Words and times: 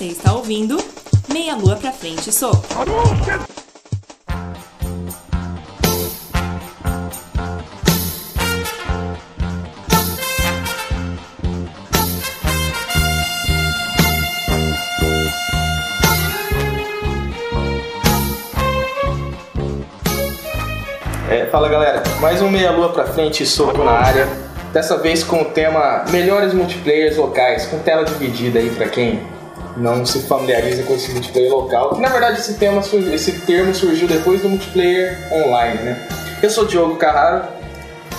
Você 0.00 0.06
está 0.06 0.32
ouvindo 0.32 0.82
Meia 1.30 1.54
Lua 1.54 1.76
Pra 1.76 1.92
Frente 1.92 2.32
Sou. 2.32 2.52
É, 21.28 21.44
fala 21.52 21.68
galera, 21.68 22.02
mais 22.22 22.40
um 22.40 22.48
Meia 22.48 22.70
Lua 22.70 22.88
pra 22.88 23.04
frente, 23.04 23.44
soco 23.44 23.84
na 23.84 23.90
área. 23.90 24.26
Dessa 24.72 24.96
vez 24.96 25.22
com 25.22 25.42
o 25.42 25.44
tema 25.44 26.06
Melhores 26.08 26.54
Multiplayers 26.54 27.18
Locais, 27.18 27.66
com 27.66 27.78
tela 27.80 28.06
dividida 28.06 28.60
aí 28.60 28.70
pra 28.70 28.88
quem 28.88 29.20
não 29.80 30.04
se 30.04 30.20
familiariza 30.20 30.82
com 30.82 30.94
esse 30.94 31.10
multiplayer 31.10 31.50
local. 31.50 31.98
Na 31.98 32.08
verdade 32.08 32.38
esse, 32.38 32.54
tema, 32.54 32.82
esse 33.12 33.40
termo 33.40 33.74
surgiu 33.74 34.06
depois 34.06 34.42
do 34.42 34.48
multiplayer 34.48 35.18
online, 35.32 35.82
né? 35.82 36.08
Eu 36.42 36.50
sou 36.50 36.66
Diogo 36.66 36.96
Carraro 36.96 37.44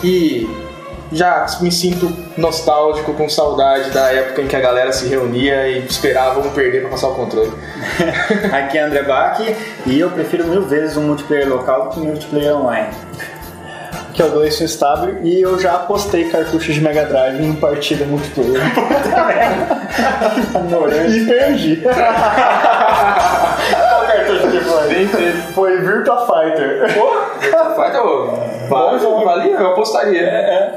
e 0.03 0.49
já 1.11 1.45
me 1.59 1.71
sinto 1.71 2.11
nostálgico, 2.37 3.13
com 3.13 3.27
saudade 3.27 3.89
da 3.91 4.11
época 4.11 4.41
em 4.41 4.47
que 4.47 4.55
a 4.55 4.61
galera 4.61 4.93
se 4.93 5.07
reunia 5.07 5.67
e 5.67 5.85
esperava 5.85 6.39
um 6.39 6.49
perder 6.51 6.81
pra 6.81 6.91
passar 6.91 7.09
o 7.09 7.15
controle. 7.15 7.51
Aqui 8.51 8.77
é 8.77 8.81
André 8.81 9.03
Bach 9.03 9.39
e 9.85 9.99
eu 9.99 10.09
prefiro 10.09 10.47
mil 10.47 10.63
vezes 10.63 10.95
um 10.95 11.03
multiplayer 11.03 11.49
local 11.49 11.89
do 11.89 11.89
que 11.89 11.99
um 11.99 12.05
multiplayer 12.05 12.55
online. 12.55 12.89
Que 14.13 14.21
é 14.21 14.25
o 14.25 14.31
Gleison 14.31 14.65
Stable, 14.65 15.19
e 15.23 15.41
eu 15.41 15.57
já 15.59 15.75
apostei 15.75 16.29
cartuchos 16.29 16.75
de 16.75 16.81
Mega 16.81 17.05
Drive 17.05 17.43
em 17.43 17.53
partida 17.53 18.05
multiplayer. 18.05 18.61
e 21.09 21.25
perdi. 21.25 21.81
Qual 21.85 21.93
cartucho 24.05 24.51
que 24.51 24.59
foi? 24.59 25.07
Foi 25.53 25.81
Virtua 25.81 26.25
Fighter. 26.25 26.85
Vai, 27.75 27.99
ô, 27.99 28.27
vale, 28.69 28.99
valia, 29.25 29.55
eu 29.55 29.67
apostaria. 29.67 30.75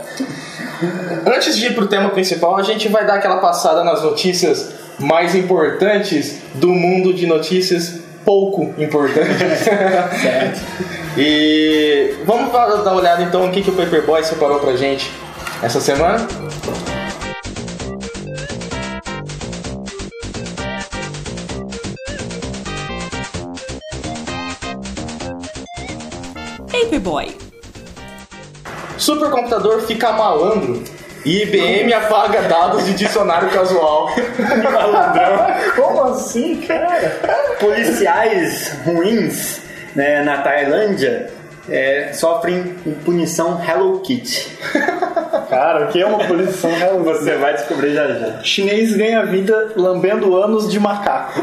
Antes 1.27 1.57
de 1.57 1.67
ir 1.67 1.75
pro 1.75 1.87
tema 1.87 2.11
principal, 2.11 2.57
a 2.57 2.63
gente 2.63 2.89
vai 2.89 3.07
dar 3.07 3.15
aquela 3.15 3.39
passada 3.39 3.83
nas 3.83 4.03
notícias 4.03 4.75
mais 4.99 5.35
importantes 5.35 6.39
do 6.55 6.69
mundo 6.69 7.13
de 7.13 7.27
notícias 7.27 8.04
pouco 8.25 8.75
importantes. 8.81 9.67
e 11.17 12.17
vamos 12.25 12.53
dar 12.53 12.93
uma 12.93 12.95
olhada 12.95 13.23
então 13.23 13.47
o 13.47 13.51
que, 13.51 13.63
que 13.63 13.71
o 13.71 13.75
Paperboy 13.75 14.25
separou 14.25 14.59
pra 14.59 14.77
gente 14.77 15.13
essa 15.63 15.81
semana. 15.81 16.27
Paperboy. 26.71 27.37
Supercomputador 28.97 29.83
fica 29.83 30.13
malandro 30.13 30.83
IBM 31.25 31.93
apaga 31.95 32.43
dados 32.43 32.85
de 32.85 32.93
dicionário 32.95 33.49
casual. 33.51 34.11
Como 35.75 36.05
assim, 36.05 36.61
cara? 36.61 37.57
Policiais 37.59 38.77
ruins 38.85 39.61
né, 39.95 40.23
na 40.23 40.39
Tailândia 40.39 41.31
é, 41.69 42.13
sofrem 42.13 42.75
punição 43.05 43.61
Hello 43.63 44.01
Kitty. 44.01 44.59
Cara, 45.49 45.85
o 45.85 45.89
que 45.89 46.01
é 46.01 46.07
uma 46.07 46.25
posição 46.27 46.71
realmente? 46.71 47.05
Você 47.05 47.37
vai 47.37 47.55
descobrir 47.55 47.95
já 47.95 48.07
já. 48.09 48.43
Chinês 48.43 48.97
ganha 48.97 49.25
vida 49.25 49.73
lambendo 49.77 50.37
anos 50.37 50.71
de 50.71 50.81
macaco. 50.81 51.41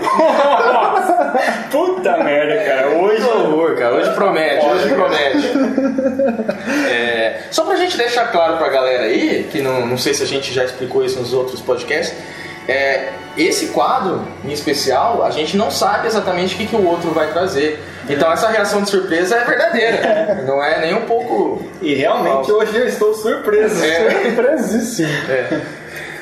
Puta 1.72 2.18
merda, 2.18 2.64
cara. 2.64 2.90
Hoje. 2.98 3.24
Horror, 3.24 3.76
cara. 3.78 3.96
Hoje 3.96 4.12
promete, 4.14 4.66
hoje 4.66 4.90
promete. 4.94 5.54
É, 6.90 7.44
só 7.52 7.64
pra 7.64 7.76
gente 7.76 7.98
deixar 7.98 8.32
claro 8.32 8.58
pra 8.58 8.70
galera 8.70 9.04
aí, 9.04 9.48
que 9.52 9.62
não, 9.62 9.86
não 9.86 9.98
sei 9.98 10.14
se 10.14 10.24
a 10.24 10.28
gente 10.28 10.54
já 10.54 10.66
explicou 10.66 11.06
isso 11.06 11.20
nos 11.20 11.34
outros 11.34 11.62
podcasts, 11.62 12.18
é, 12.72 13.14
esse 13.38 13.68
quadro 13.68 14.22
em 14.44 14.52
especial, 14.52 15.24
a 15.24 15.32
gente 15.32 15.56
não 15.56 15.72
sabe 15.72 16.08
exatamente 16.08 16.56
o 16.56 16.58
que, 16.58 16.68
que 16.68 16.76
o 16.76 16.86
outro 16.86 17.12
vai 17.12 17.32
trazer. 17.32 17.82
Então 18.10 18.32
essa 18.32 18.48
reação 18.48 18.82
de 18.82 18.90
surpresa 18.90 19.36
é 19.36 19.46
verdadeira. 19.46 20.44
Não 20.48 20.62
é 20.62 20.82
nem 20.82 20.96
um 20.96 21.06
pouco. 21.06 21.64
E 21.82 21.94
realmente 21.94 22.52
hoje 22.52 22.76
eu 22.76 22.88
estou 22.88 23.14
surpreso. 23.14 23.84
É. 23.84 24.24
Surpresíssimo. 24.24 25.10
É. 25.30 25.62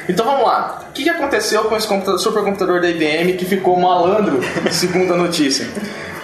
Então 0.10 0.26
vamos 0.26 0.44
lá. 0.44 0.82
O 0.90 0.92
que, 0.92 1.08
aconteceu 1.10 1.64
com 1.66 1.78
esse 1.78 1.88
computador- 1.88 2.20
supercomputador 2.20 2.82
da 2.82 2.90
IBM 2.90 3.34
que 3.34 3.46
ficou 3.46 3.80
malandro, 3.80 4.40
segundo 4.72 5.14
a 5.14 5.18
notícia? 5.18 5.68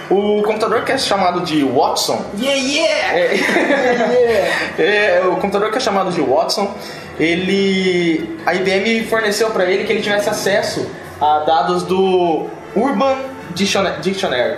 O 0.09 0.43
computador 0.43 0.83
que 0.83 0.91
é 0.91 0.97
chamado 0.97 1.41
de 1.41 1.63
Watson. 1.63 2.23
Yeah, 2.39 2.61
yeah! 2.61 4.35
É, 4.77 5.23
o 5.27 5.35
computador 5.37 5.71
que 5.71 5.77
é 5.77 5.79
chamado 5.81 6.11
de 6.11 6.21
Watson, 6.21 6.71
ele. 7.19 8.37
A 8.45 8.53
IBM 8.53 9.03
forneceu 9.07 9.49
para 9.49 9.65
ele 9.65 9.83
que 9.83 9.91
ele 9.93 10.01
tivesse 10.01 10.29
acesso 10.29 10.85
a 11.19 11.39
dados 11.39 11.83
do 11.83 12.45
Urban 12.75 13.17
Dictiona- 13.55 13.97
Dictionary, 14.01 14.57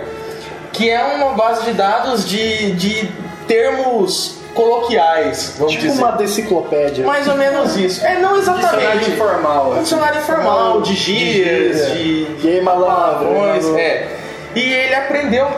que 0.72 0.90
é 0.90 1.02
uma 1.02 1.32
base 1.34 1.64
de 1.64 1.72
dados 1.72 2.28
de, 2.28 2.72
de 2.72 3.08
termos 3.46 4.36
coloquiais, 4.54 5.54
vamos 5.56 5.72
Tipo 5.74 5.86
dizer. 5.86 6.02
uma 6.02 6.12
deciclopédia. 6.12 7.06
Mais 7.06 7.28
ou 7.28 7.36
menos 7.36 7.76
isso. 7.76 8.04
É, 8.04 8.18
não 8.18 8.34
Dicionário 8.36 8.68
exatamente. 8.80 9.10
informal. 9.12 9.68
Um 9.68 9.72
assim. 9.74 9.82
dicionário 9.82 10.20
informal, 10.20 10.80
de 10.82 10.94
gírias, 10.94 11.88
gíria. 11.92 12.26
de, 12.58 12.60
palavrões, 12.64 13.64
malandro. 13.64 13.78
é. 13.78 14.08
E 14.54 14.60
ele 14.60 14.94
aprendeu 14.94 15.48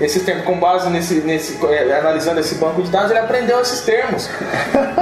esses 0.00 0.22
termos, 0.22 0.44
com 0.44 0.58
base 0.58 0.88
nesse, 0.90 1.14
nesse 1.20 1.58
é, 1.66 1.98
analisando 1.98 2.38
esse 2.38 2.54
banco 2.54 2.82
de 2.82 2.90
dados, 2.90 3.10
ele 3.10 3.18
aprendeu 3.18 3.60
esses 3.60 3.80
termos. 3.80 4.28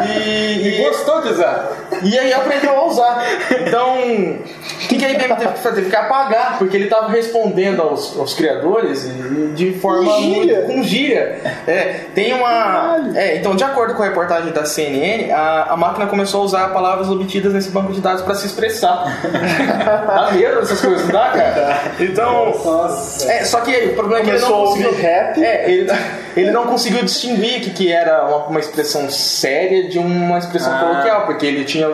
E, 0.09 0.69
E 0.69 0.83
gostou 0.83 1.23
de 1.23 1.31
usar? 1.31 1.73
E 2.03 2.19
aí 2.19 2.33
aprendeu 2.33 2.77
a 2.77 2.85
usar. 2.87 3.25
Então, 3.67 3.99
o 3.99 4.89
que, 4.89 4.97
que 4.99 5.05
a 5.05 5.11
IBM 5.11 5.37
teve 5.37 5.53
que 5.53 5.59
fazer? 5.61 5.75
Teve 5.77 5.91
que 5.91 5.97
apagar, 5.97 6.59
porque 6.59 6.77
ele 6.77 6.85
estava 6.85 7.09
respondendo 7.11 7.83
aos, 7.83 8.19
aos 8.19 8.35
criadores 8.35 9.05
e- 9.05 9.53
de 9.55 9.73
forma 9.75 10.05
Com 10.13 10.21
gíria. 10.23 10.61
muito. 10.61 10.73
com 10.73 10.83
gíria. 10.83 11.41
É, 11.67 12.01
tem 12.15 12.33
uma. 12.35 13.11
É, 13.15 13.37
então, 13.37 13.55
de 13.57 13.65
acordo 13.65 13.95
com 13.95 14.03
a 14.03 14.07
reportagem 14.07 14.53
da 14.53 14.65
CNN, 14.65 15.31
a, 15.33 15.73
a 15.73 15.77
máquina 15.77 16.07
começou 16.07 16.43
a 16.43 16.45
usar 16.45 16.69
palavras 16.73 17.09
obtidas 17.11 17.53
nesse 17.53 17.71
banco 17.71 17.93
de 17.93 18.01
dados 18.01 18.23
para 18.23 18.35
se 18.35 18.47
expressar. 18.47 19.05
dá 20.07 20.31
medo 20.33 20.61
dessas 20.61 20.81
coisas, 20.81 21.03
não 21.05 21.13
dá, 21.13 21.31
cara? 21.31 21.81
Então. 22.01 22.55
Nossa. 22.65 23.31
É, 23.31 23.45
só 23.45 23.61
que 23.61 23.71
o 23.73 23.95
problema 23.95 24.21
é 24.21 24.25
que 24.25 24.31
ele 24.31 24.39
não 24.41 24.49
Começou 24.49 24.67
conseguiu. 24.77 24.95
rap. 25.03 25.43
É, 25.43 25.71
ele, 25.71 25.93
ele 26.37 26.51
não 26.51 26.67
conseguiu 26.67 27.03
distinguir 27.05 27.61
que, 27.63 27.71
que 27.71 27.91
era 27.93 28.25
uma, 28.27 28.47
uma 28.47 28.61
expressão 28.61 29.09
séria 29.11 29.89
de 29.89 29.99
uma 29.99 30.39
expressão 30.39 30.73
Ah. 30.75 30.79
coloquial, 30.81 31.27
porque 31.27 31.47
ele 31.47 31.65
tinha. 31.65 31.91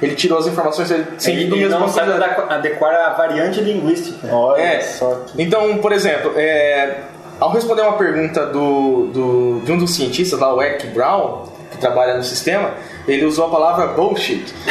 Ele 0.00 0.14
tirou 0.14 0.38
as 0.38 0.46
informações 0.46 0.86
sempre 1.18 1.40
Ele, 1.42 1.50
do 1.50 1.56
mesmo 1.56 1.80
não 1.80 1.88
sabe 1.88 2.12
adequar 2.48 2.94
a 2.94 3.14
variante 3.14 3.60
linguística. 3.60 4.28
Olha 4.32 4.60
É. 4.62 4.80
só 4.80 5.22
que. 5.26 5.42
Então, 5.42 5.78
por 5.78 5.90
exemplo, 5.92 6.32
é, 6.36 6.98
ao 7.40 7.50
responder 7.50 7.82
uma 7.82 7.94
pergunta 7.98 8.46
do, 8.46 9.06
do- 9.08 9.60
de 9.64 9.72
um 9.72 9.78
dos 9.78 9.94
cientistas 9.96 10.38
lá, 10.38 10.54
o 10.54 10.62
Eric 10.62 10.86
Brown, 10.88 11.46
que 11.72 11.78
trabalha 11.78 12.14
no 12.16 12.22
sistema, 12.22 12.70
ele 13.08 13.24
usou 13.24 13.46
a 13.46 13.50
palavra 13.50 13.86
bullshit. 13.88 14.54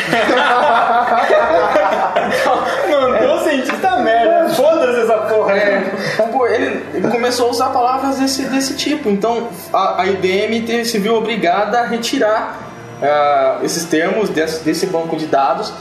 Mandou 2.90 3.40
cientista 3.44 3.98
merda. 3.98 4.50
Foda-se 4.54 5.02
essa 5.02 5.18
porra. 5.18 5.52
É, 5.54 5.82
tipo, 6.16 6.46
ele, 6.48 6.86
ele 6.94 7.08
começou 7.10 7.48
a 7.48 7.52
usar 7.52 7.70
palavras 7.70 8.18
desse, 8.20 8.44
desse 8.44 8.76
tipo. 8.76 9.10
Então 9.10 9.48
a, 9.74 10.02
a 10.02 10.06
IBM 10.08 10.62
teve- 10.62 10.86
se 10.86 11.00
viu 11.00 11.16
obrigada 11.16 11.80
a 11.82 11.86
retirar 11.86 12.58
ah, 13.02 13.60
esses 13.64 13.86
termos 13.86 14.30
desse, 14.30 14.64
desse 14.64 14.86
banco 14.88 15.16
de 15.18 15.28
dados 15.28 15.72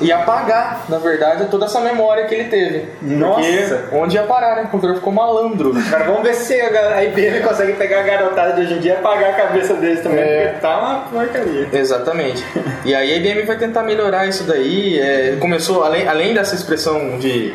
e 0.00 0.10
apagar, 0.12 0.84
na 0.88 0.98
verdade, 0.98 1.46
toda 1.50 1.66
essa 1.66 1.80
memória 1.80 2.24
que 2.26 2.34
ele 2.34 2.44
teve. 2.44 2.86
Nossa. 3.02 3.40
Porque 3.76 3.96
onde 3.96 4.16
ia 4.16 4.22
parar, 4.22 4.56
né? 4.56 4.62
O 4.62 4.68
computador 4.68 4.96
ficou 4.96 5.12
malandro. 5.12 5.72
Agora 5.86 6.04
vamos 6.04 6.22
ver 6.22 6.34
se 6.34 6.60
a 6.60 7.04
IBM 7.04 7.40
consegue 7.40 7.72
pegar 7.74 8.00
a 8.00 8.02
garotada 8.02 8.52
de 8.54 8.62
hoje 8.62 8.74
em 8.74 8.78
dia 8.78 8.92
e 8.92 8.96
apagar 8.96 9.30
a 9.30 9.32
cabeça 9.34 9.74
deles 9.74 10.02
também, 10.02 10.20
É. 10.24 10.46
porque 10.48 10.60
tá 10.60 10.78
uma 10.78 11.00
porcaria. 11.10 11.68
Exatamente. 11.72 12.44
E 12.84 12.94
aí 12.94 13.12
a 13.12 13.16
IBM 13.16 13.42
vai 13.42 13.56
tentar 13.56 13.82
melhorar 13.82 14.26
isso 14.26 14.44
daí. 14.44 14.98
É, 14.98 15.36
começou, 15.40 15.84
além, 15.84 16.08
além 16.08 16.32
dessa 16.34 16.54
expressão 16.54 17.18
de 17.18 17.52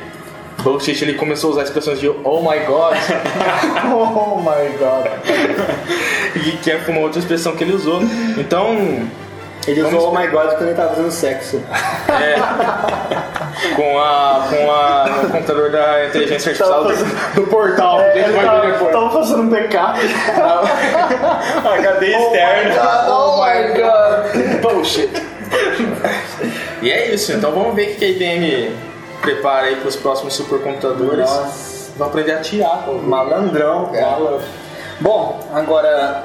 bullshit, 0.63 1.01
ele 1.03 1.13
começou 1.13 1.49
a 1.49 1.53
usar 1.53 1.63
expressões 1.63 1.99
de 1.99 2.07
oh 2.09 2.41
my 2.41 2.59
god, 2.65 2.95
Oh 3.93 4.37
my 4.39 4.69
god. 4.79 5.11
e 6.35 6.51
que 6.57 6.71
é 6.71 6.79
uma 6.87 7.01
outra 7.01 7.19
expressão 7.19 7.55
que 7.55 7.63
ele 7.63 7.73
usou. 7.73 8.01
Então, 8.37 8.75
Ele 9.67 9.81
Vamos 9.81 9.97
usou 9.99 10.11
o 10.11 10.15
My 10.17 10.27
God 10.27 10.49
quando 10.49 10.63
ele 10.67 10.75
tava 10.75 10.89
fazendo 10.89 11.11
sexo. 11.11 11.59
com 13.75 13.99
a 13.99 14.45
com 14.49 14.71
a 14.71 15.05
no 15.23 15.29
computador 15.29 15.71
da 15.71 16.05
inteligência 16.05 16.51
artificial 16.51 16.83
do, 16.85 16.95
do 17.35 17.47
portal, 17.47 17.99
É, 17.99 18.19
ele 18.19 18.33
vai 18.33 18.45
tava, 18.45 18.67
depois. 18.71 18.91
tava 18.91 19.09
fazendo 19.11 19.41
um 19.41 19.49
backup. 19.49 19.99
HD 21.65 22.05
externo. 22.15 22.75
Oh 23.09 23.43
my 23.43 23.73
god! 23.73 24.61
Bullshit! 24.61 25.09
E 26.81 26.91
é 26.91 27.13
isso, 27.13 27.31
então 27.33 27.51
vamos 27.51 27.73
ver 27.75 27.93
o 27.93 27.95
que 27.95 28.05
a 28.05 28.09
IBM 28.09 28.75
prepara 29.21 29.67
aí 29.67 29.75
pros 29.77 29.95
próximos 29.95 30.33
supercomputadores. 30.35 31.29
Nossa. 31.29 31.91
Vão 31.97 32.07
aprender 32.07 32.33
a 32.33 32.41
tirar. 32.41 32.83
pô. 32.85 32.93
Malandrão, 32.93 33.85
cara. 33.91 34.39
Bom, 34.99 35.39
agora, 35.53 36.23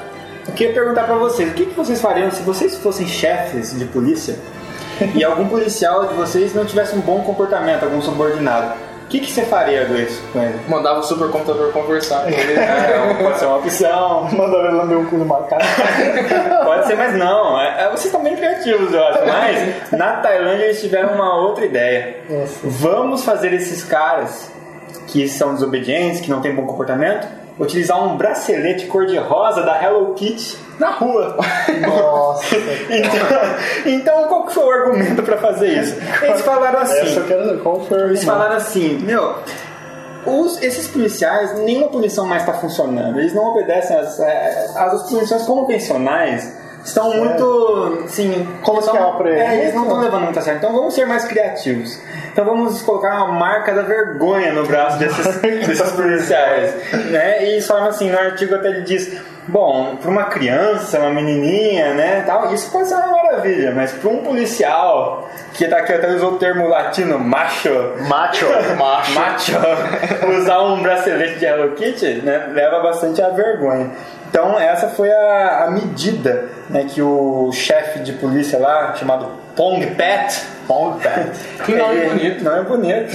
eu 0.50 0.54
queria 0.54 0.74
perguntar 0.74 1.04
pra 1.04 1.14
vocês, 1.14 1.50
o 1.50 1.54
que, 1.54 1.66
que 1.66 1.76
vocês 1.76 2.00
fariam 2.00 2.30
se 2.30 2.42
vocês 2.42 2.76
fossem 2.78 3.06
chefes 3.06 3.78
de 3.78 3.84
polícia 3.84 4.36
e 5.14 5.24
algum 5.24 5.48
policial 5.48 6.06
de 6.06 6.14
vocês 6.14 6.52
não 6.54 6.64
tivesse 6.64 6.94
um 6.96 7.00
bom 7.00 7.22
comportamento, 7.22 7.84
algum 7.84 8.02
subordinado? 8.02 8.74
O 9.04 9.08
que, 9.10 9.18
que 9.20 9.30
você 9.30 9.42
faria, 9.42 9.86
com 10.32 10.40
ele? 10.40 10.60
Mandava 10.68 11.00
o 11.00 11.02
supercomputador 11.02 11.72
conversar 11.72 12.22
com 12.22 12.28
ele. 12.28 12.54
É, 12.60 13.22
pode 13.22 13.38
ser 13.38 13.46
uma 13.46 13.56
opção, 13.56 14.28
Mandava 14.30 14.68
ele 14.68 14.76
lamber 14.76 14.98
o 14.98 15.06
cu 15.06 15.18
do 15.18 15.24
macaco. 15.24 15.64
pode 16.64 16.86
ser, 16.86 16.96
mas 16.96 17.16
não. 17.16 17.60
É, 17.60 17.82
é, 17.82 17.88
vocês 17.88 18.06
estão 18.06 18.22
bem 18.22 18.36
criativos, 18.36 18.94
eu 18.94 19.04
acho. 19.04 19.26
Mas 19.26 19.90
na 19.92 20.12
Tailândia 20.18 20.64
eles 20.64 20.80
tiveram 20.80 21.14
uma 21.14 21.36
outra 21.40 21.64
ideia. 21.64 22.18
Nossa. 22.28 22.60
Vamos 22.62 23.24
fazer 23.24 23.52
esses 23.52 23.82
caras 23.82 24.48
que 25.08 25.28
são 25.28 25.54
desobedientes, 25.54 26.20
que 26.20 26.30
não 26.30 26.40
têm 26.40 26.54
bom 26.54 26.64
comportamento, 26.64 27.26
utilizar 27.60 28.02
um 28.02 28.16
bracelete 28.16 28.86
cor-de-rosa 28.86 29.62
da 29.62 29.80
Hello 29.82 30.14
Kitty 30.14 30.56
na 30.78 30.90
rua. 30.90 31.36
Nossa. 31.86 32.56
Então, 32.90 33.92
então 33.92 34.24
qual 34.28 34.46
que 34.46 34.54
foi 34.54 34.64
o 34.64 34.70
argumento 34.70 35.22
pra 35.22 35.36
fazer 35.36 35.68
isso? 35.78 35.96
Eles 36.22 36.40
falaram 36.40 36.80
Essa 36.80 36.96
eu 36.96 37.02
assim. 37.04 37.22
quero. 37.28 37.58
Qual 37.60 37.80
foi 37.84 38.00
Eles 38.04 38.24
falaram 38.24 38.56
assim, 38.56 38.98
meu, 38.98 39.36
os- 40.26 40.60
esses 40.62 40.88
policiais, 40.88 41.56
nenhuma 41.60 41.88
punição 41.88 42.26
mais 42.26 42.42
está 42.42 42.54
funcionando. 42.54 43.18
Eles 43.20 43.32
não 43.34 43.44
obedecem 43.52 43.96
às, 43.96 44.18
eh, 44.18 44.66
as 44.76 45.08
punições 45.08 45.42
convencionais. 45.44 46.58
Estão 46.84 47.14
muito, 47.14 48.02
assim, 48.04 48.48
Coloquial 48.62 48.94
são- 48.96 49.16
pra 49.18 49.28
eles. 49.30 49.42
É, 49.42 49.60
eles 49.62 49.74
não 49.74 49.82
estão 49.82 50.00
levando 50.00 50.22
muito 50.24 50.38
a 50.38 50.42
sério. 50.42 50.58
Então 50.58 50.72
vamos 50.72 50.94
ser 50.94 51.06
mais 51.06 51.24
criativos. 51.24 52.00
Então 52.32 52.44
vamos 52.44 52.80
colocar 52.82 53.16
uma 53.24 53.32
marca 53.38 53.74
da 53.74 53.82
vergonha 53.82 54.52
no 54.52 54.64
braço 54.66 54.98
desses, 54.98 55.36
desses 55.42 55.92
policiais. 55.92 56.74
Né? 57.10 57.44
E 57.44 57.48
eles 57.52 57.66
falam 57.66 57.86
assim, 57.88 58.10
no 58.10 58.18
artigo 58.18 58.54
até 58.54 58.68
ele 58.68 58.82
diz, 58.82 59.20
bom, 59.46 59.96
para 60.00 60.10
uma 60.10 60.24
criança, 60.24 60.98
uma 61.00 61.10
menininha, 61.10 61.92
né, 61.94 62.22
tal, 62.26 62.52
isso 62.54 62.70
pode 62.70 62.88
ser 62.88 62.94
uma 62.94 63.08
maravilha, 63.08 63.72
mas 63.74 63.92
para 63.92 64.08
um 64.08 64.18
policial 64.18 65.28
que 65.52 65.66
tá 65.66 65.78
aqui 65.78 65.92
até 65.92 66.08
usou 66.14 66.32
o 66.34 66.38
termo 66.38 66.68
latino 66.68 67.18
macho, 67.18 67.68
Macho. 68.08 68.46
Macho. 68.78 69.12
macho 69.18 69.52
usar 70.38 70.60
um 70.62 70.80
bracelete 70.82 71.38
de 71.38 71.44
Hello 71.44 71.72
Kitty 71.74 72.22
né, 72.22 72.48
leva 72.52 72.80
bastante 72.80 73.20
à 73.20 73.28
vergonha. 73.30 73.90
Então 74.30 74.58
essa 74.58 74.88
foi 74.88 75.10
a, 75.10 75.64
a 75.64 75.70
medida 75.72 76.48
né, 76.68 76.86
que 76.88 77.02
o 77.02 77.50
chefe 77.52 77.98
de 77.98 78.12
polícia 78.12 78.58
lá, 78.60 78.94
chamado 78.94 79.26
Pong 79.56 79.84
Pat, 79.96 80.32
Pong 80.68 81.02
Pat, 81.02 81.34
Que 81.66 81.74
nome 81.74 81.96
ele- 81.96 82.08
bonito. 82.10 82.44
Não 82.44 82.56
é 82.56 82.62
bonito. 82.62 83.12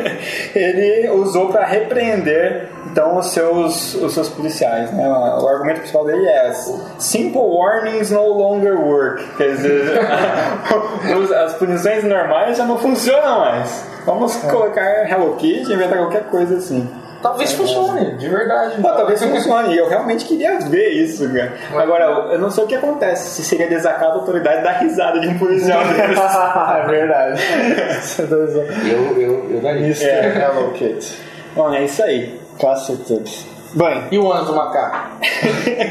ele 0.56 1.10
usou 1.10 1.50
para 1.52 1.66
repreender 1.66 2.68
então 2.90 3.18
os 3.18 3.26
seus, 3.26 3.94
os 3.96 4.14
seus 4.14 4.30
policiais. 4.30 4.90
Né? 4.92 5.06
O 5.06 5.46
argumento 5.46 5.80
principal 5.80 6.06
dele 6.06 6.26
é 6.26 6.50
Simple 6.98 7.38
warnings 7.42 8.10
no 8.10 8.26
longer 8.26 8.80
work. 8.80 9.22
Quer 9.36 9.48
dizer, 9.56 10.00
as 11.44 11.52
punições 11.54 12.02
normais 12.04 12.56
já 12.56 12.64
não 12.64 12.78
funcionam 12.78 13.40
mais. 13.40 13.84
Vamos 14.06 14.34
colocar 14.36 15.06
Hello 15.10 15.36
Kitty, 15.36 15.74
inventar 15.74 15.98
qualquer 15.98 16.24
coisa 16.30 16.56
assim. 16.56 16.88
Talvez 17.22 17.52
funcione, 17.52 18.12
de 18.16 18.28
verdade. 18.28 18.80
Pô, 18.80 18.88
talvez 18.90 19.22
funcione. 19.22 19.74
E 19.74 19.78
Eu 19.78 19.88
realmente 19.88 20.24
queria 20.24 20.58
ver 20.60 20.88
isso, 20.90 21.28
cara. 21.32 21.52
Agora, 21.82 22.04
eu 22.32 22.38
não 22.38 22.50
sei 22.50 22.64
o 22.64 22.66
que 22.66 22.74
acontece. 22.74 23.30
Se 23.30 23.42
seria 23.44 23.66
desacato 23.68 24.12
a 24.12 24.14
autoridade 24.14 24.62
dar 24.62 24.72
risada 24.78 25.18
de 25.20 25.28
um 25.28 25.38
policial 25.38 25.80
é 25.82 26.86
verdade. 26.86 27.40
Tá. 27.40 28.26
Eu, 28.86 29.20
eu, 29.20 29.50
eu 29.50 29.60
daria. 29.60 29.82
Mr. 29.86 30.04
Hello 30.40 30.72
Kitty. 30.72 31.16
Bom, 31.54 31.72
é 31.74 31.84
isso 31.84 32.02
aí. 32.02 32.38
Cacetudos. 32.60 33.46
Bem, 33.74 34.04
E 34.10 34.18
o 34.18 34.30
ano 34.32 34.44
do 34.46 34.54
macaco? 34.56 35.08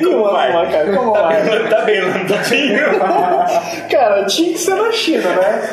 como 0.03 0.23
vai? 0.31 0.51
vai? 0.51 0.65
Macaco, 0.65 0.95
como 0.97 1.11
Tá 1.13 1.21
vai? 1.23 1.41
bem, 1.43 1.67
tá 1.69 1.81
bem, 1.81 2.01
Landadinho. 2.01 2.79
Cara, 3.91 4.25
tinha 4.25 4.53
que 4.53 4.57
ser 4.59 4.75
na 4.75 4.91
China, 4.91 5.29
né? 5.29 5.69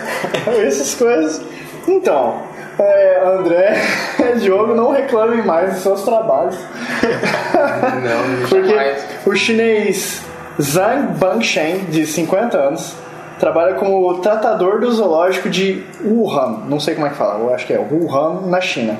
Essas 0.66 0.94
coisas. 0.94 1.40
Então, 1.88 2.43
é, 2.79 3.23
André 3.25 3.77
Diogo, 4.41 4.75
não 4.75 4.91
reclamem 4.91 5.43
mais 5.43 5.75
dos 5.75 5.83
seus 5.83 6.03
trabalhos. 6.03 6.57
Não, 7.03 8.49
Porque 8.49 8.69
jamais. 8.69 9.07
o 9.27 9.35
chinês 9.35 10.23
Zhang 10.61 11.15
Bangshen, 11.19 11.85
de 11.89 12.07
50 12.07 12.57
anos, 12.57 12.95
trabalha 13.39 13.75
como 13.75 14.19
tratador 14.19 14.81
do 14.81 14.93
zoológico 14.93 15.49
de 15.49 15.85
Wuhan. 16.05 16.65
Não 16.69 16.79
sei 16.79 16.95
como 16.95 17.07
é 17.07 17.11
que 17.11 17.17
fala, 17.17 17.41
eu 17.41 17.55
acho 17.55 17.67
que 17.67 17.73
é 17.73 17.79
Wuhan, 17.79 18.43
na 18.47 18.61
China. 18.61 18.97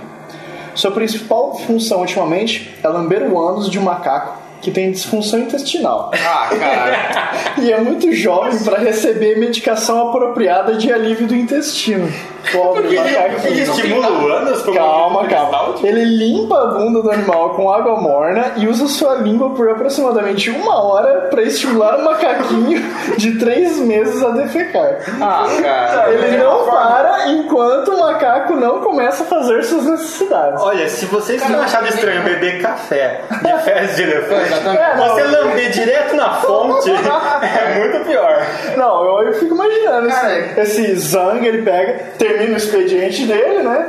Sua 0.75 0.91
principal 0.91 1.55
função 1.59 2.01
ultimamente 2.01 2.75
é 2.83 2.89
lamber 2.89 3.31
o 3.31 3.39
ânus 3.39 3.71
de 3.71 3.79
um 3.79 3.83
macaco 3.83 4.41
que 4.63 4.71
tem 4.71 4.91
disfunção 4.91 5.41
intestinal. 5.41 6.11
Ah, 6.15 6.49
cara. 6.59 7.33
E 7.63 7.71
é 7.71 7.79
muito 7.79 8.11
jovem 8.13 8.59
para 8.65 8.79
receber 8.79 9.39
medicação 9.39 10.09
apropriada 10.09 10.75
de 10.75 10.91
alívio 10.91 11.27
do 11.27 11.37
intestino. 11.37 12.11
Pobre 12.51 12.87
Ele 12.89 12.99
macaquinho. 12.99 13.63
estimula 13.63 14.11
o 14.11 14.27
ânus 14.27 14.63
como 14.63 14.77
Calma, 14.77 15.27
calma. 15.29 15.51
saúde? 15.59 15.87
Ele 15.87 16.05
limpa 16.05 16.61
a 16.63 16.67
bunda 16.67 17.03
do 17.03 17.11
animal 17.11 17.51
com 17.51 17.71
água 17.71 18.01
morna 18.01 18.53
e 18.57 18.67
usa 18.67 18.87
sua 18.89 19.15
língua 19.17 19.51
por 19.51 19.69
aproximadamente 19.71 20.51
uma 20.51 20.83
hora 20.83 21.29
para 21.31 21.43
estimular 21.43 21.99
o 21.99 22.05
macaquinho 22.05 22.83
de 23.17 23.39
três 23.39 23.79
meses 23.79 24.23
a 24.23 24.31
defecar. 24.31 24.99
Ah, 25.21 25.47
cara. 25.63 26.13
Ele 26.13 26.37
não 26.39 26.65
para 26.67 27.29
enquanto 27.29 27.93
o 27.93 28.01
macaco 28.01 28.55
não 28.55 28.81
começa 28.81 29.23
a 29.23 29.27
fazer 29.27 29.63
suas 29.65 29.85
necessidades. 29.87 30.61
Olha, 30.61 30.89
se 30.89 31.07
vocês 31.07 31.49
não 31.49 31.61
acharam 31.61 31.87
estranho 31.89 32.23
beber 32.23 32.61
café 32.61 33.21
de 33.43 33.63
fezes 33.63 33.97
de 33.97 34.03
elefante, 34.03 34.47
Exatamente. 34.53 34.83
É, 34.83 34.97
não. 34.97 35.09
você 35.09 35.23
lamber 35.23 35.71
direto 35.71 36.17
na 36.17 36.31
fonte 36.35 36.91
é 36.91 37.79
muito 37.79 38.05
pior. 38.07 38.47
Não, 38.77 39.05
eu, 39.05 39.29
eu 39.29 39.35
fico 39.35 39.55
imaginando 39.55 40.09
Cara, 40.09 40.39
esse, 40.61 40.61
esse 40.83 40.97
Zang, 40.97 41.47
ele 41.47 41.63
pega, 41.63 42.05
termina 42.33 42.55
o 42.55 42.57
expediente 42.57 43.27
dele, 43.27 43.63
né? 43.63 43.87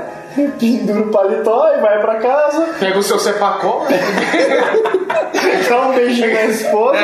Pendura 0.60 1.02
o 1.02 1.12
paletó 1.12 1.76
e 1.76 1.80
vai 1.80 2.00
pra 2.02 2.16
casa, 2.16 2.70
Pega 2.80 2.98
o 2.98 3.04
seu 3.04 3.20
cepacol, 3.20 3.86
né? 3.88 4.00
dá 5.70 5.82
um 5.82 5.94
beijinho 5.94 6.34
na 6.34 6.46
esposa, 6.46 6.98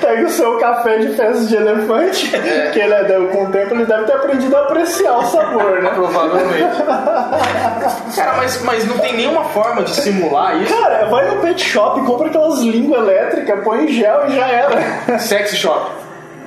pega 0.00 0.26
o 0.26 0.28
seu 0.28 0.58
café 0.58 0.98
de 0.98 1.14
fezes 1.14 1.48
de 1.48 1.54
elefante, 1.54 2.28
que 2.72 2.80
ele 2.80 2.94
é, 2.94 3.04
com 3.32 3.44
o 3.44 3.50
tempo 3.52 3.74
ele 3.74 3.86
deve 3.86 4.04
ter 4.04 4.12
aprendido 4.12 4.56
a 4.56 4.60
apreciar 4.62 5.18
o 5.18 5.26
sabor, 5.26 5.82
né? 5.82 5.90
Provavelmente. 5.94 6.82
Cara, 8.16 8.34
mas, 8.36 8.60
mas 8.62 8.84
não 8.86 8.98
tem 8.98 9.16
nenhuma 9.16 9.44
forma 9.44 9.84
de 9.84 9.94
simular 9.94 10.60
isso. 10.60 10.74
Cara, 10.74 11.06
vai 11.06 11.28
no 11.32 11.40
pet 11.40 11.64
shop, 11.64 12.00
compra 12.04 12.26
aquelas 12.26 12.58
línguas 12.58 13.02
elétricas, 13.02 13.62
põe 13.62 13.84
em 13.84 13.88
gel 13.88 14.26
e 14.28 14.34
já 14.34 14.48
era. 14.48 15.18
Sex 15.20 15.54
shop. 15.56 16.03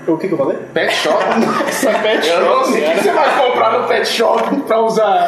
O 0.07 0.17
que, 0.17 0.27
que 0.27 0.33
eu 0.33 0.37
falei? 0.37 0.57
Pet 0.73 0.93
shop? 0.95 1.23
Essa 1.67 1.91
pet 1.99 2.25
shop. 2.25 2.39
Eu 2.39 2.45
não 2.45 2.63
sei 2.65 2.87
o 2.87 2.91
que 2.91 3.03
você 3.03 3.11
vai 3.11 3.37
comprar 3.37 3.79
no 3.79 3.87
pet 3.87 4.07
shop 4.07 4.55
pra 4.61 4.79
usar. 4.81 5.27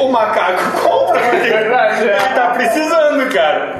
O 0.00 0.08
macaco 0.10 0.80
compra, 0.82 1.20
porque 1.20 1.48
Verdade, 1.48 2.08
é. 2.08 2.16
tá 2.34 2.50
precisando, 2.50 3.32
cara. 3.32 3.76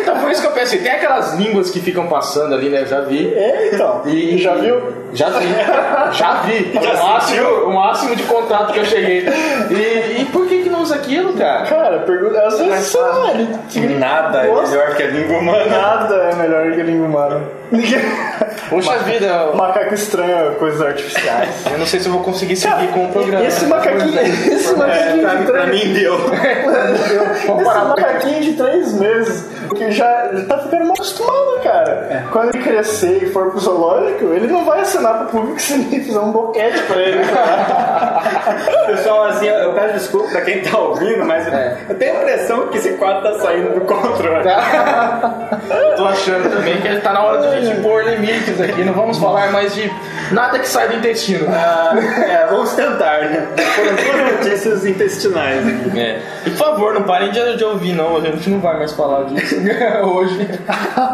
Então 0.00 0.18
por 0.18 0.30
isso 0.30 0.40
que 0.40 0.46
eu 0.46 0.52
pensei, 0.52 0.80
tem 0.80 0.92
aquelas 0.92 1.34
línguas 1.34 1.70
que 1.70 1.80
ficam 1.80 2.06
passando 2.06 2.54
ali, 2.54 2.68
né? 2.68 2.82
Eu 2.82 2.86
já 2.86 3.00
vi. 3.00 3.32
É, 3.34 3.70
então. 3.74 4.02
E 4.06 4.38
já 4.38 4.54
viu? 4.54 4.80
Já 5.12 5.28
vi. 5.30 5.46
Já 6.12 6.32
vi. 6.42 6.72
Já 6.72 6.92
o, 6.94 7.08
máximo, 7.08 7.48
o 7.66 7.74
máximo 7.74 8.16
de 8.16 8.22
contato 8.24 8.72
que 8.72 8.78
eu 8.78 8.84
cheguei. 8.84 9.26
E, 9.70 10.22
e 10.22 10.28
por 10.32 10.46
que 10.46 10.51
usa 10.92 10.96
aquilo, 10.96 11.32
cara? 11.34 11.66
Cara, 11.66 11.98
pergunta. 12.00 12.42
Às 12.46 12.58
vezes, 12.58 12.86
sei 12.86 13.00
lá, 13.00 13.30
ele 13.30 13.98
Nada 13.98 14.38
é 14.42 14.50
melhor 14.52 14.94
que 14.94 15.02
a 15.02 15.06
língua 15.06 15.38
humana. 15.38 15.66
Nada 15.66 16.14
é 16.14 16.34
melhor 16.34 16.72
que 16.72 16.80
a 16.80 16.84
língua 16.84 17.06
humana. 17.06 17.40
Poxa 18.68 18.98
vida, 18.98 19.52
Macaco 19.54 19.94
estranha 19.94 20.52
coisas 20.58 20.80
artificiais. 20.80 21.48
eu 21.70 21.78
não 21.78 21.86
sei 21.86 22.00
se 22.00 22.06
eu 22.06 22.12
vou 22.12 22.22
conseguir 22.22 22.56
seguir 22.56 22.88
com 22.88 23.06
o 23.06 23.08
programa. 23.12 23.44
Esse 23.44 23.64
macaquinho, 23.66 24.18
esse 24.20 24.72
É, 24.72 24.76
macaquinho 24.76 25.22
pra, 25.22 25.34
de 25.34 25.44
pra 25.44 25.62
três, 25.66 25.86
mim 25.86 25.94
deu. 25.94 26.18
Vamos 27.46 27.62
esse 27.66 27.84
macaquinho 27.84 28.40
de 28.42 28.52
três 28.54 28.92
meses, 28.94 29.44
que 29.74 29.90
já, 29.92 30.30
já 30.32 30.44
tá 30.46 30.58
ficando 30.58 30.84
mal 30.84 30.94
acostumado, 30.94 31.60
cara. 31.62 32.26
Quando 32.30 32.54
ele 32.54 32.62
crescer 32.64 33.22
e 33.24 33.26
for 33.30 33.50
pro 33.50 33.60
zoológico, 33.60 34.32
ele 34.32 34.46
não 34.46 34.64
vai 34.64 34.80
assinar 34.80 35.18
pro 35.18 35.26
público 35.40 35.60
se 35.60 35.74
ninguém 35.76 36.02
fizer 36.04 36.18
um 36.20 36.32
boquete 36.32 36.82
pra 36.82 36.96
ele. 37.00 37.20
Pessoal, 38.86 39.24
assim, 39.26 39.46
eu 39.46 39.62
eu 39.62 39.72
peço 39.74 39.94
desculpa 39.94 40.28
pra 40.30 40.40
quem 40.42 40.60
tá 40.62 40.76
ouvindo, 40.78 41.24
mas 41.24 41.46
eu- 41.46 41.54
É. 41.54 41.76
eu 41.88 41.94
tenho 41.94 42.12
a 42.14 42.20
impressão 42.22 42.66
que 42.68 42.78
esse 42.78 42.92
quadro 42.94 43.22
tá 43.22 43.38
saindo 43.40 43.74
do 43.74 43.80
controle. 43.82 44.48
Eu 44.48 45.96
tô 45.96 46.04
achando 46.06 46.50
também 46.50 46.80
que 46.80 46.96
tá 47.00 47.12
na 47.12 47.22
hora 47.24 47.40
de 47.40 47.46
a 47.46 47.60
gente 47.60 47.80
pôr 47.80 48.04
limites 48.04 48.60
aqui. 48.60 48.84
Não 48.84 48.92
vamos 48.92 49.18
falar 49.18 49.50
mais 49.52 49.74
de 49.74 49.90
nada 50.32 50.58
que 50.58 50.68
sai 50.68 50.88
do 50.88 50.96
intestino. 50.96 51.46
Ah, 51.48 51.94
é, 51.96 52.46
vamos 52.50 52.72
tentar, 52.72 53.20
né? 53.22 53.46
Foram 53.56 53.94
duas 53.94 54.32
notícias 54.44 54.84
intestinais 54.86 55.66
aqui. 55.66 55.98
É. 56.00 56.20
E 56.46 56.50
por 56.50 56.58
favor, 56.58 56.94
não 56.94 57.02
parem 57.04 57.30
de, 57.30 57.56
de 57.56 57.64
ouvir, 57.64 57.92
não. 57.92 58.16
A 58.16 58.20
gente 58.20 58.50
não 58.50 58.60
vai 58.60 58.76
mais 58.78 58.92
falar 58.92 59.24
disso 59.24 59.60
hoje. 60.04 60.48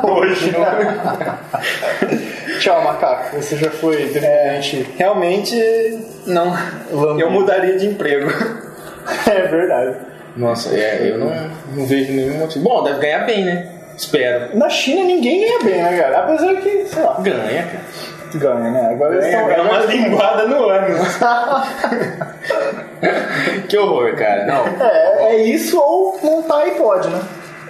Hoje. 0.03 0.55
Tchau, 2.61 2.83
macaco. 2.83 3.37
Você 3.37 3.57
já 3.57 3.71
foi 3.71 3.97
devidamente. 3.97 4.87
Realmente, 4.99 5.99
não. 6.27 6.53
Lambido. 6.91 7.21
Eu 7.21 7.31
mudaria 7.31 7.79
de 7.79 7.87
emprego. 7.87 8.31
É 9.27 9.41
verdade. 9.47 9.97
Nossa, 10.37 10.69
é, 10.77 11.11
eu 11.11 11.17
não, 11.17 11.33
não 11.75 11.87
vejo 11.87 12.13
nenhum 12.13 12.41
motivo. 12.41 12.63
Bom, 12.63 12.85
deve 12.85 13.01
ganhar 13.01 13.25
bem, 13.25 13.43
né? 13.43 13.67
Espero. 13.97 14.55
Na 14.55 14.69
China 14.69 15.03
ninguém 15.03 15.41
ganha 15.41 15.59
bem, 15.65 15.83
né, 15.83 15.97
cara? 15.99 16.19
Apesar 16.19 16.55
que, 16.57 16.85
sei 16.85 17.03
lá, 17.03 17.17
Ganha, 17.19 17.63
cara. 17.63 17.81
ganha, 18.35 18.71
né? 18.71 18.91
Agora 18.93 19.15
eles 19.15 19.25
É, 19.25 19.31
estão 19.31 19.51
é 19.51 19.61
uma 19.63 19.79
linguada 19.79 20.47
no 20.47 20.69
ano. 20.69 20.95
Que 23.67 23.79
horror, 23.79 24.15
cara. 24.15 24.45
Não. 24.45 24.67
É, 24.87 25.33
é 25.33 25.37
isso 25.45 25.81
ou 25.81 26.19
montar 26.23 26.65
iPod, 26.65 27.09
né? 27.09 27.21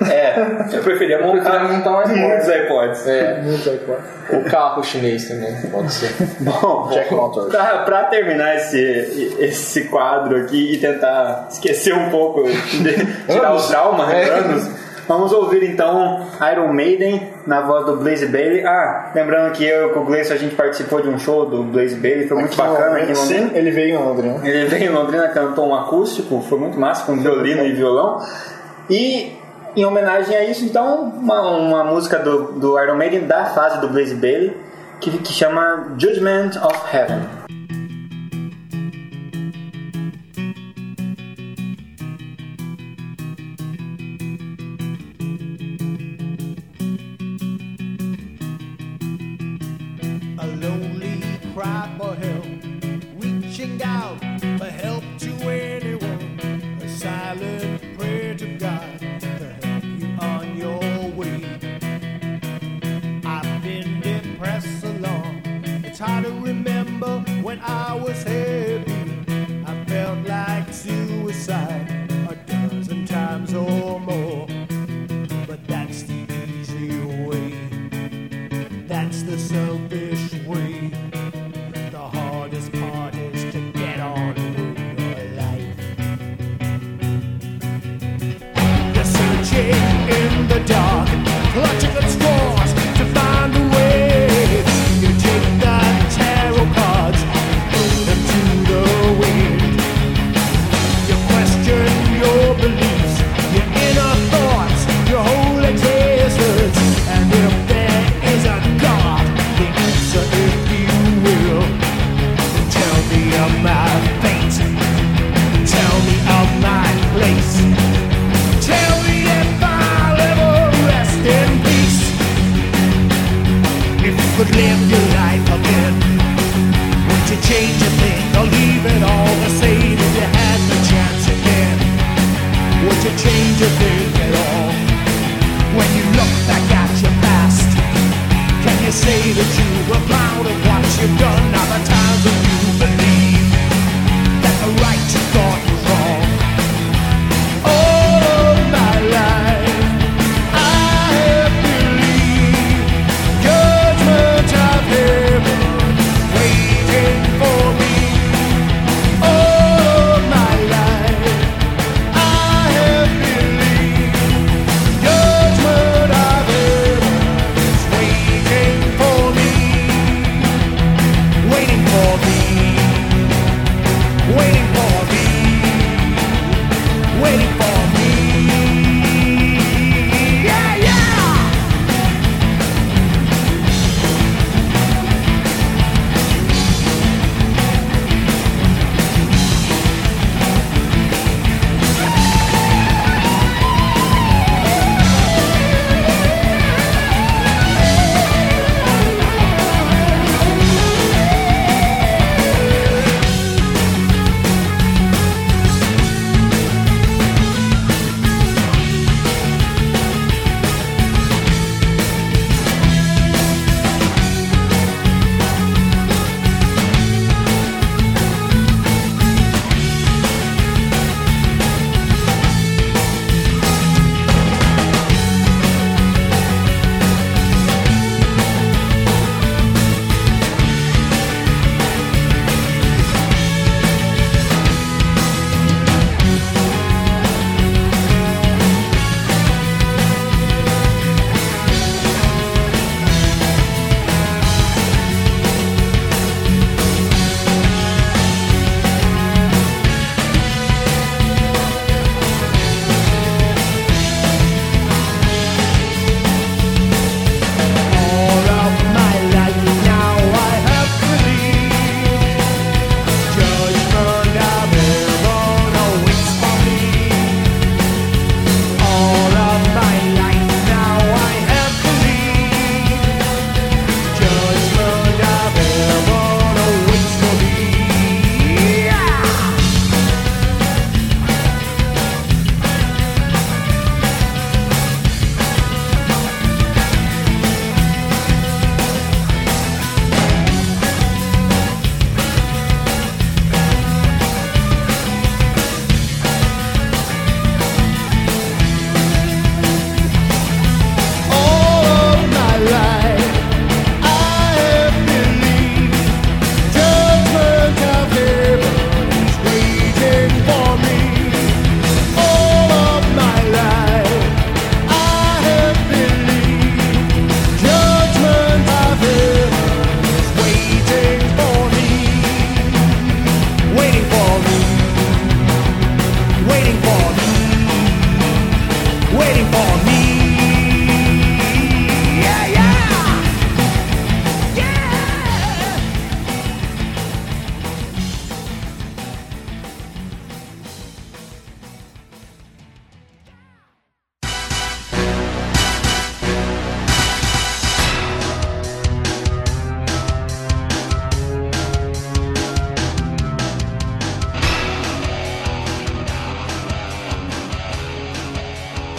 É, 0.06 0.34
eu 0.72 0.82
preferia 0.82 1.20
montar, 1.20 1.50
preferia 1.50 1.76
montar 1.76 1.90
um 1.90 1.98
iPod. 1.98 2.14
muitos 2.20 2.48
iPods. 2.48 3.06
É, 3.08 3.40
Muitos 3.42 3.66
iPod. 3.68 3.98
o 4.32 4.44
carro 4.50 4.84
chinês 4.84 5.26
também, 5.28 5.54
pode 5.70 5.92
ser. 5.92 6.12
Bom, 6.40 6.88
Jack 6.92 7.12
Motors. 7.14 7.48
pra, 7.48 7.78
pra 7.78 8.04
terminar 8.04 8.56
esse, 8.56 9.36
esse 9.40 9.84
quadro 9.84 10.36
aqui 10.36 10.74
e 10.74 10.78
tentar 10.78 11.48
esquecer 11.50 11.94
um 11.94 12.10
pouco, 12.10 12.44
de, 12.44 13.06
tirar 13.26 13.54
o 13.56 13.62
trauma, 13.66 14.12
É. 14.12 14.28
anos, 14.28 14.68
vamos 15.08 15.32
ouvir 15.32 15.64
então 15.64 16.26
Iron 16.52 16.72
Maiden 16.72 17.32
na 17.46 17.62
voz 17.62 17.86
do 17.86 17.96
Blaze 17.96 18.26
Bailey. 18.26 18.64
Ah, 18.66 19.10
lembrando 19.14 19.52
que 19.52 19.64
eu 19.64 19.90
com 19.90 20.00
o 20.00 20.04
Gleison 20.04 20.34
a 20.34 20.36
gente 20.36 20.54
participou 20.54 21.00
de 21.00 21.08
um 21.08 21.18
show 21.18 21.46
do 21.46 21.62
Blaze 21.64 21.96
Bailey, 21.96 22.28
foi 22.28 22.38
muito 22.38 22.56
bacana 22.56 22.98
aqui 22.98 23.12
em 23.12 23.14
Sim, 23.14 23.50
ele 23.54 23.70
veio 23.70 23.96
em 23.98 24.02
Londrina. 24.04 24.46
Ele 24.46 24.66
veio 24.66 24.92
em 24.92 24.94
Londrina, 24.94 25.26
cantou 25.28 25.68
um 25.68 25.74
acústico, 25.74 26.40
foi 26.48 26.58
muito 26.58 26.78
massa, 26.78 27.04
com 27.06 27.16
violino 27.16 27.64
e 27.64 27.72
violão. 27.72 28.22
E 28.90 29.37
em 29.78 29.84
homenagem 29.84 30.36
a 30.36 30.44
isso, 30.44 30.64
então, 30.64 31.04
uma, 31.04 31.40
uma 31.50 31.84
música 31.84 32.18
do, 32.18 32.52
do 32.52 32.80
Iron 32.80 32.96
Maiden 32.96 33.26
da 33.26 33.44
fase 33.44 33.80
do 33.80 33.86
Blaze 33.86 34.16
Bailey, 34.16 34.56
que, 35.00 35.18
que 35.18 35.32
chama 35.32 35.94
Judgment 35.96 36.60
of 36.60 36.96
Heaven. 36.96 37.37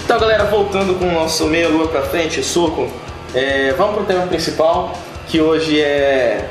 Então, 0.10 0.20
galera, 0.20 0.46
voltando 0.46 0.98
com 0.98 1.06
o 1.08 1.12
nosso 1.12 1.46
meia 1.46 1.70
lua 1.70 1.88
pra 1.88 2.02
frente, 2.02 2.42
soco, 2.44 2.90
é, 3.36 3.76
vamos 3.78 3.94
pro 3.94 4.06
tema 4.06 4.26
principal, 4.26 4.94
que 5.28 5.40
hoje 5.40 5.80
é 5.80 6.50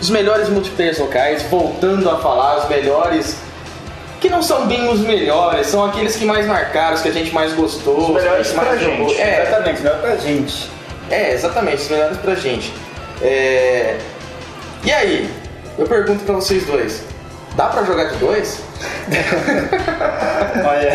os 0.00 0.08
melhores 0.08 0.48
multiplayers 0.48 0.98
locais, 1.00 1.42
voltando 1.50 2.08
a 2.08 2.18
falar 2.18 2.58
os 2.58 2.68
melhores 2.68 3.38
que 4.20 4.28
não 4.28 4.40
são 4.40 4.68
bem 4.68 4.88
os 4.88 5.00
melhores, 5.00 5.66
são 5.66 5.84
aqueles 5.84 6.14
que 6.14 6.24
mais 6.24 6.46
marcaram, 6.46 6.94
os 6.94 7.02
que 7.02 7.08
a 7.08 7.12
gente 7.12 7.34
mais 7.34 7.52
gostou, 7.54 8.02
Os 8.02 8.14
melhores 8.22 8.50
que 8.50 8.54
mais 8.56 8.68
pra 8.68 8.78
jogou. 8.78 9.08
gente. 9.08 9.20
É, 9.20 9.42
Exatamente, 9.48 9.80
melhor 9.82 9.98
pra 10.00 10.16
gente. 10.18 10.70
é, 11.10 11.32
exatamente, 11.32 11.82
os 11.82 11.88
melhores 11.88 12.16
pra 12.18 12.34
gente. 12.36 12.72
É, 13.20 13.98
E 14.84 14.92
aí, 14.92 15.28
eu 15.76 15.88
pergunto 15.88 16.22
pra 16.22 16.36
vocês 16.36 16.64
dois, 16.66 17.02
dá 17.56 17.66
pra 17.66 17.82
jogar 17.82 18.04
de 18.10 18.16
dois? 18.18 18.60
Olha, 20.64 20.92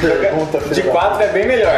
Pergunta, 0.00 0.58
de 0.74 0.82
quatro 0.82 1.22
é 1.22 1.28
bem 1.28 1.46
melhor. 1.46 1.72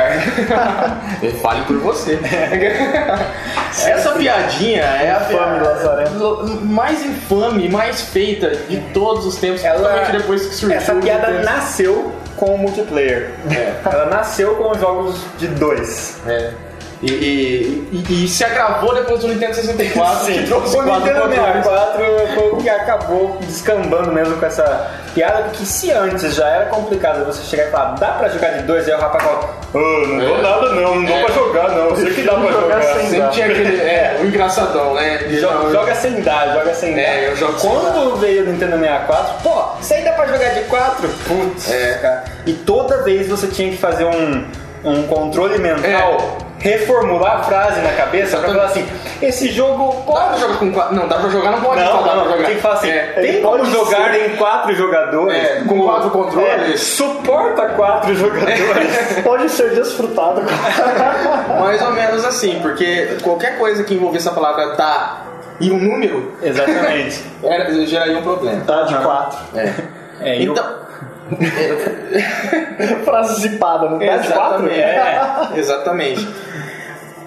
Fale 1.42 1.62
por 1.62 1.76
você. 1.78 2.18
Essa 3.86 4.10
piadinha 4.12 4.82
é 4.82 5.10
a 5.12 5.20
Infame, 5.30 5.60
Lazarento. 5.60 6.60
mais 6.64 7.04
infame, 7.04 7.68
mais 7.68 8.00
feita 8.02 8.50
de 8.68 8.78
todos 8.92 9.26
os 9.26 9.36
tempos, 9.36 9.62
Ela- 9.64 10.08
depois 10.10 10.46
que 10.46 10.54
surgiu. 10.54 10.76
Essa 10.76 10.94
piada 10.94 11.30
nasceu 11.42 12.12
com 12.36 12.54
o 12.54 12.58
multiplayer. 12.58 13.30
É. 13.50 13.72
Ela 13.84 14.06
nasceu 14.06 14.54
com 14.56 14.70
os 14.70 14.80
jogos 14.80 15.20
de 15.38 15.48
dois. 15.48 16.16
É. 16.26 16.50
E, 17.00 17.06
e- 17.12 18.04
e- 18.10 18.24
e 18.24 18.28
se 18.28 18.42
agravou 18.44 18.92
depois 18.92 19.20
do 19.20 19.28
Nintendo 19.28 19.54
64, 19.54 20.26
que 20.26 20.42
trouxe 20.46 20.76
o 20.76 20.82
quatro 20.82 20.94
Nintendo 21.06 21.20
controles. 21.28 21.64
64 21.64 22.02
foi 22.34 22.48
o 22.50 22.56
que 22.56 22.68
acabou 22.68 23.38
descambando 23.42 24.10
mesmo 24.10 24.36
com 24.36 24.44
essa 24.46 24.90
piada, 25.14 25.44
porque 25.44 25.64
se 25.64 25.92
antes 25.92 26.34
já 26.34 26.48
era 26.48 26.64
complicado 26.66 27.24
você 27.24 27.42
chegar 27.44 27.68
e 27.68 27.70
falar, 27.70 27.94
dá 27.94 28.08
pra 28.08 28.28
jogar 28.28 28.48
de 28.50 28.64
dois, 28.64 28.88
aí 28.88 28.94
o 28.94 28.98
rapaz 28.98 29.22
fala, 29.22 29.40
"Ah, 29.44 29.78
não 30.08 30.18
dou 30.18 30.38
É. 30.38 30.42
nada 30.42 30.68
não, 30.70 30.94
não 30.96 31.04
dou 31.04 31.16
É. 31.16 31.24
pra 31.24 31.34
jogar 31.34 31.68
não, 31.68 31.84
eu 31.90 31.96
sei 31.96 32.14
que 32.14 32.22
dá 32.22 32.32
pra 32.34 32.40
Jogar 32.50 32.80
jogar. 32.82 32.82
sem 32.94 33.10
Sempre 33.10 33.28
tinha 33.30 33.46
aquele. 33.46 33.80
É, 33.80 34.18
o 34.20 34.26
engraçadão, 34.26 34.94
né? 34.94 35.18
Joga, 35.38 35.70
joga 35.70 35.94
sem 35.94 36.20
dar, 36.20 36.52
joga 36.52 36.74
sem 36.74 36.94
dar. 36.96 37.00
É, 37.00 37.28
eu 37.28 37.36
jogo 37.36 37.52
Quando 37.60 38.16
veio 38.16 38.42
o 38.42 38.46
Nintendo 38.48 38.76
64, 38.76 39.34
pô, 39.44 39.64
aí 39.94 40.02
dá 40.02 40.12
pra 40.12 40.26
jogar 40.26 40.48
de 40.48 40.60
4? 40.62 41.08
Putz, 41.28 41.70
É. 41.70 41.98
cara. 42.02 42.24
E 42.44 42.52
toda 42.54 43.04
vez 43.04 43.28
você 43.28 43.46
tinha 43.46 43.70
que 43.70 43.76
fazer 43.76 44.04
um, 44.04 44.44
um 44.84 45.02
controle 45.06 45.58
mental, 45.58 46.38
reformular 46.60 47.36
a 47.40 47.42
frase 47.44 47.80
na 47.80 47.92
cabeça 47.92 48.36
pra 48.38 48.48
falar 48.48 48.64
assim, 48.64 48.86
esse 49.22 49.50
jogo 49.52 49.94
Dá 50.06 50.12
pra 50.12 50.24
pode 50.26 50.40
jogar 50.40 50.56
com 50.58 50.72
quatro. 50.72 50.94
Não, 50.96 51.06
dá 51.08 51.16
pra 51.18 51.28
jogar, 51.30 51.50
não 51.52 51.60
pode 51.60 51.80
Não, 51.82 51.90
falar 51.92 52.06
dá 52.08 52.14
não, 52.16 52.22
pra 52.24 52.32
jogar. 52.32 52.46
tem 52.46 52.54
que 52.56 52.60
falar 52.62 52.74
assim, 52.74 52.90
É. 52.90 53.02
tem 53.20 53.42
como 53.42 53.58
pode 53.58 53.70
jogar 53.70 54.12
ser- 54.14 54.26
em 54.26 54.36
quatro 54.36 54.74
jogadores? 54.74 55.34
É, 55.44 55.62
com 55.68 55.80
quatro 55.82 56.10
controles? 56.10 56.74
É, 56.74 56.76
suporta 56.76 57.66
quatro 57.70 58.14
jogadores. 58.14 58.58
Pode 59.24 59.48
ser 59.50 59.70
desfrutado. 59.74 60.42
Mais 61.60 61.80
ou 61.82 61.90
menos 61.92 62.24
assim, 62.24 62.58
porque 62.60 63.16
qualquer 63.22 63.58
coisa 63.58 63.84
que 63.84 63.94
envolvesse 63.94 64.28
a 64.28 64.32
palavra 64.32 64.70
tá 64.74 65.22
e 65.60 65.70
um 65.70 65.78
número 65.78 66.32
Exatamente. 66.42 67.22
era, 67.42 67.70
geraria 67.86 68.18
um 68.18 68.22
problema. 68.22 68.62
Tá 68.64 68.82
de 68.82 68.94
quatro. 68.96 69.38
É. 69.56 69.72
É, 70.20 70.38
e 70.40 70.44
Então. 70.46 70.87
Frase 73.04 73.40
zipada, 73.42 73.88
não 73.88 73.98
tá? 73.98 74.04
Exatamente. 74.16 74.80
É, 74.80 75.48
exatamente. 75.56 76.28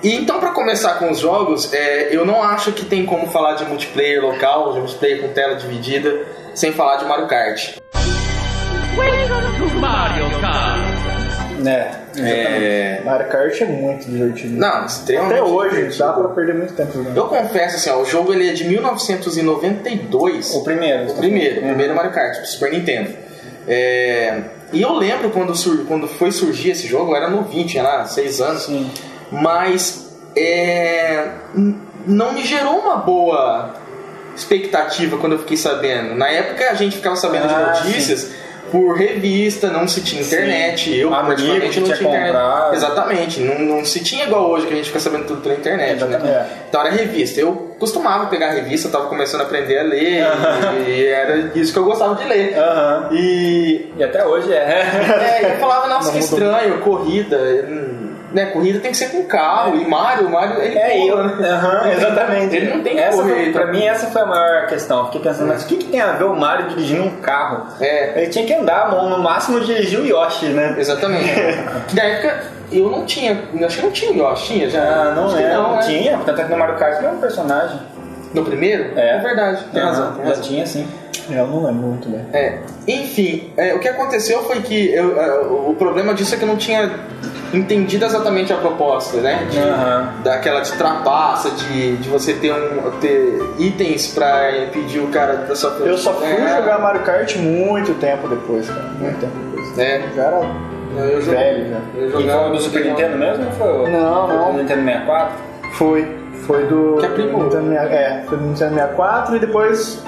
E 0.03 0.15
então, 0.15 0.39
pra 0.39 0.49
começar 0.51 0.95
com 0.95 1.11
os 1.11 1.19
jogos, 1.19 1.71
é, 1.73 2.15
eu 2.15 2.25
não 2.25 2.41
acho 2.41 2.71
que 2.71 2.85
tem 2.85 3.05
como 3.05 3.27
falar 3.27 3.53
de 3.53 3.65
multiplayer 3.65 4.21
local, 4.21 4.73
de 4.73 4.79
multiplayer 4.79 5.21
com 5.21 5.27
tela 5.29 5.55
dividida, 5.55 6.25
sem 6.55 6.71
falar 6.71 6.97
de 6.97 7.05
Mario 7.05 7.27
Kart. 7.27 7.77
né? 11.61 11.91
É, 12.17 13.01
Mario 13.05 13.27
Kart 13.27 13.61
é 13.61 13.65
muito 13.65 14.09
divertido. 14.09 14.57
não, 14.57 14.85
extremamente. 14.85 15.33
Até 15.39 15.43
hoje, 15.43 15.75
divertido. 15.75 16.03
dá 16.03 16.13
pra 16.13 16.29
perder 16.29 16.55
muito 16.55 16.73
tempo 16.73 16.91
jogando. 16.91 17.15
Eu 17.15 17.25
confesso 17.27 17.75
assim, 17.77 17.89
ó, 17.91 18.01
o 18.01 18.05
jogo 18.05 18.33
ele 18.33 18.49
é 18.49 18.53
de 18.53 18.65
1992. 18.65 20.53
O 20.55 20.63
primeiro. 20.63 21.11
O 21.11 21.15
primeiro, 21.15 21.61
o 21.61 21.63
primeiro 21.63 21.95
Mario 21.95 22.11
Kart, 22.11 22.43
Super 22.45 22.71
Nintendo. 22.71 23.13
É, 23.67 24.41
e 24.73 24.81
eu 24.81 24.93
lembro 24.93 25.29
quando, 25.29 25.55
sur- 25.55 25.85
quando 25.87 26.07
foi 26.07 26.31
surgir 26.31 26.71
esse 26.71 26.87
jogo, 26.87 27.11
eu 27.11 27.15
era 27.15 27.29
novinho, 27.29 27.65
tinha 27.67 27.83
lá 27.83 28.05
6 28.05 28.41
anos. 28.41 28.63
Sim. 28.63 28.89
Mas 29.31 30.09
é, 30.35 31.27
não 32.05 32.33
me 32.33 32.43
gerou 32.43 32.79
uma 32.79 32.97
boa 32.97 33.73
expectativa 34.35 35.17
quando 35.17 35.33
eu 35.33 35.39
fiquei 35.39 35.57
sabendo. 35.57 36.15
Na 36.15 36.27
época 36.29 36.69
a 36.69 36.73
gente 36.73 36.95
ficava 36.97 37.15
sabendo 37.15 37.45
Ah, 37.45 37.71
de 37.71 37.87
notícias 37.87 38.31
por 38.71 38.95
revista, 38.97 39.69
não 39.69 39.87
se 39.87 40.01
tinha 40.01 40.21
internet. 40.21 40.95
Eu 40.97 41.13
Amigo 41.13 41.25
praticamente 41.27 41.69
que 41.73 41.79
não 41.81 41.85
tinha 41.87 41.97
tinha 41.97 42.09
internet. 42.09 42.31
comprado. 42.31 42.73
Exatamente, 42.75 43.39
não, 43.41 43.59
não 43.59 43.85
se 43.85 43.99
tinha 44.01 44.23
igual 44.25 44.49
hoje 44.49 44.65
que 44.67 44.73
a 44.73 44.75
gente 44.77 44.87
fica 44.87 44.99
sabendo 44.99 45.25
tudo 45.25 45.41
pela 45.41 45.55
internet. 45.55 45.99
Né? 46.01 46.07
Exatamente. 46.07 46.49
Então 46.69 46.81
era 46.81 46.89
revista. 46.91 47.39
Eu 47.41 47.70
costumava 47.81 48.27
pegar 48.27 48.51
revista, 48.51 48.87
eu 48.87 48.91
tava 48.91 49.07
começando 49.07 49.41
a 49.41 49.43
aprender 49.45 49.79
a 49.79 49.83
ler 49.83 50.23
e 50.87 51.05
era 51.07 51.51
isso 51.55 51.73
que 51.73 51.79
eu 51.79 51.83
gostava 51.83 52.13
de 52.15 52.23
ler. 52.23 52.55
Aham. 52.57 53.09
E 53.11 53.91
E 53.97 54.03
até 54.03 54.23
hoje 54.25 54.53
é. 54.53 54.85
é, 55.41 55.51
eu 55.55 55.59
falava, 55.59 55.87
nossa, 55.89 56.11
que 56.11 56.19
estranho, 56.19 56.79
corrida. 56.81 57.37
hum, 57.67 58.11
Né, 58.31 58.45
corrida 58.45 58.79
tem 58.79 58.91
que 58.91 58.97
ser 58.97 59.09
com 59.09 59.25
carro. 59.25 59.75
E 59.75 59.85
Mario, 59.85 60.29
Mario, 60.29 60.61
ele 60.61 60.77
É 60.77 61.09
eu, 61.09 61.21
né? 61.23 61.49
Aham, 61.49 61.91
exatamente. 61.91 62.55
Ele 62.55 62.73
não 62.73 62.81
tem 62.83 62.97
essa 62.99 63.17
correr, 63.17 63.43
foi. 63.45 63.51
Pra 63.51 63.65
mim, 63.67 63.83
essa 63.83 64.07
foi 64.07 64.21
a 64.21 64.25
maior 64.25 64.67
questão. 64.67 65.05
Fiquei 65.07 65.21
pensando, 65.21 65.47
mas 65.47 65.63
o 65.63 65.65
que, 65.65 65.75
que 65.77 65.85
tem 65.85 65.99
a 65.99 66.13
ver 66.13 66.23
o 66.25 66.35
Mario 66.35 66.69
dirigindo 66.69 67.03
um 67.03 67.17
carro? 67.17 67.65
É. 67.81 68.13
Ele 68.21 68.27
tinha 68.29 68.45
que 68.45 68.53
andar, 68.53 68.89
no 68.91 69.17
máximo 69.19 69.59
dirigir 69.59 69.99
o 69.99 70.05
Yoshi, 70.05 70.45
né? 70.45 70.75
Exatamente. 70.77 71.29
que 71.89 71.95
na 71.95 72.03
época 72.03 72.60
eu 72.71 72.89
não 72.89 73.05
tinha. 73.05 73.37
Acho 73.65 73.77
que 73.77 73.83
não 73.85 73.91
tinha 73.91 74.11
Yoshi, 74.11 74.45
tinha 74.53 74.69
já. 74.69 74.81
Ah, 74.83 75.13
não 75.15 75.27
Acho 75.27 75.37
é, 75.37 75.53
não, 75.53 75.63
não, 75.63 75.75
né? 75.75 75.81
tinha. 75.83 76.17
Tanto 76.25 76.41
é 76.41 76.43
que 76.43 76.51
no 76.51 76.57
Mario 76.57 76.75
Kart 76.77 76.97
ele 76.97 77.07
é 77.07 77.11
um 77.11 77.17
personagem. 77.17 77.79
No 78.33 78.45
primeiro? 78.45 78.97
É. 78.97 79.19
verdade, 79.19 79.63
tem 79.73 79.81
razão. 79.81 80.13
Tem 80.13 80.25
Já 80.25 80.41
tinha, 80.41 80.65
sim. 80.65 80.87
Eu 81.29 81.47
não 81.47 81.65
lembro 81.65 81.87
muito 81.87 82.09
bem. 82.09 82.25
É, 82.33 82.59
enfim, 82.87 83.51
é, 83.55 83.73
o 83.73 83.79
que 83.79 83.87
aconteceu 83.87 84.41
foi 84.43 84.61
que 84.61 84.93
eu, 84.93 85.19
é, 85.21 85.39
o 85.41 85.75
problema 85.77 86.13
disso 86.13 86.33
é 86.33 86.37
que 86.37 86.43
eu 86.43 86.47
não 86.47 86.55
tinha 86.57 86.89
entendido 87.53 88.05
exatamente 88.05 88.51
a 88.51 88.57
proposta, 88.57 89.17
né? 89.17 89.45
De- 89.49 89.59
Aham. 89.59 90.13
Daquela 90.23 90.61
de 90.61 90.71
trapaça, 90.73 91.51
de, 91.51 91.97
de 91.97 92.09
você 92.09 92.33
ter, 92.33 92.51
um, 92.53 92.91
ter 92.99 93.39
itens 93.59 94.07
pra 94.07 94.57
impedir 94.63 94.99
o 94.99 95.07
cara 95.07 95.33
da 95.35 95.55
sua 95.55 95.71
Eu 95.85 95.97
só 95.97 96.13
fui 96.13 96.27
É, 96.27 96.55
jogar 96.57 96.79
Mario 96.79 97.01
Kart 97.03 97.35
muito 97.35 97.93
tempo 97.95 98.27
depois, 98.27 98.67
cara. 98.67 98.81
Muito 98.99 99.19
tempo 99.19 99.33
depois. 99.51 99.77
É, 99.77 100.01
Já 100.15 100.23
era 100.23 100.39
eu 100.99 101.21
velho 101.21 101.69
já. 101.69 101.79
Eu 101.95 102.19
E 102.19 102.29
foi 102.29 102.51
do 102.51 102.59
Super 102.59 102.85
Nintendo 102.85 103.17
mesmo 103.17 103.45
ou 103.45 103.51
foi 103.51 103.67
o 103.67 103.89
Não, 103.89 104.27
foi 104.27 104.35
não. 104.37 104.51
do 104.53 104.57
Nintendo 104.59 104.83
64? 104.83 105.33
Foi. 105.73 106.17
Foi 106.45 106.65
do. 106.65 106.97
Que 106.99 107.05
aprimorou. 107.05 107.43
Nintendo 107.45 107.69
64, 107.69 107.95
é, 107.95 108.23
foi 108.27 108.37
do 108.37 108.43
Nintendo 108.45 108.73
64 108.75 109.35
e 109.35 109.39
depois, 109.39 110.03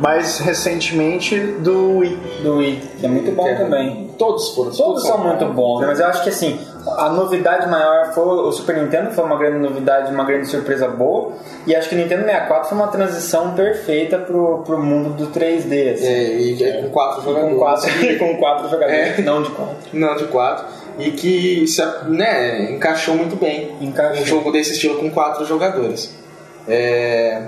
mais 0.00 0.38
recentemente, 0.38 1.36
do 1.38 1.98
Wii. 1.98 2.18
Do 2.42 2.56
Wii, 2.58 2.82
que 3.00 3.06
é 3.06 3.08
muito 3.08 3.32
bom 3.32 3.46
é- 3.48 3.54
também. 3.54 4.08
Todos 4.18 4.50
foram. 4.54 4.70
Todos 4.72 5.06
são 5.06 5.18
muito 5.18 5.44
bons, 5.46 5.80
mas 5.86 6.00
eu 6.00 6.06
acho 6.06 6.22
que 6.24 6.28
assim, 6.28 6.58
a 6.96 7.08
novidade 7.08 7.68
maior 7.68 8.12
foi 8.12 8.24
o 8.24 8.50
Super 8.50 8.76
Nintendo, 8.76 9.12
foi 9.12 9.24
uma 9.24 9.36
grande 9.36 9.58
novidade, 9.58 10.12
uma 10.12 10.24
grande 10.24 10.46
surpresa 10.48 10.88
boa, 10.88 11.32
e 11.66 11.74
acho 11.76 11.88
que 11.88 11.94
o 11.94 11.98
Nintendo 11.98 12.22
64 12.24 12.68
foi 12.68 12.78
uma 12.78 12.88
transição 12.88 13.52
perfeita 13.54 14.18
pro, 14.18 14.58
pro 14.64 14.78
mundo 14.78 15.10
do 15.10 15.28
3D, 15.28 15.92
assim. 15.94 16.06
É, 16.06 16.34
e 16.36 16.64
é 16.64 16.82
com 16.82 16.90
quatro 16.90 17.22
jogadores. 17.22 17.54
com, 17.54 17.58
quatro, 17.60 18.18
com 18.18 18.36
quatro 18.38 18.68
jogadores, 18.68 19.18
É. 19.18 19.22
não 19.22 19.42
de 19.42 19.50
quatro. 19.50 19.76
Não, 19.92 20.16
de 20.16 20.24
quatro. 20.24 20.64
E 20.98 21.12
que 21.12 21.64
se, 21.68 21.80
né, 22.08 22.72
encaixou 22.72 23.14
muito 23.14 23.36
bem. 23.36 23.70
Encaixou. 23.80 24.22
Um 24.22 24.26
jogo 24.26 24.50
desse 24.50 24.72
estilo 24.72 24.96
com 24.96 25.08
quatro 25.10 25.44
jogadores. 25.44 26.12
É, 26.66 27.40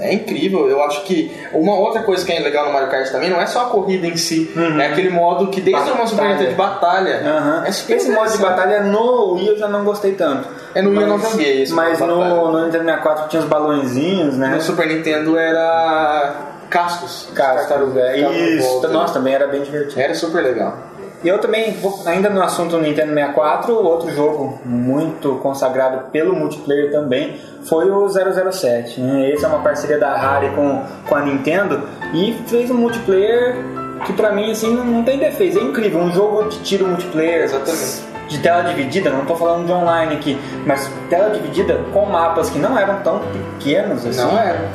é 0.00 0.14
incrível. 0.14 0.68
Eu 0.68 0.82
acho 0.82 1.04
que 1.04 1.30
uma 1.52 1.74
outra 1.78 2.02
coisa 2.02 2.24
que 2.24 2.32
é 2.32 2.40
legal 2.40 2.66
no 2.66 2.72
Mario 2.72 2.88
Kart 2.88 3.10
também 3.10 3.30
não 3.30 3.40
é 3.40 3.46
só 3.46 3.62
a 3.62 3.64
corrida 3.66 4.06
em 4.06 4.16
si. 4.16 4.50
É 4.80 4.86
aquele 4.86 5.10
modo 5.10 5.48
que 5.48 5.60
desde 5.60 5.82
o 5.90 5.94
Batalha. 5.94 6.06
Super 6.06 6.28
Nintendo 6.28 6.50
de 6.50 6.54
batalha. 6.54 7.22
Aham. 7.24 7.64
É 7.66 7.70
Esse 7.70 8.10
modo 8.10 8.30
de 8.30 8.38
batalha 8.38 8.80
no 8.82 9.34
Wii 9.34 9.48
eu 9.48 9.58
já 9.58 9.68
não 9.68 9.84
gostei 9.84 10.12
tanto. 10.12 10.48
É, 10.74 10.82
no 10.82 10.90
Wii 10.90 11.00
eu 11.02 11.06
não 11.06 11.18
joguei 11.18 11.62
esse 11.62 11.72
Mas 11.72 11.98
no, 12.00 12.52
no 12.52 12.64
Nintendo 12.64 12.84
64 12.84 13.28
tinha 13.28 13.42
os 13.42 13.48
balãozinhos, 13.48 14.36
né? 14.36 14.48
No 14.48 14.60
Super 14.60 14.86
Nintendo 14.86 15.36
era 15.38 16.34
cascos. 16.68 17.28
Cascos, 17.34 17.66
Tartaruga, 17.66 18.00
é. 18.00 18.18
Isso, 18.56 18.88
nossa, 18.88 19.14
também 19.14 19.34
era 19.34 19.46
bem 19.46 19.62
divertido. 19.62 20.00
Era 20.00 20.14
super 20.14 20.42
legal. 20.42 20.76
E 21.24 21.28
eu 21.28 21.38
também, 21.38 21.72
vou- 21.72 22.00
ainda 22.06 22.28
no 22.30 22.42
assunto 22.42 22.76
Nintendo 22.78 23.12
64, 23.14 23.74
outro 23.74 24.10
jogo 24.14 24.58
muito 24.64 25.36
consagrado 25.42 26.10
pelo 26.10 26.34
multiplayer 26.34 26.90
também 26.92 27.40
foi 27.68 27.90
o 27.90 28.08
007. 28.08 29.00
Né? 29.00 29.30
Esse 29.30 29.44
é 29.44 29.48
uma 29.48 29.60
parceria 29.60 29.98
da 29.98 30.14
Rare 30.16 30.50
com, 30.50 30.82
com 31.08 31.14
a 31.14 31.20
Nintendo 31.22 31.82
e 32.12 32.32
fez 32.46 32.70
um 32.70 32.74
multiplayer 32.74 33.56
que 34.04 34.12
pra 34.12 34.30
mim 34.30 34.50
assim 34.52 34.72
não, 34.74 35.02
tem 35.02 35.18
defeito, 35.18 35.58
é 35.58 35.62
incrível, 35.62 36.00
um 36.00 36.12
jogo 36.12 36.48
de 36.48 36.58
tiro 36.60 36.86
multiplayer. 36.86 37.42
Exatamente. 37.44 38.16
De 38.28 38.38
tela 38.40 38.62
dividida, 38.64 39.08
não 39.08 39.24
tô 39.24 39.36
falando 39.36 39.66
de 39.66 39.72
online 39.72 40.16
aqui, 40.16 40.36
mas 40.66 40.90
tela 41.08 41.30
dividida 41.30 41.78
com 41.92 42.04
mapas 42.06 42.50
que 42.50 42.58
não 42.58 42.76
eram 42.76 42.96
tão 43.00 43.20
pequenos 43.58 44.04
assim. 44.04 44.20
Não 44.20 44.36
era. 44.36 44.68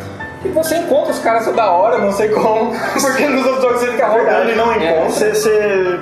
E 0.43 0.47
você 0.47 0.77
encontra 0.77 1.12
os 1.12 1.19
caras 1.19 1.43
toda 1.45 1.69
hora, 1.69 1.97
não 1.99 2.12
sei 2.13 2.30
como, 2.30 2.71
porque 2.99 3.27
nos 3.27 3.45
outros 3.45 3.62
jogos 3.62 3.80
você 3.82 3.91
fica 3.91 4.08
rodando 4.08 4.49
e 4.51 4.56
não 4.56 4.71
É, 4.71 4.77
encontra. 4.77 5.10
Você, 5.12 5.36
você 5.36 5.99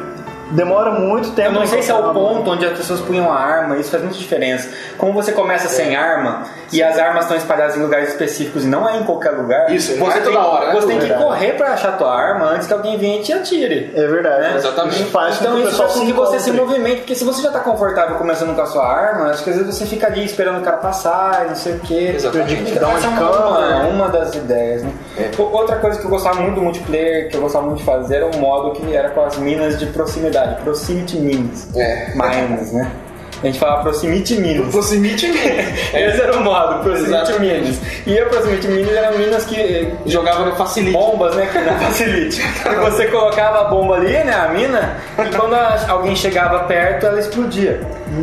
demora 0.51 0.91
muito 0.91 1.31
tempo. 1.31 1.49
Eu 1.49 1.59
não 1.59 1.67
sei 1.67 1.81
se 1.81 1.91
é 1.91 1.93
o 1.93 2.13
ponto 2.13 2.49
onde 2.49 2.65
as 2.65 2.77
pessoas 2.77 3.01
punham 3.01 3.31
a 3.31 3.35
arma, 3.35 3.77
isso 3.77 3.91
faz 3.91 4.03
muita 4.03 4.17
diferença. 4.17 4.69
Como 4.97 5.13
você 5.13 5.31
começa 5.31 5.67
sem 5.67 5.95
arma 5.95 6.45
e 6.71 6.83
as 6.83 6.97
armas 6.97 7.23
estão 7.23 7.37
espalhadas 7.37 7.77
em 7.77 7.81
lugares 7.81 8.09
específicos 8.09 8.63
e 8.63 8.67
não 8.67 8.87
é 8.87 8.97
em 8.97 9.03
qualquer 9.03 9.31
lugar, 9.31 9.71
Isso, 9.73 9.95
você 9.97 10.17
é 10.17 10.21
tem, 10.21 10.33
toda 10.33 10.45
hora, 10.45 10.67
né? 10.67 10.73
você 10.73 10.87
tem 10.87 10.97
que 10.97 11.05
Verdade. 11.05 11.23
correr 11.23 11.53
pra 11.53 11.73
achar 11.73 11.97
tua 11.97 12.13
arma 12.13 12.45
antes 12.45 12.67
que 12.67 12.73
alguém 12.73 12.97
venha 12.97 13.19
e 13.19 13.23
te 13.23 13.33
atire. 13.33 13.91
É 13.95 14.07
verdade. 14.07 14.41
Né? 14.41 14.55
Exatamente. 14.55 15.03
Faz 15.05 15.39
Então 15.39 15.57
isso 15.57 15.69
pessoal 15.69 15.89
faz 15.89 15.99
com 15.99 16.05
que 16.05 16.13
você 16.13 16.39
se 16.39 16.51
movimente, 16.51 16.97
porque 16.97 17.15
se 17.15 17.23
você 17.23 17.41
já 17.41 17.51
tá 17.51 17.59
confortável 17.59 18.17
começando 18.17 18.55
com 18.55 18.61
a 18.61 18.65
sua 18.65 18.85
arma, 18.85 19.31
acho 19.31 19.43
que 19.43 19.49
às 19.49 19.57
vezes 19.57 19.75
você 19.75 19.85
fica 19.85 20.07
ali 20.07 20.23
esperando 20.25 20.59
o 20.59 20.63
cara 20.63 20.77
passar 20.77 21.45
e 21.45 21.49
não 21.49 21.55
sei 21.55 21.73
o 21.73 21.79
que. 21.79 22.07
Exatamente. 22.09 22.79
Dá 22.79 22.87
uma 22.87 22.97
é 22.97 23.01
de 23.01 23.07
uma, 23.07 23.17
câmera. 23.17 23.87
uma 23.87 24.09
das 24.09 24.35
ideias, 24.35 24.83
né? 24.83 24.91
É. 25.17 25.41
Outra 25.41 25.77
coisa 25.77 25.99
que 25.99 26.05
eu 26.05 26.09
gostava 26.09 26.41
muito 26.41 26.55
do 26.55 26.61
multiplayer, 26.61 27.29
que 27.29 27.37
eu 27.37 27.41
gostava 27.41 27.65
muito 27.65 27.79
de 27.79 27.83
fazer, 27.85 28.17
era 28.17 28.25
um 28.27 28.39
modo 28.39 28.71
que 28.71 28.95
era 28.95 29.09
com 29.09 29.23
as 29.23 29.37
minas 29.37 29.79
de 29.79 29.85
proximidade, 29.87 30.61
proximity 30.61 31.17
mines. 31.17 31.67
É. 31.75 32.11
Mines, 32.15 32.71
né? 32.73 32.91
A 33.41 33.45
gente 33.45 33.57
fala 33.59 33.81
proximity 33.81 34.35
mines. 34.35 34.69
Proximity 34.71 35.27
Esse 35.27 36.21
era 36.21 36.35
o 36.37 36.43
modo, 36.43 36.83
proximity 36.83 37.39
mines. 37.39 37.79
E 38.05 38.19
a 38.19 38.25
proximity 38.25 38.67
mines 38.67 38.91
eram 38.91 39.17
minas 39.17 39.45
que 39.45 39.93
Jogava 40.05 40.45
no 40.45 40.55
Facility. 40.55 40.91
bombas, 40.91 41.35
né? 41.35 41.47
Que 41.51 41.59
não 41.59 41.79
facilite. 41.79 42.41
E 42.41 42.75
você 42.75 43.05
colocava 43.07 43.61
a 43.61 43.63
bomba 43.65 43.95
ali, 43.95 44.11
né? 44.23 44.33
A 44.33 44.49
mina, 44.49 44.97
e 45.17 45.35
quando 45.35 45.53
a- 45.55 45.85
alguém 45.87 46.15
chegava 46.15 46.59
perto, 46.65 47.05
ela 47.05 47.19
explodia. 47.19 47.79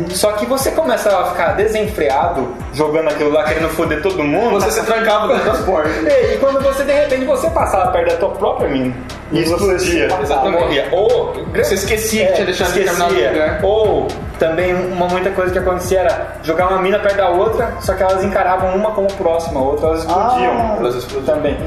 Só 0.09 0.33
que 0.33 0.45
você 0.45 0.71
começava 0.71 1.23
a 1.23 1.25
ficar 1.31 1.55
desenfreado, 1.55 2.47
jogando 2.73 3.09
aquilo 3.09 3.31
lá, 3.31 3.43
querendo 3.43 3.69
foder 3.69 4.01
todo 4.01 4.23
mundo. 4.23 4.59
Você 4.59 4.71
se 4.71 4.85
trancava 4.85 5.27
dentro 5.33 5.45
das 5.45 5.59
portas. 5.61 5.91
E 6.07 6.37
quando 6.39 6.61
você, 6.61 6.83
de 6.83 6.91
repente, 6.93 7.25
você 7.25 7.49
passava 7.49 7.91
perto 7.91 8.11
da 8.11 8.17
tua 8.17 8.29
própria 8.31 8.67
mina 8.69 8.93
e 9.31 9.41
explodia. 9.41 10.07
Morria. 10.51 10.87
Ou 10.91 11.33
Você 11.55 11.75
esquecia 11.75 12.27
que 12.27 12.33
tinha 12.33 12.45
deixado 12.45 12.71
em 12.71 12.73
determinado 12.73 13.13
esquecia. 13.13 13.31
lugar. 13.31 13.59
Ou 13.63 14.07
também 14.39 14.73
uma 14.73 15.07
muita 15.07 15.31
coisa 15.31 15.51
que 15.51 15.59
acontecia 15.59 16.01
era 16.01 16.27
jogar 16.43 16.67
uma 16.67 16.81
mina 16.81 16.99
perto 16.99 17.17
da 17.17 17.29
outra, 17.29 17.73
só 17.81 17.93
que 17.93 18.03
elas 18.03 18.23
encaravam 18.23 18.75
uma 18.75 18.91
como 18.91 19.07
próxima, 19.13 19.59
a 19.59 19.63
outra 19.63 19.87
elas 19.87 19.99
explodiam. 19.99 20.51
Ah. 20.51 20.75
Elas 20.79 20.95
explodiam. 20.95 21.35
Também. 21.35 21.57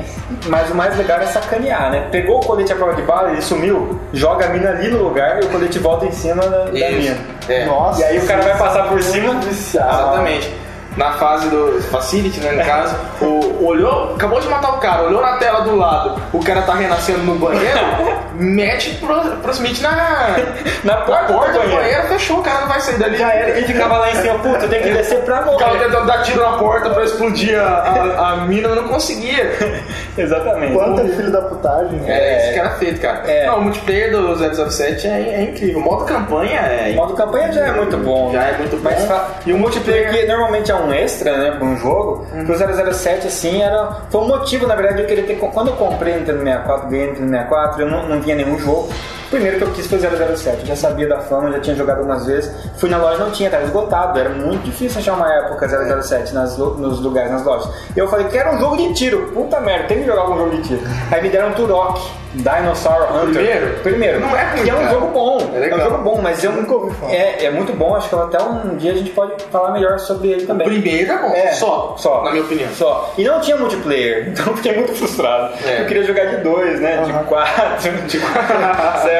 Mas 0.46 0.70
o 0.70 0.74
mais 0.74 0.96
legal 0.96 1.20
é 1.20 1.26
sacanear, 1.26 1.90
né? 1.90 2.08
Pegou 2.10 2.38
o 2.38 2.40
colete 2.46 2.72
à 2.72 2.76
prova 2.76 2.94
de 2.94 3.02
bala, 3.02 3.30
ele 3.32 3.42
sumiu, 3.42 4.00
joga 4.12 4.46
a 4.46 4.48
mina 4.50 4.70
ali 4.70 4.88
no 4.88 5.02
lugar 5.02 5.42
e 5.42 5.46
o 5.46 5.48
colete 5.48 5.78
volta 5.78 6.06
em 6.06 6.12
cima 6.12 6.42
da, 6.42 6.64
da 6.64 6.70
mina. 6.72 7.16
É. 7.50 7.66
Nossa. 7.66 8.00
E 8.00 8.04
aí 8.04 8.18
o 8.18 8.26
cara 8.26 8.42
vai 8.42 8.56
passar 8.58 8.88
por 8.88 9.02
cima. 9.02 9.40
Exatamente. 9.48 10.54
Na 10.96 11.12
fase 11.12 11.48
do 11.48 11.80
Facility, 11.82 12.40
né, 12.40 12.50
no 12.52 12.64
caso, 12.64 12.96
o, 13.22 13.64
olhou, 13.64 14.14
acabou 14.16 14.40
de 14.40 14.48
matar 14.48 14.74
o 14.74 14.78
cara, 14.78 15.04
olhou 15.04 15.22
na 15.22 15.36
tela 15.36 15.60
do 15.60 15.76
lado, 15.76 16.20
o 16.32 16.40
cara 16.42 16.62
tá 16.62 16.74
renascendo 16.74 17.20
no 17.20 17.36
banheiro, 17.36 17.78
mete 18.34 18.96
pro, 18.96 19.14
pro 19.36 19.52
Smith 19.52 19.80
na, 19.80 19.90
Na 20.82 20.96
na 20.96 21.00
porta, 21.02 21.32
porta 21.32 21.52
do 21.52 21.58
banheiro. 21.60 21.80
banheiro, 21.82 22.02
fechou, 22.08 22.38
o 22.40 22.42
cara 22.42 22.62
não 22.62 22.68
vai 22.68 22.80
sair 22.80 22.98
dali. 22.98 23.16
Já 23.16 23.32
era. 23.32 23.58
E 23.60 23.64
ficava 23.64 23.98
lá 23.98 24.10
em 24.10 24.16
cima, 24.16 24.34
puta, 24.40 24.64
eu 24.64 24.68
tenho 24.68 24.82
que 24.82 24.90
descer 24.90 25.20
pra 25.20 25.38
Ficava 25.44 25.74
morrer. 25.74 25.84
tentando 25.84 26.06
dar 26.06 26.22
tiro 26.22 26.42
na 26.42 26.58
porta 26.58 26.90
pra 26.90 27.04
explodir 27.04 27.58
a, 27.60 27.64
a, 27.68 28.30
a 28.32 28.36
mina, 28.38 28.68
mas 28.68 28.76
não 28.82 28.88
conseguia. 28.88 29.52
Exatamente. 30.18 30.72
Quanto 30.74 31.00
é 31.00 31.04
filho 31.08 31.30
da 31.30 31.40
putagem. 31.42 32.00
É, 32.06 32.36
esse 32.48 32.54
cara 32.56 32.70
feito, 32.70 33.00
cara. 33.00 33.22
É. 33.30 33.46
Não, 33.46 33.58
o 33.58 33.62
multiplayer 33.62 34.10
do 34.10 34.70
007 34.70 35.06
é, 35.06 35.10
é 35.10 35.42
incrível. 35.42 35.78
O 35.80 35.84
modo 35.84 36.04
campanha 36.04 36.60
é 36.60 36.90
O 36.92 36.96
modo 36.96 37.14
campanha 37.14 37.52
já 37.52 37.66
é 37.68 37.72
muito 37.72 37.96
bom. 37.98 38.32
Já 38.32 38.42
é 38.44 38.58
muito 38.58 38.76
bom. 38.76 38.82
Mas 38.90 39.04
fa- 39.04 39.28
E 39.46 39.52
o 39.52 39.58
multiplayer 39.58 40.10
que 40.10 40.26
normalmente 40.26 40.70
é 40.70 40.74
um 40.74 40.79
extra, 40.92 41.36
né, 41.36 41.50
pra 41.52 41.64
um 41.66 41.76
jogo, 41.76 42.26
pro 42.46 42.94
007, 42.94 43.26
assim, 43.26 43.62
era... 43.62 44.02
Foi 44.10 44.20
um 44.20 44.28
motivo, 44.28 44.66
na 44.66 44.74
verdade, 44.74 44.96
de 44.96 45.02
eu 45.02 45.06
querer 45.06 45.22
ter... 45.22 45.36
Quando 45.36 45.68
eu 45.68 45.76
comprei 45.76 46.14
o 46.14 46.18
Nintendo 46.20 46.38
64, 46.38 46.88
ganhei 46.88 47.06
o 47.06 47.10
Nintendo 47.10 47.30
64, 47.30 47.82
eu 47.82 47.90
não, 47.90 48.08
não 48.08 48.20
tinha 48.20 48.36
nenhum 48.36 48.58
jogo. 48.58 48.88
O 49.30 49.34
primeiro 49.38 49.58
que 49.58 49.62
eu 49.62 49.70
quis 49.70 49.86
foi 49.86 50.00
007, 50.00 50.60
eu 50.62 50.66
já 50.66 50.74
sabia 50.74 51.06
da 51.06 51.20
fama, 51.20 51.52
já 51.52 51.60
tinha 51.60 51.76
jogado 51.76 51.98
algumas 51.98 52.26
vezes. 52.26 52.52
Fui 52.78 52.90
na 52.90 52.98
loja, 52.98 53.18
não 53.18 53.30
tinha, 53.30 53.48
tava 53.48 53.62
esgotado, 53.62 54.18
era 54.18 54.30
muito 54.30 54.64
difícil 54.64 54.98
achar 54.98 55.12
uma 55.12 55.32
época 55.32 55.68
007 56.02 56.34
nas, 56.34 56.58
nos 56.58 56.98
lugares, 57.00 57.30
nas 57.30 57.44
lojas. 57.44 57.70
E 57.94 57.98
eu 58.00 58.08
falei, 58.08 58.26
quero 58.26 58.50
um 58.56 58.58
jogo 58.58 58.76
de 58.76 58.92
tiro, 58.92 59.30
puta 59.32 59.60
merda, 59.60 59.84
tem 59.86 60.00
que 60.00 60.06
jogar 60.06 60.22
algum 60.22 60.36
jogo 60.36 60.50
de 60.56 60.62
tiro. 60.62 60.80
Aí 61.12 61.22
me 61.22 61.28
deram 61.28 61.50
um 61.50 61.52
Turok, 61.52 62.00
Dinosaur 62.34 63.08
Hunter. 63.16 63.32
Primeiro? 63.34 63.78
Primeiro. 63.82 64.20
Não 64.20 64.36
é 64.36 64.50
ruim, 64.52 64.62
Que 64.64 64.70
é 64.70 64.74
um 64.74 64.88
jogo 64.90 65.06
bom, 65.12 65.38
É 65.54 65.68
é, 65.68 65.74
um 65.76 65.80
jogo 65.80 65.98
bom, 65.98 66.20
mas 66.20 66.42
eu 66.42 66.50
nunca 66.52 66.74
ouvi 66.74 66.94
falar. 66.96 67.12
É, 67.12 67.44
é 67.44 67.50
muito 67.52 67.72
bom, 67.72 67.94
acho 67.94 68.08
que 68.08 68.14
até 68.16 68.42
um 68.42 68.76
dia 68.76 68.90
a 68.92 68.94
gente 68.96 69.10
pode 69.10 69.32
falar 69.50 69.70
melhor 69.72 69.98
sobre 70.00 70.28
ele 70.28 70.42
O 70.44 70.46
também. 70.48 70.66
primeiro 70.68 71.12
é 71.12 71.18
bom, 71.18 71.28
É, 71.34 71.52
só, 71.52 71.94
só. 71.96 72.24
na 72.24 72.32
minha 72.32 72.42
opinião. 72.42 72.68
Só. 72.74 73.12
E 73.16 73.22
não 73.24 73.40
tinha 73.40 73.56
multiplayer, 73.56 74.28
então 74.30 74.44
eu 74.48 74.56
fiquei 74.56 74.74
muito 74.76 74.92
frustrado. 74.94 75.54
É. 75.64 75.82
Eu 75.82 75.86
queria 75.86 76.02
jogar 76.02 76.24
de 76.26 76.36
dois, 76.38 76.80
né? 76.80 77.02
De 77.04 77.12
quatro, 77.28 77.92
de 78.08 78.18
quatro, 78.18 79.02
certo? 79.02 79.19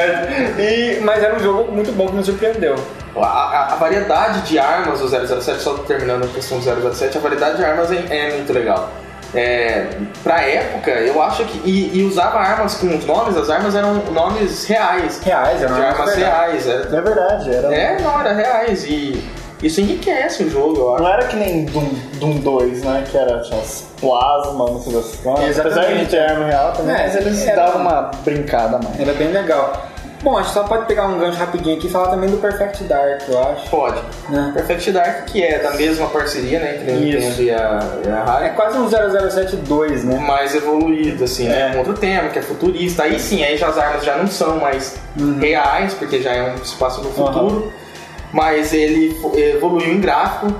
E, 0.59 0.99
mas 1.01 1.23
era 1.23 1.35
um 1.35 1.39
jogo 1.39 1.71
muito 1.71 1.91
bom 1.91 2.07
que 2.07 2.15
me 2.15 2.23
surpreendeu. 2.23 2.75
A, 3.15 3.19
a- 3.25 3.73
a 3.73 3.75
variedade 3.75 4.41
de 4.41 4.57
armas 4.57 4.99
do 4.99 5.07
007, 5.07 5.61
só 5.61 5.73
terminando 5.79 6.23
a 6.23 6.27
questão 6.27 6.59
do 6.59 6.93
007, 6.93 7.17
a 7.17 7.21
variedade 7.21 7.57
de 7.57 7.65
armas 7.65 7.91
é, 7.91 8.05
é 8.09 8.33
muito 8.35 8.53
legal. 8.53 8.89
É, 9.33 9.87
pra 10.23 10.41
época, 10.41 10.91
eu 10.91 11.21
acho 11.21 11.43
que. 11.45 11.61
E, 11.69 11.99
e 11.99 12.03
usava 12.03 12.37
armas 12.39 12.75
com 12.75 12.87
os 12.87 13.05
nomes, 13.05 13.37
as 13.37 13.49
armas 13.49 13.75
eram 13.75 13.93
nomes 14.11 14.65
reais. 14.65 15.21
Reais, 15.23 15.61
era 15.61 15.73
De 15.73 15.81
armas 15.81 16.15
reais. 16.15 16.67
É, 16.67 16.71
É 16.73 17.01
verdade, 17.01 17.49
era. 17.55 17.73
é, 17.73 18.01
não, 18.01 18.19
era 18.19 18.33
reais. 18.33 18.83
E 18.85 19.23
isso 19.63 19.79
enriquece 19.79 20.43
o 20.43 20.49
jogo, 20.49 20.77
eu 20.77 20.93
acho. 20.95 21.03
Não 21.03 21.13
era 21.13 21.27
que 21.27 21.35
nem 21.37 21.63
Doom, 21.65 21.89
Doom 22.15 22.39
2, 22.39 22.83
né? 22.83 23.03
Que 23.09 23.17
era 23.17 23.39
tinha 23.39 23.59
as 23.61 23.87
plasma, 24.01 24.65
não 24.65 24.81
sei 24.81 24.93
das 24.93 25.15
quantas. 25.23 25.59
Apesar 25.59 25.61
de 25.61 25.77
Exatamente. 25.79 26.09
ter 26.09 26.19
arma 26.19 26.45
real 26.47 26.71
também, 26.73 26.95
É, 26.95 26.97
mas 27.03 27.15
eles 27.15 27.45
davam 27.55 27.81
uma 27.81 28.11
brincada 28.25 28.79
mais. 28.83 28.99
Era 28.99 29.13
bem 29.13 29.31
legal. 29.31 29.71
Bom, 30.23 30.37
a 30.37 30.43
gente 30.43 30.53
só 30.53 30.63
pode 30.65 30.85
pegar 30.85 31.07
um 31.07 31.17
gancho 31.17 31.39
rapidinho 31.39 31.77
aqui 31.77 31.87
e 31.87 31.89
falar 31.89 32.09
também 32.11 32.29
do 32.29 32.37
Perfect 32.37 32.83
Dark, 32.83 33.21
eu 33.27 33.39
acho. 33.43 33.69
Pode. 33.71 33.99
Né? 34.29 34.51
Perfect 34.53 34.91
Dark, 34.91 35.25
que 35.25 35.41
é 35.43 35.57
da 35.57 35.71
mesma 35.71 36.07
parceria, 36.09 36.59
né? 36.59 36.75
Entre 36.75 36.91
a. 36.91 36.95
Nintendo 36.95 37.41
e 37.41 37.49
a, 37.51 37.79
e 38.05 38.09
a 38.09 38.45
É 38.45 38.49
quase 38.49 38.77
um 38.77 38.87
007 38.87 39.55
2, 39.55 40.03
né? 40.03 40.19
mais 40.19 40.53
evoluído, 40.53 41.23
assim, 41.23 41.47
né? 41.47 41.69
É. 41.69 41.71
Com 41.71 41.79
outro 41.79 41.93
tema, 41.95 42.29
que 42.29 42.37
é 42.37 42.41
futurista. 42.43 43.01
Aí 43.03 43.19
sim, 43.19 43.43
aí 43.43 43.57
já 43.57 43.67
as 43.69 43.79
armas 43.79 44.03
já 44.05 44.15
não 44.15 44.27
são 44.27 44.59
mais 44.59 44.95
Uhum. 45.19 45.39
reais, 45.39 45.95
porque 45.95 46.21
já 46.21 46.31
é 46.33 46.51
um 46.51 46.55
espaço 46.55 47.01
no 47.01 47.09
futuro. 47.11 47.73
Mas 48.31 48.73
ele 48.73 49.17
evoluiu 49.35 49.91
em 49.91 49.99
gráfico. 49.99 50.53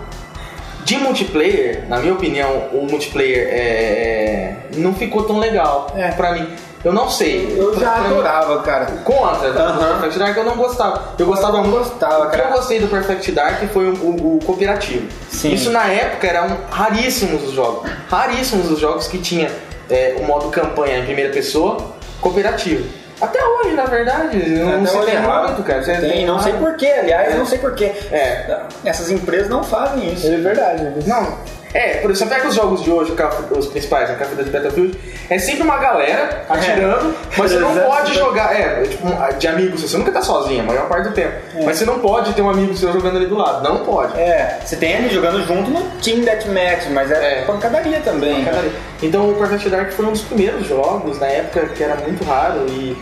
De 0.84 0.98
multiplayer, 0.98 1.84
na 1.88 2.00
minha 2.00 2.14
opinião, 2.14 2.50
o 2.74 2.88
multiplayer 2.90 3.48
é, 3.50 3.54
é- 3.54 4.56
não 4.78 4.94
ficou 4.96 5.24
tão 5.24 5.38
legal 5.38 5.94
É. 5.96 6.10
pra 6.10 6.32
mim. 6.34 6.50
Eu 6.84 6.94
não 6.94 7.10
sei. 7.10 7.56
Eu 7.58 7.80
já 7.80 7.96
adorava, 7.98 8.62
cara. 8.64 8.86
Contra, 9.04 9.52
do 9.52 9.60
Aham. 9.60 10.00
Perfect 10.00 10.20
Dark 10.20 10.38
eu 10.38 10.44
não 10.44 10.56
gostava. 10.56 11.14
Eu 11.20 11.26
gostava 11.28 11.58
Eu 11.58 11.64
muito. 11.64 11.78
gostava, 11.78 12.26
O 12.26 12.30
que 12.32 12.38
cara. 12.38 12.50
eu 12.50 12.54
gostei 12.56 12.80
do 12.80 12.88
Perfect 12.88 13.32
Dark 13.32 13.62
foi 13.72 13.90
o, 13.90 13.94
o- 13.94 14.38
o 14.38 14.40
cooperativo. 14.46 15.08
Sim. 15.30 15.54
Isso 15.54 15.70
na 15.70 15.86
época 15.86 16.26
eram 16.28 16.58
raríssimos 16.72 17.44
os 17.44 17.52
jogos. 17.54 17.90
Raríssimos 18.10 18.72
os 18.72 18.80
jogos 18.80 19.08
que 19.08 19.20
tinha 19.20 19.52
é, 19.90 20.16
o 20.20 20.24
modo 20.26 20.50
campanha 20.50 20.98
em 21.00 21.06
primeira 21.06 21.32
pessoa 21.32 21.78
cooperativo. 22.20 22.88
Até 23.22 23.40
hoje, 23.46 23.74
na 23.76 23.86
verdade, 23.86 24.38
não 24.50 24.84
se 24.88 24.98
tem 25.06 25.14
é 25.14 25.20
raro. 25.20 25.48
muito, 25.50 25.62
cara. 25.62 25.84
Você 25.84 25.94
Tem, 25.98 26.26
não 26.26 26.40
sei 26.42 26.54
porquê, 26.54 26.88
aliás, 26.88 27.36
não 27.38 27.46
sei 27.46 27.60
porquê. 27.60 27.92
É. 28.12 28.62
Essas 28.84 29.12
empresas 29.12 29.48
não 29.48 29.64
fazem 29.64 30.12
isso. 30.12 30.26
É 30.26 30.38
verdade. 30.38 30.92
Não. 31.06 31.38
É, 31.74 31.98
por 31.98 32.12
exemplo, 32.12 32.34
pega 32.36 32.48
os 32.50 32.56
jogos 32.56 32.84
de 32.84 32.92
hoje, 32.92 33.14
os 33.58 33.68
principais, 33.68 34.10
a 34.10 34.16
Café 34.16 34.44
de 34.44 34.50
Battlefield, 34.50 34.98
é 35.30 35.38
sempre 35.40 35.64
uma 35.64 35.78
galera 35.78 36.44
atirando, 36.50 37.16
mas 37.38 37.52
você 37.52 37.60
não 37.60 37.74
pode 37.80 38.14
jogar, 38.14 38.60
é, 38.60 38.84
tipo, 38.84 39.08
de 39.40 39.48
amigos, 39.48 39.82
você 39.82 39.98
nunca 39.98 40.12
tá 40.12 40.22
sozinho 40.22 40.62
a 40.62 40.66
maior 40.66 40.88
parte 40.90 41.08
do 41.10 41.14
tempo. 41.14 41.34
Mas 41.64 41.78
você 41.78 41.86
não 41.86 42.00
pode 42.00 42.34
ter 42.34 42.42
um 42.42 42.50
amigo 42.50 42.76
seu 42.76 42.92
jogando 42.92 43.18
ali 43.18 43.28
do 43.28 43.38
lado, 43.38 43.64
não 43.64 43.86
pode. 43.86 44.20
É, 44.20 44.60
você 44.66 44.76
tem 44.76 44.92
ele 44.92 45.10
jogando 45.10 45.46
junto 45.48 45.70
no 45.72 45.82
Team 46.02 46.20
Deathmatch, 46.22 46.88
mas 46.92 47.10
é, 47.12 47.40
É. 47.40 47.46
pancadaria 47.46 48.02
também. 48.02 48.44
Cada- 48.44 48.64
Então 49.02 49.30
o 49.30 49.36
Perfect 49.36 49.70
Dark 49.70 49.92
foi 49.92 50.06
um 50.06 50.12
dos 50.12 50.22
primeiros 50.22 50.68
jogos 50.68 51.20
na 51.20 51.28
época 51.28 51.68
que 51.68 51.82
era 51.84 51.96
muito 51.96 52.24
raro 52.26 52.66
e, 52.68 52.98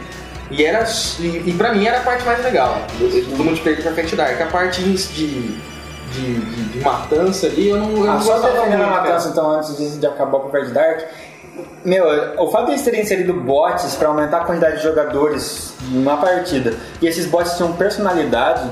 e 0.52 0.64
era 0.66 0.86
e, 1.20 1.44
e 1.48 1.54
pra 1.58 1.74
mim 1.74 1.86
era 1.88 1.98
a 1.98 2.02
parte 2.02 2.24
mais 2.24 2.44
legal 2.44 2.78
do, 3.00 3.08
do 3.36 3.44
multiplayer 3.44 3.80
do 3.80 3.84
Perfect 3.84 4.16
Dark. 4.16 4.40
A 4.42 4.46
parte 4.46 4.82
de, 4.84 5.58
de, 6.12 6.40
de, 6.40 6.64
de 6.70 6.80
matança 6.80 7.48
ali 7.48 7.70
eu 7.70 7.78
não, 7.78 7.92
eu 7.92 8.10
Ah, 8.10 8.14
não 8.16 8.22
só 8.22 8.34
gostava 8.34 8.66
muito, 8.66 8.78
matança, 8.78 9.30
então, 9.30 9.52
antes 9.52 9.78
de, 9.78 9.98
de 9.98 10.06
acabar 10.08 10.38
o 10.38 10.50
Perfect 10.50 10.74
Dark. 10.74 11.02
Meu, 11.84 12.06
o 12.38 12.52
fato 12.52 12.66
de 12.66 12.72
eles 12.72 12.84
terem 12.84 13.02
inserido 13.02 13.34
bots 13.34 13.96
pra 13.96 14.08
aumentar 14.10 14.42
a 14.42 14.46
quantidade 14.46 14.78
de 14.78 14.84
jogadores 14.84 15.74
numa 15.92 16.18
partida 16.18 16.74
e 17.02 17.08
esses 17.08 17.26
bots 17.26 17.56
tinham 17.56 17.74
personalidade, 17.74 18.70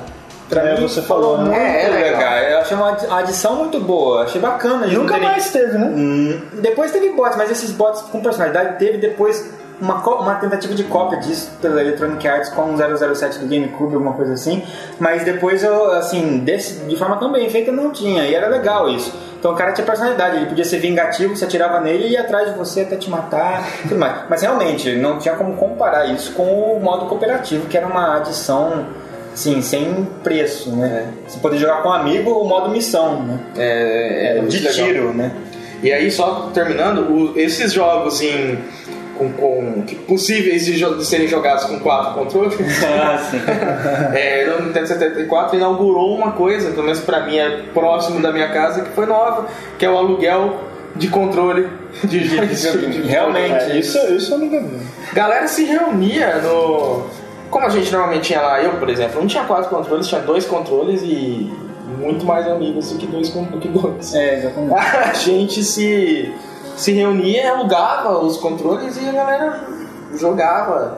pra 0.50 0.62
É, 0.62 0.76
mim 0.80 0.88
você 0.88 1.02
falou, 1.02 1.38
né? 1.38 1.44
muito 1.46 1.58
É, 1.60 1.84
é 1.84 1.90
legal. 1.90 2.12
legal. 2.20 2.38
Eu 2.52 2.60
achei 2.60 2.78
uma 2.78 2.90
adi- 2.90 3.06
uma 3.08 3.20
adição 3.20 3.56
muito 3.56 3.80
boa, 3.80 4.24
achei 4.24 4.40
bacana. 4.42 4.88
Nunca 4.88 5.14
terem- 5.16 5.30
mais 5.30 5.50
teve, 5.52 5.78
né? 5.78 5.86
Hum, 5.88 6.42
depois 6.62 6.92
teve 6.92 7.10
bots, 7.12 7.38
mas 7.38 7.52
esses 7.52 7.72
bots 7.72 8.02
com 8.04 8.22
personalidade 8.22 8.78
teve 8.80 8.98
depois 8.98 9.50
uma, 9.80 10.02
co- 10.02 10.16
uma 10.16 10.34
tentativa 10.36 10.74
de 10.74 10.84
cópia 10.86 11.20
disso 11.20 11.52
pela 11.62 11.80
Electronic 11.80 12.28
Arts 12.28 12.50
com 12.50 12.74
o 12.74 12.78
007 12.78 13.38
do 13.38 13.46
GameCube, 13.46 13.94
alguma 13.94 14.14
coisa 14.14 14.34
assim. 14.34 14.64
Mas 15.00 15.24
depois 15.24 15.64
eu, 15.64 15.92
assim, 15.92 16.40
desse, 16.40 16.80
de 16.86 16.96
forma 16.96 17.18
tão 17.18 17.32
bem 17.32 17.48
feita 17.50 17.72
não 17.72 17.92
tinha, 17.92 18.24
e 18.24 18.34
era 18.34 18.48
legal 18.48 18.90
isso. 18.90 19.14
Então 19.40 19.52
o 19.52 19.56
cara 19.56 19.72
tinha 19.74 19.86
personalidade, 19.86 20.38
ele 20.38 20.48
podia 20.48 20.66
ser 20.66 20.80
vingativo, 20.80 21.36
você 21.36 21.46
atirava 21.46 21.80
nele 21.80 22.08
e 22.08 22.12
ia 22.14 22.22
atrás 22.22 22.52
de 22.52 22.58
você 22.58 22.82
até 22.82 22.96
te 22.96 23.08
matar, 23.08 23.64
tudo 23.84 23.96
mais. 24.00 24.22
Mas 24.28 24.42
realmente, 24.42 24.96
não 24.96 25.20
tinha 25.20 25.36
como 25.36 25.54
comparar 25.56 26.08
isso 26.08 26.32
com 26.34 26.44
o 26.74 26.80
modo 26.82 27.06
cooperativo, 27.06 27.68
que 27.68 27.78
era 27.78 27.86
uma 27.86 28.16
adição, 28.18 28.88
assim, 29.38 29.62
sem 29.62 30.08
preço, 30.24 30.76
né? 30.76 31.12
Você 31.28 31.38
poder 31.40 31.58
jogar 31.60 31.84
com 31.84 31.90
um 31.90 31.94
amigo 31.94 32.32
ou 32.32 32.48
modo 32.48 32.70
missão, 32.70 33.22
né? 33.24 33.40
É, 33.56 34.30
é 34.30 34.34
de 34.36 34.42
muito 34.42 34.56
legal. 34.58 34.74
tiro, 34.74 35.14
né? 35.14 35.32
E 35.84 35.94
aí, 35.94 36.10
só 36.10 36.50
terminando, 36.54 37.02
o- 37.12 37.34
esses 37.40 37.72
jogos 37.72 38.20
em. 38.22 38.58
Com, 39.16 39.32
com- 39.32 39.82
que- 39.82 39.96
possíveis 39.96 40.64
de, 40.66 40.74
de 40.74 41.06
serem 41.06 41.28
jogados 41.28 41.66
com 41.66 41.80
quatro 41.80 42.14
controles. 42.14 42.56
Ah, 42.86 43.18
sim. 43.18 43.40
É, 44.16 44.46
no 44.46 44.66
Nintendo 44.68 44.88
74 44.88 45.56
inaugurou 45.58 46.16
uma 46.16 46.32
coisa, 46.34 46.70
pelo 46.72 46.84
menos 46.84 47.00
pra 47.00 47.22
mim 47.26 47.38
é 47.38 47.64
próximo 47.74 48.20
da 48.22 48.32
minha 48.32 48.48
casa, 48.50 48.82
que 48.84 48.90
foi 48.92 49.06
nova, 49.08 49.48
que 49.80 49.86
é 49.86 49.90
o 49.90 49.98
aluguel 49.98 50.58
de 50.96 51.08
controle 51.10 51.68
de, 52.04 52.28
de, 52.28 52.46
de- 52.48 52.88
de- 53.02 53.02
Realmente. 53.08 53.72
É, 53.72 53.78
isso, 53.80 53.98
isso 54.14 54.34
eu 54.34 54.38
nunca 54.40 54.60
vi. 54.62 54.78
Galera 55.14 55.48
se 55.48 55.64
reunia 55.64 56.36
no. 56.38 57.04
Como 57.50 57.66
a 57.66 57.70
gente 57.70 57.92
normalmente 57.92 58.28
tinha 58.28 58.42
lá, 58.42 58.62
eu, 58.62 58.74
por 58.74 58.90
exemplo, 58.90 59.20
não 59.20 59.28
tinha 59.28 59.44
quatro 59.46 59.70
controles, 59.70 60.08
tinha 60.08 60.22
dois 60.22 60.46
controles 60.46 61.02
e 61.02 61.52
muito 61.98 62.26
mais 62.26 62.48
amigos 62.48 62.92
do 62.92 62.98
que 62.98 63.08
dois 63.08 63.30
do 63.30 63.60
que 63.60 63.68
dois. 63.68 64.14
É, 64.14 64.40
exatamente. 64.40 64.74
A 64.76 65.14
gente 65.14 65.64
se, 65.64 66.34
se 66.76 66.92
reunia, 66.92 67.52
alugava 67.52 68.20
os 68.20 68.38
controles 68.38 68.98
e 69.02 69.08
a 69.08 69.12
galera 69.12 69.62
jogava. 70.16 70.98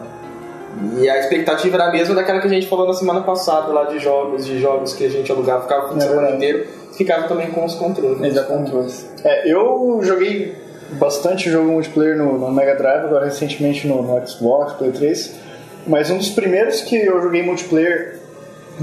E 0.97 1.09
a 1.09 1.19
expectativa 1.19 1.75
era 1.77 1.85
a 1.87 1.91
mesma 1.91 2.15
daquela 2.15 2.39
que 2.39 2.47
a 2.47 2.49
gente 2.49 2.67
falou 2.67 2.87
na 2.87 2.93
semana 2.93 3.21
passada 3.21 3.71
lá 3.73 3.85
de 3.85 3.99
jogos, 3.99 4.45
de 4.45 4.59
jogos 4.59 4.93
que 4.93 5.05
a 5.05 5.09
gente 5.09 5.31
alugava, 5.31 5.63
ficava 5.63 5.91
o 5.91 5.97
de 5.97 6.03
É 6.03 6.07
semana 6.07 6.31
inteiro, 6.31 6.67
ficava 6.95 7.27
também 7.27 7.51
com 7.51 7.65
os 7.65 7.75
controles. 7.75 8.21
Exatamente. 8.21 9.05
É, 9.23 9.51
eu 9.51 9.99
joguei 10.03 10.55
bastante 10.91 11.49
jogo 11.49 11.71
multiplayer 11.71 12.17
no, 12.17 12.37
no 12.37 12.51
Mega 12.51 12.75
Drive, 12.75 13.05
agora 13.05 13.25
recentemente 13.25 13.87
no, 13.87 14.01
no 14.01 14.27
Xbox, 14.27 14.73
Play 14.73 14.91
3. 14.91 15.48
Mas 15.89 16.11
um 16.11 16.19
dos 16.19 16.29
primeiros 16.29 16.81
que 16.81 16.95
eu 16.95 17.19
joguei 17.19 17.41
multiplayer 17.41 18.19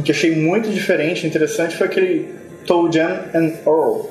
que 0.05 0.11
achei 0.11 0.35
muito 0.35 0.69
diferente 0.69 1.23
e 1.25 1.29
interessante 1.29 1.77
foi 1.77 1.87
aquele 1.87 2.35
Toe 2.67 2.93
Jam 2.93 3.21
and 3.33 3.53
Earl. 3.65 4.11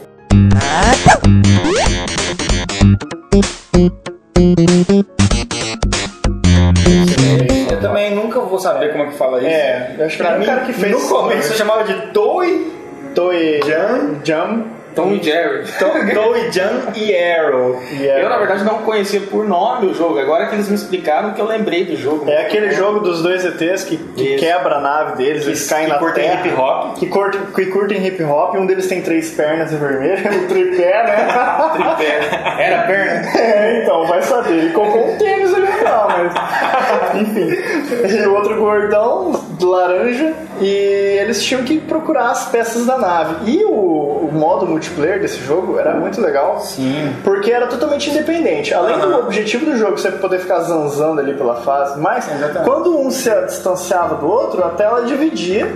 Eu 7.69 7.81
também 7.81 8.15
nunca 8.15 8.39
vou 8.39 8.57
saber 8.57 8.93
como 8.93 9.03
é 9.03 9.07
que 9.07 9.17
fala 9.17 9.39
isso. 9.39 9.47
É, 9.47 9.95
eu 9.97 10.05
acho 10.05 10.15
que 10.15 10.23
Pra 10.23 10.39
mim, 10.39 10.45
cara 10.45 10.61
que 10.61 10.71
fez 10.71 10.91
no 10.93 11.09
começo 11.09 11.51
eu 11.51 11.57
chamava 11.57 11.83
de 11.83 12.13
Toei, 12.13 12.71
Toe 13.13 13.59
Jam, 13.67 14.21
Jam 14.23 14.74
Tom 14.95 15.11
e 15.11 15.21
Jerry. 15.23 15.63
To- 15.77 16.13
Toei 16.13 16.51
Jam 16.51 16.81
e 16.95 17.13
Arrow. 17.15 17.81
e 17.91 18.07
é, 18.07 18.23
Eu, 18.23 18.29
na 18.29 18.37
verdade, 18.37 18.63
não 18.63 18.79
conhecia 18.79 19.21
por 19.21 19.45
nome 19.47 19.87
o 19.87 19.93
jogo. 19.93 20.17
Agora 20.19 20.47
que 20.47 20.55
eles 20.55 20.69
me 20.69 20.75
explicaram 20.75 21.33
que 21.33 21.41
eu 21.41 21.45
lembrei 21.45 21.83
do 21.85 21.95
jogo. 21.95 22.29
é 22.29 22.41
aquele 22.45 22.71
jogo 22.71 22.99
dos 23.01 23.21
dois 23.21 23.43
ETs 23.43 23.83
que, 23.83 23.97
que 23.97 24.35
quebra 24.37 24.75
a 24.75 24.81
nave 24.81 25.17
deles, 25.17 25.45
eles 25.45 25.67
caem 25.69 25.85
que 25.87 25.91
na 25.93 25.99
curtem 25.99 26.23
terra. 26.29 26.47
hip 26.47 26.55
hop. 26.59 26.95
Que 26.97 27.05
curtem, 27.07 27.41
que 27.53 27.65
curtem 27.67 28.05
hip 28.07 28.23
hop, 28.23 28.55
um 28.55 28.65
deles 28.65 28.87
tem 28.87 29.01
três 29.01 29.29
pernas 29.31 29.71
e 29.71 29.75
vermelho, 29.75 30.23
o 30.43 30.47
tripé, 30.47 31.03
né? 31.03 31.27
Tripé. 31.97 32.19
Era 32.63 32.83
perna. 32.87 33.25
É, 33.45 33.81
então, 33.83 34.05
vai 34.07 34.21
saber. 34.21 34.53
Ele 34.53 34.69
comprou 34.73 35.07
um 35.13 35.17
tênis 35.17 35.53
ali 35.53 35.65
legal, 35.65 36.07
mas. 36.09 36.33
Enfim. 37.21 37.49
E 38.17 38.27
o 38.27 38.33
outro 38.35 38.55
gordão, 38.57 39.31
laranja, 39.61 40.33
e 40.61 40.67
eles 41.21 41.43
tinham 41.43 41.63
que 41.63 41.79
procurar 41.79 42.31
as 42.31 42.45
peças 42.49 42.85
da 42.85 42.97
nave. 42.97 43.51
E 43.51 43.63
o, 43.65 43.69
o 43.71 44.29
modo 44.33 44.65
multiplayer 44.65 44.84
desse 45.19 45.39
jogo 45.39 45.79
era 45.79 45.93
muito 45.93 46.21
legal. 46.21 46.59
Sim. 46.61 47.15
Porque 47.23 47.51
era 47.51 47.67
totalmente 47.67 48.09
independente. 48.09 48.73
Além 48.73 48.99
do 48.99 49.19
objetivo 49.19 49.65
do 49.65 49.77
jogo, 49.77 49.97
você 49.97 50.11
poder 50.11 50.39
ficar 50.39 50.59
zanzando 50.61 51.19
ali 51.19 51.33
pela 51.33 51.55
fase, 51.55 51.99
mas 51.99 52.31
Exatamente. 52.31 52.69
quando 52.69 52.99
um 52.99 53.11
se 53.11 53.29
distanciava 53.45 54.15
do 54.15 54.27
outro, 54.27 54.63
a 54.63 54.69
tela 54.69 55.03
dividia 55.03 55.71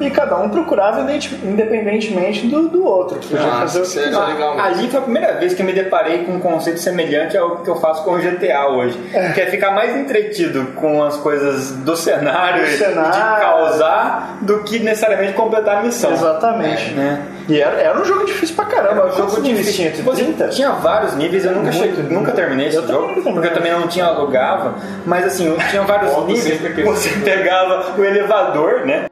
e 0.00 0.10
cada 0.10 0.36
um 0.38 0.48
procurava 0.48 1.00
independ- 1.00 1.40
independentemente 1.44 2.46
do, 2.46 2.68
do 2.68 2.84
outro. 2.84 3.18
Podia 3.18 3.38
Ah, 3.40 3.60
fazer 3.60 3.78
o 3.78 3.82
que 3.82 3.88
isso 3.88 3.98
é 4.00 4.26
legal. 4.26 4.58
Ali 4.58 4.88
foi 4.88 4.98
a 4.98 5.02
primeira 5.02 5.32
vez 5.34 5.54
que 5.54 5.62
eu 5.62 5.66
me 5.66 5.72
deparei 5.72 6.24
com 6.24 6.32
um 6.32 6.40
conceito 6.40 6.80
semelhante 6.80 7.36
ao 7.36 7.58
que 7.58 7.68
eu 7.70 7.76
faço 7.76 8.04
com 8.04 8.12
o 8.12 8.18
GTA 8.18 8.68
hoje. 8.68 8.98
Que 9.34 9.40
é 9.40 9.46
ficar 9.46 9.70
mais 9.72 9.96
entretido 9.96 10.66
com 10.76 11.02
as 11.02 11.16
coisas 11.16 11.72
do 11.72 11.96
cenário, 11.96 12.64
Do 12.64 12.68
e 12.70 12.76
cenário. 12.76 13.12
de 13.12 13.40
causar 13.40 14.38
do 14.42 14.62
que 14.62 14.78
necessariamente 14.78 15.32
completar 15.34 15.78
a 15.78 15.82
missão. 15.82 16.12
Exatamente. 16.12 16.92
Né? 16.92 17.22
E 17.48 17.60
era, 17.60 17.76
era 17.80 17.98
um 18.00 18.04
jogo 18.04 18.24
difícil 18.26 18.54
pra 18.56 18.66
caramba. 18.66 19.02
Era 19.02 19.06
um 19.12 19.16
jogo 19.16 19.40
difícil. 19.42 19.90
tinha? 19.92 20.04
Você 20.04 20.24
30? 20.24 20.48
Tinha 20.48 20.70
vários 20.72 21.14
níveis, 21.16 21.44
eu 21.44 21.52
nunca, 21.52 21.72
cheguei, 21.72 22.02
nunca 22.04 22.32
terminei 22.32 22.68
esse 22.68 22.76
Eu 22.76 22.86
jogo, 22.86 23.22
porque 23.22 23.48
eu 23.48 23.54
também 23.54 23.72
não 23.72 23.86
tinha 23.88 24.04
alugava, 24.06 24.74
mas 25.06 25.24
assim, 25.26 25.54
tinha 25.70 25.82
vários 25.82 26.14
níveis. 26.26 26.60
Você 26.84 27.10
pegava 27.24 27.98
o 27.98 28.04
elevador, 28.04 28.86
né? 28.86 29.06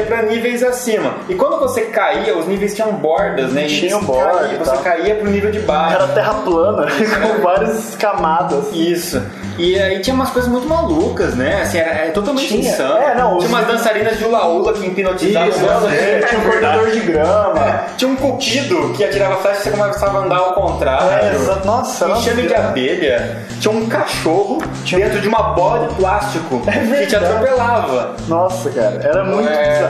Ia 0.00 0.06
pra 0.06 0.22
níveis 0.22 0.62
acima. 0.62 1.14
E 1.28 1.34
quando 1.34 1.58
você 1.58 1.82
caía, 1.82 2.36
os 2.36 2.46
níveis 2.46 2.74
tinham 2.74 2.92
bordas, 2.92 3.52
né? 3.52 3.66
Tinham 3.66 3.98
eles 3.98 4.06
borda 4.06 4.38
caíam, 4.40 4.52
e 4.54 4.56
Você 4.58 4.76
caía 4.78 5.14
pro 5.16 5.30
nível 5.30 5.50
de 5.50 5.60
baixo. 5.60 5.94
Era 5.96 6.06
terra 6.08 6.34
plana, 6.44 6.86
com 7.22 7.42
várias 7.42 7.94
camadas. 7.96 8.72
Isso. 8.72 9.22
E 9.58 9.78
aí 9.78 10.00
tinha 10.00 10.14
umas 10.14 10.30
coisas 10.30 10.50
muito 10.50 10.66
malucas, 10.66 11.34
né? 11.34 11.60
Assim, 11.62 11.78
era, 11.78 11.90
era 11.90 12.12
totalmente 12.12 12.48
Tinha. 12.48 12.70
insano. 12.70 12.96
É, 12.96 13.14
não, 13.14 13.36
tinha 13.38 13.48
umas 13.50 13.66
dançarinas 13.66 14.16
de 14.16 14.24
hula-hula 14.24 14.72
que 14.72 14.86
hipnotizavam 14.86 15.48
Isso, 15.48 15.64
é, 15.94 16.20
tinha 16.20 16.40
um 16.40 16.44
cortador 16.50 16.90
de 16.90 17.00
grama. 17.00 17.60
É, 17.60 17.84
tinha 17.96 18.10
um 18.10 18.16
cupido 18.16 18.92
que 18.96 19.04
atirava 19.04 19.36
flecha 19.36 19.60
e 19.60 19.62
você 19.64 19.70
começava 19.72 20.18
a 20.18 20.22
andar 20.22 20.38
ao 20.38 20.54
contrário. 20.54 21.10
É, 21.26 21.34
exa- 21.34 21.60
nossa, 21.64 22.08
Enxame 22.08 22.42
de 22.46 22.54
uma- 22.54 22.68
abelha. 22.68 23.36
Tinha 23.60 23.74
um 23.74 23.86
cachorro 23.86 24.62
dentro 24.90 25.20
de 25.20 25.28
uma 25.28 25.42
bola 25.52 25.86
de 25.88 25.94
plástico 25.96 26.60
que 26.60 27.06
te 27.06 27.14
É 27.14 27.18
atropelava. 27.18 28.16
Nossa, 28.28 28.70
cara, 28.70 28.98
era 29.02 29.24
muito 29.24 29.48
É, 29.50 29.72
bizarro. 29.74 29.89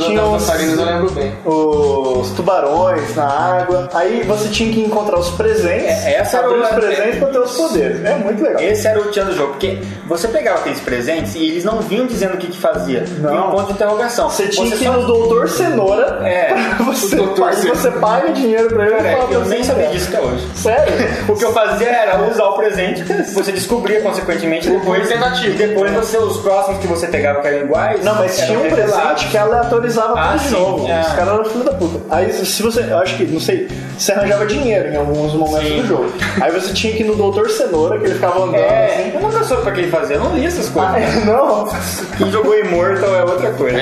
Tinha 0.00 0.22
dançarinas 0.22 0.78
eu 0.78 0.84
lembro 0.84 1.10
bem. 1.10 1.32
os 1.44 2.30
tubarões 2.30 3.14
na 3.16 3.24
água. 3.26 3.88
Aí 3.94 4.22
você 4.24 4.48
tinha 4.48 4.72
que 4.72 4.80
encontrar 4.80 5.18
os 5.18 5.30
presentes, 5.30 5.86
É, 6.04 6.14
essa 6.16 6.38
era 6.38 6.46
abrir 6.46 6.60
os 6.60 6.68
presentes 6.68 7.18
pra 7.18 7.28
ter 7.28 7.38
os 7.38 7.56
poderes. 7.56 8.04
É 8.04 8.14
muito 8.16 8.42
legal. 8.42 8.62
Esse 8.62 8.86
era 8.86 9.00
o 9.00 9.04
tchan 9.10 9.24
do 9.26 9.34
jogo, 9.34 9.52
porque 9.52 9.78
você 10.06 10.28
pegava 10.28 10.58
aqueles 10.60 10.80
presentes 10.80 11.34
e 11.34 11.48
eles 11.50 11.64
não 11.64 11.80
vinham 11.80 12.06
dizendo 12.06 12.34
o 12.34 12.36
que, 12.38 12.48
que 12.48 12.58
fazia. 12.58 13.04
Não. 13.18 13.30
Vinha 13.30 13.42
um 13.44 13.50
ponto 13.50 13.66
de 13.66 13.72
interrogação. 13.72 14.30
Você 14.30 14.48
tinha 14.48 14.70
que 14.76 14.84
ir 14.84 14.86
só- 14.86 14.92
no 14.92 15.06
Doutor 15.06 15.48
Cenoura. 15.48 16.20
É. 16.24 16.54
Você, 16.88 17.16
Doutor 17.16 17.50
paga, 17.50 17.74
você 17.74 17.90
paga 17.92 18.32
dinheiro 18.32 18.68
pra 18.68 18.86
ele. 18.86 19.34
eu 19.34 19.44
nem 19.44 19.58
você, 19.58 19.64
sabia 19.64 19.84
cara. 19.84 19.94
disso 19.96 20.08
até 20.16 20.20
hoje. 20.26 20.48
Sério? 20.54 20.92
O 21.28 21.34
que 21.36 21.44
eu 21.44 21.52
fazia 21.52 21.88
era 21.90 22.22
usar 22.22 22.44
o 22.44 22.52
presente, 22.54 23.02
você 23.32 23.52
descobria 23.52 24.00
consequentemente 24.00 24.68
depois. 24.70 25.08
E 25.10 25.50
depois 25.50 25.92
você, 25.92 26.16
os 26.16 26.38
próximos 26.38 26.78
que 26.80 26.86
você 26.86 27.06
pegava 27.08 27.40
que 27.40 27.48
eram 27.48 27.58
iguais. 27.66 28.02
Não, 28.04 28.14
mas 28.16 28.38
tinha 28.38 28.58
um 28.58 28.62
revelados. 28.62 29.24
Que 29.30 29.36
aleatorizava 29.38 30.14
Ah, 30.18 30.28
tudo 30.32 30.38
de 30.42 30.48
sim, 30.48 30.54
novo. 30.54 30.88
é. 30.88 31.00
Os 31.00 31.06
caras 31.08 31.34
eram 31.34 31.44
filho 31.44 31.64
da 31.64 31.72
puta. 31.72 32.00
Aí 32.10 32.32
se 32.32 32.62
você, 32.62 32.80
eu 32.80 32.98
acho 32.98 33.16
que, 33.16 33.24
não 33.26 33.40
sei, 33.40 33.68
você 33.96 34.12
arranjava 34.12 34.46
dinheiro 34.46 34.88
em 34.88 34.96
alguns 34.96 35.32
momentos 35.34 35.68
Sim. 35.68 35.80
do 35.82 35.86
jogo. 35.88 36.12
Aí 36.40 36.50
você 36.52 36.72
tinha 36.72 36.92
que 36.94 37.02
ir 37.02 37.06
no 37.06 37.14
Doutor 37.16 37.48
Cenoura, 37.50 37.98
que 37.98 38.04
ele 38.06 38.14
ficava 38.14 38.42
andando 38.44 38.54
É, 38.56 38.86
assim. 38.86 39.12
eu 39.14 39.20
nunca 39.20 39.44
soube 39.44 39.62
pra 39.62 39.72
que 39.72 39.80
ele 39.80 39.90
fazia, 39.90 40.16
eu 40.16 40.24
não 40.24 40.34
li 40.36 40.46
essas 40.46 40.68
coisas. 40.68 40.92
Ah, 40.94 41.24
não. 41.26 41.68
Quem 42.16 42.30
jogou 42.30 42.58
Immortal 42.58 43.14
é 43.16 43.22
outra 43.24 43.50
coisa. 43.52 43.78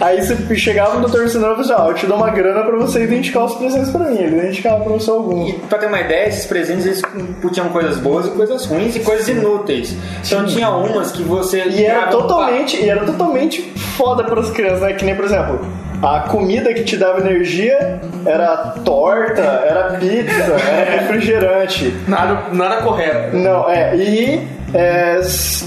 Aí 0.00 0.22
você 0.22 0.56
chegava 0.56 0.94
no 0.94 1.00
Doutor 1.02 1.28
Cenoura 1.28 1.60
e 1.60 1.64
falava 1.66 1.82
assim, 1.82 1.82
ó, 1.86 1.90
eu 1.90 1.94
te 1.94 2.06
dou 2.06 2.16
uma 2.16 2.30
grana 2.30 2.62
pra 2.64 2.76
você 2.78 3.02
identificar 3.04 3.44
os 3.44 3.54
presentes 3.54 3.90
pra 3.90 4.00
mim. 4.06 4.18
Ele 4.18 4.36
identificava 4.38 4.82
pra 4.82 4.92
você 4.92 5.10
algum. 5.10 5.46
E 5.48 5.52
pra 5.54 5.78
ter 5.78 5.86
uma 5.86 6.00
ideia, 6.00 6.28
esses 6.28 6.46
presentes 6.46 6.84
eles 6.86 7.02
tinham 7.52 7.68
coisas 7.68 7.96
boas 7.98 8.26
e 8.26 8.30
coisas 8.30 8.64
ruins 8.66 8.96
e 8.96 9.00
coisas 9.00 9.28
inúteis. 9.28 9.94
Então 10.24 10.44
tinha 10.46 10.70
umas 10.70 11.12
que 11.12 11.22
você. 11.22 11.64
E 11.66 11.84
era 11.84 12.06
totalmente, 12.08 12.76
e 12.76 12.88
era 12.88 13.04
totalmente 13.04 13.62
foda 13.96 14.24
pras 14.26 14.50
crianças, 14.50 14.80
né? 14.80 14.92
Que 14.92 15.04
nem, 15.04 15.14
por 15.14 15.24
exemplo, 15.24 15.60
a 16.02 16.20
comida 16.20 16.74
que 16.74 16.84
te 16.84 16.96
dava 16.96 17.20
energia 17.20 18.00
era 18.24 18.56
torta, 18.84 19.40
era 19.40 19.98
pizza, 19.98 20.52
era 20.52 21.00
refrigerante. 21.00 21.94
Nada, 22.06 22.52
nada 22.52 22.82
correto. 22.82 23.36
Não, 23.36 23.68
é, 23.68 23.96
e 23.96 24.46
é, 24.74 25.20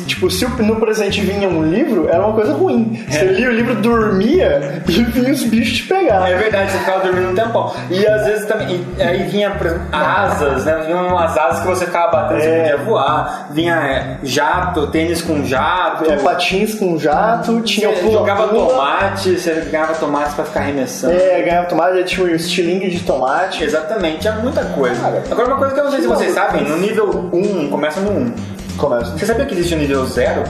tipo, 0.08 0.30
se 0.30 0.46
no 0.62 0.76
presente 0.76 1.22
vinha 1.22 1.48
um 1.48 1.64
livro, 1.64 2.08
era 2.10 2.24
uma 2.26 2.34
coisa 2.34 2.54
ruim. 2.54 3.04
Você 3.10 3.26
lia 3.26 3.50
o 3.50 3.54
livro, 3.54 3.76
dormia 3.76 4.82
e 4.88 4.92
vinha 5.04 5.32
os 5.32 5.44
bichos 5.44 5.78
te 5.78 5.84
pegar. 5.86 6.30
É 6.30 6.36
verdade, 6.36 6.72
você 6.72 6.78
ficava 6.80 7.04
dormindo 7.04 7.30
um 7.32 7.36
tempão. 7.36 7.74
E 7.90 8.06
às 8.06 8.26
vezes 8.26 8.46
também. 8.46 8.86
e 8.98 9.02
aí 9.02 9.24
vinha, 9.24 9.52
por 9.52 9.68
exemplo, 9.68 9.88
asas, 9.92 10.66
né? 10.66 10.84
Vinha 10.86 10.98
umas 11.02 11.38
asas 11.38 11.62
que 11.62 11.68
você 11.68 11.86
ficava 11.86 12.12
batendo, 12.12 12.42
você 12.42 12.48
É. 12.50 12.62
podia 12.72 12.78
voar. 12.86 13.48
Vinha 13.52 13.74
é, 13.76 14.18
jato, 14.24 14.88
tênis 14.88 15.22
com 15.22 15.44
jato. 15.46 16.10
É, 16.10 16.18
patins 16.18 16.76
com 16.76 16.98
jato, 16.98 17.62
tinha 17.62 17.90
Você 17.90 18.12
jogava 18.12 18.48
pula. 18.48 18.68
tomate, 18.68 19.38
você 19.38 19.54
ganhava 19.72 19.94
tomate 19.96 20.34
pra 20.36 20.46
ficar 20.46 20.60
arremessando. 20.62 21.14
É, 21.14 21.42
ganhava 21.42 21.68
tomate, 21.68 22.04
tinha 22.04 22.26
o 22.26 22.30
estilingue 22.30 22.90
de 22.90 23.00
tomate. 23.02 23.64
Exatamente, 23.64 24.20
tinha 24.20 24.34
muita 24.34 24.64
coisa. 24.66 25.00
Agora, 25.32 25.48
uma 25.48 25.58
coisa 25.58 25.74
que 25.74 25.80
eu 25.80 25.84
não 25.86 25.92
sei 25.92 26.02
se 26.02 26.08
vocês 26.08 26.34
sabem, 26.34 26.64
no 26.64 26.78
nível 26.78 27.30
1, 27.34 27.70
começa 27.70 28.00
no 28.02 28.12
1. 28.12 28.59
Começa. 28.80 29.18
Você 29.18 29.26
sabia 29.26 29.46
que 29.46 29.54
existe 29.54 29.76
o 29.76 29.78
nível 29.78 30.06
0? 30.06 30.44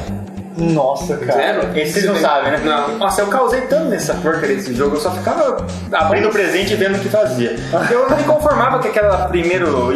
Nossa, 0.57 1.17
cara. 1.17 1.33
Zero? 1.33 1.77
Esse 1.77 1.93
vocês 1.93 2.05
não 2.05 2.15
sabem, 2.17 2.51
né? 2.51 2.61
Não. 2.63 2.97
Nossa, 2.97 3.21
eu 3.21 3.27
causei 3.27 3.61
tanto 3.61 3.85
nessa 3.85 4.13
porcaria 4.15 4.55
desse 4.55 4.73
jogo, 4.73 4.95
eu 4.97 4.99
só 4.99 5.11
ficava 5.11 5.65
abrindo 5.91 6.27
o 6.27 6.31
presente 6.31 6.73
e 6.73 6.75
vendo 6.75 6.97
o 6.97 6.99
que 6.99 7.09
fazia. 7.09 7.55
Eu 7.89 8.09
não 8.09 8.17
me 8.17 8.23
conformava 8.23 8.79
que 8.79 8.89
aquele 8.89 9.07
primeiro 9.29 9.93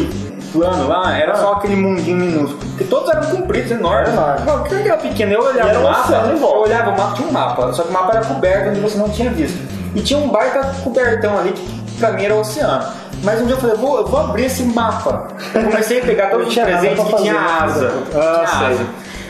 plano 0.52 0.88
lá 0.88 1.17
era 1.17 1.36
só 1.36 1.54
aquele 1.54 1.76
mundinho 1.76 2.17
minúsculo. 2.17 2.60
Porque 2.69 2.84
todos 2.86 3.10
eram 3.10 3.26
compridos, 3.30 3.72
enormes. 3.72 4.10
Enorme. 4.10 4.46
Não, 4.46 4.63
que 4.63 4.74
era 4.76 4.98
pequeno, 4.98 5.34
eu 5.34 5.43
olhava 5.43 5.78
o 5.78 5.82
um 5.82 5.84
mapa, 5.84 6.13
eu 6.13 6.43
olhava 6.43 6.91
o 6.91 6.98
mapa, 6.98 7.15
tinha 7.15 7.28
um 7.28 7.32
mapa, 7.32 7.74
só 7.74 7.84
que 7.84 7.89
o 7.89 7.91
mapa 7.91 8.17
era 8.17 8.26
coberto 8.26 8.69
onde 8.69 8.80
você 8.80 8.98
não 8.98 9.10
tinha 9.10 9.30
visto. 9.32 9.58
E 9.96 10.02
tinha 10.02 10.19
um 10.19 10.30
baita 10.30 10.74
cobertão 10.84 11.38
ali 11.38 11.52
que 11.52 11.98
pra 12.00 12.12
mim 12.12 12.26
era 12.26 12.36
o 12.36 12.39
oceano. 12.39 12.86
Mas 13.24 13.42
um 13.42 13.46
dia 13.46 13.56
eu 13.56 13.60
falei, 13.60 13.76
vou, 13.78 13.98
eu 14.00 14.06
vou 14.06 14.20
abrir 14.20 14.46
esse 14.46 14.64
mapa. 14.64 15.28
Eu 15.54 15.64
comecei 15.64 16.02
a 16.02 16.06
pegar 16.06 16.30
todos 16.30 16.48
os 16.48 16.54
presentes 16.56 17.04
que 17.04 17.16
tinha 17.18 17.36
asa. 17.40 17.92
Ah, 18.14 18.46
tinha 18.58 18.70
asa. 18.70 18.86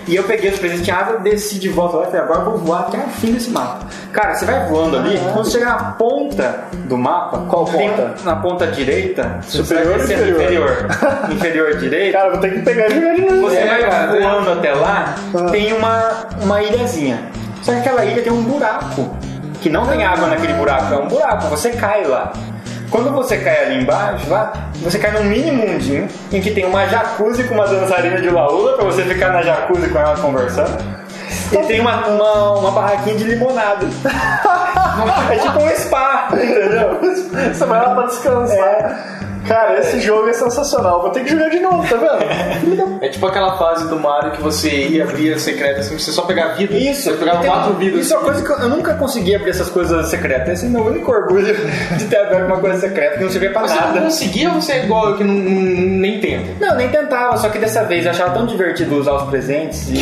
E 0.05 0.15
eu 0.17 0.23
peguei 0.23 0.49
os 0.51 0.59
presentes 0.59 0.85
que 0.85 0.91
tinha 0.91 0.97
asa, 1.01 1.17
desci 1.19 1.59
de 1.59 1.69
volta 1.69 1.95
lá 1.95 2.03
e 2.03 2.05
falei, 2.07 2.21
agora 2.21 2.39
eu 2.41 2.45
vou 2.45 2.57
voar 2.57 2.79
até 2.81 2.97
o 2.97 3.07
fim 3.07 3.31
desse 3.31 3.49
mapa. 3.51 3.85
Cara, 4.11 4.35
você 4.35 4.43
vai 4.45 4.67
voando 4.67 4.97
ali, 4.97 5.17
quando 5.31 5.45
você 5.45 5.59
chegar 5.59 5.69
na 5.81 5.91
ponta 5.91 6.65
do 6.73 6.97
mapa, 6.97 7.45
Qual 7.49 7.63
ponta? 7.65 8.15
na 8.25 8.35
ponta 8.35 8.67
direita, 8.67 9.39
Superior 9.43 9.95
ou 9.97 10.03
inferior? 10.03 10.41
inferior. 10.41 10.87
inferior 11.31 11.77
direita. 11.79 12.17
Cara, 12.17 12.29
vou 12.31 12.39
ter 12.39 12.53
que 12.53 12.59
pegar 12.63 12.87
e 12.89 12.95
jogar 12.95 13.15
de 13.15 13.21
novo. 13.21 13.41
Você 13.49 13.55
É, 13.57 13.65
vai 13.67 13.83
cara, 13.89 14.07
voando 14.07 14.51
até 14.51 14.73
lá, 14.73 15.15
Ah. 15.33 15.49
tem 15.51 15.71
uma, 15.73 16.11
uma 16.41 16.61
ilhazinha. 16.61 17.21
Só 17.61 17.71
que 17.71 17.77
aquela 17.79 18.03
ilha 18.03 18.21
tem 18.21 18.33
um 18.33 18.43
buraco. 18.43 19.09
Que 19.61 19.69
não 19.69 19.87
tem 19.87 20.03
água 20.03 20.27
naquele 20.27 20.51
buraco, 20.55 20.93
é 20.93 20.97
um 20.97 21.07
buraco, 21.07 21.47
você 21.47 21.69
cai 21.69 22.03
lá. 22.03 22.33
Quando 22.93 23.11
você 23.11 23.37
cai 23.37 23.65
ali 23.65 23.81
embaixo, 23.81 24.29
lá, 24.29 24.53
você 24.75 24.99
cai 24.99 25.09
num 25.13 25.23
mini 25.23 25.49
mundinho 25.49 26.07
em 26.31 26.39
que 26.39 26.51
tem 26.51 26.63
uma 26.63 26.85
jacuzzi 26.85 27.43
com 27.45 27.55
uma 27.55 27.65
dançarina 27.65 28.21
de 28.21 28.29
laúla 28.29 28.73
pra 28.73 28.85
você 28.85 29.01
ficar 29.01 29.33
na 29.33 29.41
jacuzzi 29.41 29.89
com 29.89 29.97
ela 29.97 30.15
conversando. 30.15 30.77
E 31.51 31.57
tem 31.65 31.79
uma, 31.79 32.05
uma, 32.05 32.51
uma 32.59 32.69
barraquinha 32.69 33.15
de 33.15 33.23
limonada. 33.23 33.87
é 35.31 35.35
tipo 35.37 35.59
um 35.59 35.69
spa, 35.75 36.29
entendeu? 36.33 36.99
Você 37.53 37.65
vai 37.65 37.79
lá 37.81 37.95
pra 37.95 38.05
descansar. 38.05 39.23
Cara, 39.47 39.77
esse 39.77 39.99
jogo 39.99 40.29
é 40.29 40.33
sensacional. 40.33 41.01
Vou 41.01 41.09
ter 41.11 41.21
que 41.25 41.29
jogar 41.29 41.49
de 41.49 41.59
novo, 41.59 41.85
tá 41.85 41.97
vendo? 41.97 42.97
É 43.03 43.09
tipo 43.09 43.27
aquela 43.27 43.57
fase 43.57 43.89
do 43.89 43.99
Mario 43.99 44.31
que 44.31 44.41
você 44.41 44.69
ia 44.87 45.03
abrir 45.03 45.37
secreta 45.37 45.81
assim, 45.81 45.99
você 45.99 46.13
só 46.13 46.21
pegar 46.21 46.53
vida. 46.53 46.73
Isso, 46.77 47.11
Você 47.11 47.17
pegava 47.17 47.43
quatro 47.43 47.73
vidas. 47.73 48.05
Isso 48.05 48.13
é 48.13 48.17
uma 48.17 48.23
coisa 48.23 48.41
que 48.41 48.49
eu, 48.63 48.69
nunca 48.69 48.93
consegui 48.93 49.35
abrir 49.35 49.49
essas 49.49 49.67
coisas 49.67 50.07
secretas. 50.07 50.47
Esse 50.47 50.65
é 50.65 50.69
o 50.69 50.71
meu 50.71 50.85
único 50.85 51.11
orgulho 51.11 51.53
de 51.97 52.05
ter 52.05 52.15
aberto 52.19 52.45
uma 52.47 52.57
coisa 52.59 52.79
secreta 52.79 53.17
que 53.17 53.23
não 53.25 53.29
servia 53.29 53.51
pra 53.51 53.63
Você 53.63 53.75
não 53.75 53.81
nada. 53.87 54.01
conseguia 54.01 54.49
ou 54.49 54.61
você 54.61 54.71
é 54.71 54.85
igual 54.85 55.09
eu 55.09 55.17
que 55.17 55.23
não- 55.25 55.33
nem 55.33 56.21
tenta? 56.21 56.65
Não, 56.65 56.75
nem 56.77 56.87
tentava, 56.87 57.35
só 57.35 57.49
que 57.49 57.59
dessa 57.59 57.83
vez 57.83 58.05
eu 58.05 58.11
achava 58.11 58.31
tão 58.33 58.45
divertido 58.45 58.95
usar 58.97 59.11
os 59.15 59.23
presentes 59.23 59.89
e, 59.89 59.97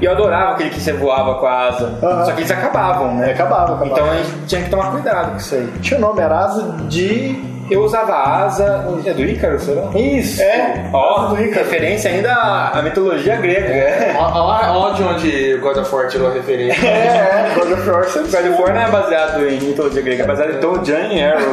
e 0.00 0.04
eu 0.04 0.12
adorava 0.12 0.52
aquele 0.52 0.70
que 0.70 0.80
você 0.80 0.92
voava 0.92 1.34
com 1.34 1.46
a 1.46 1.68
asa. 1.68 1.98
Aham. 2.02 2.24
Só 2.24 2.32
que 2.32 2.40
eles 2.40 2.50
acabavam, 2.50 3.14
né? 3.16 3.28
É, 3.28 3.32
acabava, 3.32 3.74
acabava. 3.74 3.86
Então 3.86 4.10
a 4.10 4.16
gente 4.16 4.30
tinha 4.46 4.62
que 4.62 4.70
tomar 4.70 4.90
cuidado 4.92 5.32
com 5.32 5.36
isso 5.36 5.54
aí. 5.54 5.68
Tinha 5.82 5.98
o 5.98 6.00
nome, 6.00 6.20
era 6.20 6.38
asa 6.38 6.62
de. 6.88 7.50
Eu 7.70 7.84
usava 7.84 8.12
a 8.12 8.44
asa. 8.44 8.88
É 9.04 9.12
do 9.12 9.22
Ícaro, 9.22 9.60
será? 9.60 9.82
Isso! 9.94 10.42
É, 10.42 10.90
ó, 10.92 11.34
Ícaro. 11.34 11.50
referência 11.50 12.10
ainda 12.10 12.32
à, 12.32 12.78
à 12.78 12.82
mitologia 12.82 13.36
grega. 13.36 13.68
É. 13.68 14.16
Olha 14.18 14.72
ó 14.72 14.90
de 14.90 15.02
onde 15.02 15.56
God 15.58 15.76
of 15.76 15.94
War 15.94 16.08
tirou 16.08 16.28
a 16.28 16.32
referência. 16.32 16.84
É, 16.84 17.52
é, 17.52 17.54
God 17.54 17.72
of 17.72 17.88
War 17.88 18.04
God 18.04 18.52
of 18.52 18.62
War 18.62 18.74
não 18.74 18.80
é 18.80 18.90
baseado 18.90 19.46
em 19.46 19.60
mitologia 19.60 20.02
grega, 20.02 20.22
é 20.24 20.26
baseado 20.26 20.50
em 20.50 20.58
Tom 20.58 20.82
Jane 20.82 21.16
e 21.16 21.22
Arrow. 21.22 21.52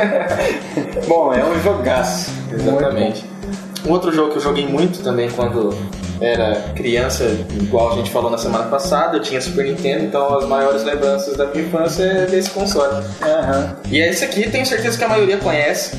Bom, 1.06 1.34
é 1.34 1.44
um 1.44 1.60
jogaço. 1.60 2.32
Exatamente. 2.50 3.24
Um 3.86 3.92
outro 3.92 4.10
jogo 4.10 4.32
que 4.32 4.38
eu 4.38 4.42
joguei 4.42 4.66
muito 4.66 5.04
também 5.04 5.30
quando 5.30 5.72
era 6.20 6.54
criança, 6.74 7.24
igual 7.60 7.92
a 7.92 7.96
gente 7.96 8.10
falou 8.10 8.30
na 8.30 8.38
semana 8.38 8.64
passada, 8.64 9.16
eu 9.16 9.22
tinha 9.22 9.40
Super 9.40 9.64
Nintendo, 9.64 10.04
então 10.04 10.36
as 10.36 10.46
maiores 10.46 10.82
lembranças 10.84 11.36
da 11.36 11.46
minha 11.46 11.64
infância 11.64 12.02
é 12.04 12.26
desse 12.26 12.50
console. 12.50 13.04
Aham. 13.22 13.76
E 13.90 14.00
é 14.00 14.08
esse 14.10 14.24
aqui, 14.24 14.48
tenho 14.50 14.66
certeza 14.66 14.96
que 14.98 15.04
a 15.04 15.08
maioria 15.08 15.36
conhece, 15.38 15.96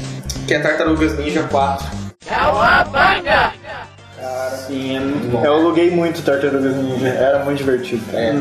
que 0.48 0.54
é 0.54 0.60
Tartarugas 0.60 1.18
Ninja 1.18 1.44
4. 1.44 1.88
Sim, 4.68 4.98
é 4.98 5.00
muito 5.00 5.28
bom. 5.32 5.46
Eu 5.46 5.54
aluguei 5.54 5.90
muito 5.90 6.22
Tartarugas 6.22 6.76
Ninja, 6.76 7.08
era 7.08 7.40
muito 7.46 7.58
divertido. 7.58 8.04
cara. 8.12 8.24
É. 8.24 8.34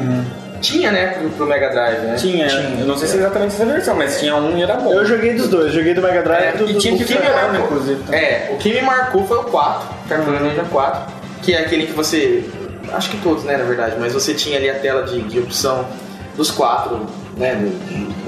Tinha, 0.61 0.91
né, 0.91 1.07
pro, 1.13 1.31
pro 1.31 1.47
Mega 1.47 1.69
Drive, 1.71 2.01
né? 2.01 2.17
Tinha, 2.17 2.47
eu 2.81 2.85
não 2.85 2.97
sei 2.99 3.07
se 3.07 3.17
é 3.17 3.21
exatamente 3.21 3.55
essa 3.55 3.65
versão, 3.65 3.95
mas 3.95 4.19
tinha 4.19 4.35
um 4.35 4.59
e 4.59 4.63
era 4.65 4.75
bom. 4.75 4.93
Eu 4.93 5.05
joguei 5.07 5.35
dos 5.35 5.47
dois, 5.47 5.73
joguei 5.73 5.95
do 5.95 6.03
Mega 6.03 6.21
Drive 6.21 6.43
É, 6.43 6.53
e 6.53 6.59
do, 6.59 6.69
e 6.69 6.73
do, 6.73 6.79
tinha 6.81 6.95
do 6.95 6.99
que 6.99 7.05
Super 7.05 7.21
fliperama, 7.23 7.53
Nintendo. 7.53 7.65
inclusive. 7.65 8.03
É, 8.17 8.49
o 8.53 8.57
que 8.57 8.73
me 8.75 8.83
marcou 8.83 9.25
foi 9.25 9.39
o 9.39 9.45
4, 9.45 9.89
Tartaruga 10.09 10.41
Ninja 10.41 10.65
4, 10.69 11.13
que 11.49 11.55
é 11.55 11.61
aquele 11.61 11.87
que 11.87 11.95
você. 11.95 12.45
Acho 12.93 13.11
que 13.11 13.17
todos, 13.23 13.43
né, 13.45 13.57
na 13.57 13.65
verdade, 13.65 13.97
mas 13.99 14.13
você 14.13 14.35
tinha 14.35 14.59
ali 14.59 14.69
a 14.69 14.75
tela 14.75 15.03
de, 15.05 15.23
de 15.23 15.39
opção 15.39 15.89
dos 16.37 16.51
quatro, 16.51 17.07
né? 17.39 17.73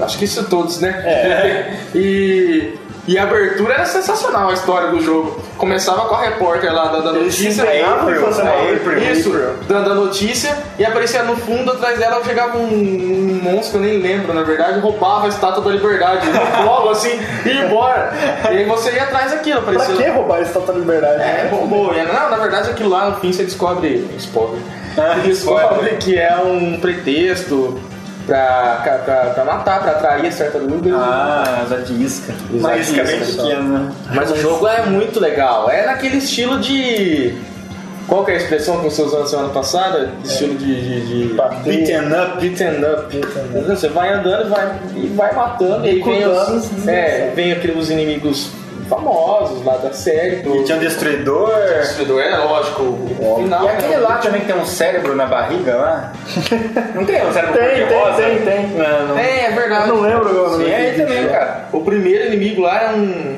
Acho 0.00 0.18
que 0.18 0.24
isso 0.24 0.42
todos, 0.48 0.80
né? 0.80 0.88
É. 1.04 1.80
e, 1.94 2.72
e 3.10 3.18
a 3.18 3.24
abertura 3.24 3.74
era 3.74 3.84
sensacional 3.86 4.50
a 4.50 4.52
história 4.52 4.88
do 4.90 5.00
jogo. 5.00 5.40
Começava 5.58 6.02
com 6.02 6.14
a 6.14 6.22
repórter 6.22 6.72
lá 6.72 6.86
dando 6.92 7.08
a 7.08 7.12
notícia. 7.14 7.62
em 7.62 8.14
fazer 8.20 8.42
uma 8.42 8.50
April, 8.52 8.76
April, 8.76 9.12
Isso, 9.12 9.28
April. 9.30 9.48
dando 9.66 9.90
a 9.90 9.94
notícia 9.94 10.56
e 10.78 10.84
aparecia 10.84 11.24
no 11.24 11.36
fundo, 11.36 11.72
atrás 11.72 11.98
dela 11.98 12.22
chegava 12.24 12.56
um, 12.56 12.62
um 12.72 13.40
monstro 13.42 13.80
que 13.80 13.86
eu 13.86 13.90
nem 13.90 14.00
lembro, 14.00 14.32
na 14.32 14.42
verdade, 14.42 14.78
roubava 14.78 15.26
a 15.26 15.28
estátua 15.28 15.62
da 15.64 15.70
liberdade, 15.70 16.24
no 16.30 16.64
colo 16.68 16.90
assim, 16.90 17.18
e 17.44 17.48
ia 17.48 17.64
embora. 17.64 18.12
E 18.44 18.58
aí 18.58 18.64
você 18.64 18.92
ia 18.92 19.02
atrás 19.02 19.32
daquilo, 19.32 19.60
Pra 19.62 19.72
aparecia. 19.72 19.96
que 20.04 20.10
roubar 20.10 20.36
a 20.38 20.42
Estátua 20.42 20.72
da 20.74 20.78
Liberdade? 20.80 21.20
É, 21.20 21.48
roubou. 21.50 21.92
E, 21.92 22.02
Não, 22.04 22.30
na 22.30 22.36
verdade 22.36 22.70
aquilo 22.70 22.90
lá 22.90 23.10
no 23.10 23.16
fim 23.16 23.32
você 23.32 23.42
descobre. 23.42 24.08
Spoiler. 24.18 24.60
Descobre 25.24 25.90
que 25.98 26.18
é 26.18 26.36
um 26.36 26.78
pretexto 26.80 27.78
pra, 28.26 28.98
pra, 29.04 29.30
pra, 29.30 29.44
matar, 29.44 29.80
pra 29.80 29.92
atrair 29.92 30.26
as 30.26 30.36
tartarugas. 30.36 30.94
Ah, 30.94 31.66
já 31.68 31.76
de 31.76 32.02
isca. 32.02 32.34
Uma 32.50 32.76
Exato, 32.76 33.00
isca 33.00 33.04
bem 33.04 33.20
pequena. 33.20 33.92
Mas 34.14 34.30
o 34.30 34.36
jogo 34.36 34.66
é 34.66 34.86
muito 34.86 35.20
legal. 35.20 35.70
É 35.70 35.86
naquele 35.86 36.18
estilo 36.18 36.58
de. 36.58 37.34
Qual 38.08 38.24
que 38.24 38.32
é 38.32 38.34
a 38.34 38.36
expressão 38.38 38.78
que 38.78 38.84
você 38.84 39.02
usou 39.02 39.20
na 39.20 39.26
semana 39.26 39.48
passada? 39.50 40.10
Estilo 40.24 40.54
de. 40.56 40.66
de, 40.66 41.28
de... 41.28 41.34
Beaten 41.64 42.08
up. 42.12 42.40
Beaten 42.40 42.84
up. 42.84 43.20
Você 43.68 43.88
vai 43.88 44.12
andando 44.12 44.46
e 44.46 44.48
vai, 44.48 44.80
e 44.96 45.06
vai 45.08 45.34
matando. 45.34 45.86
E 45.86 45.90
aí 45.90 46.02
vem 46.02 46.26
os, 46.26 46.88
é, 46.88 47.32
vem 47.34 47.52
aqueles 47.52 47.88
inimigos 47.88 48.50
famosos 48.90 49.64
lá 49.64 49.76
da 49.78 49.92
série. 49.92 50.36
Do... 50.36 50.56
E 50.56 50.64
tinha 50.64 50.76
um 50.76 50.80
destruidor. 50.80 51.50
Destruidor, 51.80 52.20
é 52.20 52.36
lógico. 52.36 52.82
O 52.82 53.36
final, 53.42 53.64
E 53.64 53.68
aquele 53.68 53.96
lá 53.96 54.18
também 54.18 54.40
que 54.42 54.46
tem 54.48 54.56
um 54.56 54.66
cérebro 54.66 55.14
na 55.16 55.24
barriga 55.26 55.76
lá? 55.76 56.12
Não 56.94 57.04
tem 57.06 57.26
um 57.26 57.32
cérebro 57.32 57.56
Tem, 57.56 57.68
tem, 57.68 57.86
cor-de-rosa? 57.86 58.22
tem, 58.22 58.38
tem. 58.42 58.66
Não, 58.76 59.08
não. 59.08 59.18
É, 59.18 59.44
é 59.46 59.50
verdade. 59.52 59.88
Eu 59.88 59.94
não 59.96 60.02
lembro 60.02 60.28
agora 60.28 60.48
o 60.48 60.50
nome 60.52 60.64
Sim, 60.64 60.70
é 60.72 60.92
também, 60.92 61.28
cara. 61.28 61.64
O 61.72 61.80
primeiro 61.80 62.26
inimigo 62.26 62.60
lá 62.62 62.82
era 62.82 62.92
um. 62.96 63.36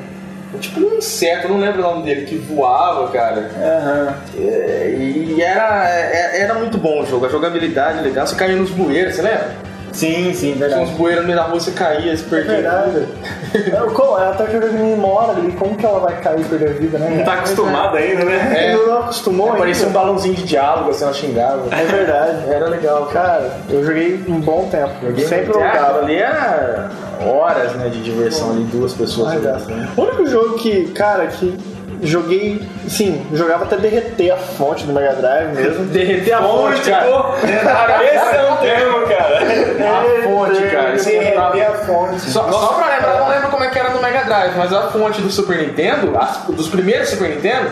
Tipo 0.59 0.81
um 0.81 0.97
inseto, 0.97 1.47
eu 1.47 1.49
não 1.51 1.59
lembro 1.59 1.79
o 1.79 1.81
nome 1.83 2.03
dele, 2.03 2.25
que 2.25 2.35
voava, 2.35 3.07
cara. 3.11 3.49
Aham. 3.59 4.15
É, 4.37 4.95
E 4.97 5.41
era, 5.41 5.89
é- 5.89 6.41
era 6.41 6.53
muito 6.55 6.77
bom 6.77 7.01
o 7.01 7.05
jogo, 7.05 7.25
a 7.25 7.29
jogabilidade 7.29 8.03
legal. 8.03 8.27
Você 8.27 8.35
caía 8.35 8.55
nos 8.55 8.69
bueiros, 8.69 9.15
você 9.15 9.21
lembra? 9.23 9.47
Sim, 9.93 10.33
sim, 10.33 10.53
Tinha 10.53 10.53
uns 10.55 10.59
verdade. 10.59 10.91
bueiros 10.93 11.21
no 11.21 11.27
meio 11.27 11.37
da 11.39 11.45
rua, 11.45 11.59
você 11.59 11.71
caía, 11.71 12.13
É 12.13 12.17
perdia. 12.17 12.51
verdade. 12.55 13.07
É, 13.53 13.71
Como 13.93 14.17
é 14.19 14.27
a 14.27 14.31
Tartaruga 14.33 14.67
Ninja 14.69 14.95
mora 14.97 15.31
ali, 15.33 15.51
como 15.51 15.75
que 15.77 15.85
ela 15.85 15.99
vai 15.99 16.19
cair 16.19 16.41
e 16.41 16.43
perder 16.45 16.69
a 16.69 16.73
vida, 16.73 16.97
né? 16.97 17.13
Não 17.17 17.23
tá 17.23 17.33
acostumado 17.35 17.95
ainda, 17.97 18.25
né? 18.25 18.53
É. 18.57 18.73
Ele 18.73 18.85
não 18.87 18.97
acostumou 18.99 19.47
ainda. 19.47 19.59
Parecia 19.59 19.87
um 19.87 19.91
balãozinho 19.91 20.33
de 20.33 20.43
diálogo, 20.43 20.89
assim, 20.89 21.03
ela 21.03 21.13
xingava. 21.13 21.63
É 21.75 21.85
verdade. 21.85 22.49
Era 22.49 22.67
legal, 22.69 23.05
cara. 23.05 23.51
Eu 23.69 23.83
joguei 23.85 24.23
um 24.27 24.39
bom 24.41 24.67
tempo. 24.69 24.89
Sempre 25.21 25.53
Teatro 25.53 25.53
jogava. 25.53 25.99
ali 25.99 26.15
era 26.15 26.89
horas 27.25 27.73
né, 27.75 27.89
de 27.89 28.01
diversão 28.01 28.49
ali, 28.51 28.63
duas 28.63 28.93
pessoas 28.93 29.29
Ai, 29.29 29.37
jogando. 29.37 29.67
cara. 29.67 29.89
O 29.95 30.01
único 30.01 30.25
jogo 30.25 30.55
que, 30.55 30.87
cara, 30.87 31.27
que 31.27 31.55
joguei, 32.03 32.61
sim, 32.87 33.25
jogava 33.33 33.65
até 33.65 33.77
derreter 33.77 34.31
a 34.31 34.37
fonte 34.37 34.85
do 34.85 34.93
Mega 34.93 35.13
Drive 35.13 35.53
mesmo. 35.55 35.85
Derreter 35.93 36.33
a 36.37 36.41
fonte, 36.41 36.75
Fonte, 36.77 36.89
cara. 36.89 37.05
pô. 37.05 37.33
Esse 38.03 38.35
é 38.35 38.51
um 38.51 38.57
termo, 38.57 39.07
cara. 39.07 39.39
A 39.39 40.23
fonte, 40.23 40.61
cara. 40.71 40.91
Derreter 40.91 41.67
a 41.67 41.73
fonte. 41.85 42.21
Só, 42.21 42.51
só 42.51 42.67
pra 42.73 42.95
lembrar, 42.95 43.13
eu 43.15 43.19
não 43.19 43.29
lembro 43.29 43.49
como 43.49 43.63
é 43.63 43.69
que 43.69 43.79
era 43.79 43.89
no 43.89 44.01
Mega 44.01 44.23
Drive, 44.23 44.57
mas 44.57 44.73
a 44.73 44.89
fonte 44.89 45.21
do 45.21 45.29
Super 45.31 45.57
Nintendo, 45.57 46.13
dos 46.49 46.67
primeiros 46.69 47.09
Super 47.09 47.29
Nintendo, 47.29 47.71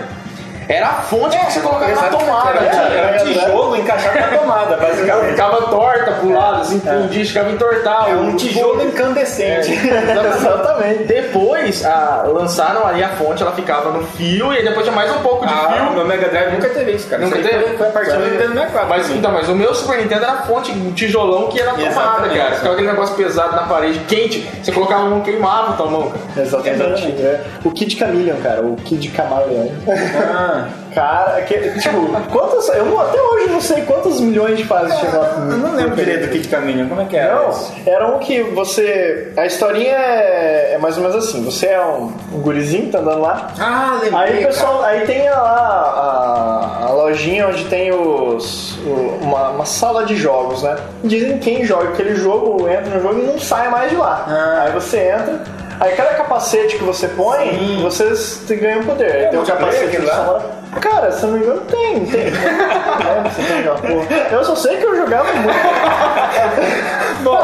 era 0.74 0.88
a 0.88 0.94
fonte 0.94 1.38
que 1.38 1.52
você 1.52 1.60
colocava 1.60 1.92
na 1.94 2.08
tomada, 2.10 2.60
Era, 2.60 2.70
cara. 2.70 2.94
era 2.94 3.22
um 3.24 3.26
tijolo 3.26 3.76
encaixado 3.76 4.20
na 4.20 4.38
tomada, 4.38 4.78
basicamente. 4.78 5.30
ficava 5.32 5.62
torta 5.68 6.12
pro 6.14 6.34
lado, 6.34 6.62
assim, 6.62 6.82
um 6.90 7.08
dia 7.08 7.26
ficava 7.26 7.52
entortado. 7.52 8.10
É 8.10 8.14
um 8.16 8.36
tijolo 8.36 8.82
incandescente. 8.84 9.72
Exatamente. 10.38 11.04
Depois 11.04 11.86
a, 11.86 12.24
lançaram 12.28 12.86
ali 12.88 13.04
a 13.04 13.10
fonte, 13.10 13.42
ela 13.42 13.52
ficava 13.54 13.92
no 13.92 14.06
fio 14.08 14.54
e 14.54 14.58
aí 14.58 14.64
depois 14.64 14.84
tinha 14.86 14.96
mais 14.96 15.12
um 15.12 15.20
pouco 15.20 15.46
de 15.46 15.54
Ah, 15.54 15.74
fio. 15.74 15.92
meu 15.92 16.06
Mega 16.06 16.28
Drive 16.30 16.54
nunca 16.54 16.70
teve 16.70 16.92
isso, 16.94 17.08
cara. 17.10 17.22
Nunca 17.24 17.38
Isso 17.40 17.50
teve? 17.50 17.78
foi- 17.78 17.88
a 17.88 17.92
partir 17.92 18.12
do? 18.12 18.20
Nintendo 18.20 18.54
64. 18.54 18.90
Mas, 18.90 19.10
então, 19.10 19.32
mas 19.32 19.50
o 19.50 19.56
meu 19.56 19.74
Super 19.76 19.98
Nintendo 19.98 20.24
era 20.24 20.34
a 20.34 20.38
fonte, 20.44 20.72
um 20.72 20.92
tijolão 20.94 21.48
que 21.50 21.60
era 21.60 21.72
tomada, 21.72 21.90
Exatamente. 21.90 22.38
cara. 22.38 22.52
Ficava 22.56 22.74
aquele 22.74 22.88
negócio 22.92 23.16
pesado 23.16 23.56
na 23.56 23.64
parede, 23.64 24.00
quente. 24.08 24.50
Você 24.64 24.72
colocava 24.72 25.04
mão, 25.06 25.22
queimava 25.22 25.74
tua 25.74 25.88
mão, 25.88 26.10
cara. 26.12 26.46
Exatamente. 26.46 27.08
É. 27.22 27.42
O 27.64 27.72
Kid 27.72 27.98
Chameleon, 27.98 28.38
cara, 28.42 28.62
o 28.62 28.76
Kid 28.78 29.10
Camaleão. 29.10 29.72
Ah. 30.34 30.61
Cara, 30.94 31.42
que, 31.44 31.58
tipo, 31.80 32.08
quantas. 32.32 32.68
Eu 32.70 32.86
não- 32.86 33.00
até 33.00 33.22
hoje 33.22 33.48
não 33.50 33.62
sei 33.62 33.82
quantos 33.84 34.20
milhões 34.20 34.58
de 34.58 34.66
fases 34.66 34.98
chegou 35.00 35.24
Eu 35.24 35.58
não 35.58 35.76
lembro 35.76 35.96
direito 35.96 36.26
do 36.26 36.32
Kid 36.32 36.48
Caminho, 36.50 36.88
como 36.90 37.02
é 37.02 37.06
que 37.06 37.16
era? 37.16 37.36
Não, 37.36 37.50
esse? 37.50 37.90
era 37.90 38.08
um 38.08 38.20
que 38.20 38.42
você. 38.44 39.32
A 39.38 39.46
historinha 39.46 39.96
é, 39.96 40.74
é 40.74 40.78
mais 40.78 40.98
ou 40.98 41.04
menos 41.04 41.16
assim: 41.18 41.44
você 41.44 41.68
é 41.68 41.82
um, 41.82 42.12
um 42.34 42.42
gurizinho, 42.42 42.92
tá 42.92 43.00
andando 43.00 43.22
lá. 43.22 43.48
Ah, 43.60 44.00
lembrei. 44.04 44.38
Aí, 44.38 44.46
pessoal, 44.46 44.84
aí 44.84 45.06
tem 45.06 45.30
lá 45.30 46.82
a, 46.82 46.86
a 46.88 46.92
lojinha 46.92 47.48
onde 47.48 47.66
tem 47.66 47.92
os, 47.94 48.78
o- 48.86 49.20
uma, 49.22 49.50
uma 49.50 49.66
sala 49.66 50.06
de 50.06 50.16
jogos, 50.16 50.64
né? 50.64 50.76
Dizem 51.04 51.38
que 51.38 51.52
quem 51.52 51.64
joga 51.66 51.90
aquele 51.90 52.16
jogo 52.16 52.68
entra 52.70 52.96
no 52.96 53.02
jogo 53.02 53.20
e 53.20 53.26
não 53.26 53.40
sai 53.40 53.70
mais 53.70 53.90
de 53.90 53.96
lá. 53.96 54.26
Ah. 54.28 54.64
Aí 54.66 54.72
você 54.74 54.98
entra, 55.10 55.42
aí 55.80 55.96
cada 55.96 56.16
capacete 56.16 56.76
que 56.78 56.84
você 56.84 57.08
põe, 57.08 57.50
Sim. 57.58 57.80
vocês 57.82 58.44
ganham 58.50 58.84
poder. 58.84 59.12
Aí 59.12 59.22
É 59.24 59.28
tem 59.28 59.38
multiplayer 59.38 59.74
capacete 59.74 60.02
de 60.02 60.06
lá? 60.06 60.42
Cara, 60.80 61.12
se 61.12 61.26
não 61.26 61.34
me 61.34 61.40
engano, 61.40 61.62
tem, 61.62 62.06
tem. 62.06 62.32
Porra. 62.32 64.28
Eu 64.32 64.44
só 64.44 64.56
sei 64.56 64.78
que 64.78 64.86
eu 64.86 64.96
jogava 64.96 65.32
muito. 65.34 65.60
Bom, 67.24 67.40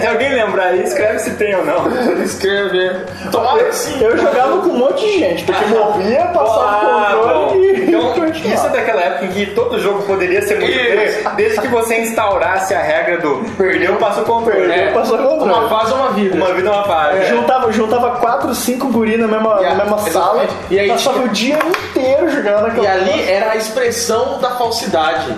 se 0.00 0.06
alguém 0.06 0.32
lembrar 0.34 0.64
aí, 0.68 0.82
escreve 0.82 1.18
se 1.20 1.30
tem 1.32 1.54
ou 1.54 1.64
não. 1.64 1.86
Escrever. 2.22 3.04
Tomara 3.30 3.64
que 3.64 3.74
sim. 3.74 4.02
Eu 4.02 4.16
jogava 4.16 4.58
com 4.62 4.68
um 4.70 4.78
monte 4.78 5.00
de 5.04 5.18
gente, 5.18 5.44
porque 5.44 5.64
morria, 5.66 6.24
passava 6.26 6.78
Ah, 6.80 7.16
o 7.16 7.18
bom. 7.22 7.44
controle 7.44 7.66
e 7.68 7.88
Então, 7.94 8.24
isso 8.32 8.66
é 8.66 8.70
daquela 8.70 9.00
época 9.02 9.17
em 9.24 9.28
que 9.28 9.46
todo 9.46 9.78
jogo 9.80 10.02
poderia 10.02 10.40
ser 10.42 10.58
multiplayer, 10.58 11.22
desde 11.36 11.60
que 11.60 11.68
você 11.68 11.98
instaurasse 12.00 12.74
a 12.74 12.80
regra 12.82 13.18
do 13.18 13.44
perdeu, 13.56 13.96
passa 13.96 14.20
o 14.20 14.24
controle. 14.24 14.60
Perdeu, 14.66 14.74
É. 14.88 14.92
passou 14.92 15.18
o 15.18 15.22
controle. 15.22 15.52
Uma 15.52 15.68
fase 15.68 15.92
uma 15.92 16.10
vida. 16.10 16.36
Uma 16.36 16.52
vida, 16.54 16.70
uma 16.70 16.84
fase. 16.84 17.26
Juntava, 17.26 17.72
juntava 17.72 18.10
quatro, 18.16 18.54
cinco 18.54 18.88
guri 18.88 19.16
na 19.16 19.26
mesma, 19.28 19.58
E 19.62 19.66
a- 19.66 19.74
na 19.74 19.84
mesma 19.84 19.98
sala. 19.98 20.46
E 20.70 20.78
aí 20.78 20.88
passava 20.88 21.16
tinha- 21.18 21.26
o 21.26 21.28
dia 21.30 21.58
inteiro 21.58 22.30
jogando 22.30 22.66
aquela 22.66 22.84
E 22.84 22.86
ali 22.86 23.30
era 23.30 23.52
a 23.52 23.56
expressão 23.56 24.38
da 24.40 24.50
falsidade 24.50 25.34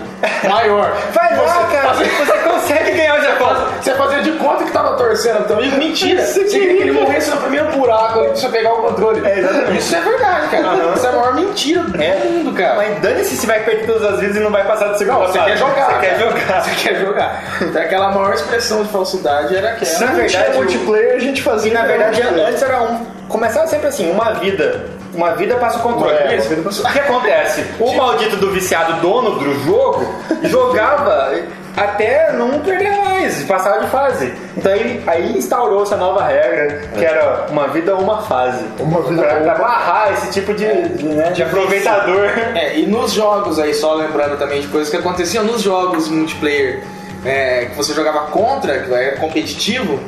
maior. 0.49 0.93
Vai 1.13 1.37
lá, 1.37 1.43
Você 1.43 1.77
cara, 1.77 1.93
você 1.95 2.39
consegue 2.49 2.91
ganhar 2.93 3.19
o 3.19 3.23
Japão. 3.23 3.57
Você 3.81 3.95
fazia 3.95 4.23
de 4.23 4.33
conta 4.33 4.65
que 4.65 4.71
tava 4.73 4.97
torcendo 4.97 5.47
também. 5.47 5.71
Mentira! 5.73 6.23
Você 6.23 6.45
queria 6.45 6.77
que 6.77 6.83
ele 6.83 6.93
morresse 6.93 7.31
no 7.31 7.37
primeiro 7.39 7.69
buraco 7.73 8.19
ali 8.21 8.29
pra 8.29 8.37
você 8.37 8.49
pegar 8.49 8.73
o 8.73 8.83
controle. 8.83 9.27
É, 9.27 9.39
exatamente. 9.39 9.79
Isso 9.79 9.97
é 9.97 10.01
verdade, 10.01 10.49
cara. 10.49 10.67
Aham. 10.67 10.93
Isso 10.95 11.07
é 11.07 11.09
a 11.09 11.13
maior 11.13 11.35
mentira 11.35 11.83
do 11.83 12.03
É. 12.03 12.15
mundo, 12.25 12.53
cara. 12.55 12.75
Mas 12.77 12.99
dane-se 13.01 13.37
se 13.37 13.47
vai 13.47 13.61
perder 13.71 13.87
todas 13.87 14.15
as 14.15 14.21
vezes 14.21 14.37
e 14.37 14.41
não 14.41 14.51
vai 14.51 14.65
passar 14.67 14.89
do 14.89 14.99
segundo 14.99 15.19
Não, 15.21 15.27
você 15.27 15.39
quer 15.39 15.57
jogar. 15.57 15.87
Você 15.87 15.99
quer 16.01 16.19
cara. 16.19 16.31
jogar. 16.31 16.61
Você 16.63 16.71
quer 16.89 17.01
jogar. 17.01 17.43
Então, 17.63 17.83
aquela 17.83 18.11
maior 18.11 18.35
expressão 18.35 18.83
de 18.83 18.89
falsidade 18.91 19.57
era 19.57 19.71
aquela. 19.71 19.99
Na 20.01 20.07
Não 20.07 20.15
verdade, 20.17 20.57
multiplayer, 20.57 21.17
a 21.17 21.19
gente 21.19 21.43
fazia. 21.43 21.71
E 21.71 21.75
na 21.75 21.83
verdade, 21.85 22.23
antes 22.23 22.63
era 22.63 22.83
um. 22.83 23.05
Começava 23.29 23.67
sempre 23.67 23.87
assim, 23.87 24.11
uma 24.11 24.33
vida. 24.35 24.87
Uma 25.13 25.33
vida 25.33 25.57
passa 25.57 25.79
o 25.79 25.83
controle. 25.83 26.15
É, 26.15 26.37
passa- 26.63 26.89
O 26.89 26.93
que 26.93 26.99
acontece? 27.01 27.65
O 27.81 27.93
maldito 27.97 28.37
do 28.37 28.51
viciado 28.53 29.01
dono 29.01 29.39
do 29.41 29.65
jogo 29.65 30.07
jogava 30.45 31.33
até 31.77 32.33
não 32.33 32.61
perder 32.61 32.91
mais, 32.97 33.45
passava 33.45 33.85
de 33.85 33.91
fase. 33.91 34.33
Então 34.57 34.73
aí, 34.73 35.03
aí 35.07 35.39
instaurou 35.39 35.83
essa 35.83 35.97
nova 35.97 36.25
regra, 36.25 36.83
que 36.97 37.05
era 37.05 37.47
uma 37.51 37.69
vida 37.69 37.95
ou 37.95 38.03
uma 38.03 38.23
fase. 38.23 38.65
Uma 38.79 39.03
vida 39.03 39.23
pra, 39.23 39.35
ou 39.37 39.43
pra 39.43 39.55
barrar 39.55 40.13
esse 40.13 40.33
tipo 40.33 40.53
de, 40.55 40.89
de, 40.91 41.05
né, 41.05 41.31
de 41.31 41.43
aproveitador. 41.43 42.27
É, 42.55 42.79
e 42.79 42.87
nos 42.87 43.13
jogos 43.13 43.59
aí, 43.59 43.73
só 43.75 43.95
lembrando 43.95 44.39
também 44.39 44.61
de 44.61 44.69
coisas 44.69 44.91
que 44.91 44.97
aconteciam 44.97 45.45
nos 45.45 45.63
jogos 45.63 46.09
multiplayer 46.09 46.83
é, 47.25 47.67
que 47.67 47.77
você 47.77 47.93
jogava 47.95 48.27
contra, 48.31 48.81
que 48.81 48.93
era 48.93 49.17
competitivo, 49.17 50.01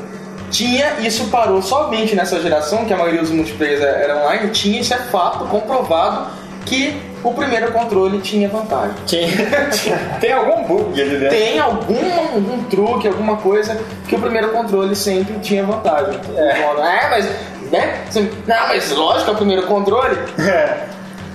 tinha, 0.51 1.01
isso 1.01 1.29
parou 1.29 1.63
somente 1.63 2.15
nessa 2.15 2.41
geração, 2.41 2.85
que 2.85 2.93
a 2.93 2.97
maioria 2.97 3.21
dos 3.21 3.31
multiplayers 3.31 3.81
era 3.81 4.19
online, 4.19 4.51
tinha, 4.51 4.81
isso 4.81 4.93
é 4.93 4.99
fato, 4.99 5.47
comprovado, 5.47 6.31
que 6.67 7.01
o 7.25 7.33
primeiro 7.35 7.71
controle 7.73 8.21
tinha 8.21 8.49
vantagem. 8.49 8.95
Tinha- 9.07 9.29
tinha- 9.71 9.99
tem 10.21 10.33
algum 10.33 10.65
bug 10.65 11.01
ali 11.01 11.11
dentro. 11.19 11.29
Tem 11.31 11.59
algum, 11.59 12.19
algum 12.35 12.63
truque, 12.65 13.07
alguma 13.09 13.37
coisa 13.37 13.79
que 14.09 14.17
o 14.17 14.21
primeiro 14.21 14.49
controle 14.51 14.95
sempre 14.97 15.39
tinha 15.41 15.65
vantagem. 15.65 16.19
É, 16.37 17.09
mas, 17.11 17.25
né? 17.71 18.05
Não, 18.47 18.69
mas 18.69 18.91
lógico, 18.91 19.31
é 19.31 19.35
o 19.35 19.37
primeiro 19.37 19.63
controle. 19.65 20.17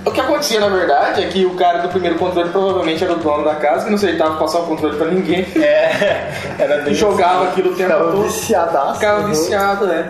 O 0.06 0.10
que 0.10 0.20
acontecia, 0.20 0.58
na 0.60 0.68
verdade, 0.68 1.22
é 1.24 1.26
que 1.26 1.44
o 1.44 1.54
cara 1.54 1.78
do 1.80 1.88
primeiro 1.88 2.16
controle 2.16 2.48
provavelmente 2.50 3.02
era 3.04 3.12
o 3.12 3.16
dono 3.16 3.44
da 3.44 3.56
casa, 3.56 3.84
que 3.84 3.90
não 3.90 3.96
aceitava 3.96 4.36
passar 4.36 4.60
o 4.60 4.62
controle 4.66 4.96
pra 4.96 5.08
ninguém. 5.08 5.46
É, 5.56 6.30
era 6.58 6.78
bem 6.82 6.94
jogava 6.94 7.48
aquilo 7.48 7.72
o 7.72 7.74
tempo 7.74 7.90
Ficava 7.90 8.12
todo. 8.12 8.22
viciadaço. 8.22 8.94
Ficava 8.94 9.20
jogo. 9.22 9.28
viciado, 9.34 9.86
né? 9.86 10.08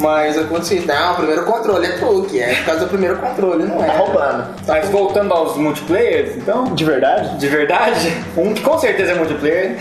Mas 0.00 0.38
acontecia, 0.38 0.82
não, 0.86 1.12
o 1.12 1.16
primeiro 1.16 1.44
controle 1.44 1.86
é 1.86 1.92
truque, 1.92 2.40
é 2.40 2.54
por 2.56 2.64
causa 2.66 2.80
do 2.82 2.88
primeiro 2.88 3.16
controle, 3.16 3.64
não 3.64 3.78
Tá 3.78 3.86
é. 3.86 3.96
roubando. 3.98 4.44
Mas 4.66 4.88
voltando 4.90 5.32
aos 5.34 5.56
multiplayers, 5.56 6.36
então. 6.36 6.64
De 6.74 6.84
verdade? 6.84 7.36
De 7.38 7.48
verdade, 7.48 8.12
um 8.36 8.54
que 8.54 8.62
com 8.62 8.78
certeza 8.78 9.12
é 9.12 9.14
multiplayer 9.14 9.76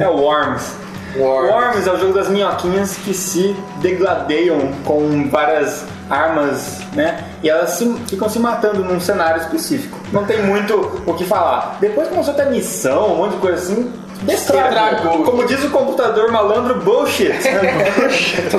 é 0.00 0.08
o 0.08 0.16
Worms. 0.16 0.72
Worms. 1.16 1.50
Worms 1.52 1.86
é 1.88 1.92
o 1.92 1.98
jogo 1.98 2.12
das 2.14 2.28
minhoquinhas 2.28 2.96
que 2.96 3.12
se 3.12 3.54
degladeiam 3.80 4.70
com 4.84 5.28
várias 5.28 5.84
armas, 6.08 6.80
né? 6.94 7.18
E 7.42 7.50
elas 7.50 7.70
se- 7.70 7.96
ficam 8.08 8.28
se 8.28 8.38
matando 8.38 8.84
num 8.84 9.00
cenário 9.00 9.40
específico. 9.42 9.98
Não 10.12 10.24
tem 10.24 10.42
muito 10.42 11.02
o 11.06 11.14
que 11.14 11.24
falar. 11.24 11.76
Depois 11.80 12.08
começou 12.08 12.32
a 12.32 12.36
ter 12.36 12.46
missão, 12.46 13.12
um 13.12 13.16
monte 13.16 13.32
de 13.32 13.38
coisa 13.38 13.56
assim. 13.58 13.92
Estragou. 14.28 15.22
Como 15.24 15.46
diz 15.46 15.62
o 15.64 15.70
computador 15.70 16.30
malandro, 16.30 16.80
bullshit. 16.80 17.32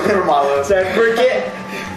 Normal. 0.08 0.46
né? 0.58 0.64
Certo? 0.64 0.94
Porque 0.94 1.44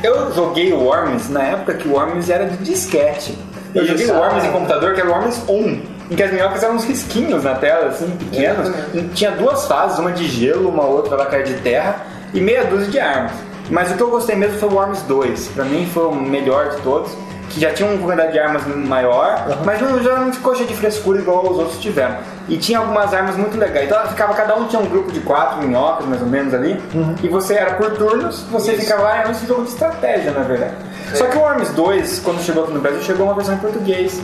eu 0.03 0.33
joguei 0.35 0.73
o 0.73 0.81
Worms 0.81 1.31
na 1.31 1.43
época 1.43 1.75
que 1.75 1.89
o 1.89 1.93
Worms 1.93 2.29
era 2.31 2.47
de 2.47 2.57
disquete. 2.59 3.37
Eu 3.75 3.87
joguei 3.87 4.07
o 4.07 4.15
Worms 4.15 4.45
em 4.45 4.53
computador, 4.53 4.95
que 4.95 5.01
era 5.01 5.11
o 5.11 5.13
Worms 5.13 5.43
1, 5.49 5.83
em 6.11 6.17
que 6.17 6.23
as 6.23 6.31
minhocas 6.33 6.63
eram 6.63 6.77
uns 6.77 6.85
risquinhos 6.85 7.43
na 7.43 7.55
tela, 7.55 7.87
assim, 7.89 8.09
pequenos. 8.11 8.71
E 8.95 9.03
Tinha 9.15 9.33
duas 9.33 9.67
fases, 9.67 9.99
uma 9.99 10.13
de 10.13 10.29
gelo, 10.29 10.69
uma 10.69 10.85
outra 10.85 11.25
cair 11.27 11.45
de 11.45 11.55
terra, 11.55 12.07
e 12.33 12.41
meia 12.41 12.65
dúzia 12.65 12.89
de 12.89 13.01
armas. 13.01 13.33
Mas 13.71 13.91
o 13.91 13.95
que 13.95 14.03
eu 14.03 14.11
gostei 14.11 14.37
mesmo 14.37 14.59
foi 14.59 14.69
o 14.69 14.75
Worms 14.75 15.03
2. 15.03 15.49
Pra 15.49 15.65
mim 15.65 15.89
foi 15.93 16.05
o 16.07 16.15
melhor 16.15 16.71
de 16.71 16.83
todos. 16.83 17.11
Já 17.57 17.73
tinha 17.73 17.89
uma 17.89 17.99
quantidade 17.99 18.33
de 18.33 18.39
armas 18.39 18.67
maior, 18.67 19.59
mas 19.65 19.81
não, 19.81 20.03
já 20.03 20.17
não 20.17 20.33
ficou 20.33 20.55
cheio 20.55 20.69
de 20.69 20.75
frescura 20.75 21.21
igual 21.21 21.51
os 21.51 21.59
outros 21.59 21.79
tiveram. 21.79 22.17
E 22.49 22.57
tinha 22.59 22.79
algumas 22.79 23.15
armas 23.15 23.37
muito 23.37 23.57
legais. 23.57 23.87
Então 23.87 24.07
ficava, 24.09 24.35
cada 24.35 24.57
um 24.57 24.67
tinha 24.67 24.81
um 24.81 24.87
grupo 24.87 25.11
de 25.13 25.21
quatro 25.21 25.63
minhocas, 25.67 26.07
mais 26.07 26.21
ou 26.21 26.29
menos 26.29 26.53
ali. 26.53 26.81
E 27.23 27.29
você 27.29 27.55
era 27.55 27.75
por 27.75 27.93
turnos, 27.93 28.43
você 28.51 28.73
ficava 28.75 29.03
lá, 29.03 29.19
era 29.19 29.31
um 29.31 29.35
jogo 29.35 29.63
de 29.63 29.71
estratégia, 29.71 30.33
na 30.33 30.43
verdade. 30.43 30.75
Só 31.15 31.27
que 31.27 31.37
o 31.37 31.41
Worms 31.41 31.71
2, 31.71 32.19
quando 32.21 32.41
chegou 32.43 32.65
aqui 32.65 32.73
no 32.73 32.81
Brasil, 32.81 33.03
chegou 33.03 33.27
uma 33.27 33.35
versão 33.35 33.55
em 33.55 33.59
português. 33.59 34.21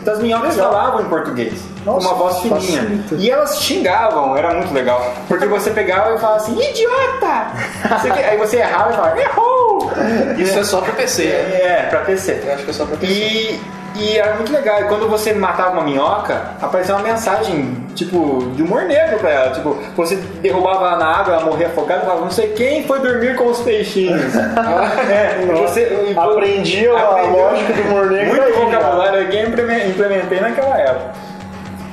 Então 0.00 0.14
as 0.14 0.20
minhocas 0.20 0.56
falavam 0.56 1.00
em 1.02 1.08
português, 1.08 1.60
com 1.84 1.92
Nossa, 1.92 2.08
uma 2.08 2.14
voz 2.16 2.38
fininha. 2.38 2.60
facilita. 2.82 3.14
E 3.16 3.30
elas 3.30 3.58
xingavam, 3.60 4.36
era 4.36 4.54
muito 4.54 4.72
legal. 4.72 5.14
Porque 5.28 5.46
você 5.46 5.70
pegava 5.70 6.14
e 6.14 6.18
falava 6.18 6.36
assim, 6.36 6.52
idiota! 6.60 7.46
Aí 8.30 8.36
você 8.38 8.58
errava 8.58 8.90
e 8.92 8.96
falava, 8.96 9.20
errou! 9.20 9.90
Isso 10.38 10.58
é 10.58 10.64
só 10.64 10.80
pra 10.80 10.92
PC. 10.92 11.24
É, 11.26 11.86
pra 11.90 12.00
PC. 12.00 12.42
Eu 12.44 12.54
acho 12.54 12.64
que 12.64 12.70
é 12.70 12.74
só 12.74 12.84
pra 12.86 12.96
PC. 12.96 13.12
E, 13.12 13.60
e 13.94 14.18
era 14.18 14.34
muito 14.34 14.52
legal. 14.52 14.80
E 14.80 14.84
quando 14.84 15.08
você 15.08 15.32
matava 15.32 15.70
uma 15.72 15.82
minhoca, 15.82 16.40
aparecia 16.60 16.94
uma 16.94 17.02
mensagem, 17.04 17.76
tipo, 17.94 18.50
de 18.54 18.62
humor 18.62 18.82
negro 18.82 19.18
pra 19.18 19.30
ela. 19.30 19.50
Tipo, 19.52 19.76
você 19.96 20.16
derrubava 20.16 20.86
ela 20.86 20.96
na 20.96 21.06
água, 21.06 21.34
ela 21.34 21.44
morria 21.44 21.68
afogada 21.68 22.02
falava, 22.02 22.20
não 22.22 22.30
sei 22.30 22.48
quem 22.48 22.84
foi 22.84 23.00
dormir 23.00 23.36
com 23.36 23.46
os 23.46 23.60
peixinhos. 23.60 24.34
é, 24.36 25.44
você, 25.62 25.80
e- 26.10 26.18
Aprendi 26.18 26.88
a 26.88 27.10
lógica 27.22 27.72
do 27.72 27.82
humor 27.82 28.10
negro 28.10 28.34
Muito 28.42 28.54
vocabulário 28.58 29.28
que 29.28 29.36
eu 29.36 29.48
implemen- 29.48 29.88
implementei 29.88 30.40
naquela 30.40 30.76
época. 30.78 31.12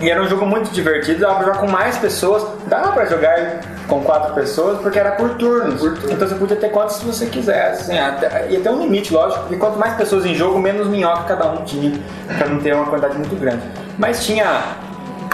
E 0.02 0.10
era 0.10 0.22
um 0.22 0.28
jogo 0.28 0.46
muito 0.46 0.72
divertido, 0.72 1.20
dava 1.20 1.36
pra 1.36 1.46
jogar 1.46 1.60
com 1.60 1.68
mais 1.68 1.98
pessoas, 1.98 2.44
dava 2.66 2.92
pra 2.92 3.06
jogar 3.06 3.62
com 3.88 4.02
quatro 4.02 4.34
pessoas, 4.34 4.80
porque 4.80 4.98
era 4.98 5.12
por 5.12 5.36
turnos. 5.36 5.84
Então 6.10 6.28
você 6.28 6.36
podia 6.36 6.56
ter 6.56 6.70
quantos 6.70 6.96
se 6.96 7.06
você 7.06 7.28
quisesse. 7.28 7.84
Assim, 7.84 8.00
até, 8.00 8.48
e 8.50 8.58
até 8.58 8.72
um 8.72 8.82
limite, 8.82 9.14
lógico, 9.14 9.42
porque 9.42 9.58
quanto 9.58 9.78
mais 9.78 9.94
pessoas 9.96 10.26
em 10.26 10.34
jogo, 10.34 10.60
menos 10.60 10.88
minhoca 10.88 11.24
cada 11.24 11.52
um 11.52 11.64
tinha, 11.64 12.00
pra 12.38 12.48
não 12.48 12.60
ter 12.60 12.74
uma 12.74 12.86
quantidade 12.86 13.18
muito 13.18 13.36
grande. 13.40 13.62
Mas 14.00 14.26
tinha 14.26 14.64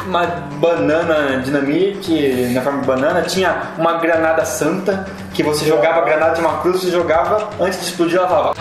uma 0.06 0.26
banana 0.60 1.40
dinamite 1.40 2.52
na 2.54 2.62
forma 2.62 2.82
de 2.82 2.88
banana, 2.88 3.22
tinha 3.22 3.56
uma 3.78 4.00
granada 4.00 4.44
santa, 4.44 5.06
que 5.34 5.44
você 5.44 5.66
jogava 5.66 6.02
a 6.02 6.06
granada 6.06 6.36
de 6.36 6.42
uma 6.42 6.58
cruz, 6.60 6.82
você 6.82 6.92
jogava, 6.92 7.50
antes 7.60 7.80
de 7.80 7.86
explodir 7.86 8.18
ela 8.18 8.28
falava. 8.28 8.54